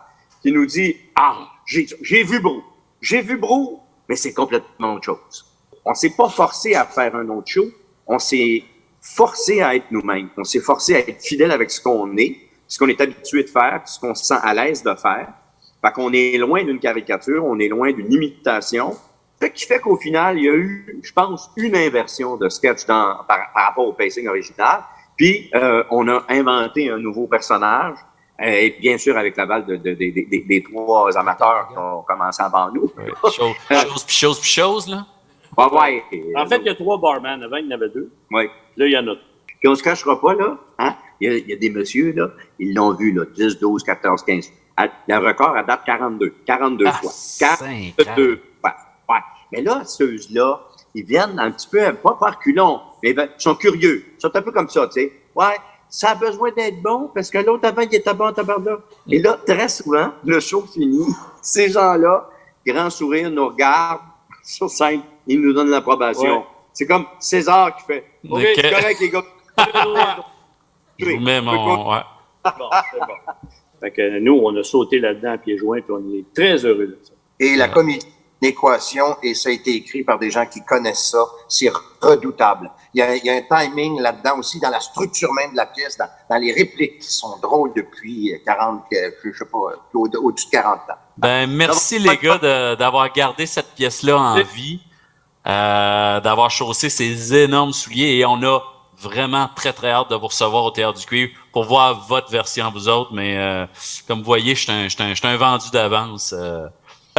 qui 0.41 0.51
nous 0.51 0.65
dit 0.65 0.95
Ah, 1.15 1.47
j'ai 1.65 1.87
j'ai 2.01 2.23
vu 2.23 2.39
Brou. 2.39 2.63
J'ai 3.01 3.21
vu 3.21 3.37
Brou, 3.37 3.79
mais 4.09 4.15
c'est 4.15 4.33
complètement 4.33 4.95
autre 4.95 5.05
chose. 5.05 5.45
On 5.85 5.93
s'est 5.93 6.15
pas 6.17 6.27
forcé 6.27 6.73
à 6.73 6.85
faire 6.85 7.15
un 7.15 7.29
autre 7.29 7.47
show. 7.47 7.67
On 8.07 8.17
s'est 8.17 8.63
forcé 8.99 9.61
à 9.61 9.75
être 9.75 9.85
nous-mêmes. 9.91 10.29
On 10.35 10.43
s'est 10.43 10.59
forcé 10.59 10.95
à 10.95 10.99
être 10.99 11.21
fidèle 11.21 11.51
avec 11.51 11.69
ce 11.69 11.79
qu'on 11.79 12.17
est, 12.17 12.37
ce 12.67 12.79
qu'on 12.79 12.87
est 12.87 12.99
habitué 12.99 13.43
de 13.43 13.49
faire, 13.49 13.83
ce 13.85 13.99
qu'on 13.99 14.15
se 14.15 14.25
sent 14.25 14.39
à 14.41 14.53
l'aise 14.53 14.83
de 14.83 14.93
faire. 14.95 15.29
Fait 15.81 15.91
qu'on 15.93 16.11
est 16.11 16.37
loin 16.37 16.63
d'une 16.63 16.79
caricature, 16.79 17.45
on 17.45 17.59
est 17.59 17.69
loin 17.69 17.93
d'une 17.93 18.11
imitation. 18.11 18.97
Ce 19.41 19.47
qui 19.47 19.65
fait 19.65 19.79
qu'au 19.79 19.95
final, 19.95 20.37
il 20.37 20.43
y 20.43 20.49
a 20.49 20.55
eu, 20.55 20.99
je 21.01 21.13
pense, 21.13 21.49
une 21.55 21.75
inversion 21.75 22.35
de 22.35 22.49
sketch 22.49 22.85
dans, 22.85 23.23
par, 23.27 23.53
par 23.53 23.67
rapport 23.67 23.87
au 23.87 23.93
pacing 23.93 24.27
original. 24.27 24.83
Puis, 25.15 25.49
euh, 25.55 25.83
on 25.91 26.07
a 26.09 26.25
inventé 26.27 26.89
un 26.89 26.97
nouveau 26.97 27.27
personnage, 27.27 27.97
et 28.41 28.75
bien 28.79 28.97
sûr 28.97 29.17
avec 29.17 29.35
l'aval 29.37 29.65
de, 29.65 29.75
de- 29.75 29.93
de- 29.93 29.95
de- 29.95 30.47
des- 30.47 30.63
trois 30.63 31.17
amateurs 31.17 31.67
qui 31.71 31.77
ont 31.77 32.01
commencé 32.03 32.41
avant 32.41 32.71
nous. 32.71 32.91
Chose, 33.31 33.55
chose, 33.69 34.03
puis 34.05 34.15
chose, 34.15 34.39
puis 34.39 34.49
chose, 34.49 34.87
là. 34.87 35.05
Ouais, 35.57 35.65
ouais. 35.79 36.03
En 36.37 36.45
fait, 36.45 36.57
il 36.57 36.65
y 36.67 36.69
a 36.69 36.75
trois 36.75 36.97
barman. 36.97 37.41
Avant, 37.43 37.57
il 37.57 37.65
y 37.65 37.67
en 37.67 37.71
avait 37.75 37.89
deux. 37.89 38.11
Ouais. 38.31 38.49
Là, 38.77 38.85
il 38.85 38.91
y 38.91 38.97
en 38.97 39.07
a 39.07 39.15
Puis 39.59 39.67
on 39.67 39.75
se 39.75 39.83
cachera 39.83 40.19
pas, 40.21 40.33
là. 40.35 40.57
Hein? 40.77 40.95
Il, 41.19 41.29
y 41.29 41.33
a, 41.33 41.37
il 41.37 41.49
y 41.49 41.53
a 41.53 41.55
des 41.57 41.69
messieurs, 41.69 42.13
là, 42.15 42.29
ils 42.59 42.73
l'ont 42.73 42.93
vu, 42.93 43.11
là, 43.11 43.25
10, 43.35 43.59
12, 43.59 43.83
14, 43.83 44.23
15. 44.23 44.51
À- 44.77 44.87
Le 45.07 45.17
record 45.17 45.57
à 45.57 45.63
date 45.63 45.81
42. 45.85 46.33
42 46.45 46.85
Ah, 46.87 46.91
fois. 46.93 47.11
cinq 47.11 47.93
42 47.97 48.41
fois. 48.61 48.75
Ouais. 49.09 49.19
Mais 49.51 49.61
là, 49.61 49.83
ceux-là, 49.83 50.61
ils 50.95 51.03
viennent 51.03 51.37
un 51.39 51.51
petit 51.51 51.67
peu, 51.67 51.93
pas 51.95 52.13
par 52.17 52.39
culon, 52.39 52.79
mais 53.03 53.09
ils 53.11 53.29
sont 53.37 53.55
curieux. 53.55 54.05
Ils 54.17 54.21
sont 54.21 54.33
un 54.33 54.41
peu 54.41 54.51
comme 54.51 54.69
ça, 54.69 54.85
tu 54.87 54.93
sais. 55.01 55.11
Ouais, 55.35 55.55
ça 55.89 56.11
a 56.11 56.15
besoin 56.15 56.51
d'être 56.51 56.81
bon 56.81 57.09
parce 57.13 57.29
que 57.29 57.39
l'autre 57.39 57.67
avant, 57.67 57.81
il 57.81 57.93
était 57.95 58.13
bon, 58.13 58.31
tabarnak. 58.31 58.79
Et 59.09 59.19
là, 59.19 59.39
très 59.45 59.67
souvent, 59.67 60.11
le 60.23 60.39
show 60.39 60.61
fini, 60.61 61.05
ces 61.41 61.69
gens-là, 61.69 62.29
grand 62.65 62.89
sourire, 62.89 63.31
nous 63.31 63.47
regardent 63.47 64.01
sur 64.43 64.69
scène, 64.69 65.01
ils 65.27 65.41
nous 65.41 65.53
donnent 65.53 65.69
l'approbation. 65.69 66.39
Ouais. 66.39 66.45
C'est 66.73 66.85
comme 66.85 67.05
César 67.19 67.75
qui 67.75 67.85
fait 67.85 68.05
OK, 68.29 68.41
c'est 68.55 68.69
correct, 68.69 68.99
les 68.99 69.09
gars. 69.09 69.23
Je 70.97 71.11
vous 71.11 71.19
mets 71.19 71.41
mon. 71.41 71.91
Ouais. 71.91 71.99
Bon, 72.43 72.69
c'est 72.91 72.99
bon. 72.99 73.33
Fait 73.79 73.91
que 73.91 74.19
nous, 74.19 74.33
on 74.43 74.55
a 74.57 74.63
sauté 74.63 74.99
là-dedans 74.99 75.33
à 75.33 75.37
pieds 75.37 75.57
joints, 75.57 75.81
puis 75.81 75.91
on 75.91 76.13
est 76.13 76.25
très 76.33 76.65
heureux 76.65 76.87
de 76.87 76.99
ça. 77.01 77.13
Et 77.39 77.55
la 77.55 77.69
comédie, 77.69 78.07
l'équation, 78.41 79.17
et 79.21 79.33
ça 79.33 79.49
a 79.49 79.51
été 79.51 79.75
écrit 79.75 80.03
par 80.03 80.17
des 80.19 80.31
gens 80.31 80.45
qui 80.45 80.63
connaissent 80.63 81.09
ça, 81.11 81.23
c'est 81.47 81.71
redoutable. 82.01 82.71
Il 82.93 82.99
y, 82.99 83.01
a, 83.03 83.15
il 83.15 83.23
y 83.25 83.29
a 83.29 83.33
un 83.35 83.41
timing 83.41 83.99
là-dedans 84.01 84.39
aussi, 84.39 84.59
dans 84.59 84.69
la 84.69 84.79
structure 84.79 85.31
même 85.33 85.51
de 85.51 85.57
la 85.57 85.65
pièce, 85.67 85.97
dans, 85.97 86.07
dans 86.29 86.37
les 86.37 86.51
répliques 86.53 86.99
qui 86.99 87.11
sont 87.11 87.37
drôles 87.41 87.71
depuis 87.75 88.33
40, 88.45 88.83
euh, 88.93 89.11
je 89.23 89.37
sais 89.37 89.45
pas, 89.45 89.57
au- 89.93 90.07
au-dessus 90.23 90.47
de 90.47 90.51
40 90.51 90.79
ans. 90.89 90.93
Ben, 91.17 91.47
merci 91.49 91.99
les 91.99 92.17
gars 92.17 92.37
de- 92.37 92.75
d'avoir 92.75 93.11
gardé 93.11 93.45
cette 93.45 93.73
pièce-là 93.75 94.17
en 94.17 94.41
vie, 94.41 94.79
euh, 95.47 96.19
d'avoir 96.21 96.49
chaussé 96.51 96.89
ces 96.89 97.33
énormes 97.35 97.73
souliers 97.73 98.17
et 98.17 98.25
on 98.25 98.41
a 98.43 98.59
vraiment 98.97 99.49
très 99.55 99.71
très 99.71 99.91
hâte 99.91 100.09
de 100.09 100.15
vous 100.15 100.27
recevoir 100.27 100.65
au 100.65 100.71
Théâtre 100.71 100.99
du 100.99 101.05
Cuivre 101.05 101.31
pour 101.53 101.63
voir 101.63 102.05
votre 102.07 102.29
version 102.29 102.69
vous 102.71 102.89
autres, 102.89 103.13
mais 103.13 103.37
euh, 103.37 103.65
comme 104.07 104.19
vous 104.19 104.25
voyez, 104.25 104.55
je 104.55 104.63
suis 104.63 104.71
un, 104.71 104.87
un- 105.05 105.29
un 105.29 105.37
vendu 105.37 105.69
d'avance. 105.71 106.33
euh. 106.37 106.67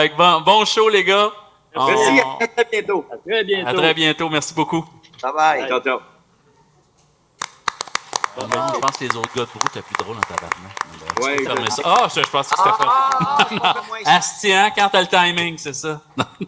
Fait 0.00 0.08
que 0.08 0.16
bon, 0.16 0.40
bon 0.40 0.64
show 0.64 0.88
les 0.88 1.04
gars. 1.04 1.30
Merci, 1.76 2.22
On- 2.24 2.42
à 2.42 2.48
très 2.48 2.64
bientôt. 2.72 3.04
À 3.12 3.16
très 3.18 3.44
bientôt. 3.44 3.68
à 3.68 3.74
très 3.74 3.94
bientôt, 3.94 4.30
merci 4.30 4.54
beaucoup. 4.54 4.84
Bye 5.22 5.32
bye. 5.36 5.68
Ciao, 5.68 5.80
ciao. 5.80 5.98
Bon, 8.38 8.46
ben, 8.46 8.66
je 8.74 8.78
pense 8.80 8.96
que 8.96 9.04
les 9.04 9.14
autres 9.16 9.34
gars 9.36 9.42
de 9.42 9.48
brou, 9.48 9.68
t'es 9.70 9.82
plus 9.82 9.94
drôle 9.98 10.16
en 10.16 10.20
tabarnak. 10.20 10.72
Ouais. 11.20 11.44
Ah, 11.84 12.08
je, 12.14 12.22
je 12.22 12.30
pensais 12.30 12.54
que 12.54 12.62
c'était 12.62 13.58
pas. 13.58 13.76
Asti, 14.06 14.52
hein, 14.54 14.70
quand 14.74 14.88
t'as 14.90 15.02
le 15.02 15.06
timing, 15.08 15.58
c'est 15.58 15.74
ça. 15.74 16.00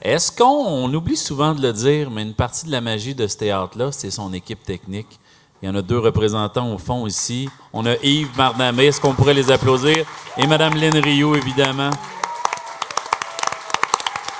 Est-ce 0.00 0.32
qu'on 0.32 0.46
on 0.46 0.94
oublie 0.94 1.18
souvent 1.18 1.52
de 1.52 1.60
le 1.60 1.74
dire, 1.74 2.10
mais 2.10 2.22
une 2.22 2.34
partie 2.34 2.64
de 2.64 2.72
la 2.72 2.80
magie 2.80 3.14
de 3.14 3.26
ce 3.26 3.36
théâtre-là, 3.36 3.92
c'est 3.92 4.10
son 4.10 4.32
équipe 4.32 4.62
technique? 4.64 5.20
Il 5.62 5.68
y 5.68 5.68
en 5.72 5.74
a 5.74 5.82
deux 5.82 5.98
représentants 5.98 6.72
au 6.72 6.78
fond 6.78 7.06
ici. 7.06 7.48
On 7.72 7.84
a 7.84 7.94
Yves 7.96 8.34
Marnamé, 8.36 8.86
est-ce 8.86 9.00
qu'on 9.00 9.12
pourrait 9.14 9.34
les 9.34 9.50
applaudir? 9.50 10.06
Et 10.38 10.46
Mme 10.46 10.74
Lynn 10.74 10.96
Rio, 10.96 11.34
évidemment. 11.34 11.90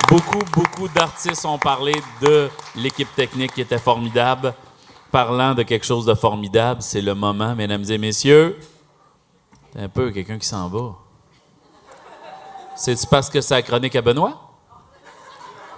Beaucoup, 0.09 0.39
beaucoup 0.53 0.87
d'artistes 0.89 1.45
ont 1.45 1.59
parlé 1.59 1.93
de 2.21 2.49
l'équipe 2.75 3.13
technique 3.15 3.53
qui 3.53 3.61
était 3.61 3.77
formidable. 3.77 4.53
Parlant 5.11 5.53
de 5.53 5.63
quelque 5.63 5.85
chose 5.85 6.05
de 6.05 6.13
formidable, 6.15 6.81
c'est 6.81 7.01
le 7.01 7.13
moment, 7.13 7.53
mesdames 7.55 7.83
et 7.87 7.97
messieurs. 7.97 8.59
C'est 9.73 9.83
un 9.83 9.89
peu 9.89 10.09
quelqu'un 10.11 10.37
qui 10.37 10.47
s'en 10.47 10.67
va. 10.69 10.95
C'est-tu 12.75 13.05
parce 13.07 13.29
que 13.29 13.39
c'est 13.41 13.53
la 13.53 13.61
chronique 13.61 13.95
à 13.95 14.01
Benoît? 14.01 14.49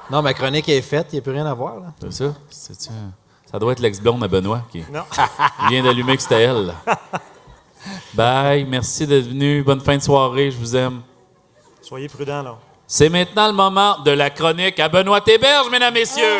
Non, 0.10 0.22
ma 0.22 0.34
chronique 0.34 0.70
est 0.70 0.82
faite, 0.82 1.08
il 1.12 1.16
n'y 1.16 1.20
a 1.20 1.22
plus 1.22 1.32
rien 1.34 1.46
à 1.46 1.54
voir. 1.54 1.80
Là. 1.80 1.94
C'est 2.00 2.14
ça? 2.14 2.34
C'est-tu 2.50 2.90
un- 2.90 3.12
Ça 3.54 3.60
doit 3.60 3.72
être 3.74 3.82
l'ex-blonde 3.82 4.24
à 4.24 4.28
Benoît 4.28 4.64
qui 4.72 4.84
Non. 4.92 5.04
vient 5.70 5.84
d'allumer 5.84 6.16
que 6.18 6.24
c'était 6.24 6.42
elle. 6.42 6.66
là. 6.68 6.74
Bye. 8.16 8.66
Merci 8.68 9.06
d'être 9.06 9.28
venu. 9.28 9.62
Bonne 9.62 9.80
fin 9.80 9.96
de 9.96 10.02
soirée. 10.02 10.50
Je 10.50 10.58
vous 10.58 10.76
aime. 10.76 11.02
Soyez 11.80 12.08
prudents, 12.10 12.42
là. 12.42 12.56
C'est 12.88 13.10
maintenant 13.10 13.46
le 13.46 13.54
moment 13.54 14.00
de 14.04 14.10
la 14.10 14.32
chronique 14.32 14.80
à 14.80 14.90
Benoît 14.90 15.22
Théberge, 15.22 15.70
mesdames, 15.72 15.94
messieurs. 15.94 16.40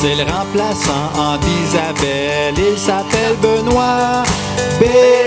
C'est 0.00 0.14
le 0.14 0.22
remplaçant 0.22 1.10
en 1.18 1.36
d'Isabelle. 1.36 2.54
Il 2.56 2.78
s'appelle 2.78 3.36
Benoît. 3.42 4.22
E 4.58 4.78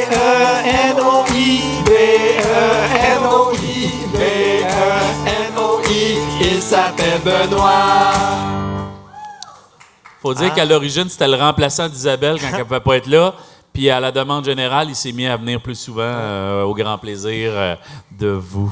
B-E-N-O-I. 0.10 1.62
B-E-N-O-I. 1.86 3.03
S'appelle 6.74 7.22
Benoît. 7.24 8.14
Faut 10.22 10.34
dire 10.34 10.54
qu'à 10.54 10.66
l'origine, 10.66 11.08
c'était 11.08 11.28
le 11.28 11.36
remplaçant 11.36 11.88
d'Isabelle 11.88 12.40
quand 12.40 12.48
elle 12.52 12.60
ne 12.60 12.64
pouvait 12.64 12.80
pas 12.80 12.98
être 12.98 13.08
là. 13.08 13.34
Puis 13.74 13.90
à 13.90 14.00
la 14.00 14.12
demande 14.12 14.46
générale, 14.46 14.88
il 14.90 14.96
s'est 14.96 15.12
mis 15.12 15.26
à 15.28 15.36
venir 15.36 15.62
plus 15.62 15.76
souvent 15.76 16.02
euh, 16.04 16.64
au 16.64 16.74
grand 16.76 16.98
plaisir 17.00 17.52
euh, 17.54 17.76
de 18.12 18.28
vous, 18.28 18.72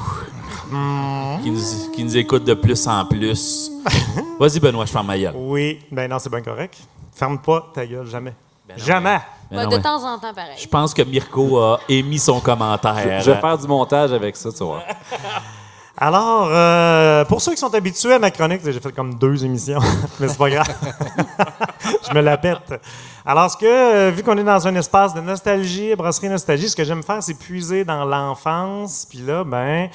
qui, 1.43 1.49
nous, 1.49 1.91
qui 1.91 2.03
nous 2.03 2.17
écoutent 2.17 2.43
de 2.43 2.53
plus 2.53 2.87
en 2.87 3.05
plus. 3.05 3.71
Vas-y, 4.39 4.59
Benoît, 4.59 4.85
je 4.85 4.91
ferme 4.91 5.07
ma 5.07 5.17
gueule. 5.17 5.33
Oui, 5.35 5.79
ben 5.91 6.09
non, 6.09 6.19
c'est 6.19 6.29
bien 6.29 6.41
correct. 6.41 6.77
Ferme 7.13 7.39
pas 7.39 7.71
ta 7.73 7.85
gueule, 7.85 8.05
jamais. 8.07 8.33
jamais. 8.77 9.19
Ben 9.49 9.57
Ouais, 9.57 9.63
non, 9.65 9.69
de 9.71 9.75
mais 9.77 9.81
temps 9.81 10.03
en 10.03 10.17
temps, 10.17 10.33
pareil. 10.33 10.55
Je 10.57 10.67
pense 10.67 10.93
que 10.93 11.01
Mirko 11.01 11.59
a 11.59 11.79
émis 11.89 12.19
son 12.19 12.39
commentaire. 12.39 13.21
Je 13.21 13.31
vais 13.31 13.41
faire 13.41 13.57
du 13.57 13.67
montage 13.67 14.13
avec 14.13 14.35
ça, 14.37 14.49
tu 14.51 14.63
vois. 14.63 14.83
Alors, 16.03 16.49
euh, 16.49 17.23
pour 17.25 17.43
ceux 17.43 17.51
qui 17.51 17.59
sont 17.59 17.75
habitués 17.75 18.13
à 18.13 18.17
ma 18.17 18.31
chronique, 18.31 18.61
j'ai 18.65 18.79
fait 18.79 18.91
comme 18.91 19.13
deux 19.13 19.45
émissions, 19.45 19.77
mais 20.19 20.27
c'est 20.27 20.37
pas 20.39 20.49
grave. 20.49 20.67
je 22.09 22.15
me 22.15 22.21
la 22.21 22.39
pète. 22.39 22.81
Alors, 23.23 23.55
que, 23.55 23.67
euh, 23.67 24.09
vu 24.09 24.23
qu'on 24.23 24.35
est 24.35 24.43
dans 24.43 24.67
un 24.67 24.73
espace 24.73 25.13
de 25.13 25.21
nostalgie, 25.21 25.93
brasserie 25.93 26.29
nostalgie, 26.29 26.69
ce 26.69 26.75
que 26.75 26.83
j'aime 26.83 27.03
faire, 27.03 27.21
c'est 27.21 27.35
puiser 27.35 27.85
dans 27.85 28.03
l'enfance. 28.03 29.05
Puis 29.07 29.19
là, 29.19 29.43
ben, 29.43 29.89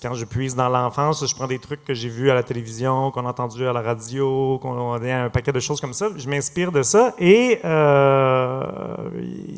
quand 0.00 0.14
je 0.14 0.24
puise 0.26 0.54
dans 0.54 0.68
l'enfance, 0.68 1.26
je 1.26 1.34
prends 1.34 1.48
des 1.48 1.58
trucs 1.58 1.84
que 1.84 1.92
j'ai 1.92 2.08
vus 2.08 2.30
à 2.30 2.34
la 2.34 2.44
télévision, 2.44 3.10
qu'on 3.10 3.26
a 3.26 3.30
entendu 3.30 3.66
à 3.66 3.72
la 3.72 3.80
radio, 3.80 4.60
qu'on 4.62 4.92
a 4.92 5.24
un 5.24 5.28
paquet 5.28 5.50
de 5.50 5.58
choses 5.58 5.80
comme 5.80 5.92
ça. 5.92 6.06
Je 6.14 6.28
m'inspire 6.28 6.70
de 6.70 6.84
ça. 6.84 7.14
Et 7.18 7.58
euh, 7.64 8.62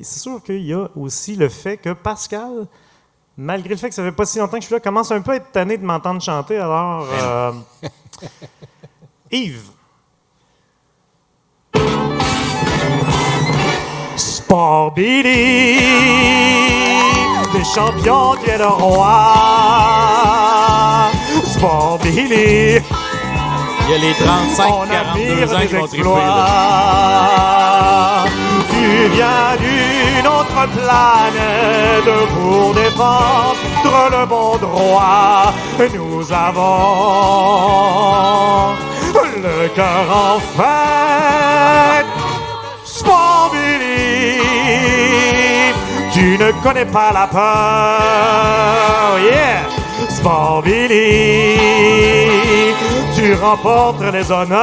c'est 0.00 0.20
sûr 0.20 0.42
qu'il 0.42 0.64
y 0.64 0.72
a 0.72 0.88
aussi 0.96 1.36
le 1.36 1.50
fait 1.50 1.76
que 1.76 1.92
Pascal, 1.92 2.68
malgré 3.36 3.70
le 3.70 3.76
fait 3.76 3.88
que 3.88 3.94
ça 3.94 4.02
fait 4.02 4.12
pas 4.12 4.24
si 4.24 4.38
longtemps 4.38 4.56
que 4.56 4.62
je 4.62 4.66
suis 4.66 4.74
là, 4.74 4.80
commence 4.80 5.10
un 5.10 5.20
peu 5.20 5.32
à 5.32 5.36
être 5.36 5.50
tanné 5.52 5.76
de 5.76 5.84
m'entendre 5.84 6.20
chanter. 6.22 6.56
Alors, 6.58 7.06
euh, 7.12 7.52
Yves. 9.30 9.70
Sport 14.16 14.92
Billy, 14.94 15.78
des 17.52 17.64
champions 17.74 18.34
du 18.36 18.58
le 18.58 18.66
roi. 18.66 19.24
Sport 21.44 21.98
Billy, 22.02 22.78
Il 23.86 23.90
y 23.90 23.94
a 23.94 23.98
les 23.98 24.12
35, 24.14 24.68
on 24.72 24.86
42 24.86 24.92
admire 24.94 25.52
ans 25.52 25.60
qui 25.60 25.74
vont 25.74 25.86
triper. 25.86 26.04
là. 26.04 27.53
Tu 28.84 29.08
viens 29.16 29.56
d'une 29.64 30.26
autre 30.26 30.60
planète 30.76 32.12
pour 32.34 32.74
défendre 32.74 33.56
le 34.10 34.22
bon 34.26 34.56
droit. 34.58 35.54
Nous 35.94 36.32
avons 36.32 36.74
le 39.42 39.68
cœur 39.68 40.06
en 40.10 40.38
fête. 40.56 42.12
Sport 42.84 43.50
Billy, 43.54 44.40
tu 46.12 46.36
ne 46.36 46.52
connais 46.62 46.84
pas 46.84 47.10
la 47.12 47.26
peur. 47.26 49.18
Yeah! 49.22 49.64
Tu 53.24 53.34
remportes 53.34 54.02
les 54.12 54.30
honneurs. 54.30 54.56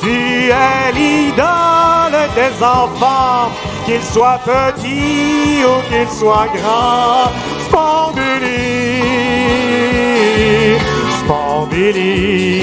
Tu 0.00 0.48
es 0.48 0.92
l'idole 0.94 2.18
des 2.34 2.54
enfants, 2.64 3.50
qu'ils 3.84 4.02
soient 4.02 4.40
petits 4.44 5.62
ou 5.64 5.74
qu'ils 5.90 6.08
soient 6.18 6.48
grands. 6.56 7.30
Billy. 11.70 12.60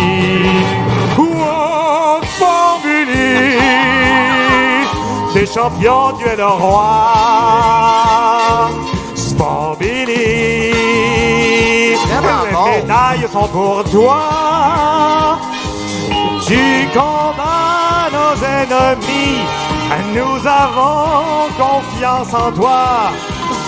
Wow, 1.17 2.21
Sport 2.35 2.81
Billy, 2.83 3.57
des 5.33 5.47
champions, 5.47 6.11
tu 6.19 6.27
es 6.27 6.35
le 6.35 6.45
roi. 6.45 7.09
Sport 9.15 9.77
Billy, 9.79 10.76
les 12.45 12.81
médailles 12.81 13.27
sont 13.31 13.47
pour 13.47 13.83
toi. 13.91 14.19
Tu 16.45 16.87
combats 16.93 18.09
nos 18.11 18.35
ennemis, 18.43 19.39
nous 20.15 20.37
avons 20.47 21.49
confiance 21.57 22.33
en 22.33 22.51
toi. 22.51 23.11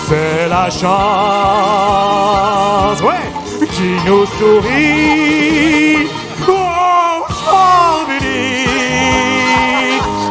C'est 0.08 0.48
la 0.48 0.70
chance, 0.70 0.90
ouais, 3.02 3.26
qui 3.72 3.90
nous 4.06 4.26
sourit. 4.38 6.08
Oh, 6.48 6.52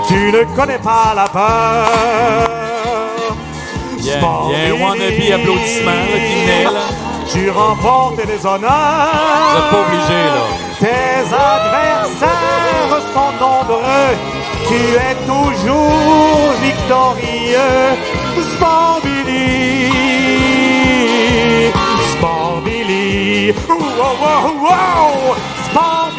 tu 0.07 0.31
ne 0.31 0.43
connais 0.55 0.79
pas 0.79 1.13
la 1.15 1.27
peur. 1.27 1.87
Il 3.99 4.05
y 4.05 4.11
a, 4.11 4.13
il 4.13 4.51
y 4.51 4.55
a 4.55 4.57
un 4.73 4.77
wannabe 4.81 5.31
applaudissement 5.33 5.91
là, 5.91 6.17
qui 6.17 6.33
venait, 6.41 6.63
là. 6.63 7.08
Tu 7.31 7.49
remportes 7.51 8.17
les 8.25 8.43
honneurs. 8.45 9.11
Vous 9.51 9.55
n'êtes 9.55 9.69
pas 9.69 9.81
obligé, 9.85 10.21
là. 10.35 10.45
Tes 10.79 11.21
adversaires 11.31 13.01
sont 13.13 13.33
nombreux. 13.39 14.11
Tu 14.67 14.79
es 14.95 15.15
toujours 15.27 16.53
victorieux. 16.61 17.97
Sport 18.57 18.99
Billy. 22.65 23.53
Wow, 23.67 23.77
wow, 23.77 24.45
wow. 24.63 25.35
Sport 25.71 26.09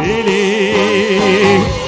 Billy. 0.00 1.80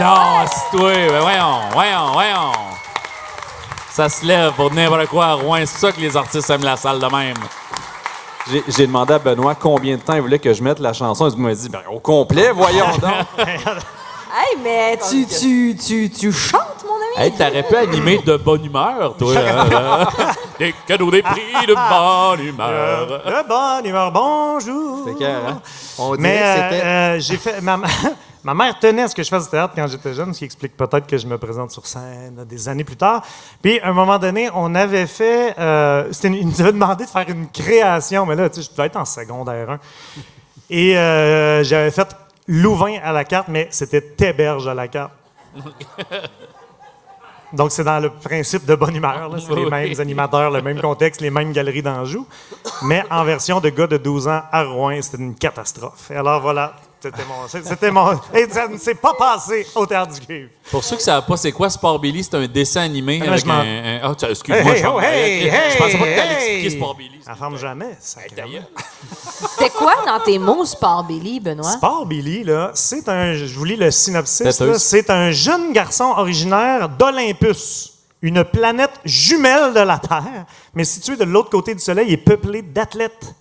Non, 0.00 0.44
c'est 0.46 0.76
toi. 0.76 0.92
Ben 0.92 1.20
voyons, 1.20 1.60
voyons, 1.72 2.12
voyons. 2.12 2.52
Ça 3.90 4.08
se 4.08 4.24
lève 4.24 4.52
pour 4.52 4.72
n'importe 4.72 5.06
quoi 5.06 5.26
à 5.26 5.32
Rouen. 5.34 5.60
C'est 5.60 5.78
ça 5.78 5.92
que 5.92 6.00
les 6.00 6.16
artistes 6.16 6.50
aiment 6.50 6.64
la 6.64 6.76
salle 6.76 6.98
de 6.98 7.06
même. 7.06 7.36
J'ai 8.50 8.64
j'ai 8.66 8.86
demandé 8.86 9.14
à 9.14 9.18
Benoît 9.18 9.54
combien 9.54 9.96
de 9.96 10.02
temps 10.02 10.14
il 10.14 10.20
voulait 10.20 10.38
que 10.38 10.52
je 10.52 10.62
mette 10.62 10.80
la 10.80 10.92
chanson. 10.92 11.28
Il 11.30 11.40
m'a 11.40 11.54
dit, 11.54 11.68
ben, 11.68 11.82
au 11.90 12.00
complet, 12.00 12.50
voyons 12.50 12.90
donc. 13.00 13.46
Hey, 14.36 14.58
mais 14.64 14.98
tu, 15.08 15.26
tu, 15.26 15.76
tu, 15.76 16.10
tu 16.10 16.32
chantes, 16.32 16.84
mon 16.84 16.94
ami? 16.96 17.24
Hey, 17.26 17.30
t'aurais 17.32 17.62
pu 17.62 17.76
animer 17.76 18.18
de 18.18 18.36
bonne 18.36 18.64
humeur, 18.64 19.16
toi. 19.16 19.32
hein? 19.38 20.06
des 20.58 20.74
cadeaux, 20.88 21.08
des 21.10 21.22
prix 21.22 21.66
de 21.68 21.74
bonne 21.74 22.44
humeur. 22.44 23.06
De 23.06 23.48
bonne 23.48 23.86
humeur, 23.88 24.10
bonjour. 24.10 25.04
C'est 25.06 25.14
clair, 25.14 25.38
hein? 25.48 25.62
On 25.98 26.16
dirait 26.16 26.18
Mais 26.18 26.38
que 26.38 26.42
euh, 26.44 26.54
c'était- 26.70 26.84
euh, 26.84 27.20
j'ai 27.20 27.36
fait. 27.36 27.60
Ma, 27.60 27.78
ma 28.42 28.54
mère 28.54 28.76
tenait 28.80 29.02
à 29.02 29.08
ce 29.08 29.14
que 29.14 29.22
je 29.22 29.28
fasse 29.28 29.44
du 29.44 29.50
théâtre 29.50 29.74
quand 29.76 29.86
j'étais 29.86 30.12
jeune, 30.14 30.34
ce 30.34 30.40
qui 30.40 30.44
explique 30.46 30.76
peut-être 30.76 31.06
que 31.06 31.16
je 31.16 31.28
me 31.28 31.38
présente 31.38 31.70
sur 31.70 31.86
scène 31.86 32.36
euh, 32.40 32.44
des 32.44 32.68
années 32.68 32.82
plus 32.84 32.96
tard. 32.96 33.22
Puis, 33.62 33.78
à 33.78 33.90
un 33.90 33.92
moment 33.92 34.18
donné, 34.18 34.50
on 34.52 34.74
avait 34.74 35.06
fait. 35.06 35.54
Euh, 35.60 36.08
c'était 36.10 36.26
une- 36.28 36.34
il 36.34 36.48
nous 36.48 36.60
avait 36.60 36.72
demandé 36.72 37.04
de 37.04 37.10
faire 37.10 37.26
une 37.28 37.48
création, 37.50 38.26
mais 38.26 38.34
là, 38.34 38.48
tu 38.48 38.56
sais, 38.56 38.62
je 38.68 38.70
devais 38.76 38.88
être 38.88 38.96
en 38.96 39.04
secondaire 39.04 39.70
1. 39.70 39.78
Et 40.70 40.98
euh, 40.98 41.62
j'avais 41.62 41.92
fait 41.92 42.08
Louvain 42.46 42.98
à 43.02 43.12
la 43.12 43.24
carte, 43.24 43.48
mais 43.48 43.68
c'était 43.70 44.00
Théberge 44.00 44.68
à 44.68 44.74
la 44.74 44.88
carte. 44.88 45.12
Donc, 47.52 47.70
c'est 47.70 47.84
dans 47.84 48.00
le 48.00 48.10
principe 48.10 48.66
de 48.66 48.74
bonne 48.74 48.96
humeur. 48.96 49.30
C'est 49.38 49.54
les 49.54 49.70
mêmes 49.70 50.00
animateurs, 50.00 50.50
le 50.50 50.60
même 50.60 50.80
contexte, 50.80 51.20
les 51.20 51.30
mêmes 51.30 51.52
galeries 51.52 51.82
d'Anjou. 51.82 52.26
Mais 52.82 53.04
en 53.10 53.22
version 53.24 53.60
de 53.60 53.68
gars 53.68 53.86
de 53.86 53.96
12 53.96 54.26
ans 54.26 54.42
à 54.50 54.64
Rouen, 54.64 55.00
c'était 55.00 55.22
une 55.22 55.36
catastrophe. 55.36 56.10
Et 56.10 56.16
alors, 56.16 56.40
voilà, 56.40 56.74
c'était 57.10 57.24
mon... 57.24 57.62
C'était 57.64 57.90
mon... 57.90 58.12
Et 58.34 58.48
ça 58.50 58.66
ne 58.68 58.78
s'est 58.78 58.94
pas 58.94 59.12
passé 59.14 59.66
au 59.74 59.84
du 59.84 60.20
Cuivre. 60.26 60.48
Pour 60.70 60.82
ceux 60.82 60.96
qui 60.96 61.02
ne 61.02 61.04
savent 61.04 61.26
pas 61.26 61.36
c'est 61.36 61.52
quoi 61.52 61.68
Sport 61.68 61.98
Billy, 61.98 62.24
c'est 62.24 62.34
un 62.36 62.46
dessin 62.46 62.82
animé 62.82 63.20
Ah, 63.22 63.30
avec 63.32 63.46
un... 63.46 64.00
Ah, 64.02 64.14
tu- 64.14 64.24
excuse-moi, 64.26 64.72
Hey, 64.74 64.82
je, 64.82 64.86
oh, 64.86 65.00
hey, 65.00 65.50
je 65.72 65.76
pensais 65.76 65.98
pas 65.98 66.04
que 66.04 66.16
t'allais 66.16 66.32
hey, 66.32 66.36
expliquer 66.36 66.66
hey. 66.66 66.70
Sport 66.70 66.94
Billy. 66.96 67.20
Ça 67.24 67.34
ferme 67.34 67.58
jamais, 67.58 67.96
sacrément. 68.00 68.48
C'était 69.50 69.70
quoi 69.70 69.94
dans 70.06 70.20
tes 70.20 70.38
mots, 70.38 70.64
Sport 70.64 71.04
Billy, 71.04 71.40
Benoît? 71.40 71.72
Sport 71.72 72.06
Billy, 72.06 72.44
là, 72.44 72.70
c'est 72.74 73.08
un... 73.08 73.34
Je 73.34 73.54
vous 73.54 73.64
lis 73.64 73.76
le 73.76 73.90
synopsis. 73.90 74.62
C'est 74.78 75.10
un 75.10 75.30
jeune 75.30 75.72
garçon 75.72 76.14
originaire 76.16 76.88
d'Olympus, 76.88 77.92
une 78.22 78.42
planète 78.44 78.92
jumelle 79.04 79.74
de 79.74 79.80
la 79.80 79.98
Terre, 79.98 80.46
mais 80.74 80.84
située 80.84 81.16
de 81.16 81.24
l'autre 81.24 81.50
côté 81.50 81.74
du 81.74 81.80
Soleil 81.80 82.10
et 82.12 82.16
peuplée 82.16 82.62
d'athlètes. 82.62 83.34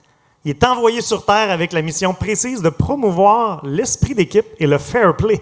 Il 0.46 0.50
est 0.50 0.64
envoyé 0.66 1.02
sur 1.02 1.26
Terre 1.26 1.52
avec 1.52 1.72
la 1.72 1.82
mission 1.82 2.14
précise 2.14 2.62
de 2.62 2.70
promouvoir 2.70 3.66
l'esprit 3.66 4.14
d'équipe 4.14 4.46
et 4.60 4.68
le 4.68 4.78
fair 4.78 5.16
play. 5.16 5.42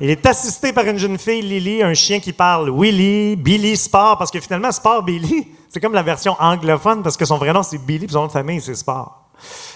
Il 0.00 0.08
est 0.08 0.24
assisté 0.26 0.72
par 0.72 0.84
une 0.84 0.98
jeune 0.98 1.18
fille, 1.18 1.42
Lily, 1.42 1.82
un 1.82 1.94
chien 1.94 2.18
qui 2.20 2.32
parle 2.32 2.70
Willy, 2.70 3.36
Billy 3.36 3.76
Sport, 3.76 4.18
parce 4.18 4.30
que 4.30 4.40
finalement, 4.40 4.72
Sport 4.72 5.02
Billy, 5.02 5.48
c'est 5.68 5.78
comme 5.78 5.92
la 5.92 6.02
version 6.02 6.34
anglophone, 6.40 7.02
parce 7.02 7.16
que 7.16 7.24
son 7.24 7.36
vrai 7.36 7.52
nom, 7.52 7.62
c'est 7.62 7.78
Billy, 7.78 8.06
puis 8.06 8.14
son 8.14 8.22
nom 8.22 8.26
de 8.26 8.32
famille, 8.32 8.60
c'est 8.60 8.74
Sport. 8.74 9.21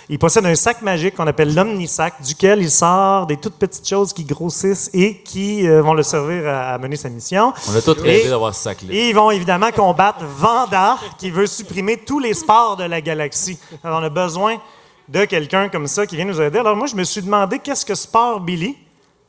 Il 0.08 0.18
possède 0.20 0.46
un 0.46 0.54
sac 0.54 0.82
magique 0.82 1.16
qu'on 1.16 1.26
appelle 1.26 1.52
l'omnisac, 1.52 2.22
duquel 2.22 2.60
il 2.62 2.70
sort 2.70 3.26
des 3.26 3.36
toutes 3.38 3.56
petites 3.56 3.88
choses 3.88 4.12
qui 4.12 4.22
grossissent 4.24 4.88
et 4.94 5.18
qui 5.18 5.66
euh, 5.66 5.82
vont 5.82 5.94
le 5.94 6.04
servir 6.04 6.48
à, 6.48 6.74
à 6.74 6.78
mener 6.78 6.94
sa 6.94 7.08
mission. 7.08 7.52
On 7.68 7.74
a 7.74 7.82
tous 7.82 8.00
rêvé 8.00 8.28
d'avoir 8.28 8.54
ce 8.54 8.62
sac-là. 8.62 8.94
et 8.94 9.08
ils 9.08 9.14
vont 9.14 9.32
évidemment 9.32 9.72
combattre 9.72 10.24
Vanda, 10.24 10.96
qui 11.18 11.30
veut 11.30 11.46
supprimer 11.48 11.96
tous 11.96 12.20
les 12.20 12.34
sports 12.34 12.76
de 12.76 12.84
la 12.84 13.00
galaxie. 13.00 13.58
Alors, 13.82 14.00
on 14.00 14.04
a 14.04 14.08
besoin 14.08 14.58
de 15.08 15.24
quelqu'un 15.24 15.68
comme 15.68 15.88
ça 15.88 16.06
qui 16.06 16.14
vient 16.16 16.24
nous 16.24 16.40
aider. 16.40 16.58
Alors, 16.58 16.76
moi, 16.76 16.86
je 16.86 16.94
me 16.94 17.04
suis 17.04 17.22
demandé 17.22 17.58
qu'est-ce 17.58 17.84
que 17.84 17.94
Sport 17.94 18.40
Billy 18.40 18.76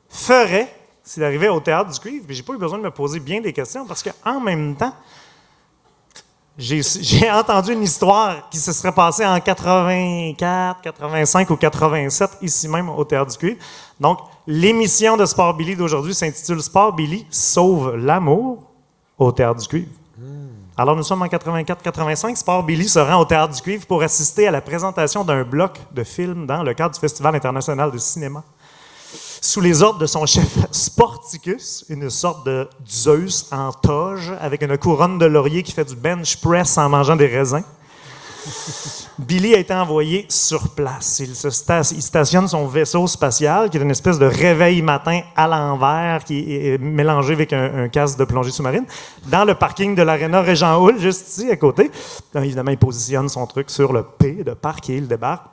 ferait 0.09 0.71
s'il 1.03 1.23
arrivait 1.23 1.49
au 1.49 1.59
théâtre 1.59 1.91
du 1.91 1.99
cuivre. 1.99 2.25
Puis, 2.27 2.35
j'ai 2.35 2.43
pas 2.43 2.53
eu 2.53 2.57
besoin 2.57 2.77
de 2.77 2.83
me 2.83 2.91
poser 2.91 3.19
bien 3.19 3.41
des 3.41 3.53
questions 3.53 3.85
parce 3.85 4.03
qu'en 4.03 4.39
même 4.41 4.75
temps, 4.75 4.93
j'ai 6.59 7.29
entendu 7.29 7.73
une 7.73 7.83
histoire 7.83 8.49
qui 8.49 8.57
se 8.57 8.73
serait 8.73 8.91
passée 8.91 9.23
en 9.23 9.39
84, 9.39 10.81
85 10.81 11.49
ou 11.51 11.55
87, 11.55 12.31
ici 12.41 12.67
même 12.67 12.89
au 12.89 13.03
Théâtre 13.03 13.31
du 13.31 13.37
Cuivre. 13.37 13.59
Donc, 13.99 14.19
l'émission 14.47 15.17
de 15.17 15.25
Sport 15.25 15.53
Billy 15.53 15.75
d'aujourd'hui 15.75 16.15
s'intitule 16.15 16.61
Sport 16.63 16.93
Billy 16.93 17.27
sauve 17.29 17.95
l'amour 17.95 18.63
au 19.19 19.31
Théâtre 19.31 19.61
du 19.61 19.67
Cuivre. 19.67 19.91
Alors, 20.79 20.95
nous 20.95 21.03
sommes 21.03 21.21
en 21.23 21.27
84-85. 21.27 22.35
Sport 22.35 22.63
Billy 22.63 22.87
se 22.87 22.99
rend 22.99 23.21
au 23.21 23.25
Théâtre 23.25 23.53
du 23.53 23.61
Cuivre 23.61 23.85
pour 23.85 24.01
assister 24.01 24.47
à 24.47 24.51
la 24.51 24.61
présentation 24.61 25.23
d'un 25.23 25.43
bloc 25.43 25.79
de 25.91 26.03
films 26.03 26.47
dans 26.47 26.63
le 26.63 26.73
cadre 26.73 26.93
du 26.93 26.99
Festival 26.99 27.35
international 27.35 27.91
de 27.91 27.97
cinéma. 27.97 28.43
Sous 29.41 29.61
les 29.61 29.81
ordres 29.81 29.99
de 29.99 30.05
son 30.05 30.25
chef 30.25 30.57
Sporticus, 30.71 31.85
une 31.89 32.09
sorte 32.09 32.45
de 32.45 32.67
Zeus 32.87 33.47
en 33.51 33.71
toge 33.71 34.33
avec 34.41 34.63
une 34.63 34.77
couronne 34.77 35.19
de 35.19 35.25
laurier 35.25 35.63
qui 35.63 35.71
fait 35.71 35.85
du 35.85 35.95
bench 35.95 36.37
press 36.37 36.77
en 36.77 36.89
mangeant 36.89 37.15
des 37.15 37.27
raisins. 37.27 37.63
Billy 39.19 39.55
a 39.55 39.59
été 39.59 39.73
envoyé 39.73 40.25
sur 40.29 40.69
place. 40.69 41.19
Il, 41.19 41.35
stationne 41.35 42.47
son 42.47 42.67
vaisseau 42.67 43.07
spatial, 43.07 43.69
qui 43.69 43.77
est 43.77 43.81
une 43.81 43.91
espèce 43.91 44.19
de 44.19 44.25
réveil 44.25 44.81
matin 44.81 45.21
à 45.35 45.47
l'envers, 45.47 46.23
qui 46.23 46.55
est 46.55 46.77
mélangé 46.77 47.33
avec 47.33 47.51
un, 47.53 47.89
casque 47.89 48.17
de 48.19 48.25
plongée 48.25 48.51
sous-marine, 48.51 48.85
dans 49.27 49.43
le 49.43 49.55
parking 49.55 49.95
de 49.95 50.01
l'Arena 50.01 50.41
Régent 50.41 50.81
Hall, 50.81 50.99
juste 50.99 51.27
ici, 51.29 51.51
à 51.51 51.55
côté. 51.55 51.91
Là, 52.33 52.43
évidemment, 52.45 52.71
il 52.71 52.77
positionne 52.77 53.27
son 53.27 53.45
truc 53.47 53.69
sur 53.69 53.91
le 53.91 54.03
P 54.03 54.43
de 54.43 54.53
parc 54.53 54.89
et 54.89 54.97
il 54.97 55.07
débarque. 55.07 55.45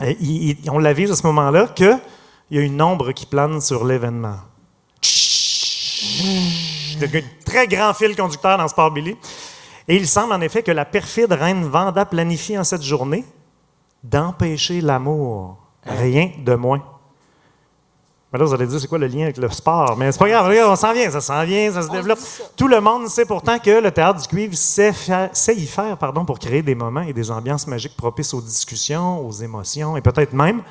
Et 0.00 0.56
on 0.70 0.78
l'avise 0.78 1.10
à 1.10 1.16
ce 1.16 1.26
moment-là 1.26 1.68
qu'il 2.48 2.58
y 2.58 2.60
a 2.60 2.62
une 2.62 2.80
ombre 2.80 3.12
qui 3.12 3.26
plane 3.26 3.60
sur 3.60 3.84
l'événement. 3.84 4.36
C'est 5.02 7.04
un 7.16 7.20
très 7.44 7.66
grand 7.68 7.92
fil 7.94 8.16
conducteur 8.16 8.58
dans 8.58 8.68
Sport 8.68 8.90
Billy. 8.92 9.16
Et 9.88 9.96
il 9.96 10.06
semble 10.08 10.32
en 10.32 10.40
effet 10.40 10.62
que 10.62 10.72
la 10.72 10.84
perfide 10.84 11.32
reine 11.32 11.64
Vanda 11.64 12.04
planifie 12.04 12.58
en 12.58 12.64
cette 12.64 12.82
journée 12.82 13.24
d'empêcher 14.02 14.80
l'amour. 14.80 15.58
Rien 15.84 16.30
de 16.44 16.54
moins. 16.54 16.82
Mais 18.32 18.40
là, 18.40 18.44
vous 18.44 18.54
allez 18.54 18.66
dire, 18.66 18.80
c'est 18.80 18.88
quoi 18.88 18.98
le 18.98 19.06
lien 19.06 19.22
avec 19.24 19.36
le 19.36 19.48
sport? 19.50 19.96
Mais 19.96 20.10
c'est 20.10 20.18
pas 20.18 20.28
grave, 20.28 20.52
on 20.68 20.74
s'en 20.74 20.92
vient, 20.92 21.08
ça 21.10 21.20
s'en 21.20 21.44
vient, 21.44 21.72
ça 21.72 21.82
se 21.82 21.90
développe. 21.90 22.18
Tout 22.56 22.66
le 22.66 22.80
monde 22.80 23.06
sait 23.06 23.24
pourtant 23.24 23.60
que 23.60 23.70
le 23.80 23.90
théâtre 23.92 24.20
du 24.20 24.26
cuivre 24.26 24.54
sait, 24.56 24.92
faire- 24.92 25.30
sait 25.32 25.54
y 25.54 25.66
faire 25.66 25.96
pardon, 25.96 26.24
pour 26.24 26.40
créer 26.40 26.62
des 26.62 26.74
moments 26.74 27.02
et 27.02 27.12
des 27.12 27.30
ambiances 27.30 27.68
magiques 27.68 27.96
propices 27.96 28.34
aux 28.34 28.40
discussions, 28.40 29.24
aux 29.24 29.30
émotions 29.30 29.96
et 29.96 30.00
peut-être 30.00 30.32
même 30.32 30.62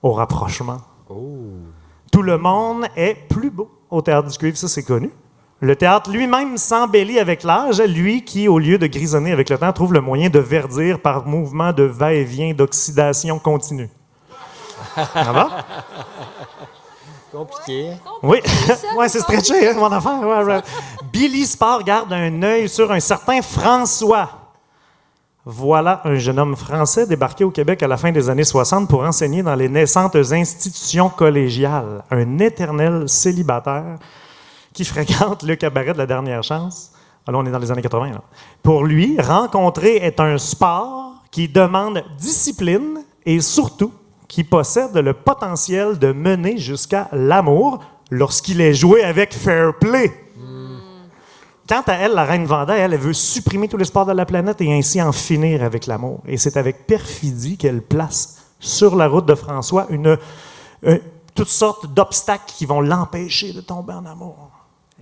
au 0.00 0.12
rapprochement. 0.12 0.80
Tout 1.08 2.22
le 2.22 2.38
monde 2.38 2.86
est 2.96 3.14
plus 3.28 3.50
beau 3.50 3.70
au 3.90 4.02
théâtre 4.02 4.28
du 4.28 4.36
cuivre, 4.36 4.56
ça 4.56 4.68
c'est 4.68 4.82
connu. 4.82 5.10
Le 5.60 5.74
théâtre 5.74 6.10
lui-même 6.10 6.58
s'embellit 6.58 7.18
avec 7.18 7.42
l'âge, 7.42 7.80
lui 7.80 8.24
qui, 8.24 8.46
au 8.46 8.58
lieu 8.58 8.76
de 8.76 8.86
grisonner 8.86 9.32
avec 9.32 9.48
le 9.48 9.56
temps, 9.56 9.72
trouve 9.72 9.94
le 9.94 10.00
moyen 10.02 10.28
de 10.28 10.38
verdir 10.38 11.00
par 11.00 11.26
mouvement 11.26 11.72
de 11.72 11.84
va-et-vient 11.84 12.52
d'oxydation 12.52 13.38
continue. 13.38 13.88
Ça 14.94 15.32
va? 15.32 15.48
Compliqué. 17.32 17.92
Oui, 18.22 18.38
ouais, 18.96 19.08
c'est 19.08 19.20
stretché, 19.20 19.68
hein, 19.68 19.74
mon 19.76 19.90
affaire. 19.92 20.20
ouais, 20.20 20.44
ouais. 20.44 20.60
Billy 21.12 21.46
Sport 21.46 21.82
garde 21.84 22.12
un 22.12 22.42
œil 22.42 22.68
sur 22.68 22.90
un 22.92 23.00
certain 23.00 23.40
François. 23.42 24.45
Voilà 25.48 26.00
un 26.02 26.16
jeune 26.16 26.40
homme 26.40 26.56
français 26.56 27.06
débarqué 27.06 27.44
au 27.44 27.52
Québec 27.52 27.80
à 27.80 27.86
la 27.86 27.96
fin 27.96 28.10
des 28.10 28.28
années 28.28 28.42
60 28.42 28.88
pour 28.88 29.04
enseigner 29.04 29.44
dans 29.44 29.54
les 29.54 29.68
naissantes 29.68 30.16
institutions 30.16 31.08
collégiales. 31.08 32.02
Un 32.10 32.40
éternel 32.40 33.08
célibataire 33.08 33.96
qui 34.72 34.84
fréquente 34.84 35.44
le 35.44 35.54
cabaret 35.54 35.92
de 35.92 35.98
la 35.98 36.06
dernière 36.06 36.42
chance. 36.42 36.90
Alors, 37.28 37.42
on 37.42 37.46
est 37.46 37.52
dans 37.52 37.60
les 37.60 37.70
années 37.70 37.80
80. 37.80 38.10
là. 38.10 38.22
Pour 38.60 38.82
lui, 38.82 39.20
rencontrer 39.20 39.98
est 39.98 40.18
un 40.18 40.36
sport 40.36 41.22
qui 41.30 41.46
demande 41.46 42.02
discipline 42.18 43.04
et 43.24 43.40
surtout 43.40 43.92
qui 44.26 44.42
possède 44.42 44.96
le 44.96 45.12
potentiel 45.12 45.96
de 45.96 46.10
mener 46.10 46.58
jusqu'à 46.58 47.08
l'amour 47.12 47.78
lorsqu'il 48.10 48.60
est 48.60 48.74
joué 48.74 49.04
avec 49.04 49.32
fair 49.32 49.74
play. 49.78 50.25
Quant 51.68 51.82
à 51.86 51.94
elle, 51.94 52.12
la 52.12 52.24
reine 52.24 52.44
Vanda, 52.44 52.76
elle, 52.76 52.96
veut 52.96 53.12
supprimer 53.12 53.66
tous 53.66 53.76
les 53.76 53.86
sports 53.86 54.06
de 54.06 54.12
la 54.12 54.24
planète 54.24 54.60
et 54.60 54.72
ainsi 54.72 55.02
en 55.02 55.10
finir 55.10 55.64
avec 55.64 55.86
l'amour. 55.86 56.20
Et 56.26 56.36
c'est 56.36 56.56
avec 56.56 56.86
perfidie 56.86 57.56
qu'elle 57.56 57.82
place 57.82 58.36
sur 58.60 58.94
la 58.94 59.08
route 59.08 59.26
de 59.26 59.34
François 59.34 59.88
euh, 59.90 60.98
toutes 61.34 61.48
sortes 61.48 61.92
d'obstacles 61.92 62.52
qui 62.56 62.66
vont 62.66 62.80
l'empêcher 62.80 63.52
de 63.52 63.60
tomber 63.60 63.94
en 63.94 64.06
amour. 64.06 64.50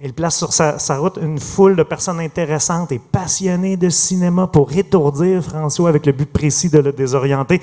Elle 0.03 0.15
place 0.15 0.37
sur 0.37 0.53
sa, 0.53 0.79
sa 0.79 0.99
route 0.99 1.19
une 1.21 1.39
foule 1.39 1.77
de 1.77 1.83
personnes 1.83 2.19
intéressantes 2.19 2.91
et 2.93 2.99
passionnées 2.99 3.77
de 3.77 3.91
cinéma 3.91 4.47
pour 4.47 4.73
étourdir 4.73 5.45
François 5.45 5.91
avec 5.91 6.07
le 6.07 6.13
but 6.13 6.33
précis 6.33 6.71
de 6.71 6.79
le 6.79 6.93
désorienter. 6.93 7.61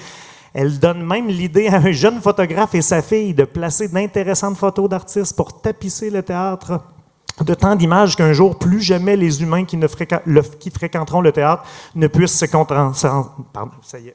Elle 0.53 0.79
donne 0.79 1.05
même 1.05 1.27
l'idée 1.27 1.67
à 1.67 1.77
un 1.77 1.91
jeune 1.91 2.21
photographe 2.21 2.75
et 2.75 2.81
sa 2.81 3.01
fille 3.01 3.33
de 3.33 3.45
placer 3.45 3.87
d'intéressantes 3.87 4.57
photos 4.57 4.87
d'artistes 4.87 5.35
pour 5.35 5.59
tapisser 5.59 6.09
le 6.09 6.23
théâtre 6.23 6.81
de 7.39 7.53
tant 7.53 7.75
d'images 7.75 8.15
qu'un 8.15 8.33
jour, 8.33 8.57
plus 8.59 8.81
jamais 8.81 9.15
les 9.15 9.41
humains 9.41 9.65
qui, 9.65 9.77
ne 9.77 9.87
fréquent- 9.87 10.21
le- 10.25 10.41
qui 10.41 10.69
fréquenteront 10.69 11.21
le 11.21 11.31
théâtre 11.31 11.63
ne 11.95 12.07
puissent 12.07 12.37
se 12.37 12.45
concentrer. 12.45 12.75
Pardon, 13.53 13.71
ça 13.81 13.97
y 13.99 14.09
est. 14.09 14.13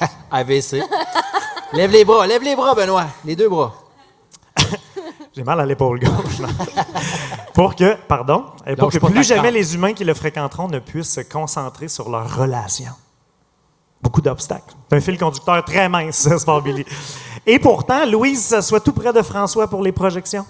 AVC. 0.30 0.82
lève 1.72 1.90
les 1.90 2.04
bras, 2.04 2.26
lève 2.26 2.42
les 2.42 2.54
bras, 2.56 2.74
Benoît. 2.74 3.06
Les 3.24 3.34
deux 3.36 3.48
bras. 3.48 3.72
J'ai 5.34 5.44
mal 5.44 5.60
à 5.60 5.66
l'épaule 5.66 6.00
gauche. 6.00 6.42
pour 7.54 7.74
que, 7.76 7.94
pardon, 8.08 8.44
pour 8.78 8.90
que 8.90 8.98
plus 8.98 9.22
jamais 9.24 9.50
les 9.50 9.74
humains 9.74 9.92
qui 9.92 10.04
le 10.04 10.14
fréquenteront 10.14 10.68
ne 10.68 10.78
puissent 10.78 11.12
se 11.14 11.20
concentrer 11.20 11.88
sur 11.88 12.10
leur 12.10 12.36
relation. 12.38 12.92
Beaucoup 14.02 14.20
d'obstacles. 14.20 14.74
C'est 14.90 14.96
un 14.96 15.00
fil 15.00 15.18
conducteur 15.18 15.64
très 15.64 15.88
mince, 15.88 16.16
ça, 16.16 16.38
Sport 16.38 16.62
Billy. 16.62 16.84
Et 17.46 17.58
pourtant, 17.58 18.04
Louise 18.06 18.42
s'assoit 18.44 18.80
tout 18.80 18.92
près 18.92 19.12
de 19.12 19.22
François 19.22 19.68
pour 19.68 19.82
les 19.82 19.92
projections. 19.92 20.44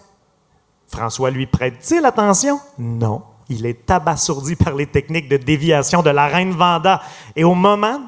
François 0.88 1.30
lui 1.30 1.46
prête-t-il 1.46 2.04
attention? 2.04 2.60
Non. 2.78 3.22
Il 3.48 3.64
est 3.66 3.90
abasourdi 3.90 4.56
par 4.56 4.74
les 4.74 4.86
techniques 4.86 5.28
de 5.28 5.36
déviation 5.36 6.02
de 6.02 6.10
la 6.10 6.26
reine 6.26 6.52
Vanda. 6.52 7.00
Et 7.34 7.44
au 7.44 7.54
moment 7.54 8.00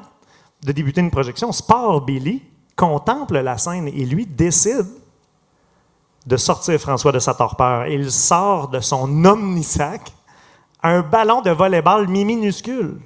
de 0.63 0.71
débuter 0.71 1.01
une 1.01 1.11
projection, 1.11 1.51
Sport 1.51 2.01
Billy 2.01 2.43
contemple 2.75 3.39
la 3.39 3.57
scène 3.57 3.87
et 3.87 4.05
lui 4.05 4.25
décide 4.25 4.87
de 6.25 6.37
sortir 6.37 6.79
François 6.79 7.11
de 7.11 7.19
sa 7.19 7.33
torpeur. 7.33 7.87
Il 7.87 8.11
sort 8.11 8.67
de 8.67 8.79
son 8.79 9.25
omnisac 9.25 10.13
un 10.83 11.01
ballon 11.01 11.41
de 11.41 11.51
volleyball 11.51 12.07
mi-minuscule. 12.07 12.99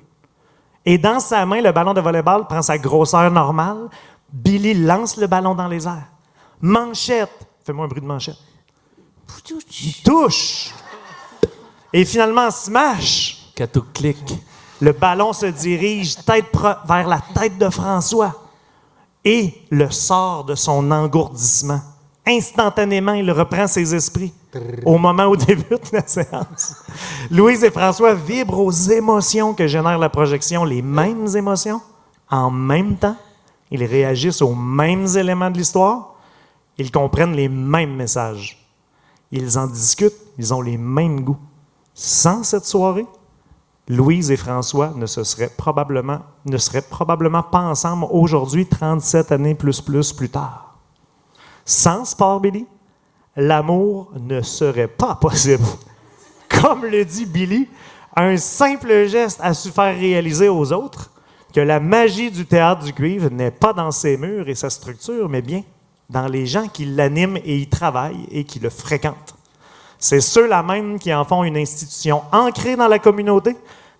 Et 0.85 0.97
dans 0.97 1.19
sa 1.19 1.45
main, 1.45 1.61
le 1.61 1.71
ballon 1.71 1.93
de 1.93 2.01
volleyball 2.01 2.45
prend 2.47 2.61
sa 2.61 2.77
grosseur 2.77 3.31
normale. 3.31 3.89
Billy 4.31 4.73
lance 4.73 5.17
le 5.17 5.27
ballon 5.27 5.55
dans 5.55 5.67
les 5.67 5.87
airs. 5.87 6.11
Manchette. 6.61 7.47
Fais-moi 7.63 7.85
un 7.85 7.87
bruit 7.87 8.01
de 8.01 8.07
manchette. 8.07 8.37
Il 9.84 9.93
touche. 10.03 10.72
Et 11.91 12.05
finalement, 12.05 12.49
smash. 12.51 13.51
clic. 13.93 14.18
Le 14.81 14.91
ballon 14.91 15.31
se 15.31 15.45
dirige 15.45 16.15
tête 16.26 16.51
vers 16.85 17.07
la 17.07 17.22
tête 17.34 17.57
de 17.57 17.69
François 17.69 18.35
et 19.23 19.53
le 19.69 19.89
sort 19.91 20.43
de 20.43 20.55
son 20.55 20.91
engourdissement. 20.91 21.80
Instantanément, 22.26 23.14
il 23.14 23.30
reprend 23.31 23.68
ses 23.68 23.93
esprits 23.93 24.34
au 24.85 24.97
moment 24.97 25.26
où 25.26 25.35
débute 25.38 25.91
la 25.91 26.05
séance. 26.05 26.76
Louise 27.30 27.64
et 27.64 27.72
François 27.72 28.14
vibrent 28.14 28.60
aux 28.60 28.72
émotions 28.72 29.53
que 29.53 29.68
génère 29.68 29.97
la 29.97 30.10
projection, 30.10 30.64
les 30.64 30.81
mêmes 30.81 31.27
émotions, 31.35 31.81
en 32.30 32.49
même 32.49 32.95
temps. 32.97 33.18
Ils 33.72 33.84
réagissent 33.84 34.41
aux 34.41 34.55
mêmes 34.55 35.07
éléments 35.18 35.49
de 35.49 35.57
l'histoire. 35.57 36.15
Ils 36.77 36.91
comprennent 36.91 37.35
les 37.35 37.49
mêmes 37.49 37.95
messages. 37.95 38.62
Ils 39.35 39.57
en 39.57 39.65
discutent, 39.65 40.14
ils 40.38 40.53
ont 40.53 40.61
les 40.61 40.77
mêmes 40.77 41.22
goûts. 41.22 41.39
Sans 41.95 42.43
cette 42.43 42.65
soirée, 42.65 43.07
Louise 43.88 44.30
et 44.30 44.38
François 44.38 44.93
ne 44.95 45.07
se 45.07 45.23
seraient 45.23 45.49
probablement, 45.49 46.19
ne 46.45 46.57
seraient 46.60 46.84
probablement 46.84 47.41
pas 47.41 47.61
ensemble 47.61 48.05
aujourd'hui, 48.11 48.68
37 48.68 49.31
années 49.31 49.55
plus 49.55 49.81
plus 49.81 50.14
plus 50.14 50.30
tard. 50.30 50.77
Sans 51.65 52.05
Sport 52.05 52.41
Billy, 52.41 52.68
l'amour 53.35 54.11
ne 54.19 54.41
serait 54.43 54.88
pas 54.88 55.15
possible. 55.15 55.65
Comme 56.61 56.85
le 56.85 57.03
dit 57.03 57.26
Billy, 57.26 57.68
un 58.15 58.38
simple 58.38 59.07
geste 59.07 59.39
a 59.41 59.55
su 59.55 59.72
faire 59.72 59.97
réaliser 59.97 60.47
aux 60.47 60.72
autres 60.72 61.10
que 61.51 61.60
la 61.60 61.80
magie 61.80 62.30
du 62.30 62.45
théâtre 62.45 62.84
du 62.84 62.93
cuivre 62.93 63.31
n'est 63.31 63.49
pas 63.49 63.73
dans 63.73 63.89
ses 63.89 64.15
murs 64.15 64.47
et 64.47 64.55
sa 64.55 64.69
structure, 64.69 65.27
mais 65.27 65.41
bien 65.41 65.64
dans 66.14 66.27
les 66.27 66.45
gens 66.45 66.68
qui 66.68 66.85
l'animent 66.85 67.38
et 67.44 67.57
y 67.57 67.68
travaillent 67.68 68.26
et 68.31 68.44
qui 68.44 68.60
le 68.60 68.69
fréquentent. 68.69 69.34
C'est 69.98 70.22
ceux-là 70.22 70.61
même 70.64 70.99
qui 70.99 71.14
en 71.14 71.26
font 71.26 71.44
une 71.44 71.57
institution 71.57 72.22
ancrée 72.31 72.76
dans 72.76 72.88
la 72.88 72.99
communauté, 72.99 73.56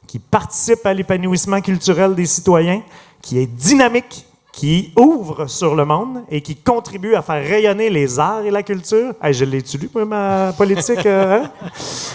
qui 0.06 0.20
participe 0.20 0.86
à 0.86 0.94
l'épanouissement 0.94 1.60
culturel 1.62 2.14
des 2.14 2.26
citoyens, 2.28 2.82
qui 3.22 3.40
est 3.40 3.48
dynamique, 3.48 4.28
qui 4.52 4.94
ouvre 4.96 5.48
sur 5.48 5.74
le 5.76 5.86
monde 5.86 6.24
et 6.30 6.42
qui 6.42 6.56
contribue 6.56 7.16
à 7.16 7.24
faire 7.24 7.44
rayonner 7.44 7.90
les 7.90 8.20
arts 8.20 8.46
et 8.46 8.52
la 8.52 8.62
culture. 8.62 9.14
Hey, 9.22 9.34
je 9.34 9.46
moi, 9.94 10.06
ma 10.06 10.54
politique, 10.54 11.06
euh, 11.08 11.44
hein? 11.44 11.52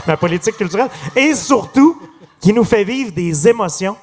ma 0.06 0.16
politique 0.16 0.56
culturelle? 0.56 0.90
Et 1.16 1.34
surtout, 1.34 1.98
qui 2.40 2.52
nous 2.52 2.62
fait 2.64 2.84
vivre 2.84 3.10
des 3.12 3.48
émotions, 3.48 3.96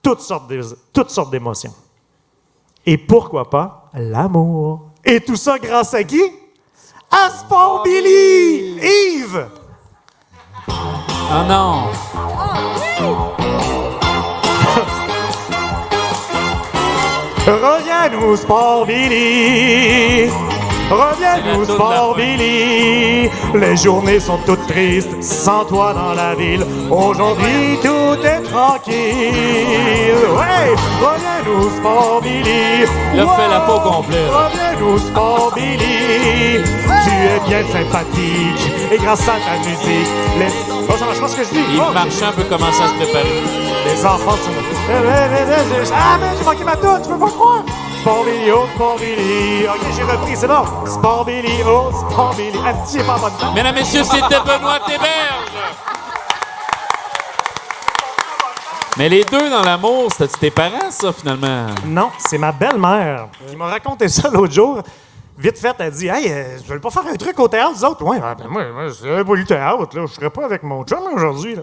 toutes 0.00 0.20
sortes 0.20 0.48
de- 0.48 0.78
toutes 0.92 1.10
sortes 1.10 1.32
d'émotions. 1.32 1.74
Et 2.86 2.96
pourquoi 2.98 3.50
pas 3.50 3.90
l'amour? 3.94 4.90
Et 5.06 5.20
tout 5.20 5.36
ça 5.36 5.58
grâce 5.58 5.92
à 5.94 6.02
qui? 6.02 6.22
À 7.10 7.30
Sport 7.30 7.82
Billy! 7.84 8.78
Yves! 8.80 9.46
Ah 10.66 11.44
non! 11.46 11.90
Reviens-nous, 17.46 18.36
Sport 18.36 18.86
Billy! 18.86 20.30
Reviens-nous, 20.94 21.64
Sport 21.64 22.14
Billy! 22.16 23.28
Les 23.54 23.76
journées 23.76 24.20
sont 24.20 24.38
toutes 24.46 24.64
tristes 24.68 25.20
sans 25.20 25.64
toi 25.64 25.92
dans 25.92 26.14
la 26.14 26.34
ville. 26.36 26.64
Aujourd'hui, 26.88 27.78
tout 27.82 28.24
est 28.24 28.42
tranquille. 28.42 30.14
Ouais! 30.38 30.70
Reviens-nous, 31.00 31.70
Sport 31.78 32.20
Billy! 32.22 32.86
Il 33.12 33.20
a 33.20 33.26
fait 33.26 33.48
la 33.50 33.60
peau 33.60 33.80
complète. 33.80 34.30
Reviens-nous, 34.30 34.98
Sport 34.98 35.52
Billy! 35.56 36.62
Tu 37.04 37.10
es 37.10 37.48
bien 37.48 37.62
sympathique 37.72 38.72
et 38.92 38.96
grâce 38.98 39.28
à 39.28 39.32
ta 39.32 39.58
musique, 39.68 40.08
les... 40.38 40.46
Oh, 40.88 40.92
ça 40.96 41.06
marche 41.06 41.20
pas 41.20 41.28
ce 41.28 41.36
que 41.36 41.44
je 41.44 41.50
dis! 41.50 41.58
Yves 41.74 41.82
Oh, 41.88 41.92
Marchand 41.92 42.32
peut 42.36 42.44
commencer 42.44 42.82
à 42.82 42.88
se 42.88 42.94
préparer. 42.94 43.42
les 43.86 44.06
enfants 44.06 44.36
sont. 44.36 44.52
Ah, 45.92 46.18
mais 46.20 46.26
j'ai 46.38 46.44
manqué 46.44 46.64
ma 46.64 46.76
toune, 46.76 47.00
tu 47.02 47.08
peux 47.08 47.18
pas 47.18 47.30
croire! 47.30 47.62
Sport 48.04 48.24
Billy, 48.26 48.50
oh, 48.52 48.66
Sport 48.74 48.98
Billy. 48.98 49.66
Ok, 49.66 49.80
j'ai 49.96 50.02
repris, 50.02 50.36
c'est 50.36 50.46
bon. 50.46 50.62
Sport 50.86 51.24
Billy, 51.24 51.62
oh, 51.66 51.90
Sport 51.90 52.34
Billy. 52.36 52.58
Ah, 52.62 52.74
si, 52.84 52.98
j'ai 52.98 53.04
pas 53.04 53.14
en 53.16 53.18
bonne. 53.20 53.54
Mesdames, 53.54 53.74
Messieurs, 53.74 54.04
c'était 54.04 54.40
Benoît 54.40 54.78
Théberge. 54.86 55.50
Mais 58.98 59.08
les 59.08 59.24
deux 59.24 59.48
dans 59.48 59.62
l'amour, 59.62 60.08
c'était 60.12 60.36
tes 60.38 60.50
parents, 60.50 60.90
ça, 60.90 61.14
finalement? 61.14 61.68
Non, 61.86 62.10
c'est 62.18 62.36
ma 62.36 62.52
belle-mère 62.52 63.28
qui 63.48 63.56
m'a 63.56 63.68
raconté 63.68 64.08
ça 64.08 64.28
l'autre 64.28 64.52
jour. 64.52 64.82
Vite 65.38 65.58
fait, 65.58 65.74
elle 65.78 65.90
dit 65.90 66.06
Hey, 66.08 66.30
euh, 66.30 66.58
je 66.62 66.74
veux 66.74 66.80
pas 66.80 66.90
faire 66.90 67.06
un 67.10 67.16
truc 67.16 67.40
au 67.40 67.48
théâtre, 67.48 67.72
vous 67.74 67.84
autres? 67.86 68.04
Ouais, 68.04 68.20
ben, 68.20 68.36
moi, 68.50 68.64
moi 68.70 68.82
c'est 68.92 69.24
pas 69.24 69.34
le 69.34 69.44
théâtre, 69.46 69.96
là. 69.98 70.04
Je 70.06 70.12
serais 70.12 70.28
pas 70.30 70.44
avec 70.44 70.62
mon 70.62 70.84
chum 70.84 71.00
aujourd'hui, 71.14 71.54
là. 71.54 71.62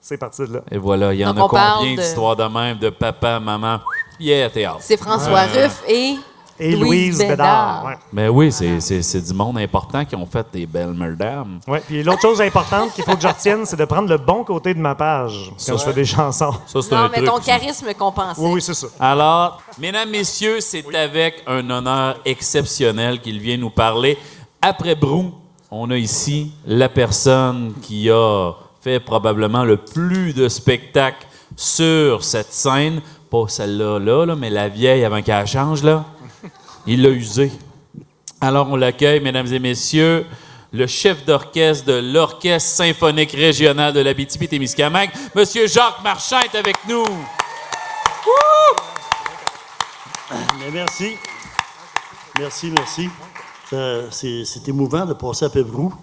C'est 0.00 0.16
parti 0.16 0.42
de 0.46 0.54
là. 0.54 0.60
Et 0.70 0.78
voilà, 0.78 1.12
il 1.12 1.20
y 1.20 1.26
en 1.26 1.34
Donc, 1.34 1.52
a 1.52 1.76
combien 1.76 1.92
de- 1.96 2.00
d'histoires 2.00 2.36
de 2.36 2.44
même, 2.44 2.78
de 2.78 2.90
papa, 2.90 3.38
maman? 3.40 3.80
Yeah, 4.18 4.50
théâtre. 4.50 4.78
C'est 4.80 4.96
François 4.96 5.42
Ruff 5.42 5.82
et, 5.88 6.16
Et 6.58 6.76
Louise 6.76 7.18
Bédard. 7.18 7.84
Ouais. 7.86 7.94
Mais 8.12 8.28
oui, 8.28 8.52
c'est- 8.52 8.78
c'est 8.80 9.02
c'est 9.02 9.20
du 9.20 9.32
monde 9.34 9.58
important 9.58 10.04
qui 10.04 10.14
ont 10.14 10.26
fait 10.26 10.46
des 10.52 10.66
belles 10.66 10.92
madames. 10.92 11.58
Ouais, 11.66 11.80
puis 11.84 12.02
l'autre 12.04 12.20
chose 12.20 12.40
importante 12.40 12.92
qu'il 12.92 13.02
faut 13.04 13.16
que 13.16 13.22
je 13.22 13.26
retienne, 13.26 13.64
c'est 13.64 13.74
de 13.76 13.84
prendre 13.84 14.08
le 14.08 14.18
bon 14.18 14.44
côté 14.44 14.72
de 14.74 14.78
ma 14.78 14.94
page 14.94 15.50
quand 15.66 15.76
je 15.78 15.82
fais 15.84 15.92
des 15.94 16.04
chansons. 16.04 16.52
Ça, 16.66 16.80
c'est 16.82 16.90
Non, 16.94 16.98
un 17.02 17.08
mais 17.08 17.16
truc. 17.16 17.28
ton 17.30 17.38
charisme 17.40 17.92
compensé. 17.94 18.40
Oui, 18.40 18.50
oui, 18.54 18.62
c'est 18.62 18.74
ça. 18.74 18.86
Alors, 19.00 19.60
mesdames, 19.78 20.10
messieurs, 20.10 20.60
c'est 20.60 20.84
avec 20.94 21.42
un 21.48 21.68
honneur 21.68 22.18
exceptionnel 22.24 23.20
qu'il 23.20 23.40
vient 23.40 23.56
nous 23.56 23.70
parler. 23.70 24.16
Après 24.60 24.94
Brou, 24.94 25.32
on 25.70 25.90
a 25.90 25.96
ici 25.96 26.52
la 26.66 26.88
personne 26.90 27.72
qui 27.82 28.08
a 28.10 28.52
fait 28.82 29.00
probablement 29.00 29.64
le 29.64 29.78
plus 29.78 30.32
de 30.34 30.48
spectacles 30.48 31.26
sur 31.56 32.22
cette 32.22 32.52
scène. 32.52 33.00
Pas 33.32 33.48
celle-là, 33.48 33.98
là, 33.98 34.26
là, 34.26 34.36
mais 34.36 34.50
la 34.50 34.68
vieille 34.68 35.06
avant 35.06 35.22
qu'elle 35.22 35.46
change, 35.46 35.82
là. 35.82 36.04
Il 36.86 37.00
l'a 37.00 37.08
usée. 37.08 37.50
Alors, 38.42 38.68
on 38.70 38.76
l'accueille, 38.76 39.20
mesdames 39.20 39.50
et 39.50 39.58
messieurs, 39.58 40.26
le 40.70 40.86
chef 40.86 41.24
d'orchestre 41.24 41.86
de 41.86 42.12
l'Orchestre 42.12 42.68
symphonique 42.68 43.32
régional 43.32 43.94
de 43.94 44.00
l'Abitibi-Témiscamingue, 44.00 45.08
Monsieur 45.34 45.66
Jacques 45.66 46.02
Marchand 46.04 46.40
est 46.40 46.54
avec 46.58 46.76
nous. 46.86 47.06
Merci. 50.70 51.16
Merci, 52.38 52.70
merci. 52.70 53.08
Ça, 53.70 54.10
C'est 54.10 54.68
émouvant 54.68 55.06
de 55.06 55.14
passer 55.14 55.46
après 55.46 55.62
Brou. 55.62 55.94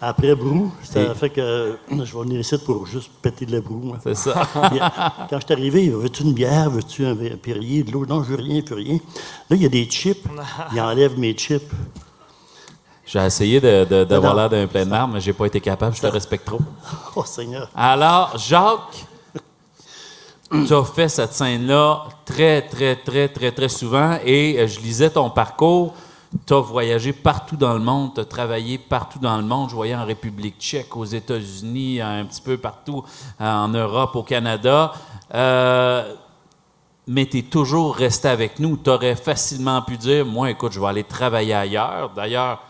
Après 0.00 0.34
Brou, 0.34 0.72
ça 0.82 1.14
fait 1.14 1.30
que 1.30 1.76
je 1.90 1.96
vais 1.96 2.22
venir 2.22 2.40
ici 2.40 2.56
pour 2.58 2.86
juste 2.86 3.10
péter 3.20 3.44
de 3.46 3.52
la 3.52 3.60
Brou. 3.60 3.80
moi. 3.82 3.98
C'est 4.02 4.14
ça. 4.14 4.48
Quand 4.54 5.38
je 5.38 5.44
suis 5.44 5.52
arrivé, 5.52 5.88
veux-tu 5.90 6.22
une 6.22 6.32
bière, 6.32 6.70
veux-tu 6.70 7.04
un 7.04 7.14
Perrier, 7.14 7.82
de 7.82 7.92
l'eau? 7.92 8.06
Non, 8.06 8.22
je 8.22 8.30
veux 8.30 8.36
rien, 8.36 8.62
je 8.66 8.74
veux 8.74 8.80
rien. 8.80 8.98
Là, 9.48 9.56
il 9.56 9.62
y 9.62 9.66
a 9.66 9.68
des 9.68 9.84
chips. 9.84 10.24
Il 10.72 10.80
enlève 10.80 11.18
mes 11.18 11.34
chips. 11.34 11.70
J'ai 13.04 13.18
essayé 13.18 13.60
d'avoir 13.60 14.34
l'air 14.34 14.48
d'un 14.48 14.66
plein 14.68 14.84
de 14.84 14.90
marbre, 14.90 15.14
mais 15.14 15.20
j'ai 15.20 15.32
pas 15.32 15.46
été 15.46 15.60
capable. 15.60 15.96
Je 15.96 16.00
te 16.00 16.06
respecte 16.06 16.46
trop. 16.46 16.60
Oh, 17.16 17.24
Seigneur. 17.24 17.68
Alors, 17.74 18.38
Jacques, 18.38 19.04
tu 20.50 20.72
as 20.72 20.84
fait 20.84 21.08
cette 21.08 21.32
scène-là 21.32 22.04
très, 22.24 22.62
très, 22.62 22.96
très, 22.96 23.28
très, 23.28 23.52
très 23.52 23.68
souvent 23.68 24.16
et 24.24 24.60
euh, 24.60 24.66
je 24.66 24.80
lisais 24.80 25.10
ton 25.10 25.28
parcours. 25.30 25.94
Tu 26.46 26.54
as 26.54 26.60
voyagé 26.60 27.12
partout 27.12 27.56
dans 27.56 27.74
le 27.74 27.80
monde, 27.80 28.14
tu 28.14 28.20
as 28.20 28.24
travaillé 28.24 28.78
partout 28.78 29.18
dans 29.18 29.36
le 29.36 29.42
monde. 29.42 29.68
Je 29.70 29.74
voyais 29.74 29.96
en 29.96 30.04
République 30.04 30.60
tchèque, 30.60 30.96
aux 30.96 31.04
États-Unis, 31.04 32.00
un 32.00 32.24
petit 32.24 32.40
peu 32.40 32.56
partout 32.56 33.02
euh, 33.40 33.44
en 33.44 33.68
Europe, 33.68 34.14
au 34.14 34.22
Canada. 34.22 34.92
Euh, 35.34 36.14
mais 37.08 37.26
tu 37.26 37.38
es 37.38 37.42
toujours 37.42 37.96
resté 37.96 38.28
avec 38.28 38.60
nous. 38.60 38.76
Tu 38.76 38.90
aurais 38.90 39.16
facilement 39.16 39.82
pu 39.82 39.96
dire 39.96 40.24
Moi, 40.24 40.50
écoute, 40.50 40.70
je 40.70 40.78
vais 40.78 40.86
aller 40.86 41.02
travailler 41.02 41.54
ailleurs. 41.54 42.10
D'ailleurs, 42.14 42.62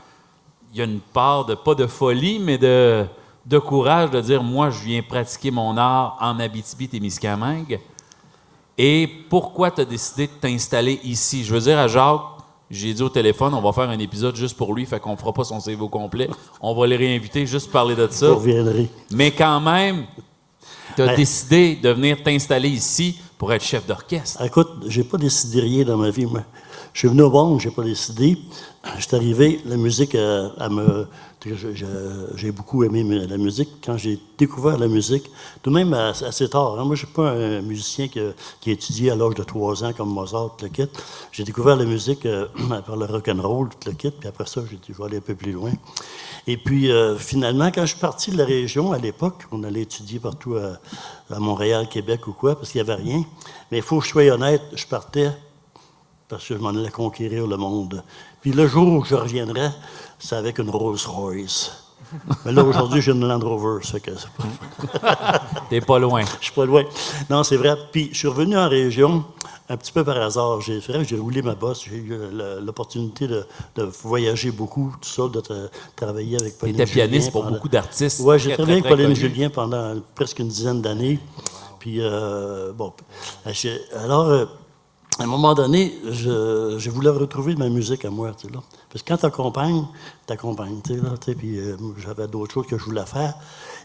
il 0.72 0.78
y 0.78 0.80
a 0.80 0.84
une 0.84 1.00
part 1.00 1.44
de, 1.44 1.54
pas 1.54 1.74
de 1.74 1.86
folie, 1.86 2.38
mais 2.38 2.56
de, 2.56 3.04
de 3.44 3.58
courage 3.58 4.10
de 4.10 4.22
dire 4.22 4.42
Moi, 4.42 4.70
je 4.70 4.78
viens 4.78 5.02
pratiquer 5.02 5.50
mon 5.50 5.76
art 5.76 6.16
en 6.18 6.40
Abitibi-Témiscamingue. 6.40 7.78
Et 8.78 9.06
pourquoi 9.28 9.70
tu 9.70 9.82
as 9.82 9.84
décidé 9.84 10.28
de 10.28 10.32
t'installer 10.32 10.98
ici? 11.04 11.44
Je 11.44 11.52
veux 11.52 11.60
dire 11.60 11.78
à 11.78 11.86
Jacques, 11.86 12.39
j'ai 12.70 12.94
dit 12.94 13.02
au 13.02 13.08
téléphone, 13.08 13.52
on 13.54 13.60
va 13.60 13.72
faire 13.72 13.90
un 13.90 13.98
épisode 13.98 14.36
juste 14.36 14.56
pour 14.56 14.74
lui, 14.74 14.86
fait 14.86 15.00
qu'on 15.00 15.16
fera 15.16 15.32
pas 15.32 15.44
son 15.44 15.58
CV 15.60 15.80
au 15.82 15.88
complet. 15.88 16.28
On 16.60 16.74
va 16.74 16.86
les 16.86 16.96
réinviter 16.96 17.46
juste 17.46 17.66
pour 17.66 17.72
parler 17.72 17.96
de 17.96 18.06
ça. 18.10 18.26
Je 18.26 18.30
reviendrai. 18.32 18.88
Mais 19.10 19.32
quand 19.32 19.60
même, 19.60 20.04
tu 20.96 21.02
as 21.02 21.06
Ouais. 21.06 21.16
décidé 21.16 21.76
de 21.76 21.88
venir 21.90 22.22
t'installer 22.22 22.68
ici 22.68 23.18
pour 23.38 23.52
être 23.52 23.64
chef 23.64 23.86
d'orchestre. 23.86 24.42
Écoute, 24.42 24.68
j'ai 24.86 25.02
pas 25.04 25.16
décidé 25.18 25.60
rien 25.60 25.84
dans 25.84 25.96
ma 25.96 26.10
vie, 26.10 26.26
moi. 26.26 26.42
Je 26.92 26.98
suis 27.00 27.08
venu 27.08 27.22
au 27.22 27.30
monde, 27.30 27.60
j'ai 27.60 27.70
pas 27.70 27.82
décidé. 27.84 28.36
Je 28.98 29.02
suis 29.06 29.14
arrivé, 29.16 29.60
la 29.64 29.76
musique, 29.76 30.14
euh, 30.14 30.48
me- 30.70 31.06
je- 31.44 31.72
je- 31.74 31.86
j'ai 32.34 32.50
beaucoup 32.50 32.82
aimé 32.82 33.04
la 33.04 33.36
musique. 33.36 33.68
Quand 33.84 33.96
j'ai 33.96 34.18
découvert 34.38 34.76
la 34.78 34.88
musique, 34.88 35.30
tout 35.62 35.70
de 35.70 35.74
même 35.76 35.92
assez 35.94 36.48
tard, 36.48 36.78
hein. 36.78 36.84
moi, 36.84 36.96
je 36.96 37.04
suis 37.04 37.14
pas 37.14 37.30
un 37.30 37.60
musicien 37.62 38.08
qui 38.08 38.18
a, 38.20 38.32
qui 38.60 38.70
a 38.70 38.72
étudié 38.72 39.10
à 39.10 39.16
l'âge 39.16 39.34
de 39.34 39.44
3 39.44 39.84
ans 39.84 39.92
comme 39.92 40.08
Mozart, 40.10 40.56
tout 40.56 40.64
le 40.64 40.70
kit. 40.70 40.88
J'ai 41.30 41.44
découvert 41.44 41.76
la 41.76 41.84
musique 41.84 42.26
euh, 42.26 42.46
par 42.86 42.96
le 42.96 43.04
rock'n'roll, 43.06 43.68
tout 43.68 43.88
le 43.88 43.92
kit, 43.94 44.10
puis 44.10 44.28
après 44.28 44.46
ça, 44.46 44.62
j'ai 44.68 44.76
dit, 44.76 44.88
je 44.92 44.98
vais 44.98 45.04
aller 45.04 45.18
un 45.18 45.22
peu 45.22 45.34
plus 45.34 45.52
loin. 45.52 45.72
Et 46.46 46.56
puis, 46.56 46.90
euh, 46.90 47.16
finalement, 47.16 47.70
quand 47.70 47.82
je 47.82 47.90
suis 47.92 48.00
parti 48.00 48.30
de 48.32 48.38
la 48.38 48.44
région, 48.46 48.92
à 48.92 48.98
l'époque, 48.98 49.46
on 49.52 49.62
allait 49.62 49.82
étudier 49.82 50.18
partout 50.18 50.56
à, 50.56 50.80
à 51.34 51.38
Montréal, 51.38 51.86
Québec 51.88 52.26
ou 52.26 52.32
quoi, 52.32 52.56
parce 52.56 52.70
qu'il 52.72 52.82
n'y 52.82 52.90
avait 52.90 53.00
rien. 53.00 53.22
Mais 53.70 53.78
il 53.78 53.82
faut 53.82 54.00
que 54.00 54.04
je 54.06 54.10
sois 54.10 54.24
honnête, 54.30 54.62
je 54.74 54.86
partais 54.86 55.30
parce 56.30 56.46
que 56.46 56.54
je 56.54 56.60
m'en 56.60 56.70
allais 56.70 56.88
conquérir 56.90 57.46
le 57.46 57.56
monde. 57.56 58.02
Puis 58.40 58.52
le 58.52 58.66
jour 58.66 58.88
où 58.88 59.04
je 59.04 59.14
reviendrais, 59.14 59.70
c'est 60.18 60.36
avec 60.36 60.58
une 60.58 60.70
Rolls-Royce. 60.70 61.72
Mais 62.44 62.52
là, 62.52 62.64
aujourd'hui, 62.64 63.00
j'ai 63.02 63.12
une 63.12 63.26
Land 63.28 63.40
Rover. 63.40 63.84
ça 63.84 64.00
que 64.00 64.10
pas- 64.12 65.42
T'es 65.68 65.80
pas 65.80 65.98
loin. 65.98 66.22
Je 66.40 66.46
suis 66.46 66.54
pas 66.54 66.64
loin. 66.64 66.82
Non, 67.28 67.44
c'est 67.44 67.56
vrai. 67.56 67.76
Puis, 67.92 68.08
je 68.12 68.18
suis 68.18 68.28
revenu 68.28 68.56
en 68.56 68.68
région 68.68 69.24
un 69.68 69.76
petit 69.76 69.92
peu 69.92 70.02
par 70.02 70.16
hasard. 70.16 70.60
J'ai, 70.60 70.80
j'ai 70.80 71.16
roulé 71.18 71.42
ma 71.42 71.54
bosse. 71.54 71.84
J'ai 71.88 71.96
eu 71.96 72.12
euh, 72.12 72.60
l'opportunité 72.60 73.28
de, 73.28 73.46
de 73.76 73.82
voyager 73.84 74.50
beaucoup, 74.50 74.92
tout 75.00 75.08
ça, 75.08 75.28
de 75.28 75.40
tra- 75.40 75.68
travailler 75.94 76.40
avec 76.40 76.58
Pauline 76.58 76.74
T'étais 76.76 76.90
pianiste 76.90 77.26
Julien 77.26 77.30
pour 77.30 77.44
beaucoup 77.44 77.68
d'artistes. 77.68 78.20
Oui, 78.24 78.38
j'ai 78.40 78.54
travaillé 78.54 78.78
avec 78.78 78.88
Pauline. 78.90 79.14
Julien 79.14 79.50
pendant 79.50 79.94
presque 80.16 80.38
une 80.40 80.48
dizaine 80.48 80.82
d'années. 80.82 81.20
Puis, 81.78 81.98
euh, 82.00 82.72
bon. 82.72 82.92
Alors, 84.02 84.26
euh, 84.28 84.46
à 85.20 85.24
un 85.24 85.26
moment 85.26 85.52
donné, 85.52 85.94
je, 86.08 86.76
je 86.78 86.90
voulais 86.90 87.10
retrouver 87.10 87.54
ma 87.54 87.68
musique 87.68 88.06
à 88.06 88.10
moi, 88.10 88.28
là. 88.28 88.60
Parce 88.90 89.02
que 89.02 89.08
quand 89.08 89.18
t'accompagnes, 89.18 89.84
t'accompagnes, 90.26 90.80
puis 90.80 91.58
euh, 91.58 91.76
j'avais 91.98 92.26
d'autres 92.26 92.54
choses 92.54 92.66
que 92.66 92.78
je 92.78 92.84
voulais 92.84 93.04
faire. 93.04 93.34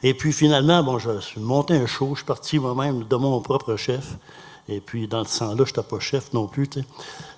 Et 0.02 0.14
puis 0.14 0.32
finalement, 0.32 0.82
bon, 0.82 0.98
je 0.98 1.20
suis 1.20 1.42
monté 1.42 1.74
un 1.74 1.88
show, 1.88 2.12
je 2.12 2.20
suis 2.20 2.26
parti 2.26 2.58
moi-même 2.58 3.04
de 3.04 3.16
mon 3.18 3.42
propre 3.42 3.76
chef. 3.76 4.16
Et 4.70 4.80
puis, 4.80 5.08
dans 5.08 5.24
ce 5.26 5.40
temps-là, 5.40 5.58
je 5.58 5.72
n'étais 5.72 5.84
pas 5.84 6.00
chef 6.00 6.32
non 6.34 6.48
plus, 6.48 6.68
tu 6.68 6.80
sais. 6.80 6.86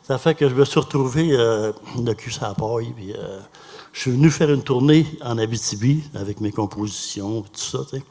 Ça 0.03 0.17
fait 0.17 0.35
que 0.35 0.47
je 0.47 0.53
me 0.53 0.63
suis 0.63 0.79
retrouvé 0.79 1.29
euh, 1.31 1.73
le 1.97 2.13
cul 2.13 2.31
sur 2.31 2.43
la 2.43 2.53
paille, 2.53 2.93
puis 2.95 3.13
euh, 3.13 3.39
je 3.91 4.01
suis 4.01 4.11
venu 4.11 4.29
faire 4.29 4.49
une 4.51 4.63
tournée 4.63 5.05
en 5.21 5.37
Abitibi 5.37 6.03
avec 6.13 6.39
mes 6.39 6.51
compositions, 6.51 7.41
tout 7.41 7.49
ça, 7.55 7.79
tu 7.89 7.97
sais. 7.97 8.03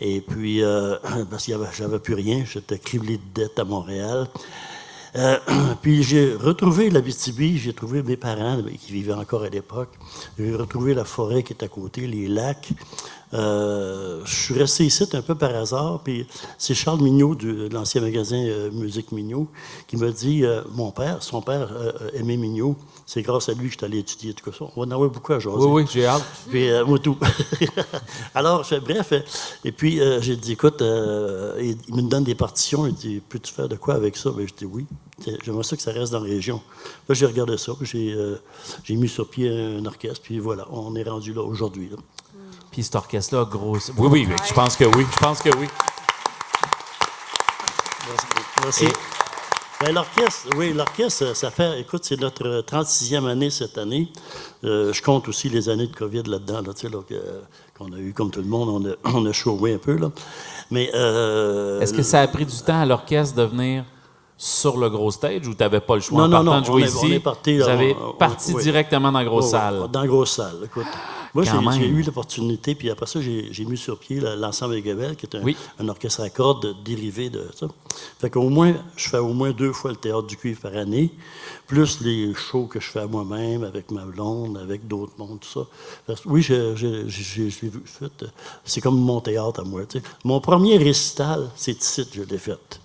Et 0.00 0.20
puis, 0.20 0.62
euh, 0.62 0.96
parce 1.30 1.46
que 1.46 1.52
j'avais 1.72 1.98
plus 2.00 2.14
rien, 2.14 2.44
j'étais 2.44 2.78
criblé 2.78 3.18
de 3.18 3.42
dettes 3.42 3.58
à 3.58 3.64
Montréal. 3.64 4.28
Euh, 5.14 5.38
puis 5.82 6.02
j'ai 6.02 6.34
retrouvé 6.34 6.90
l'Abitibi, 6.90 7.58
j'ai 7.58 7.72
trouvé 7.72 8.02
mes 8.02 8.16
parents 8.16 8.58
qui 8.80 8.92
vivaient 8.92 9.12
encore 9.12 9.42
à 9.42 9.48
l'époque. 9.48 9.90
J'ai 10.38 10.54
retrouvé 10.54 10.94
la 10.94 11.04
forêt 11.04 11.42
qui 11.42 11.52
est 11.52 11.62
à 11.62 11.68
côté, 11.68 12.06
les 12.06 12.28
lacs. 12.28 12.72
Euh, 13.34 14.20
je 14.24 14.34
suis 14.34 14.54
resté 14.54 14.84
ici 14.84 15.04
un 15.14 15.22
peu 15.22 15.34
par 15.34 15.54
hasard, 15.54 16.00
puis 16.04 16.26
c'est 16.58 16.74
Charles 16.74 17.02
Mignot 17.02 17.34
de 17.34 17.68
l'ancien 17.72 18.02
magasin 18.02 18.36
euh, 18.36 18.70
Musique 18.70 19.10
Mignot 19.12 19.48
qui 19.86 19.96
m'a 19.96 20.10
dit 20.10 20.44
mon 20.74 20.90
père, 20.90 21.22
son 21.22 21.40
père 21.40 21.70
aimait 22.14 22.36
Mignot, 22.36 22.76
c'est 23.12 23.20
grâce 23.20 23.50
à 23.50 23.52
lui 23.52 23.66
que 23.66 23.74
je 23.74 23.76
suis 23.76 23.84
allé 23.84 23.98
étudier 23.98 24.32
tout 24.32 24.50
ça. 24.50 24.64
On 24.74 24.84
en 24.84 24.90
a 24.90 24.94
avoir 24.94 25.10
beaucoup 25.10 25.34
à 25.34 25.38
jaser. 25.38 25.54
Oui, 25.58 25.82
oui, 25.82 25.86
j'ai 25.92 26.06
hâte. 26.06 26.24
Puis, 26.48 26.70
euh, 26.70 26.82
moi, 26.86 26.98
tout. 26.98 27.18
Alors, 28.34 28.64
je- 28.64 28.76
bref, 28.76 29.12
euh, 29.12 29.20
et 29.66 29.70
puis 29.70 30.00
euh, 30.00 30.22
j'ai 30.22 30.34
dit, 30.34 30.52
écoute, 30.52 30.80
euh, 30.80 31.60
il, 31.60 31.94
me 31.94 32.08
donne 32.08 32.24
des 32.24 32.34
partitions, 32.34 32.86
il 32.86 32.94
dit, 32.94 33.20
peux-tu 33.28 33.52
faire 33.52 33.68
de 33.68 33.76
quoi 33.76 33.96
avec 33.96 34.16
ça? 34.16 34.30
Ben, 34.30 34.48
je 34.48 34.54
dis 34.54 34.64
oui. 34.64 34.86
J'aimerais 35.44 35.62
ça 35.62 35.76
que 35.76 35.82
ça 35.82 35.92
reste 35.92 36.12
dans 36.12 36.20
la 36.20 36.24
région. 36.24 36.62
Là, 37.06 37.14
j'ai 37.14 37.26
regardé 37.26 37.58
ça, 37.58 37.72
j'ai 37.82 38.94
mis 38.96 39.08
sur 39.08 39.28
pied 39.28 39.50
un 39.50 39.84
orchestre, 39.84 40.22
puis 40.22 40.38
voilà, 40.38 40.66
on 40.70 40.96
est 40.96 41.06
rendu 41.06 41.34
là 41.34 41.42
aujourd'hui. 41.42 41.90
Puis 42.70 42.82
cet 42.82 42.94
orchestre-là, 42.94 43.44
gros. 43.44 43.76
Oui, 43.98 44.08
oui, 44.10 44.26
oui, 44.26 44.36
je 44.48 44.54
pense 44.54 44.74
que 44.74 44.84
oui. 44.84 45.04
Je 45.12 45.18
pense 45.18 45.42
que 45.42 45.50
oui. 45.58 45.68
Merci. 48.64 48.86
Ben, 48.86 49.11
l'orchestre, 49.90 50.48
oui, 50.56 50.72
l'orchestre, 50.72 51.34
ça 51.34 51.50
fait, 51.50 51.80
écoute, 51.80 52.04
c'est 52.04 52.20
notre 52.20 52.46
euh, 52.46 52.62
36e 52.62 53.26
année 53.26 53.50
cette 53.50 53.78
année. 53.78 54.08
Euh, 54.64 54.92
je 54.92 55.02
compte 55.02 55.26
aussi 55.28 55.48
les 55.48 55.68
années 55.68 55.88
de 55.88 55.96
COVID 55.96 56.22
là-dedans, 56.24 56.60
là, 56.64 56.72
tu 56.74 56.86
sais, 56.86 56.88
là, 56.88 56.98
qu'on 57.76 57.92
a 57.92 57.96
eu 57.98 58.12
comme 58.12 58.30
tout 58.30 58.40
le 58.42 58.46
monde, 58.46 58.68
on 58.68 58.88
a, 58.90 58.94
on 59.16 59.26
a 59.26 59.32
un 59.74 59.78
peu, 59.78 59.96
là. 59.96 60.10
Mais. 60.70 60.90
euh, 60.94 61.80
Est-ce 61.80 61.94
que 61.94 62.02
ça 62.02 62.20
a 62.20 62.28
pris 62.28 62.46
du 62.46 62.56
temps 62.58 62.80
à 62.82 62.86
l'orchestre 62.86 63.34
de 63.36 63.42
venir 63.42 63.84
sur 64.36 64.76
le 64.76 64.88
gros 64.90 65.10
stage 65.10 65.46
ou 65.48 65.54
tu 65.54 65.60
n'avais 65.62 65.80
pas 65.80 65.94
le 65.96 66.00
choix 66.00 66.18
Non, 66.18 66.24
en 66.24 66.28
non, 66.28 66.50
partant 66.52 66.54
non, 66.54 66.60
de 66.60 66.66
jouer 66.66 66.82
on 66.82 66.84
est- 66.84 66.88
ici? 66.88 67.06
on 67.06 67.12
est 67.12 67.20
parti, 67.20 67.58
vous 67.58 67.68
avez 67.68 67.96
on- 68.00 68.12
parti 68.14 68.52
oui. 68.54 68.62
directement 68.62 69.10
dans 69.10 69.18
la 69.18 69.24
grosse 69.24 69.44
Oui, 69.46 69.50
salle. 69.52 69.88
Dans 69.90 70.00
la 70.00 70.06
grosse 70.06 70.30
salle, 70.32 70.56
écoute. 70.64 70.86
Moi, 71.34 71.44
j'ai 71.44 71.80
j'ai 71.80 71.86
eu 71.88 72.02
l'opportunité, 72.02 72.74
puis 72.74 72.90
après 72.90 73.06
ça, 73.06 73.20
j'ai 73.22 73.48
j'ai 73.52 73.64
mis 73.64 73.78
sur 73.78 73.98
pied 73.98 74.20
le- 74.20 74.34
l'ensemble 74.36 74.74
des 74.74 74.82
Gabel, 74.82 75.16
qui 75.16 75.24
est 75.26 75.34
un, 75.34 75.42
Oui. 75.42 75.56
un 75.78 75.88
orchestre 75.88 76.20
à 76.20 76.28
cordes 76.28 76.76
dérivé 76.84 77.30
de 77.30 77.48
ça. 77.58 77.68
Fait 78.20 78.28
qu'au 78.28 78.50
moins, 78.50 78.74
je 78.96 79.08
fais 79.08 79.18
au 79.18 79.32
moins 79.32 79.50
deux 79.52 79.72
fois 79.72 79.90
le 79.92 79.96
théâtre 79.96 80.26
du 80.26 80.36
cuivre 80.36 80.60
par 80.60 80.74
année, 80.76 81.10
plus 81.66 82.00
les 82.02 82.34
shows 82.34 82.66
que 82.66 82.80
je 82.80 82.88
fais 82.90 83.00
à 83.00 83.06
moi-même, 83.06 83.64
avec 83.64 83.90
ma 83.90 84.04
blonde, 84.04 84.58
avec 84.58 84.86
d'autres 84.86 85.14
mondes, 85.16 85.40
tout 85.40 85.48
ça. 85.60 85.66
Parce 86.06 86.20
que 86.20 86.28
oui, 86.28 86.42
l'ai 86.48 87.68
vu 87.70 87.82
C'est 88.64 88.80
comme 88.82 89.00
mon 89.00 89.20
théâtre 89.22 89.60
à 89.60 89.64
moi. 89.64 89.82
Mon 90.24 90.40
premier 90.40 90.76
récital, 90.76 91.48
c'est 91.56 91.80
ici, 91.80 92.06
je 92.12 92.22
l'ai 92.22 92.38
fait. 92.38 92.80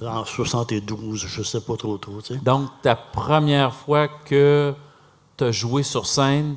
En 0.00 0.24
72, 0.24 1.26
je 1.26 1.42
sais 1.42 1.60
pas 1.60 1.76
trop 1.76 1.96
trop. 1.98 2.20
tu 2.22 2.34
sais. 2.34 2.40
Donc, 2.40 2.68
ta 2.82 2.94
première 2.96 3.72
fois 3.74 4.06
que 4.08 4.72
tu 5.36 5.44
as 5.44 5.52
joué 5.52 5.82
sur 5.82 6.06
scène, 6.06 6.56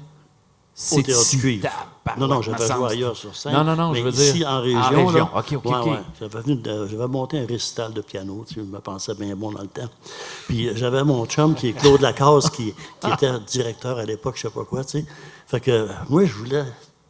Au 0.92 1.02
théâtre 1.02 1.30
du 1.30 1.38
cuivre. 1.40 1.70
Non, 2.18 2.28
non, 2.28 2.42
j'avais 2.42 2.68
joué 2.68 2.90
ailleurs 2.90 3.16
sur 3.16 3.36
scène. 3.36 3.54
Non, 3.54 3.64
non, 3.64 3.76
non, 3.76 3.92
mais 3.92 4.00
je 4.00 4.04
veux 4.06 4.12
ici, 4.14 4.34
dire. 4.34 4.48
en 4.50 4.62
région. 4.62 4.80
En 4.80 4.90
région, 4.90 5.12
là, 5.12 5.32
OK, 5.36 5.54
OK, 5.54 5.66
ouais, 5.66 5.78
OK. 5.80 5.86
ouais. 5.88 6.00
J'avais, 6.20 6.42
venu 6.42 6.56
de- 6.56 6.88
j'avais 6.88 7.08
monté 7.08 7.40
un 7.40 7.46
récital 7.46 7.94
de 7.94 8.02
piano, 8.02 8.44
tu 8.48 8.56
sais, 8.56 8.62
je 8.62 8.66
me 8.66 8.80
pensais 8.80 9.14
bien 9.14 9.36
bon 9.36 9.52
dans 9.52 9.62
le 9.62 9.68
temps. 9.68 9.88
Puis 10.48 10.68
euh, 10.68 10.74
j'avais 10.76 11.04
mon 11.04 11.26
chum 11.28 11.54
qui 11.54 11.68
est 11.70 11.74
Claude 11.74 12.02
Lacasse, 12.02 12.50
qui, 12.50 12.74
qui 13.00 13.12
était 13.12 13.40
directeur 13.48 13.98
à 14.00 14.06
l'époque, 14.06 14.36
je 14.38 14.42
sais 14.42 14.50
pas 14.50 14.66
quoi, 14.66 14.84
tu 14.84 15.00
sais. 15.00 15.06
Fait 15.48 15.60
que 15.60 15.88
moi, 16.10 16.26
je 16.26 16.34
voulais 16.34 16.66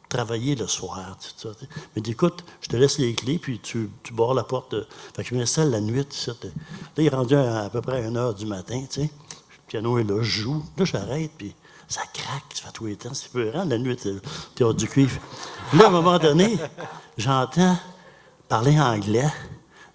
travailler 0.09 0.55
le 0.55 0.67
soir, 0.67 1.17
tout 1.21 1.47
ça. 1.49 1.55
tu 1.57 1.65
sais. 1.65 1.71
Mais 1.95 2.01
dit, 2.01 2.11
écoute, 2.11 2.43
je 2.59 2.67
te 2.67 2.75
laisse 2.75 2.97
les 2.99 3.13
clés, 3.13 3.39
puis 3.39 3.59
tu, 3.59 3.89
tu 4.03 4.13
barres 4.13 4.33
la 4.33 4.43
porte. 4.43 4.75
Fait 5.15 5.23
que 5.23 5.29
je 5.29 5.35
m'installe 5.35 5.71
la 5.71 5.79
nuit, 5.79 6.05
tu 6.05 6.17
sais. 6.17 6.31
Là, 6.31 6.49
il 6.97 7.05
est 7.05 7.09
rendu 7.09 7.33
à, 7.35 7.63
à 7.63 7.69
peu 7.69 7.79
près 7.81 8.03
1 8.03 8.15
heure 8.17 8.33
du 8.33 8.45
matin, 8.45 8.81
tu 8.89 9.01
sais. 9.03 9.09
Le 9.09 9.67
piano 9.69 9.97
est 9.97 10.03
là, 10.03 10.17
je 10.21 10.41
joue. 10.41 10.63
Là, 10.77 10.83
j'arrête, 10.83 11.31
puis 11.37 11.55
ça 11.91 12.01
craque, 12.13 12.43
ça 12.53 12.63
fait 12.67 12.71
tous 12.71 12.85
les 12.85 12.95
temps. 12.95 13.13
C'est 13.13 13.31
peurant, 13.31 13.65
la 13.65 13.77
nuit, 13.77 13.97
tu 13.97 14.09
théâtre 14.55 14.75
du 14.75 14.87
cuivre. 14.87 15.19
Là, 15.73 15.85
à 15.85 15.87
un 15.87 15.91
moment 15.91 16.17
donné, 16.17 16.57
j'entends 17.17 17.77
parler 18.47 18.79
anglais, 18.79 19.29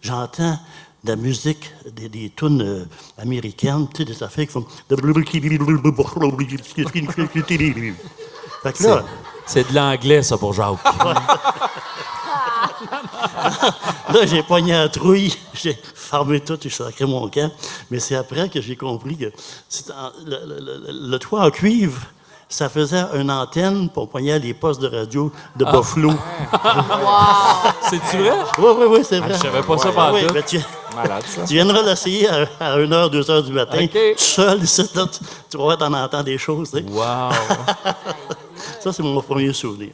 j'entends 0.02 0.58
de 1.04 1.10
la 1.10 1.16
musique, 1.16 1.72
des, 1.90 2.08
des 2.08 2.32
tunes 2.36 2.62
euh, 2.62 2.84
américaines, 3.16 3.88
tu 3.88 3.98
sais, 3.98 4.04
des 4.04 4.22
affaires 4.22 4.46
qui 4.46 4.52
font... 4.52 4.66
Fait 8.62 8.72
que 8.72 8.78
C'est 9.46 9.70
de 9.70 9.74
l'anglais, 9.74 10.22
ça, 10.22 10.36
pour 10.36 10.52
Jacques. 10.52 10.78
Là, 14.12 14.26
j'ai 14.26 14.42
pogné 14.42 14.72
la 14.72 14.88
trouille, 14.88 15.34
j'ai 15.54 15.76
fermé 15.94 16.40
tout 16.40 16.58
et 16.64 16.70
sacré 16.70 17.04
mon 17.06 17.28
camp. 17.28 17.50
Mais 17.90 17.98
c'est 17.98 18.14
après 18.16 18.48
que 18.48 18.60
j'ai 18.60 18.76
compris 18.76 19.16
que 19.16 19.32
c'est 19.68 19.90
en- 19.90 20.12
le, 20.24 20.36
le- 20.46 20.60
le- 20.60 21.08
le 21.10 21.18
toit 21.18 21.42
en 21.44 21.50
cuivre, 21.50 22.00
ça 22.48 22.68
faisait 22.68 23.02
une 23.14 23.30
antenne 23.30 23.88
pour 23.90 24.08
pogner 24.08 24.38
les 24.38 24.54
postes 24.54 24.80
de 24.80 24.86
radio 24.88 25.32
de 25.56 25.64
Ah. 25.66 25.72
Buffalo. 25.72 26.12
C'est-tu 27.90 28.18
vrai? 28.18 28.36
Oui, 28.58 28.70
oui, 28.78 28.84
oui, 28.90 28.98
c'est 29.02 29.18
vrai. 29.18 29.30
Ah, 29.32 29.36
je 29.36 29.42
savais 29.42 29.62
pas 29.62 29.78
ça 29.78 29.88
Ouais, 29.88 29.94
pantoute. 29.94 30.20
oui, 30.22 30.32
ben, 30.32 30.42
tu, 30.46 30.60
Malade, 30.94 31.24
ça. 31.26 31.42
tu 31.44 31.54
viendras 31.54 31.82
l'essayer 31.82 32.28
à, 32.28 32.76
1h, 32.78 33.10
2h 33.10 33.42
du 33.44 33.52
matin, 33.52 33.84
OK. 33.84 33.90
tout 33.90 34.22
seul, 34.22 34.62
ici, 34.62 34.88
là, 34.94 35.06
tu, 35.06 35.18
tu 35.50 35.56
vas 35.56 35.62
voir, 35.64 35.78
t'en 35.78 35.92
entends 35.92 36.22
des 36.22 36.38
choses. 36.38 36.72
Wow! 36.72 37.30
Ça, 38.80 38.92
c'est 38.92 39.02
mon 39.02 39.20
premier 39.20 39.52
souvenir. 39.52 39.90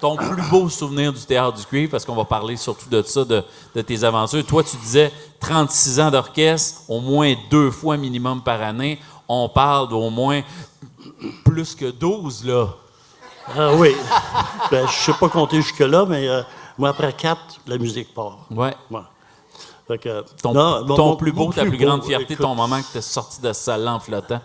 Ton 0.00 0.16
plus 0.16 0.42
beau 0.50 0.68
souvenir 0.68 1.12
du 1.12 1.20
théâtre 1.24 1.56
du 1.56 1.64
cuivre, 1.64 1.90
parce 1.90 2.04
qu'on 2.04 2.14
va 2.14 2.24
parler 2.24 2.56
surtout 2.56 2.88
de 2.90 3.00
ça, 3.02 3.24
de, 3.24 3.42
de 3.74 3.80
tes 3.82 4.04
aventures. 4.04 4.44
Toi, 4.44 4.62
tu 4.62 4.76
disais 4.76 5.10
36 5.40 6.00
ans 6.00 6.10
d'orchestre, 6.10 6.82
au 6.88 7.00
moins 7.00 7.34
deux 7.50 7.70
fois 7.70 7.96
minimum 7.96 8.42
par 8.42 8.60
année. 8.62 9.00
On 9.28 9.48
parle 9.48 9.88
d'au 9.88 10.10
moins 10.10 10.42
plus 11.44 11.74
que 11.74 11.90
12, 11.90 12.44
là. 12.44 12.68
Ah 13.56 13.72
oui. 13.74 13.94
ben, 14.70 14.86
je 14.86 14.92
sais 14.92 15.12
pas 15.18 15.28
compter 15.28 15.62
jusque-là, 15.62 16.04
mais 16.06 16.28
euh, 16.28 16.42
moi, 16.76 16.90
après 16.90 17.12
4, 17.12 17.38
la 17.66 17.78
musique 17.78 18.12
part. 18.12 18.38
Ouais. 18.50 18.74
Ouais. 18.90 19.00
Fait 19.88 19.98
que, 19.98 20.24
Ton, 20.42 20.52
non, 20.52 20.84
mon- 20.84 20.96
ton 20.96 21.06
mon- 21.10 21.16
plus 21.16 21.30
beau, 21.32 21.52
ta 21.52 21.64
plus 21.64 21.76
grande 21.78 22.00
beau, 22.00 22.06
fierté, 22.06 22.34
écoute, 22.34 22.38
ton 22.44 22.54
moment 22.56 22.80
que 22.82 22.90
tu 22.92 22.98
es 22.98 23.02
sorti 23.02 23.40
de 23.40 23.52
ce 23.52 23.60
salle 23.62 23.86
en 23.88 24.00
flottant. 24.00 24.40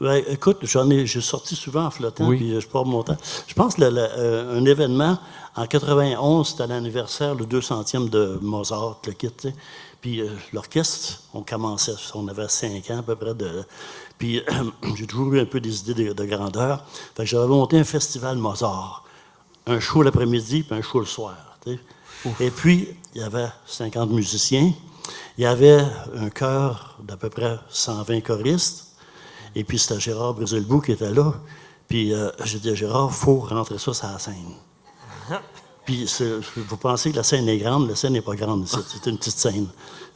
Ben, 0.00 0.22
écoute, 0.28 0.58
j'en 0.62 0.88
ai, 0.90 1.06
j'ai 1.06 1.20
sorti 1.20 1.56
souvent 1.56 1.84
en 1.86 1.90
flottant, 1.90 2.28
Oui. 2.28 2.36
puis 2.36 2.54
euh, 2.54 2.60
je 2.60 2.68
pars 2.68 2.84
mon 2.84 3.02
temps. 3.02 3.16
Je 3.46 3.54
pense 3.54 3.74
que 3.74 3.82
euh, 3.82 4.58
un 4.58 4.64
événement, 4.64 5.18
en 5.56 5.66
91, 5.66 6.48
c'était 6.48 6.66
l'anniversaire, 6.66 7.34
le 7.34 7.44
200e 7.44 8.08
de 8.08 8.38
Mozart, 8.40 9.00
le 9.06 9.12
kit. 9.12 9.30
Puis 10.00 10.20
euh, 10.20 10.28
l'orchestre, 10.52 11.22
on 11.34 11.42
commençait, 11.42 11.94
on 12.14 12.28
avait 12.28 12.48
5 12.48 12.90
ans 12.90 12.98
à 12.98 13.02
peu 13.02 13.16
près 13.16 13.34
de... 13.34 13.64
Puis 14.18 14.42
j'ai 14.96 15.06
toujours 15.06 15.34
eu 15.34 15.40
un 15.40 15.44
peu 15.46 15.60
des 15.60 15.80
idées 15.80 15.94
de, 16.08 16.12
de 16.12 16.24
grandeur. 16.24 16.84
Fait 17.16 17.24
que 17.24 17.28
j'avais 17.28 17.46
monté 17.48 17.78
un 17.78 17.84
festival 17.84 18.36
Mozart. 18.38 19.04
Un 19.66 19.80
show 19.80 20.02
l'après-midi, 20.02 20.62
puis 20.62 20.78
un 20.78 20.82
show 20.82 21.00
le 21.00 21.06
soir. 21.06 21.34
Et 22.40 22.50
puis, 22.50 22.88
il 23.14 23.20
y 23.20 23.24
avait 23.24 23.48
50 23.66 24.10
musiciens. 24.10 24.72
Il 25.36 25.44
y 25.44 25.46
avait 25.46 25.84
un 26.16 26.30
chœur 26.30 26.96
d'à 27.02 27.16
peu 27.16 27.30
près 27.30 27.58
120 27.68 28.20
choristes. 28.22 28.87
Et 29.58 29.64
puis, 29.64 29.76
c'était 29.76 29.98
Gérard 29.98 30.34
Briselbout 30.34 30.80
qui 30.80 30.92
était 30.92 31.10
là. 31.10 31.34
Puis, 31.88 32.14
euh, 32.14 32.30
j'ai 32.44 32.60
dit 32.60 32.70
à 32.70 32.74
Gérard, 32.74 33.08
il 33.10 33.14
faut 33.16 33.40
rentrer 33.40 33.76
ça 33.76 33.92
sur 33.92 34.06
la 34.06 34.18
scène. 34.20 34.54
Puis, 35.84 36.08
vous 36.56 36.76
pensez 36.76 37.10
que 37.10 37.16
la 37.16 37.24
scène 37.24 37.48
est 37.48 37.58
grande, 37.58 37.88
la 37.88 37.96
scène 37.96 38.12
n'est 38.12 38.20
pas 38.20 38.36
grande, 38.36 38.66
c'est 38.68 39.10
une 39.10 39.18
petite 39.18 39.36
scène. 39.36 39.66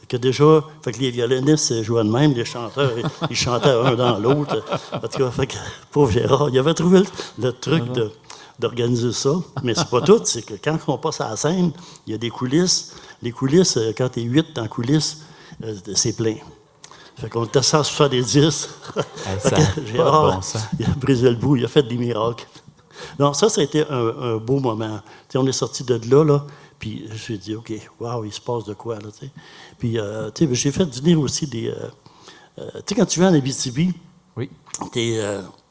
Que 0.07 0.15
déjà, 0.15 0.63
fait 0.81 0.93
que 0.93 0.99
les 0.99 1.11
violonistes 1.11 1.83
jouaient 1.83 2.05
de 2.05 2.09
même, 2.09 2.33
les 2.33 2.45
chanteurs, 2.45 2.91
ils, 3.29 3.35
chantaient 3.35 3.69
un 3.69 3.95
dans 3.95 4.17
l'autre. 4.17 4.63
En 4.93 4.99
tout 4.99 5.17
cas, 5.17 5.31
fait 5.31 5.47
que, 5.47 5.55
pauvre 5.91 6.11
Gérard, 6.11 6.49
il 6.49 6.57
avait 6.57 6.73
trouvé 6.73 6.99
le, 6.99 7.05
le 7.39 7.51
truc 7.51 7.91
de, 7.91 8.11
d'organiser 8.59 9.11
ça. 9.11 9.31
Mais 9.61 9.73
c'est 9.73 9.89
pas 9.89 10.01
tout. 10.01 10.21
C'est 10.23 10.43
que 10.43 10.53
quand 10.63 10.77
on 10.87 10.97
passe 10.97 11.19
à 11.19 11.29
la 11.29 11.35
scène, 11.35 11.71
il 12.07 12.11
y 12.11 12.13
a 12.13 12.17
des 12.17 12.29
coulisses. 12.29 12.95
Les 13.21 13.31
coulisses, 13.31 13.75
euh, 13.75 13.91
quand 13.97 14.09
tu 14.09 14.21
es 14.21 14.23
8 14.23 14.53
dans 14.55 14.63
les 14.63 14.69
coulisses, 14.69 15.23
euh, 15.63 15.75
c'est 15.95 16.15
plein. 16.15 16.35
Fait 17.15 17.29
qu'on 17.29 17.45
était 17.45 17.61
170. 17.61 18.69
Fait 18.95 19.39
ça 19.39 19.57
ah, 19.99 20.35
bon 20.35 20.41
sens. 20.41 20.63
il 20.79 20.85
a 20.85 20.89
brisé 20.89 21.29
le 21.29 21.35
bout, 21.35 21.55
il 21.55 21.65
a 21.65 21.67
fait 21.67 21.83
des 21.83 21.97
miracles. 21.97 22.47
Non, 23.19 23.33
ça, 23.33 23.49
ça 23.49 23.61
a 23.61 23.63
été 23.63 23.85
un, 23.89 24.07
un 24.07 24.37
beau 24.37 24.59
moment. 24.59 25.01
On 25.35 25.45
est 25.47 25.51
sorti 25.51 25.83
de 25.83 25.99
là, 26.09 26.23
là, 26.23 26.45
puis 26.79 27.07
j'ai 27.13 27.37
dit, 27.37 27.55
OK, 27.55 27.71
wow, 27.99 28.23
il 28.23 28.31
se 28.33 28.41
passe 28.41 28.65
de 28.65 28.73
quoi, 28.73 28.95
là. 28.99 29.09
Puis, 29.77 29.99
euh, 29.99 30.29
tu 30.31 30.47
sais, 30.47 30.55
j'ai 30.55 30.71
fait 30.71 30.85
venir 30.85 31.19
aussi 31.19 31.47
des... 31.47 31.67
euh, 31.69 31.75
euh, 32.59 32.69
tu 32.85 32.93
sais, 32.93 32.95
quand 32.95 33.05
tu 33.05 33.19
vas 33.19 33.29
en 33.29 33.33
Abitibi, 33.33 33.93
oui. 34.35 34.49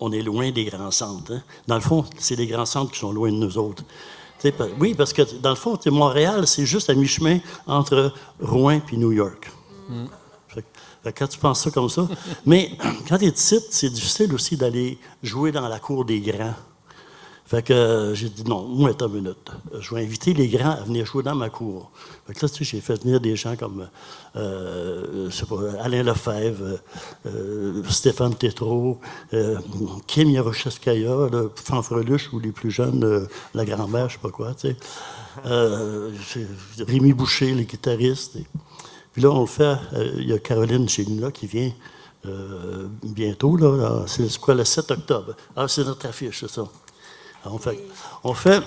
on 0.01 0.13
est 0.13 0.23
loin 0.23 0.51
des 0.51 0.65
grands 0.65 0.91
centres. 0.91 1.33
hein. 1.33 1.43
Dans 1.67 1.75
le 1.77 1.81
fond, 1.81 2.05
c'est 2.19 2.37
les 2.37 2.47
grands 2.47 2.67
centres 2.67 2.93
qui 2.93 2.99
sont 2.99 3.13
loin 3.13 3.31
de 3.31 3.37
nous 3.37 3.59
autres. 3.59 3.85
Oui, 4.81 4.95
parce 4.95 5.13
que 5.13 5.23
dans 5.41 5.51
le 5.51 5.57
fond, 5.57 5.79
Montréal, 5.87 6.47
c'est 6.47 6.67
juste 6.67 6.91
à 6.91 6.95
mi-chemin 6.95 7.39
entre 7.67 8.13
Rouen 8.41 8.81
et 8.93 8.97
New 8.97 9.13
York. 9.13 9.51
Que 9.89 10.22
quand 11.17 11.27
tu 11.27 11.39
penses 11.39 11.63
ça 11.65 11.71
comme 11.71 11.89
ça. 11.89 12.09
Mais 12.47 12.73
quand 13.09 13.19
tu 13.19 13.25
es 13.27 13.29
ici, 13.29 13.59
c'est 13.71 13.91
difficile 13.91 14.33
aussi 14.35 14.57
d'aller 14.57 14.99
jouer 15.23 15.53
dans 15.53 15.69
la 15.69 15.79
cour 15.79 16.05
des 16.05 16.21
grands. 16.21 16.55
Fait 17.45 17.63
que 17.63 17.73
euh, 17.75 18.15
j'ai 18.15 18.31
dit 18.31 18.45
non, 18.45 18.67
moi, 18.67 18.91
attends 18.91 19.09
une 19.09 19.15
minute. 19.25 19.51
Je 19.79 19.95
vais 19.95 20.03
inviter 20.03 20.33
les 20.33 20.49
grands 20.49 20.71
à 20.71 20.81
venir 20.85 21.05
jouer 21.05 21.23
dans 21.23 21.35
ma 21.35 21.51
cour. 21.51 21.91
Fait 22.27 22.33
que 22.33 22.47
là, 22.47 22.49
tu 22.49 22.65
sais, 22.65 22.71
j'ai 22.77 22.81
fait 22.81 23.03
venir 23.03 23.21
des 23.21 23.37
gens 23.37 23.57
comme 23.57 23.89
euh, 24.37 25.29
je 25.29 25.37
sais 25.37 25.45
pas, 25.45 25.57
Alain 25.83 26.03
Lefebvre, 26.03 26.79
euh, 27.27 27.83
Stéphane 27.91 28.35
Tétrault, 28.35 29.01
Kim 30.07 30.31
Yarosheskaya, 30.31 31.29
le 31.31 31.51
Fanfreluche 31.63 32.33
ou 32.33 32.39
les 32.41 32.53
plus 32.53 32.71
jeunes, 32.71 33.29
la 33.53 33.65
grand-mère, 33.67 34.09
je 34.09 34.15
sais 34.15 34.21
pas 34.23 34.31
quoi, 34.31 34.55
tu 34.55 34.69
sais. 34.69 34.77
J'ai- 36.35 36.85
Rémi 36.85 37.13
Boucher, 37.13 37.53
les 37.55 37.65
guitaristes. 37.67 38.37
et- 38.37 38.47
puis 39.13 39.23
là, 39.23 39.31
on 39.31 39.41
le 39.43 39.47
fait. 39.47 39.77
euh, 39.95 40.13
Il 40.19 40.29
y 40.29 40.33
a 40.33 40.39
Caroline 40.39 40.89
chez 40.89 41.05
nous 41.07 41.21
là, 41.21 41.31
qui 41.31 41.47
vient 41.47 41.71
euh, 42.27 42.87
bientôt. 43.03 43.57
Là, 43.57 43.77
là. 43.77 44.05
c'est 44.07 44.39
quoi, 44.39 44.55
le 44.55 44.65
7 44.65 44.91
octobre? 44.91 45.35
Ah, 45.57 45.67
c'est 45.69 45.85
notre 45.85 46.07
affiche, 46.07 46.41
c'est 46.41 46.51
ça. 46.51 46.63
Alors, 47.45 47.57
on 47.57 47.59
fait. 47.59 47.79
On 48.25 48.35
fait 48.35 48.63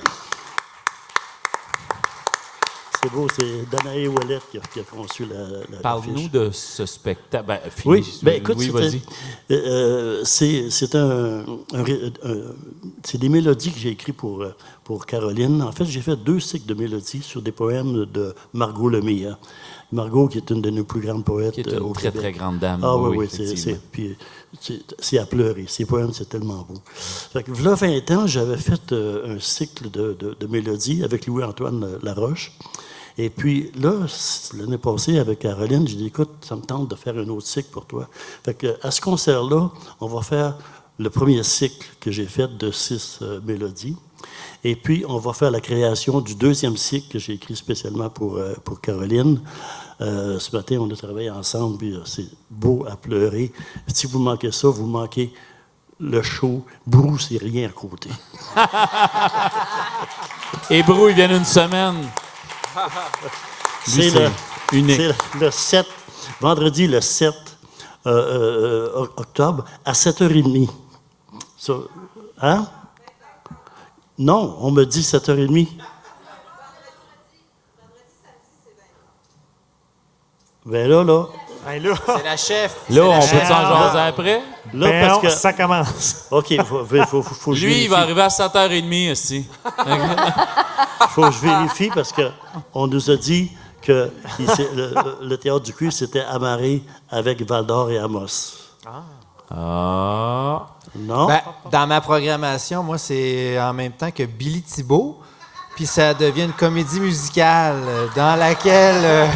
c'est 3.04 3.12
beau, 3.12 3.28
c'est 3.36 3.70
Danae 3.70 4.08
Ouellet 4.08 4.40
qui 4.50 4.58
a, 4.58 4.62
qui 4.62 4.80
a 4.80 4.84
conçu 4.84 5.26
la. 5.28 5.36
la- 5.70 5.78
Parle-nous 5.84 6.28
de 6.28 6.50
ce 6.52 6.88
spectacle. 6.88 7.46
Ben, 7.46 7.60
Oui, 7.86 8.04
ben 8.24 8.36
écoute, 8.38 8.56
oui, 8.58 8.72
euh, 9.52 10.22
c'est 10.24 10.72
c'est 10.72 10.96
un, 10.96 11.46
un 11.74 11.84
ré- 11.84 12.12
un- 12.24 12.54
c'est 13.04 13.20
des 13.20 13.30
mélodies 13.30 13.72
que 13.72 13.78
j'ai 13.78 13.90
écrites 13.90 14.18
pour, 14.18 14.42
euh, 14.42 14.56
pour 14.84 15.06
Caroline. 15.06 15.62
En 15.62 15.72
fait, 15.72 15.86
j'ai 15.86 16.02
fait 16.02 16.16
deux 16.16 16.40
cycles 16.40 16.66
de 16.66 16.74
mélodies 16.74 17.22
sur 17.22 17.44
des 17.44 17.52
poèmes 17.52 18.06
de 18.06 18.34
Margot 18.54 18.90
Lemire. 18.90 19.38
Margot, 19.92 20.28
qui 20.28 20.38
est 20.38 20.50
une 20.50 20.62
de 20.62 20.70
nos 20.70 20.84
plus 20.84 21.00
grandes 21.02 21.24
poètes 21.24 21.54
Qui 21.54 21.62
est 21.62 21.68
une 21.72 21.76
euh, 21.76 21.82
au 21.82 21.94
très, 21.94 22.12
Québec. 22.12 22.22
très 22.22 22.32
grande 22.34 22.60
dame. 22.60 22.82
Ah 22.84 22.98
Oui, 22.98 23.18
oui, 23.18 23.18
oui, 23.18 23.28
c'est- 23.30 25.18
à 25.20 25.26
pleurer. 25.26 25.66
Ces 25.68 25.86
poèmes, 25.86 26.12
c'est 26.14 26.28
tellement 26.30 26.66
beau. 26.68 26.76
Fait 26.94 27.44
que, 27.44 27.52
là, 27.64 27.76
20 27.76 28.12
ans, 28.12 28.28
j'avais 28.28 28.58
fait 28.58 28.92
euh, 28.92 29.36
un 29.36 29.40
cycle 29.40 29.90
de, 29.92 30.14
de- 30.20 30.36
de 30.40 30.48
mélodies 30.48 31.04
avec 31.04 31.28
Louis-Antoine 31.28 31.84
euh, 31.84 31.98
Laroche. 32.04 32.52
Et 33.18 33.30
puis 33.30 33.72
là, 33.80 33.94
l'année 34.58 34.78
passée, 34.78 35.20
avec 35.20 35.40
Caroline, 35.40 35.88
j'ai 35.88 35.96
dit, 35.96 36.08
écoute, 36.08 36.30
ça 36.42 36.56
me 36.58 36.62
tente 36.62 36.90
de 36.90 36.96
faire 36.96 37.16
un 37.18 37.28
autre 37.30 37.48
cycle 37.48 37.70
pour 37.72 37.86
toi. 37.86 38.10
Fait 38.44 38.54
que, 38.54 38.76
à 38.82 38.92
ce 38.92 39.00
concert-là, 39.00 39.70
on 40.02 40.08
va 40.08 40.22
faire 40.22 40.58
le 40.98 41.10
premier 41.10 41.42
cycle 41.44 41.86
que 42.02 42.12
j'ai 42.12 42.26
fait 42.26 42.58
de 42.58 42.72
six 42.72 43.20
euh, 43.22 43.40
mélodies. 43.46 43.96
Et 44.68 44.76
puis, 44.76 45.06
on 45.08 45.20
va 45.20 45.32
faire 45.34 45.52
la 45.52 45.62
création 45.62 46.22
du 46.22 46.34
deuxième 46.34 46.76
cycle 46.76 47.08
que 47.14 47.20
j'ai 47.20 47.34
écrit 47.34 47.56
spécialement 47.56 48.10
pour, 48.10 48.38
euh, 48.38 48.56
pour 48.64 48.82
Caroline. 48.82 49.40
Euh, 50.02 50.40
ce 50.40 50.56
matin, 50.56 50.78
on 50.82 50.90
a 50.92 50.96
travaillé 50.96 51.30
ensemble, 51.30 51.78
puis 51.78 51.94
euh, 51.94 52.00
c'est 52.04 52.26
beau 52.50 52.84
à 52.90 52.96
pleurer. 52.96 53.54
Si 53.94 54.08
vous 54.08 54.18
manquez 54.18 54.52
ça, 54.52 54.68
vous 54.70 54.88
manquez 54.88 55.32
le 56.00 56.20
show. 56.24 56.66
Brou, 56.88 57.20
c'est 57.20 57.38
rien 57.38 57.70
à 57.70 57.74
côté. 57.74 58.10
Et 60.72 60.82
Brou, 60.82 61.10
il 61.10 61.16
vient 61.16 61.28
d'une 61.28 61.46
semaine. 61.46 62.10
C'est 63.88 64.10
le, 64.10 64.30
le 65.42 65.52
7, 65.52 65.86
vendredi 66.42 66.88
le 66.88 67.02
7 67.02 67.36
euh, 68.08 68.10
euh, 68.10 69.04
oc- 69.04 69.12
octobre 69.18 69.64
à 69.86 69.92
7h30. 69.94 70.68
Ça, 71.56 71.74
hein? 72.42 72.68
Non, 74.18 74.58
on 74.62 74.72
me 74.72 74.86
dit 74.86 75.02
7h30. 75.02 75.68
Ben 80.66 80.90
là, 80.90 81.04
là. 81.04 81.26
C'est 81.68 82.24
la 82.24 82.38
chef. 82.38 82.76
Là, 82.90 83.04
on 83.06 83.20
peut 83.20 83.26
s'en 83.26 83.48
jaser 83.48 84.00
après? 84.00 84.42
Là, 84.74 84.88
Ben 84.90 85.08
parce 85.08 85.14
non, 85.16 85.22
que. 85.22 85.30
ça 85.30 85.54
commence. 85.54 86.26
OK, 86.32 86.52
il 86.52 86.64
faut, 86.64 86.86
faut, 86.86 87.06
faut, 87.06 87.22
faut 87.24 87.52
que 87.52 87.58
je 87.58 87.66
Lui, 87.66 87.84
il 87.84 87.90
va 87.90 88.00
arriver 88.00 88.22
à 88.22 88.28
7h30 88.28 89.12
ici. 89.12 89.48
faut 91.10 91.24
que 91.24 91.32
je 91.32 91.40
vérifie 91.40 91.90
parce 91.94 92.14
qu'on 92.14 92.88
nous 92.88 93.10
a 93.10 93.16
dit 93.16 93.52
que 93.82 94.12
il 94.40 94.46
le, 94.76 94.94
le 95.28 95.38
théâtre 95.38 95.62
du 95.62 95.74
cuir 95.74 95.92
s'était 95.92 96.24
amarré 96.24 96.84
avec 97.10 97.42
Val 97.42 97.66
d'Or 97.66 97.90
et 97.92 97.98
Amos. 97.98 98.58
Ah. 98.86 99.02
Non? 99.52 101.28
Ben, 101.28 101.42
dans 101.72 101.88
ma 101.88 102.02
programmation, 102.02 102.84
moi, 102.84 102.98
c'est 102.98 103.60
en 103.60 103.74
même 103.74 103.92
temps 103.92 104.12
que 104.12 104.24
Billy 104.24 104.62
Thibault. 104.62 105.20
Puis 105.76 105.86
ça 105.86 106.14
devient 106.14 106.46
une 106.46 106.54
comédie 106.54 107.02
musicale 107.02 107.84
dans 108.16 108.40
laquelle. 108.40 109.02
euh, 109.04 109.28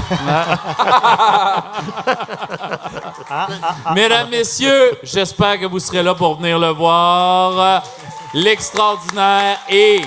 Mesdames, 3.93 4.29
Messieurs, 4.29 4.97
j'espère 5.03 5.59
que 5.59 5.65
vous 5.65 5.79
serez 5.79 6.01
là 6.01 6.15
pour 6.15 6.37
venir 6.37 6.57
le 6.57 6.69
voir. 6.69 7.83
L'extraordinaire 8.33 9.57
et 9.69 10.01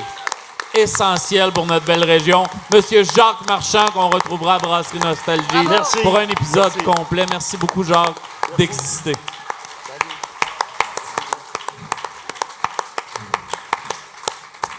essentiel 0.75 1.53
pour 1.53 1.67
notre 1.67 1.85
belle 1.85 2.05
région, 2.05 2.45
Monsieur 2.73 3.05
Jacques 3.05 3.47
Marchand, 3.47 3.85
qu'on 3.93 4.09
retrouvera 4.09 4.55
à 4.55 4.59
Brasserie 4.59 5.01
Nostalgie 5.01 5.45
Merci. 5.69 5.99
pour 6.03 6.17
un 6.17 6.23
épisode 6.23 6.73
Merci. 6.77 6.83
complet. 6.83 7.27
Merci 7.31 7.59
beaucoup, 7.59 7.85
Jacques, 7.85 8.17
d'exister. 8.57 9.13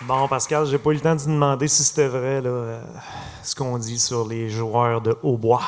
Bon, 0.05 0.27
Pascal, 0.27 0.65
j'ai 0.65 0.77
pas 0.77 0.91
eu 0.91 0.95
le 0.95 0.99
temps 0.99 1.15
de 1.15 1.23
demander 1.23 1.67
si 1.69 1.81
c'était 1.83 2.07
vrai, 2.07 2.41
là, 2.41 2.49
euh, 2.49 2.81
ce 3.41 3.55
qu'on 3.55 3.77
dit 3.77 3.97
sur 3.97 4.27
les 4.27 4.49
joueurs 4.49 4.99
de 4.99 5.17
hautbois. 5.23 5.61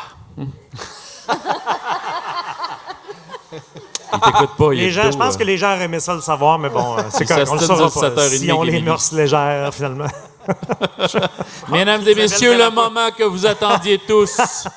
Pas, 4.57 4.71
Les 4.71 4.91
gens, 4.91 5.11
je 5.11 5.17
pense 5.17 5.35
euh. 5.35 5.37
que 5.37 5.43
les 5.43 5.57
gens 5.57 5.71
aimaient 5.71 5.99
ça 5.99 6.13
le 6.13 6.21
savoir, 6.21 6.57
mais 6.59 6.69
bon, 6.69 6.97
euh, 6.97 7.01
c'est 7.09 7.25
correct, 7.25 7.47
on 7.49 7.55
le 7.55 7.59
saura 7.61 7.89
pas. 7.89 8.09
7h30 8.09 8.37
Si 8.37 8.51
on 8.51 8.63
les 8.63 8.81
mœurs 8.81 9.11
légères, 9.13 9.73
finalement. 9.73 10.07
Mesdames 11.69 12.07
et 12.07 12.15
messieurs, 12.15 12.57
le 12.57 12.69
moment 12.71 13.11
que 13.17 13.23
vous 13.23 13.45
attendiez 13.45 13.99
tous. 13.99 14.67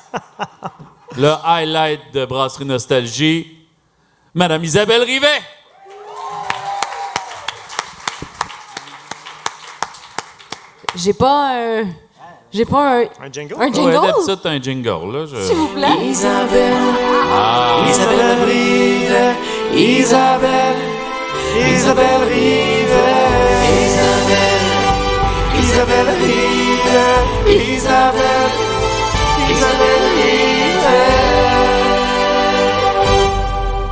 le 1.17 1.33
highlight 1.43 2.13
de 2.13 2.25
Brasserie 2.25 2.65
Nostalgie. 2.65 3.57
Madame 4.33 4.63
Isabelle 4.63 5.03
Rivet. 5.03 5.41
J'ai 11.01 11.13
pas 11.13 11.51
un. 11.55 11.85
J'ai 12.51 12.65
pas 12.65 12.97
un. 12.97 13.01
Un 13.03 13.31
jingle? 13.31 13.53
Un 13.55 13.59
Ouais, 13.59 13.73
jingle? 13.73 13.91
d'habitude, 14.01 14.39
t'as 14.41 14.49
un 14.49 14.61
jingle, 14.61 15.11
là. 15.13 15.25
je- 15.25 15.41
S'il 15.47 15.55
vous 15.55 15.67
plaît. 15.67 15.87
Isabelle, 16.03 16.73
Ah. 17.31 17.77
Isabelle 17.87 18.43
Rive, 18.45 19.35
Isabelle, 19.73 20.75
Isabelle 21.71 22.23
Rive, 22.27 22.99
Isabelle, 23.85 24.65
Isabelle 25.61 26.09
Rive, 26.21 27.75
Isabelle, 27.75 28.51
Isabelle 29.51 30.07
Rive. 30.15 30.87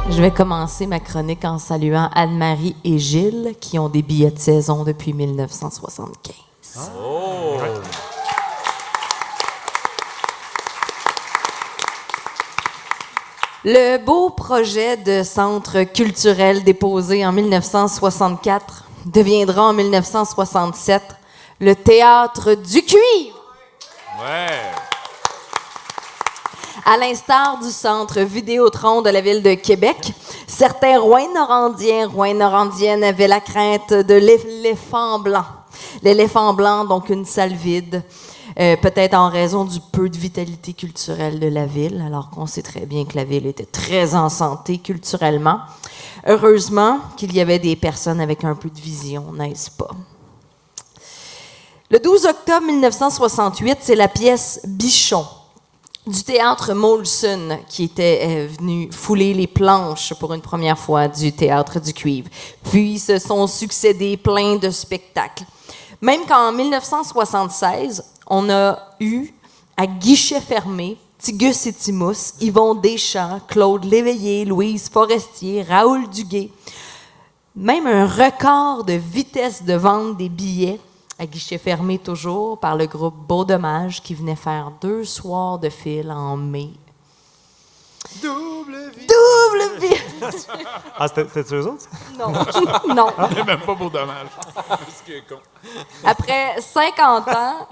Je 0.10 0.22
vais 0.22 0.32
commencer 0.32 0.88
ma 0.88 1.00
chronique 1.00 1.46
en 1.46 1.60
saluant 1.60 2.10
Anne-Marie 2.16 2.76
et 2.84 2.98
Gilles 2.98 3.54
qui 3.62 3.78
ont 3.78 3.88
des 3.88 4.02
billets 4.02 4.32
de 4.32 4.40
saison 4.40 4.84
depuis 4.84 5.14
1975. 5.14 6.34
Le 13.70 13.98
beau 13.98 14.30
projet 14.30 14.95
de 14.95 15.24
centre 15.24 15.84
culturel 15.84 16.64
déposé 16.64 17.26
en 17.26 17.34
1964 17.34 18.86
deviendra 19.06 19.64
en 19.64 19.74
1967 19.74 21.04
le 21.60 21.76
théâtre 21.76 22.54
du 22.54 22.82
cuivre. 22.84 23.44
Ouais. 24.22 24.72
À 26.86 26.95
l'instar 26.98 27.60
du 27.60 27.70
centre 27.70 28.22
Vidéotron 28.22 29.02
de 29.02 29.10
la 29.10 29.20
ville 29.20 29.44
de 29.44 29.56
Québec, 29.56 30.14
certains 30.48 30.99
Rouyn-Norandiens, 30.99 32.08
Rouyn-Norandiennes 32.08 33.04
avaient 33.04 33.28
la 33.28 33.41
crainte 33.41 33.91
de 33.91 34.14
l'éléphant 34.14 35.20
blanc. 35.20 35.57
L'éléphant 36.04 36.54
blanc, 36.54 36.86
donc 36.86 37.10
une 37.10 37.26
salle 37.26 37.54
vide, 37.54 38.04
euh, 38.60 38.76
peut-être 38.78 39.14
en 39.14 39.30
raison 39.30 39.66
du 39.66 39.80
peu 39.91 40.10
de 40.10 40.18
vitalité 40.18 40.74
culturelle 40.74 41.40
de 41.40 41.48
la 41.48 41.66
ville, 41.66 42.04
alors 42.06 42.30
qu'on 42.30 42.45
sait 42.45 42.62
très 42.62 42.86
bien 42.86 43.06
que 43.06 43.16
la 43.16 43.24
ville 43.24 43.45
était 43.45 43.66
très 43.66 44.16
en 44.16 44.30
santé 44.30 44.78
culturellement. 44.80 45.60
Heureusement 46.26 46.99
qu'il 47.18 47.36
y 47.36 47.41
avait 47.41 47.60
des 47.60 47.76
personnes 47.76 48.20
avec 48.20 48.44
un 48.44 48.56
peu 48.56 48.70
de 48.70 48.80
vision, 48.80 49.32
n'est-ce 49.34 49.72
pas? 49.72 49.91
Le 51.90 51.99
12 51.99 52.26
octobre 52.26 52.66
1968, 52.66 53.78
c'est 53.82 53.95
la 53.95 54.08
pièce 54.08 54.60
Bichon 54.66 55.26
du 56.08 56.24
théâtre 56.24 56.74
Molson 56.74 57.60
qui 57.68 57.84
était 57.84 58.22
euh, 58.24 58.48
venu 58.58 58.90
fouler 58.91 59.34
les 59.34 59.48
planches 59.48 60.14
pour 60.16 60.34
une 60.34 60.41
première 60.41 60.80
fois 60.80 61.08
du 61.08 61.34
théâtre 61.34 61.80
du 61.80 61.94
cuivre. 61.94 62.30
Puis 62.72 62.98
se 62.98 63.20
sont 63.20 63.45
succédés 63.48 64.18
plein 64.18 64.56
de 64.56 64.70
spectacles. 64.70 65.44
Même 66.02 66.26
qu'en 66.26 66.52
1976, 66.52 68.03
on 68.28 68.49
a 68.49 68.80
eu 68.99 69.34
à 69.76 69.88
guichet 69.88 70.41
fermé 70.41 70.98
Tigus 71.18 71.65
et 71.65 71.74
Timous, 71.74 72.34
Yvon 72.40 72.76
Deschamps, 72.76 73.41
Claude 73.48 73.86
Léveillé, 73.86 74.45
Louise 74.45 74.90
Forestier, 74.90 75.64
Raoul 75.64 76.07
Duguay. 76.10 76.52
Même 77.56 77.88
un 77.88 78.06
record 78.06 78.84
de 78.84 78.94
vitesse 78.94 79.64
de 79.64 79.74
vente 79.74 80.18
des 80.18 80.30
billets 80.30 80.80
à 81.18 81.26
guichet 81.26 81.57
fermé 81.57 81.98
toujours 81.98 82.60
par 82.60 82.76
le 82.76 82.86
groupe 82.86 83.15
Beau 83.28 83.44
Dommage 83.44 84.03
qui 84.03 84.14
venait 84.14 84.36
faire 84.36 84.72
deux 84.80 85.03
soirs 85.03 85.57
de 85.57 85.69
fil 85.69 86.11
en 86.11 86.38
mai. 86.38 86.69
Double 88.22 88.91
vie. 88.95 89.07
Double 89.07 89.80
vie. 89.80 89.95
Ah, 90.98 91.07
c'était 91.07 91.56
eux 91.56 91.68
autres? 91.68 91.85
Non. 92.18 92.31
non. 92.95 93.07
C'est 93.35 93.45
même 93.45 93.60
pas 93.60 93.76
beau 93.76 93.89
dommage. 93.89 94.27
Ce 94.98 95.03
qui 95.03 95.14
est 95.14 95.23
con. 95.27 95.39
Après 96.03 96.60
50 96.60 97.27
ans, 97.30 97.68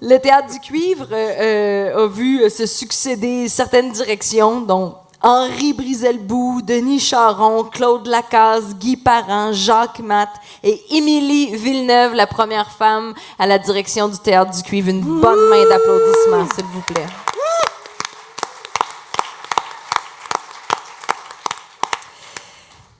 le 0.00 0.18
théâtre 0.18 0.52
du 0.52 0.60
cuivre 0.60 1.08
euh, 1.10 2.04
a 2.04 2.08
vu 2.08 2.48
se 2.50 2.66
succéder 2.66 3.48
certaines 3.48 3.90
directions, 3.90 4.60
dont 4.60 4.94
Henri 5.22 5.74
Briselbout, 5.74 6.62
Denis 6.62 7.00
Charon, 7.00 7.64
Claude 7.64 8.06
Lacaze, 8.06 8.74
Guy 8.76 8.96
Parent, 8.96 9.52
Jacques 9.52 10.00
Matt 10.00 10.30
et 10.62 10.80
Émilie 10.96 11.54
Villeneuve, 11.56 12.14
la 12.14 12.26
première 12.26 12.70
femme 12.70 13.12
à 13.38 13.46
la 13.46 13.58
direction 13.58 14.08
du 14.08 14.18
théâtre 14.18 14.52
du 14.52 14.62
cuivre. 14.62 14.88
Une 14.88 15.02
bonne 15.02 15.48
main 15.50 15.68
d'applaudissements, 15.68 16.48
s'il 16.54 16.64
vous 16.66 16.80
plaît. 16.82 17.06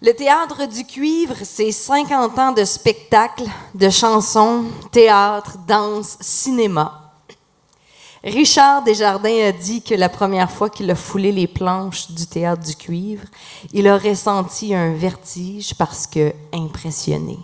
Le 0.03 0.15
théâtre 0.15 0.67
du 0.67 0.85
cuivre, 0.85 1.37
c'est 1.43 1.73
50 1.73 2.39
ans 2.39 2.53
de 2.53 2.65
spectacles, 2.65 3.45
de 3.75 3.91
chansons, 3.91 4.65
théâtre, 4.91 5.59
danse, 5.69 6.17
cinéma. 6.21 7.13
Richard 8.25 8.83
Desjardins 8.83 9.49
a 9.49 9.53
dit 9.53 9.83
que 9.83 9.95
la 9.95 10.09
première 10.09 10.51
fois 10.51 10.71
qu'il 10.71 10.91
a 10.91 10.95
foulé 10.95 11.33
les 11.33 11.47
planches 11.47 12.11
du 12.13 12.27
théâtre 12.27 12.63
du 12.63 12.77
cuivre, 12.77 13.25
il 13.75 13.87
a 13.89 13.99
ressenti 13.99 14.75
un 14.75 14.95
vertige 14.95 15.75
parce 15.75 16.07
que 16.07 16.33
impressionné. 16.55 17.39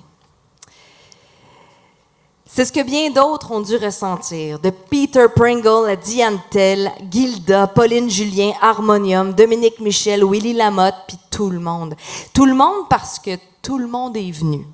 C'est 2.56 2.64
ce 2.64 2.72
que 2.72 2.82
bien 2.82 3.10
d'autres 3.10 3.50
ont 3.50 3.60
dû 3.60 3.76
ressentir, 3.76 4.58
de 4.58 4.70
Peter 4.70 5.26
Pringle 5.28 5.90
à 5.90 5.94
Diane 5.94 6.40
Tell, 6.48 6.90
Gilda, 7.10 7.66
Pauline 7.66 8.08
Julien, 8.08 8.52
Harmonium, 8.62 9.34
Dominique 9.34 9.78
Michel, 9.78 10.24
Willy 10.24 10.54
Lamotte, 10.54 10.94
puis 11.06 11.18
tout 11.30 11.50
le 11.50 11.58
monde. 11.58 11.94
Tout 12.32 12.46
le 12.46 12.54
monde 12.54 12.88
parce 12.88 13.18
que 13.18 13.32
tout 13.60 13.76
le 13.76 13.86
monde 13.86 14.16
est 14.16 14.30
venu. 14.30 14.64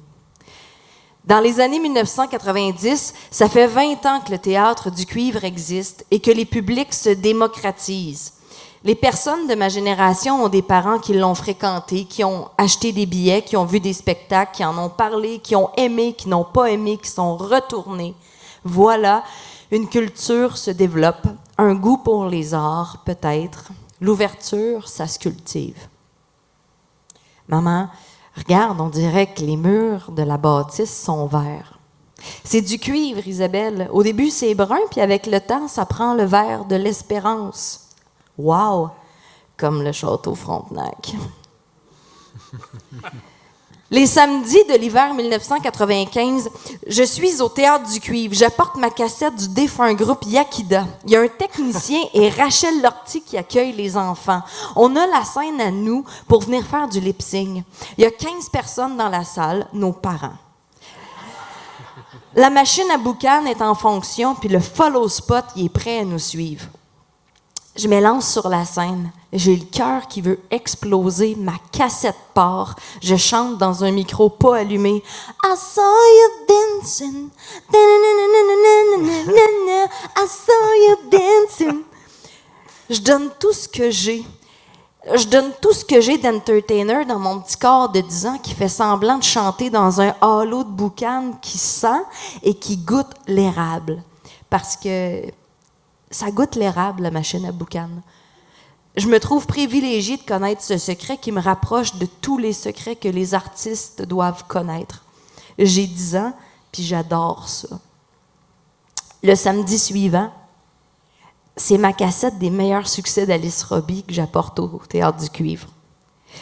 Dans 1.24 1.40
les 1.40 1.58
années 1.58 1.80
1990, 1.80 3.14
ça 3.32 3.48
fait 3.48 3.66
20 3.66 4.06
ans 4.06 4.20
que 4.24 4.30
le 4.30 4.38
théâtre 4.38 4.88
du 4.88 5.04
cuivre 5.04 5.42
existe 5.42 6.06
et 6.12 6.20
que 6.20 6.30
les 6.30 6.44
publics 6.44 6.94
se 6.94 7.10
démocratisent. 7.10 8.34
Les 8.84 8.96
personnes 8.96 9.46
de 9.46 9.54
ma 9.54 9.68
génération 9.68 10.44
ont 10.44 10.48
des 10.48 10.62
parents 10.62 10.98
qui 10.98 11.14
l'ont 11.14 11.36
fréquenté, 11.36 12.04
qui 12.04 12.24
ont 12.24 12.48
acheté 12.58 12.90
des 12.90 13.06
billets, 13.06 13.42
qui 13.42 13.56
ont 13.56 13.64
vu 13.64 13.78
des 13.78 13.92
spectacles, 13.92 14.56
qui 14.56 14.64
en 14.64 14.76
ont 14.76 14.88
parlé, 14.88 15.38
qui 15.38 15.54
ont 15.54 15.70
aimé, 15.76 16.14
qui 16.14 16.28
n'ont 16.28 16.44
pas 16.44 16.68
aimé, 16.68 16.98
qui 17.00 17.08
sont 17.08 17.36
retournés. 17.36 18.16
Voilà, 18.64 19.22
une 19.70 19.88
culture 19.88 20.56
se 20.56 20.72
développe, 20.72 21.28
un 21.58 21.74
goût 21.74 21.98
pour 21.98 22.26
les 22.26 22.54
arts 22.54 23.02
peut-être. 23.04 23.70
L'ouverture, 24.00 24.88
ça 24.88 25.06
se 25.06 25.20
cultive. 25.20 25.88
Maman, 27.46 27.88
regarde, 28.36 28.80
on 28.80 28.88
dirait 28.88 29.32
que 29.32 29.42
les 29.42 29.56
murs 29.56 30.10
de 30.10 30.24
la 30.24 30.38
bâtisse 30.38 31.04
sont 31.04 31.26
verts. 31.26 31.78
C'est 32.42 32.62
du 32.62 32.80
cuivre, 32.80 33.26
Isabelle. 33.28 33.88
Au 33.92 34.02
début, 34.02 34.30
c'est 34.30 34.54
brun, 34.56 34.80
puis 34.90 35.00
avec 35.00 35.26
le 35.26 35.40
temps, 35.40 35.68
ça 35.68 35.86
prend 35.86 36.14
le 36.14 36.24
vert 36.24 36.64
de 36.64 36.74
l'espérance. 36.74 37.81
Wow! 38.38 38.90
Comme 39.56 39.82
le 39.82 39.92
château 39.92 40.34
Frontenac. 40.34 41.14
Les 43.92 44.06
samedis 44.06 44.64
de 44.70 44.74
l'hiver 44.78 45.12
1995, 45.12 46.48
je 46.86 47.02
suis 47.02 47.42
au 47.42 47.50
théâtre 47.50 47.90
du 47.92 48.00
cuivre. 48.00 48.32
J'apporte 48.34 48.76
ma 48.76 48.88
cassette 48.88 49.36
du 49.36 49.48
défunt 49.48 49.92
groupe 49.92 50.24
Yakida. 50.24 50.86
Il 51.04 51.10
y 51.10 51.16
a 51.16 51.20
un 51.20 51.28
technicien 51.28 52.00
et 52.14 52.30
Rachel 52.30 52.80
Lortie 52.80 53.20
qui 53.20 53.36
accueille 53.36 53.72
les 53.72 53.94
enfants. 53.94 54.40
On 54.76 54.96
a 54.96 55.06
la 55.06 55.22
scène 55.26 55.60
à 55.60 55.70
nous 55.70 56.06
pour 56.26 56.40
venir 56.40 56.64
faire 56.64 56.88
du 56.88 57.00
lip-sync. 57.00 57.64
Il 57.98 58.04
y 58.04 58.06
a 58.06 58.10
15 58.10 58.48
personnes 58.48 58.96
dans 58.96 59.10
la 59.10 59.24
salle, 59.24 59.68
nos 59.74 59.92
parents. 59.92 60.38
La 62.34 62.48
machine 62.48 62.90
à 62.90 62.96
boucan 62.96 63.44
est 63.44 63.60
en 63.60 63.74
fonction, 63.74 64.34
puis 64.34 64.48
le 64.48 64.60
follow 64.60 65.06
spot 65.06 65.44
il 65.54 65.66
est 65.66 65.68
prêt 65.68 65.98
à 65.98 66.04
nous 66.06 66.18
suivre 66.18 66.64
je 67.74 67.88
m'élance 67.88 68.30
sur 68.30 68.48
la 68.48 68.64
scène. 68.64 69.10
J'ai 69.32 69.56
le 69.56 69.64
cœur 69.64 70.06
qui 70.08 70.20
veut 70.20 70.38
exploser, 70.50 71.36
ma 71.36 71.54
cassette 71.70 72.18
part. 72.34 72.76
Je 73.02 73.16
chante 73.16 73.56
dans 73.56 73.82
un 73.82 73.90
micro 73.90 74.28
pas 74.28 74.58
allumé. 74.58 75.02
I 75.42 75.56
saw 75.56 75.80
you 75.80 76.28
dancing. 76.48 77.30
I 80.14 80.26
saw 80.28 80.52
you 80.86 80.96
dancing. 81.10 81.82
Je 82.90 83.00
donne 83.00 83.30
tout 83.40 83.52
ce 83.52 83.66
que 83.66 83.90
j'ai. 83.90 84.26
Je 85.14 85.26
donne 85.26 85.52
tout 85.60 85.72
ce 85.72 85.84
que 85.84 86.00
j'ai 86.00 86.18
d'entertainer 86.18 87.04
dans 87.06 87.18
mon 87.18 87.40
petit 87.40 87.56
corps 87.56 87.88
de 87.88 88.00
10 88.00 88.26
ans 88.26 88.38
qui 88.38 88.54
fait 88.54 88.68
semblant 88.68 89.18
de 89.18 89.24
chanter 89.24 89.68
dans 89.70 90.00
un 90.00 90.14
halo 90.20 90.62
de 90.62 90.70
boucan 90.70 91.32
qui 91.40 91.58
sent 91.58 92.02
et 92.42 92.54
qui 92.54 92.76
goûte 92.76 93.10
l'érable. 93.26 94.02
Parce 94.48 94.76
que 94.76 95.22
ça 96.12 96.30
goûte 96.30 96.54
l'érable, 96.54 97.02
la 97.02 97.10
machine 97.10 97.44
à 97.44 97.52
boucan. 97.52 97.88
Je 98.96 99.08
me 99.08 99.18
trouve 99.18 99.46
privilégiée 99.46 100.18
de 100.18 100.22
connaître 100.22 100.62
ce 100.62 100.76
secret 100.76 101.16
qui 101.16 101.32
me 101.32 101.40
rapproche 101.40 101.96
de 101.96 102.06
tous 102.06 102.38
les 102.38 102.52
secrets 102.52 102.96
que 102.96 103.08
les 103.08 103.34
artistes 103.34 104.02
doivent 104.02 104.44
connaître. 104.46 105.04
J'ai 105.58 105.86
10 105.86 106.16
ans, 106.16 106.32
puis 106.70 106.82
j'adore 106.82 107.48
ça. 107.48 107.80
Le 109.22 109.34
samedi 109.34 109.78
suivant, 109.78 110.30
c'est 111.56 111.78
ma 111.78 111.92
cassette 111.92 112.38
des 112.38 112.50
meilleurs 112.50 112.88
succès 112.88 113.26
d'Alice 113.26 113.62
Robbie 113.62 114.02
que 114.02 114.12
j'apporte 114.12 114.58
au 114.58 114.80
Théâtre 114.88 115.18
du 115.18 115.30
Cuivre. 115.30 115.68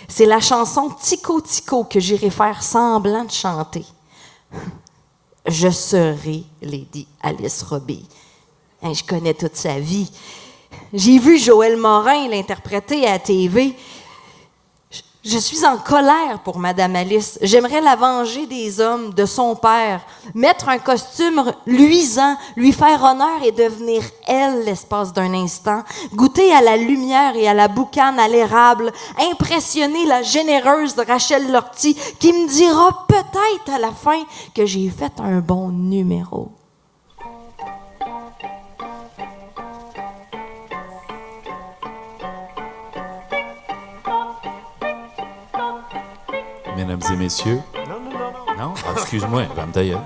C'est 0.08 0.26
la 0.26 0.40
chanson 0.40 0.90
Tico 1.00 1.40
Tico 1.40 1.84
que 1.84 2.00
j'irai 2.00 2.30
faire 2.30 2.62
semblant 2.62 3.24
de 3.24 3.30
chanter. 3.30 3.84
Je 5.46 5.68
serai 5.68 6.44
Lady 6.62 7.06
Alice 7.22 7.62
Robbie. 7.62 8.08
Hein, 8.82 8.92
je 8.94 9.04
connais 9.04 9.34
toute 9.34 9.56
sa 9.56 9.78
vie. 9.78 10.10
J'ai 10.92 11.18
vu 11.18 11.38
Joël 11.38 11.76
Morin 11.76 12.28
l'interpréter 12.28 13.06
à 13.06 13.12
la 13.12 13.18
TV. 13.18 13.76
Je- 15.22 15.36
suis 15.38 15.66
en 15.66 15.76
colère 15.76 16.40
pour 16.42 16.58
Madame 16.58 16.96
Alice. 16.96 17.38
J'aimerais 17.42 17.82
la 17.82 17.94
venger 17.94 18.46
des 18.46 18.80
hommes, 18.80 19.12
de 19.12 19.26
son 19.26 19.54
père, 19.54 20.00
mettre 20.34 20.70
un 20.70 20.78
costume 20.78 21.44
luisant, 21.66 22.36
lui 22.56 22.72
faire 22.72 23.02
honneur 23.04 23.42
et 23.44 23.52
devenir 23.52 24.02
elle 24.26 24.64
l'espace 24.64 25.12
d'un 25.12 25.34
instant, 25.34 25.82
goûter 26.14 26.50
à 26.54 26.62
la 26.62 26.78
lumière 26.78 27.36
et 27.36 27.46
à 27.46 27.52
la 27.54 27.68
boucane 27.68 28.18
à 28.18 28.28
l'érable, 28.28 28.92
impressionner 29.30 30.06
la 30.06 30.22
généreuse 30.22 30.94
Rachel 31.06 31.52
Lortie 31.52 31.96
qui 32.18 32.32
me 32.32 32.48
dira 32.48 33.04
peut-être 33.06 33.74
à 33.76 33.78
la 33.78 33.92
fin 33.92 34.22
que 34.54 34.64
j'ai 34.64 34.88
fait 34.88 35.12
un 35.20 35.40
bon 35.40 35.68
numéro. 35.68 36.48
Mesdames 46.90 47.12
et 47.12 47.16
messieurs. 47.16 47.60
Non, 47.88 48.00
non, 48.00 48.10
non, 48.10 48.56
non. 48.58 48.64
Non? 48.66 48.74
Ah, 48.84 48.94
excuse-moi, 48.96 49.44
ta 49.54 49.84
gueule. 49.84 50.00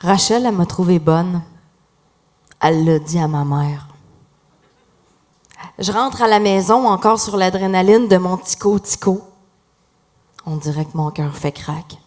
Rachel, 0.00 0.46
elle 0.46 0.52
m'a 0.52 0.66
trouvée 0.66 0.98
bonne. 0.98 1.42
Elle 2.60 2.84
l'a 2.84 2.98
dit 2.98 3.20
à 3.20 3.28
ma 3.28 3.44
mère. 3.44 3.86
Je 5.78 5.92
rentre 5.92 6.22
à 6.22 6.26
la 6.26 6.40
maison 6.40 6.88
encore 6.88 7.20
sur 7.20 7.36
l'adrénaline 7.36 8.08
de 8.08 8.16
mon 8.16 8.36
tico-tico. 8.36 9.22
On 10.50 10.56
dirait 10.56 10.86
que 10.86 10.96
mon 10.96 11.10
cœur 11.10 11.36
fait 11.36 11.52
craque. 11.52 11.98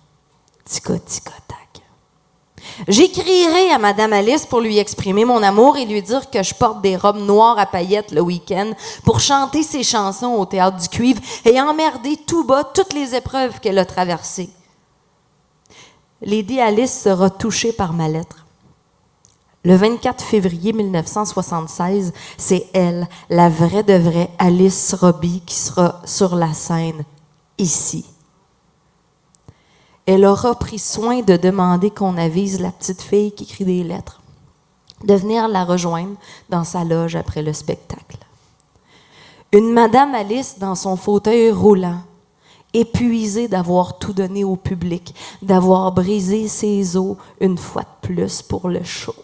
Tico-tico-tac. 0.66 1.84
J'écrirai 2.88 3.70
à 3.70 3.78
Madame 3.78 4.14
Alice 4.14 4.48
pour 4.48 4.62
lui 4.62 4.80
exprimer 4.80 5.26
mon 5.26 5.44
amour 5.44 5.78
et 5.78 5.86
lui 5.86 6.02
dire 6.02 6.28
que 6.32 6.42
je 6.42 6.56
porte 6.56 6.82
des 6.82 6.98
robes 6.98 7.20
noires 7.20 7.60
à 7.60 7.68
paillettes 7.68 8.12
le 8.12 8.22
week-end 8.22 8.72
pour 9.04 9.20
chanter 9.20 9.62
ses 9.62 9.84
chansons 9.84 10.34
au 10.34 10.46
théâtre 10.48 10.78
du 10.78 10.90
cuivre 10.90 11.22
et 11.46 11.62
emmerder 11.62 12.18
tout 12.18 12.44
bas 12.44 12.64
toutes 12.64 12.94
les 12.94 13.14
épreuves 13.14 13.60
qu'elle 13.60 13.78
a 13.78 13.86
traversées. 13.86 14.50
Lady 16.24 16.60
Alice 16.60 17.00
sera 17.00 17.30
touchée 17.30 17.74
par 17.74 17.94
ma 17.94 18.08
lettre. 18.08 18.48
Le 19.64 19.76
24 19.76 20.24
février 20.24 20.74
1976, 20.74 22.12
c'est 22.38 22.66
elle, 22.74 23.08
la 23.30 23.50
vraie 23.50 23.84
de 23.84 23.94
vraie 23.94 24.32
Alice 24.40 24.96
Robbie, 24.96 25.44
qui 25.46 25.56
sera 25.56 26.02
sur 26.06 26.36
la 26.36 26.54
scène, 26.56 27.04
ici. 27.60 28.11
Elle 30.14 30.26
aura 30.26 30.56
pris 30.56 30.78
soin 30.78 31.22
de 31.22 31.38
demander 31.38 31.90
qu'on 31.90 32.18
avise 32.18 32.60
la 32.60 32.72
petite 32.72 33.02
fille 33.02 33.32
qui 33.32 33.46
écrit 33.46 33.64
des 33.64 33.82
lettres, 33.82 34.20
de 35.06 35.14
venir 35.14 35.48
la 35.48 35.64
rejoindre 35.64 36.18
dans 36.50 36.66
sa 36.66 36.84
loge 36.84 37.16
après 37.16 37.42
le 37.42 37.54
spectacle. 37.54 38.18
Une 39.54 39.72
Madame 39.72 40.14
Alice 40.14 40.60
dans 40.60 40.76
son 40.76 40.98
fauteuil 40.98 41.50
roulant, 41.52 42.02
épuisée 42.74 43.48
d'avoir 43.48 44.00
tout 44.00 44.12
donné 44.12 44.44
au 44.44 44.58
public, 44.58 45.16
d'avoir 45.42 45.94
brisé 45.94 46.50
ses 46.50 46.98
os 46.98 47.16
une 47.40 47.58
fois 47.58 47.84
de 47.84 48.08
plus 48.10 48.42
pour 48.42 48.68
le 48.68 48.84
show. 48.84 49.16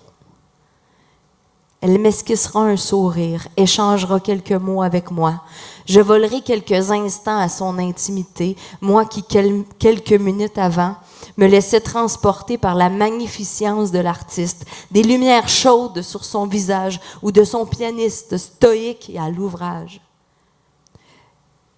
Elle 1.81 1.99
m'esquissera 1.99 2.61
un 2.61 2.77
sourire, 2.77 3.45
échangera 3.57 4.21
quelques 4.21 4.53
mots 4.53 4.81
avec 4.81 5.11
moi. 5.11 5.41
Je 5.87 6.01
volerai 6.01 6.41
quelques 6.41 6.91
instants 6.91 7.39
à 7.39 7.47
son 7.47 7.79
intimité, 7.79 8.57
moi 8.81 9.05
qui, 9.05 9.23
quel- 9.23 9.63
quelques 9.79 10.11
minutes 10.11 10.57
avant, 10.57 10.95
me 11.37 11.47
laissais 11.47 11.79
transporter 11.79 12.57
par 12.57 12.75
la 12.75 12.89
magnificence 12.89 13.91
de 13.91 13.99
l'artiste, 13.99 14.65
des 14.91 15.01
lumières 15.03 15.47
chaudes 15.47 16.01
sur 16.01 16.25
son 16.25 16.45
visage 16.45 16.99
ou 17.21 17.31
de 17.31 17.43
son 17.43 17.65
pianiste 17.65 18.37
stoïque 18.37 19.09
et 19.09 19.17
à 19.17 19.29
l'ouvrage. 19.29 20.01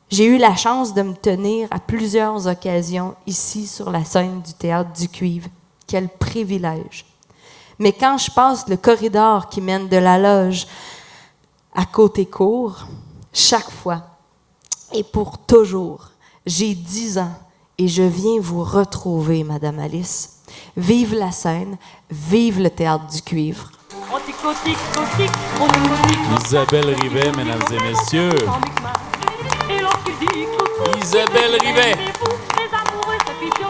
J'ai 0.10 0.26
eu 0.26 0.38
la 0.40 0.56
chance 0.56 0.95
de 0.95 1.03
me 1.03 1.14
tenir 1.14 1.68
à 1.69 1.80
plusieurs 1.80 2.48
occasions 2.48 3.14
ici 3.27 3.68
sur 3.68 3.91
la 3.91 4.03
scène 4.03 4.41
du 4.41 4.53
théâtre 4.53 4.91
du 4.99 5.07
Cuivre. 5.07 5.49
Quel 5.86 6.10
privilège. 6.10 7.06
Mais 7.77 7.94
quand 7.94 8.18
je 8.18 8.31
passe 8.31 8.68
le 8.68 8.77
corridor 8.77 9.49
qui 9.49 9.61
mène 9.61 9.88
de 9.88 9.98
la 9.98 10.18
loge 10.18 10.68
à 11.76 11.86
côté 11.86 12.26
court, 12.26 12.88
chaque 13.34 13.69
fois 13.69 14.03
et 14.93 15.03
pour 15.03 15.38
toujours, 15.38 16.10
j'ai 16.45 16.73
dix 16.73 17.18
ans 17.18 17.34
et 17.77 17.88
je 17.88 18.03
viens 18.03 18.39
vous 18.39 18.64
retrouver, 18.64 19.43
Madame 19.43 19.80
Alice. 19.80 20.38
Vive 20.76 21.14
la 21.14 21.31
scène, 21.31 21.77
vive 22.10 22.60
le 22.60 22.69
théâtre 22.69 23.07
du 23.07 23.22
cuivre. 23.22 23.72
Isabelle 26.45 26.95
Rivet, 26.95 27.31
mesdames 27.38 27.61
et 27.72 27.80
messieurs. 27.91 28.35
Isabelle 31.01 31.57
Rivet. 31.61 31.99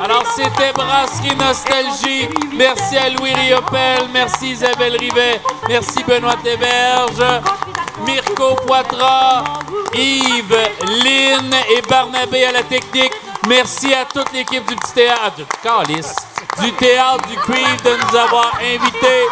Alors, 0.01 0.23
c'était 0.33 0.71
Brasserie 0.73 1.35
Nostalgie. 1.35 2.29
Merci 2.53 2.97
à 2.97 3.09
Louis 3.09 3.33
Riopel. 3.33 4.07
Merci 4.13 4.51
Isabelle 4.51 4.95
Rivet. 4.97 5.41
Merci 5.67 6.03
Benoît 6.03 6.35
Théberge. 6.43 7.23
Mirko 8.05 8.55
Poitras. 8.65 9.43
Yves, 9.93 10.69
Lynn 11.03 11.53
et 11.75 11.81
Barnabé 11.89 12.45
à 12.45 12.51
la 12.51 12.63
technique. 12.63 13.11
Merci 13.47 13.93
à 13.93 14.05
toute 14.05 14.31
l'équipe 14.33 14.65
du 14.67 14.75
petit 14.75 14.93
théâtre. 14.93 15.35
Du 15.35 15.45
Calice. 15.61 16.15
Du 16.61 16.71
théâtre 16.73 17.27
du 17.27 17.35
de 17.35 17.89
nous 17.95 18.17
avoir 18.17 18.53
invités. 18.61 19.25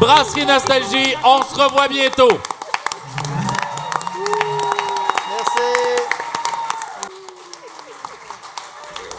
Brasserie 0.00 0.46
Nostalgie. 0.46 1.14
On 1.24 1.42
se 1.42 1.54
revoit 1.54 1.88
bientôt. 1.88 2.38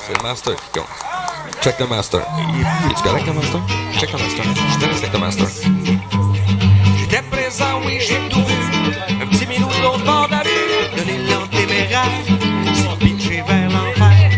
C'est 0.07 0.15
le 0.15 0.22
master 0.22 0.56
qui 0.56 0.80
compte. 0.80 1.64
Check 1.64 1.77
the 1.77 1.90
master. 1.90 2.19
Es-tu 2.19 3.02
correct, 3.02 3.26
le 3.26 3.34
master? 3.34 3.60
Check 3.94 4.11
the 4.11 4.22
master. 4.22 4.45
Je 4.45 4.77
te 4.77 4.86
avec 4.86 5.14
le 5.14 5.19
master. 5.19 5.48
J'étais 6.99 7.23
présent, 7.23 7.82
oui, 7.84 7.98
j'ai 7.99 8.19
tout 8.30 8.44
vu. 8.44 8.56
Un 9.19 9.26
petit 9.26 9.48
minou 9.48 9.68
de 9.68 9.82
l'autre 9.82 10.06
bord 10.06 10.27
de 10.27 10.32
la 10.34 10.44
rue, 10.44 10.95
donner 10.95 11.18
l'antéméraire, 11.27 12.11
s'est 12.76 12.98
pitché 12.99 13.44
vers 13.48 13.69
l'enfer. 13.72 14.30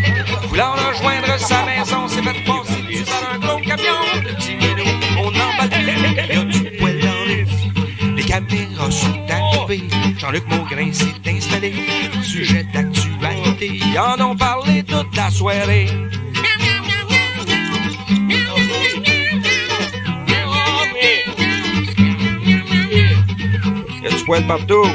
Voulant 0.48 0.72
rejoindre 0.72 1.38
sa 1.38 1.62
maison, 1.66 2.08
s'est 2.08 2.22
fait 2.22 2.44
passer 2.46 2.82
dessus 2.88 3.04
par 3.04 3.34
un 3.34 3.38
gros 3.38 3.60
camion. 3.60 4.00
Le 4.22 4.34
petit 4.36 4.54
minou, 4.56 4.88
on 5.18 5.28
emballe 5.28 5.68
plus, 5.68 5.84
y 5.84 6.32
a 6.32 6.44
du 6.44 6.78
poil 6.78 6.98
dans 7.00 7.24
vues. 7.26 7.46
Les 8.16 8.24
caméras 8.24 8.90
sont 8.90 9.20
arrivées, 9.28 9.86
Jean-Luc 10.16 10.46
Maugrain 10.48 10.90
s'est 10.94 11.30
installé. 11.30 11.74
Sujet 12.22 12.64
d'actualité, 13.58 13.80
ils 13.84 13.98
en 13.98 14.30
ont 14.30 14.36
parlé 14.36 14.82
toute 14.82 15.16
la 15.16 15.30
soirée. 15.30 15.86
Y 24.02 24.06
a 24.06 24.10
du 24.10 24.24
poil 24.24 24.46
partout. 24.46 24.86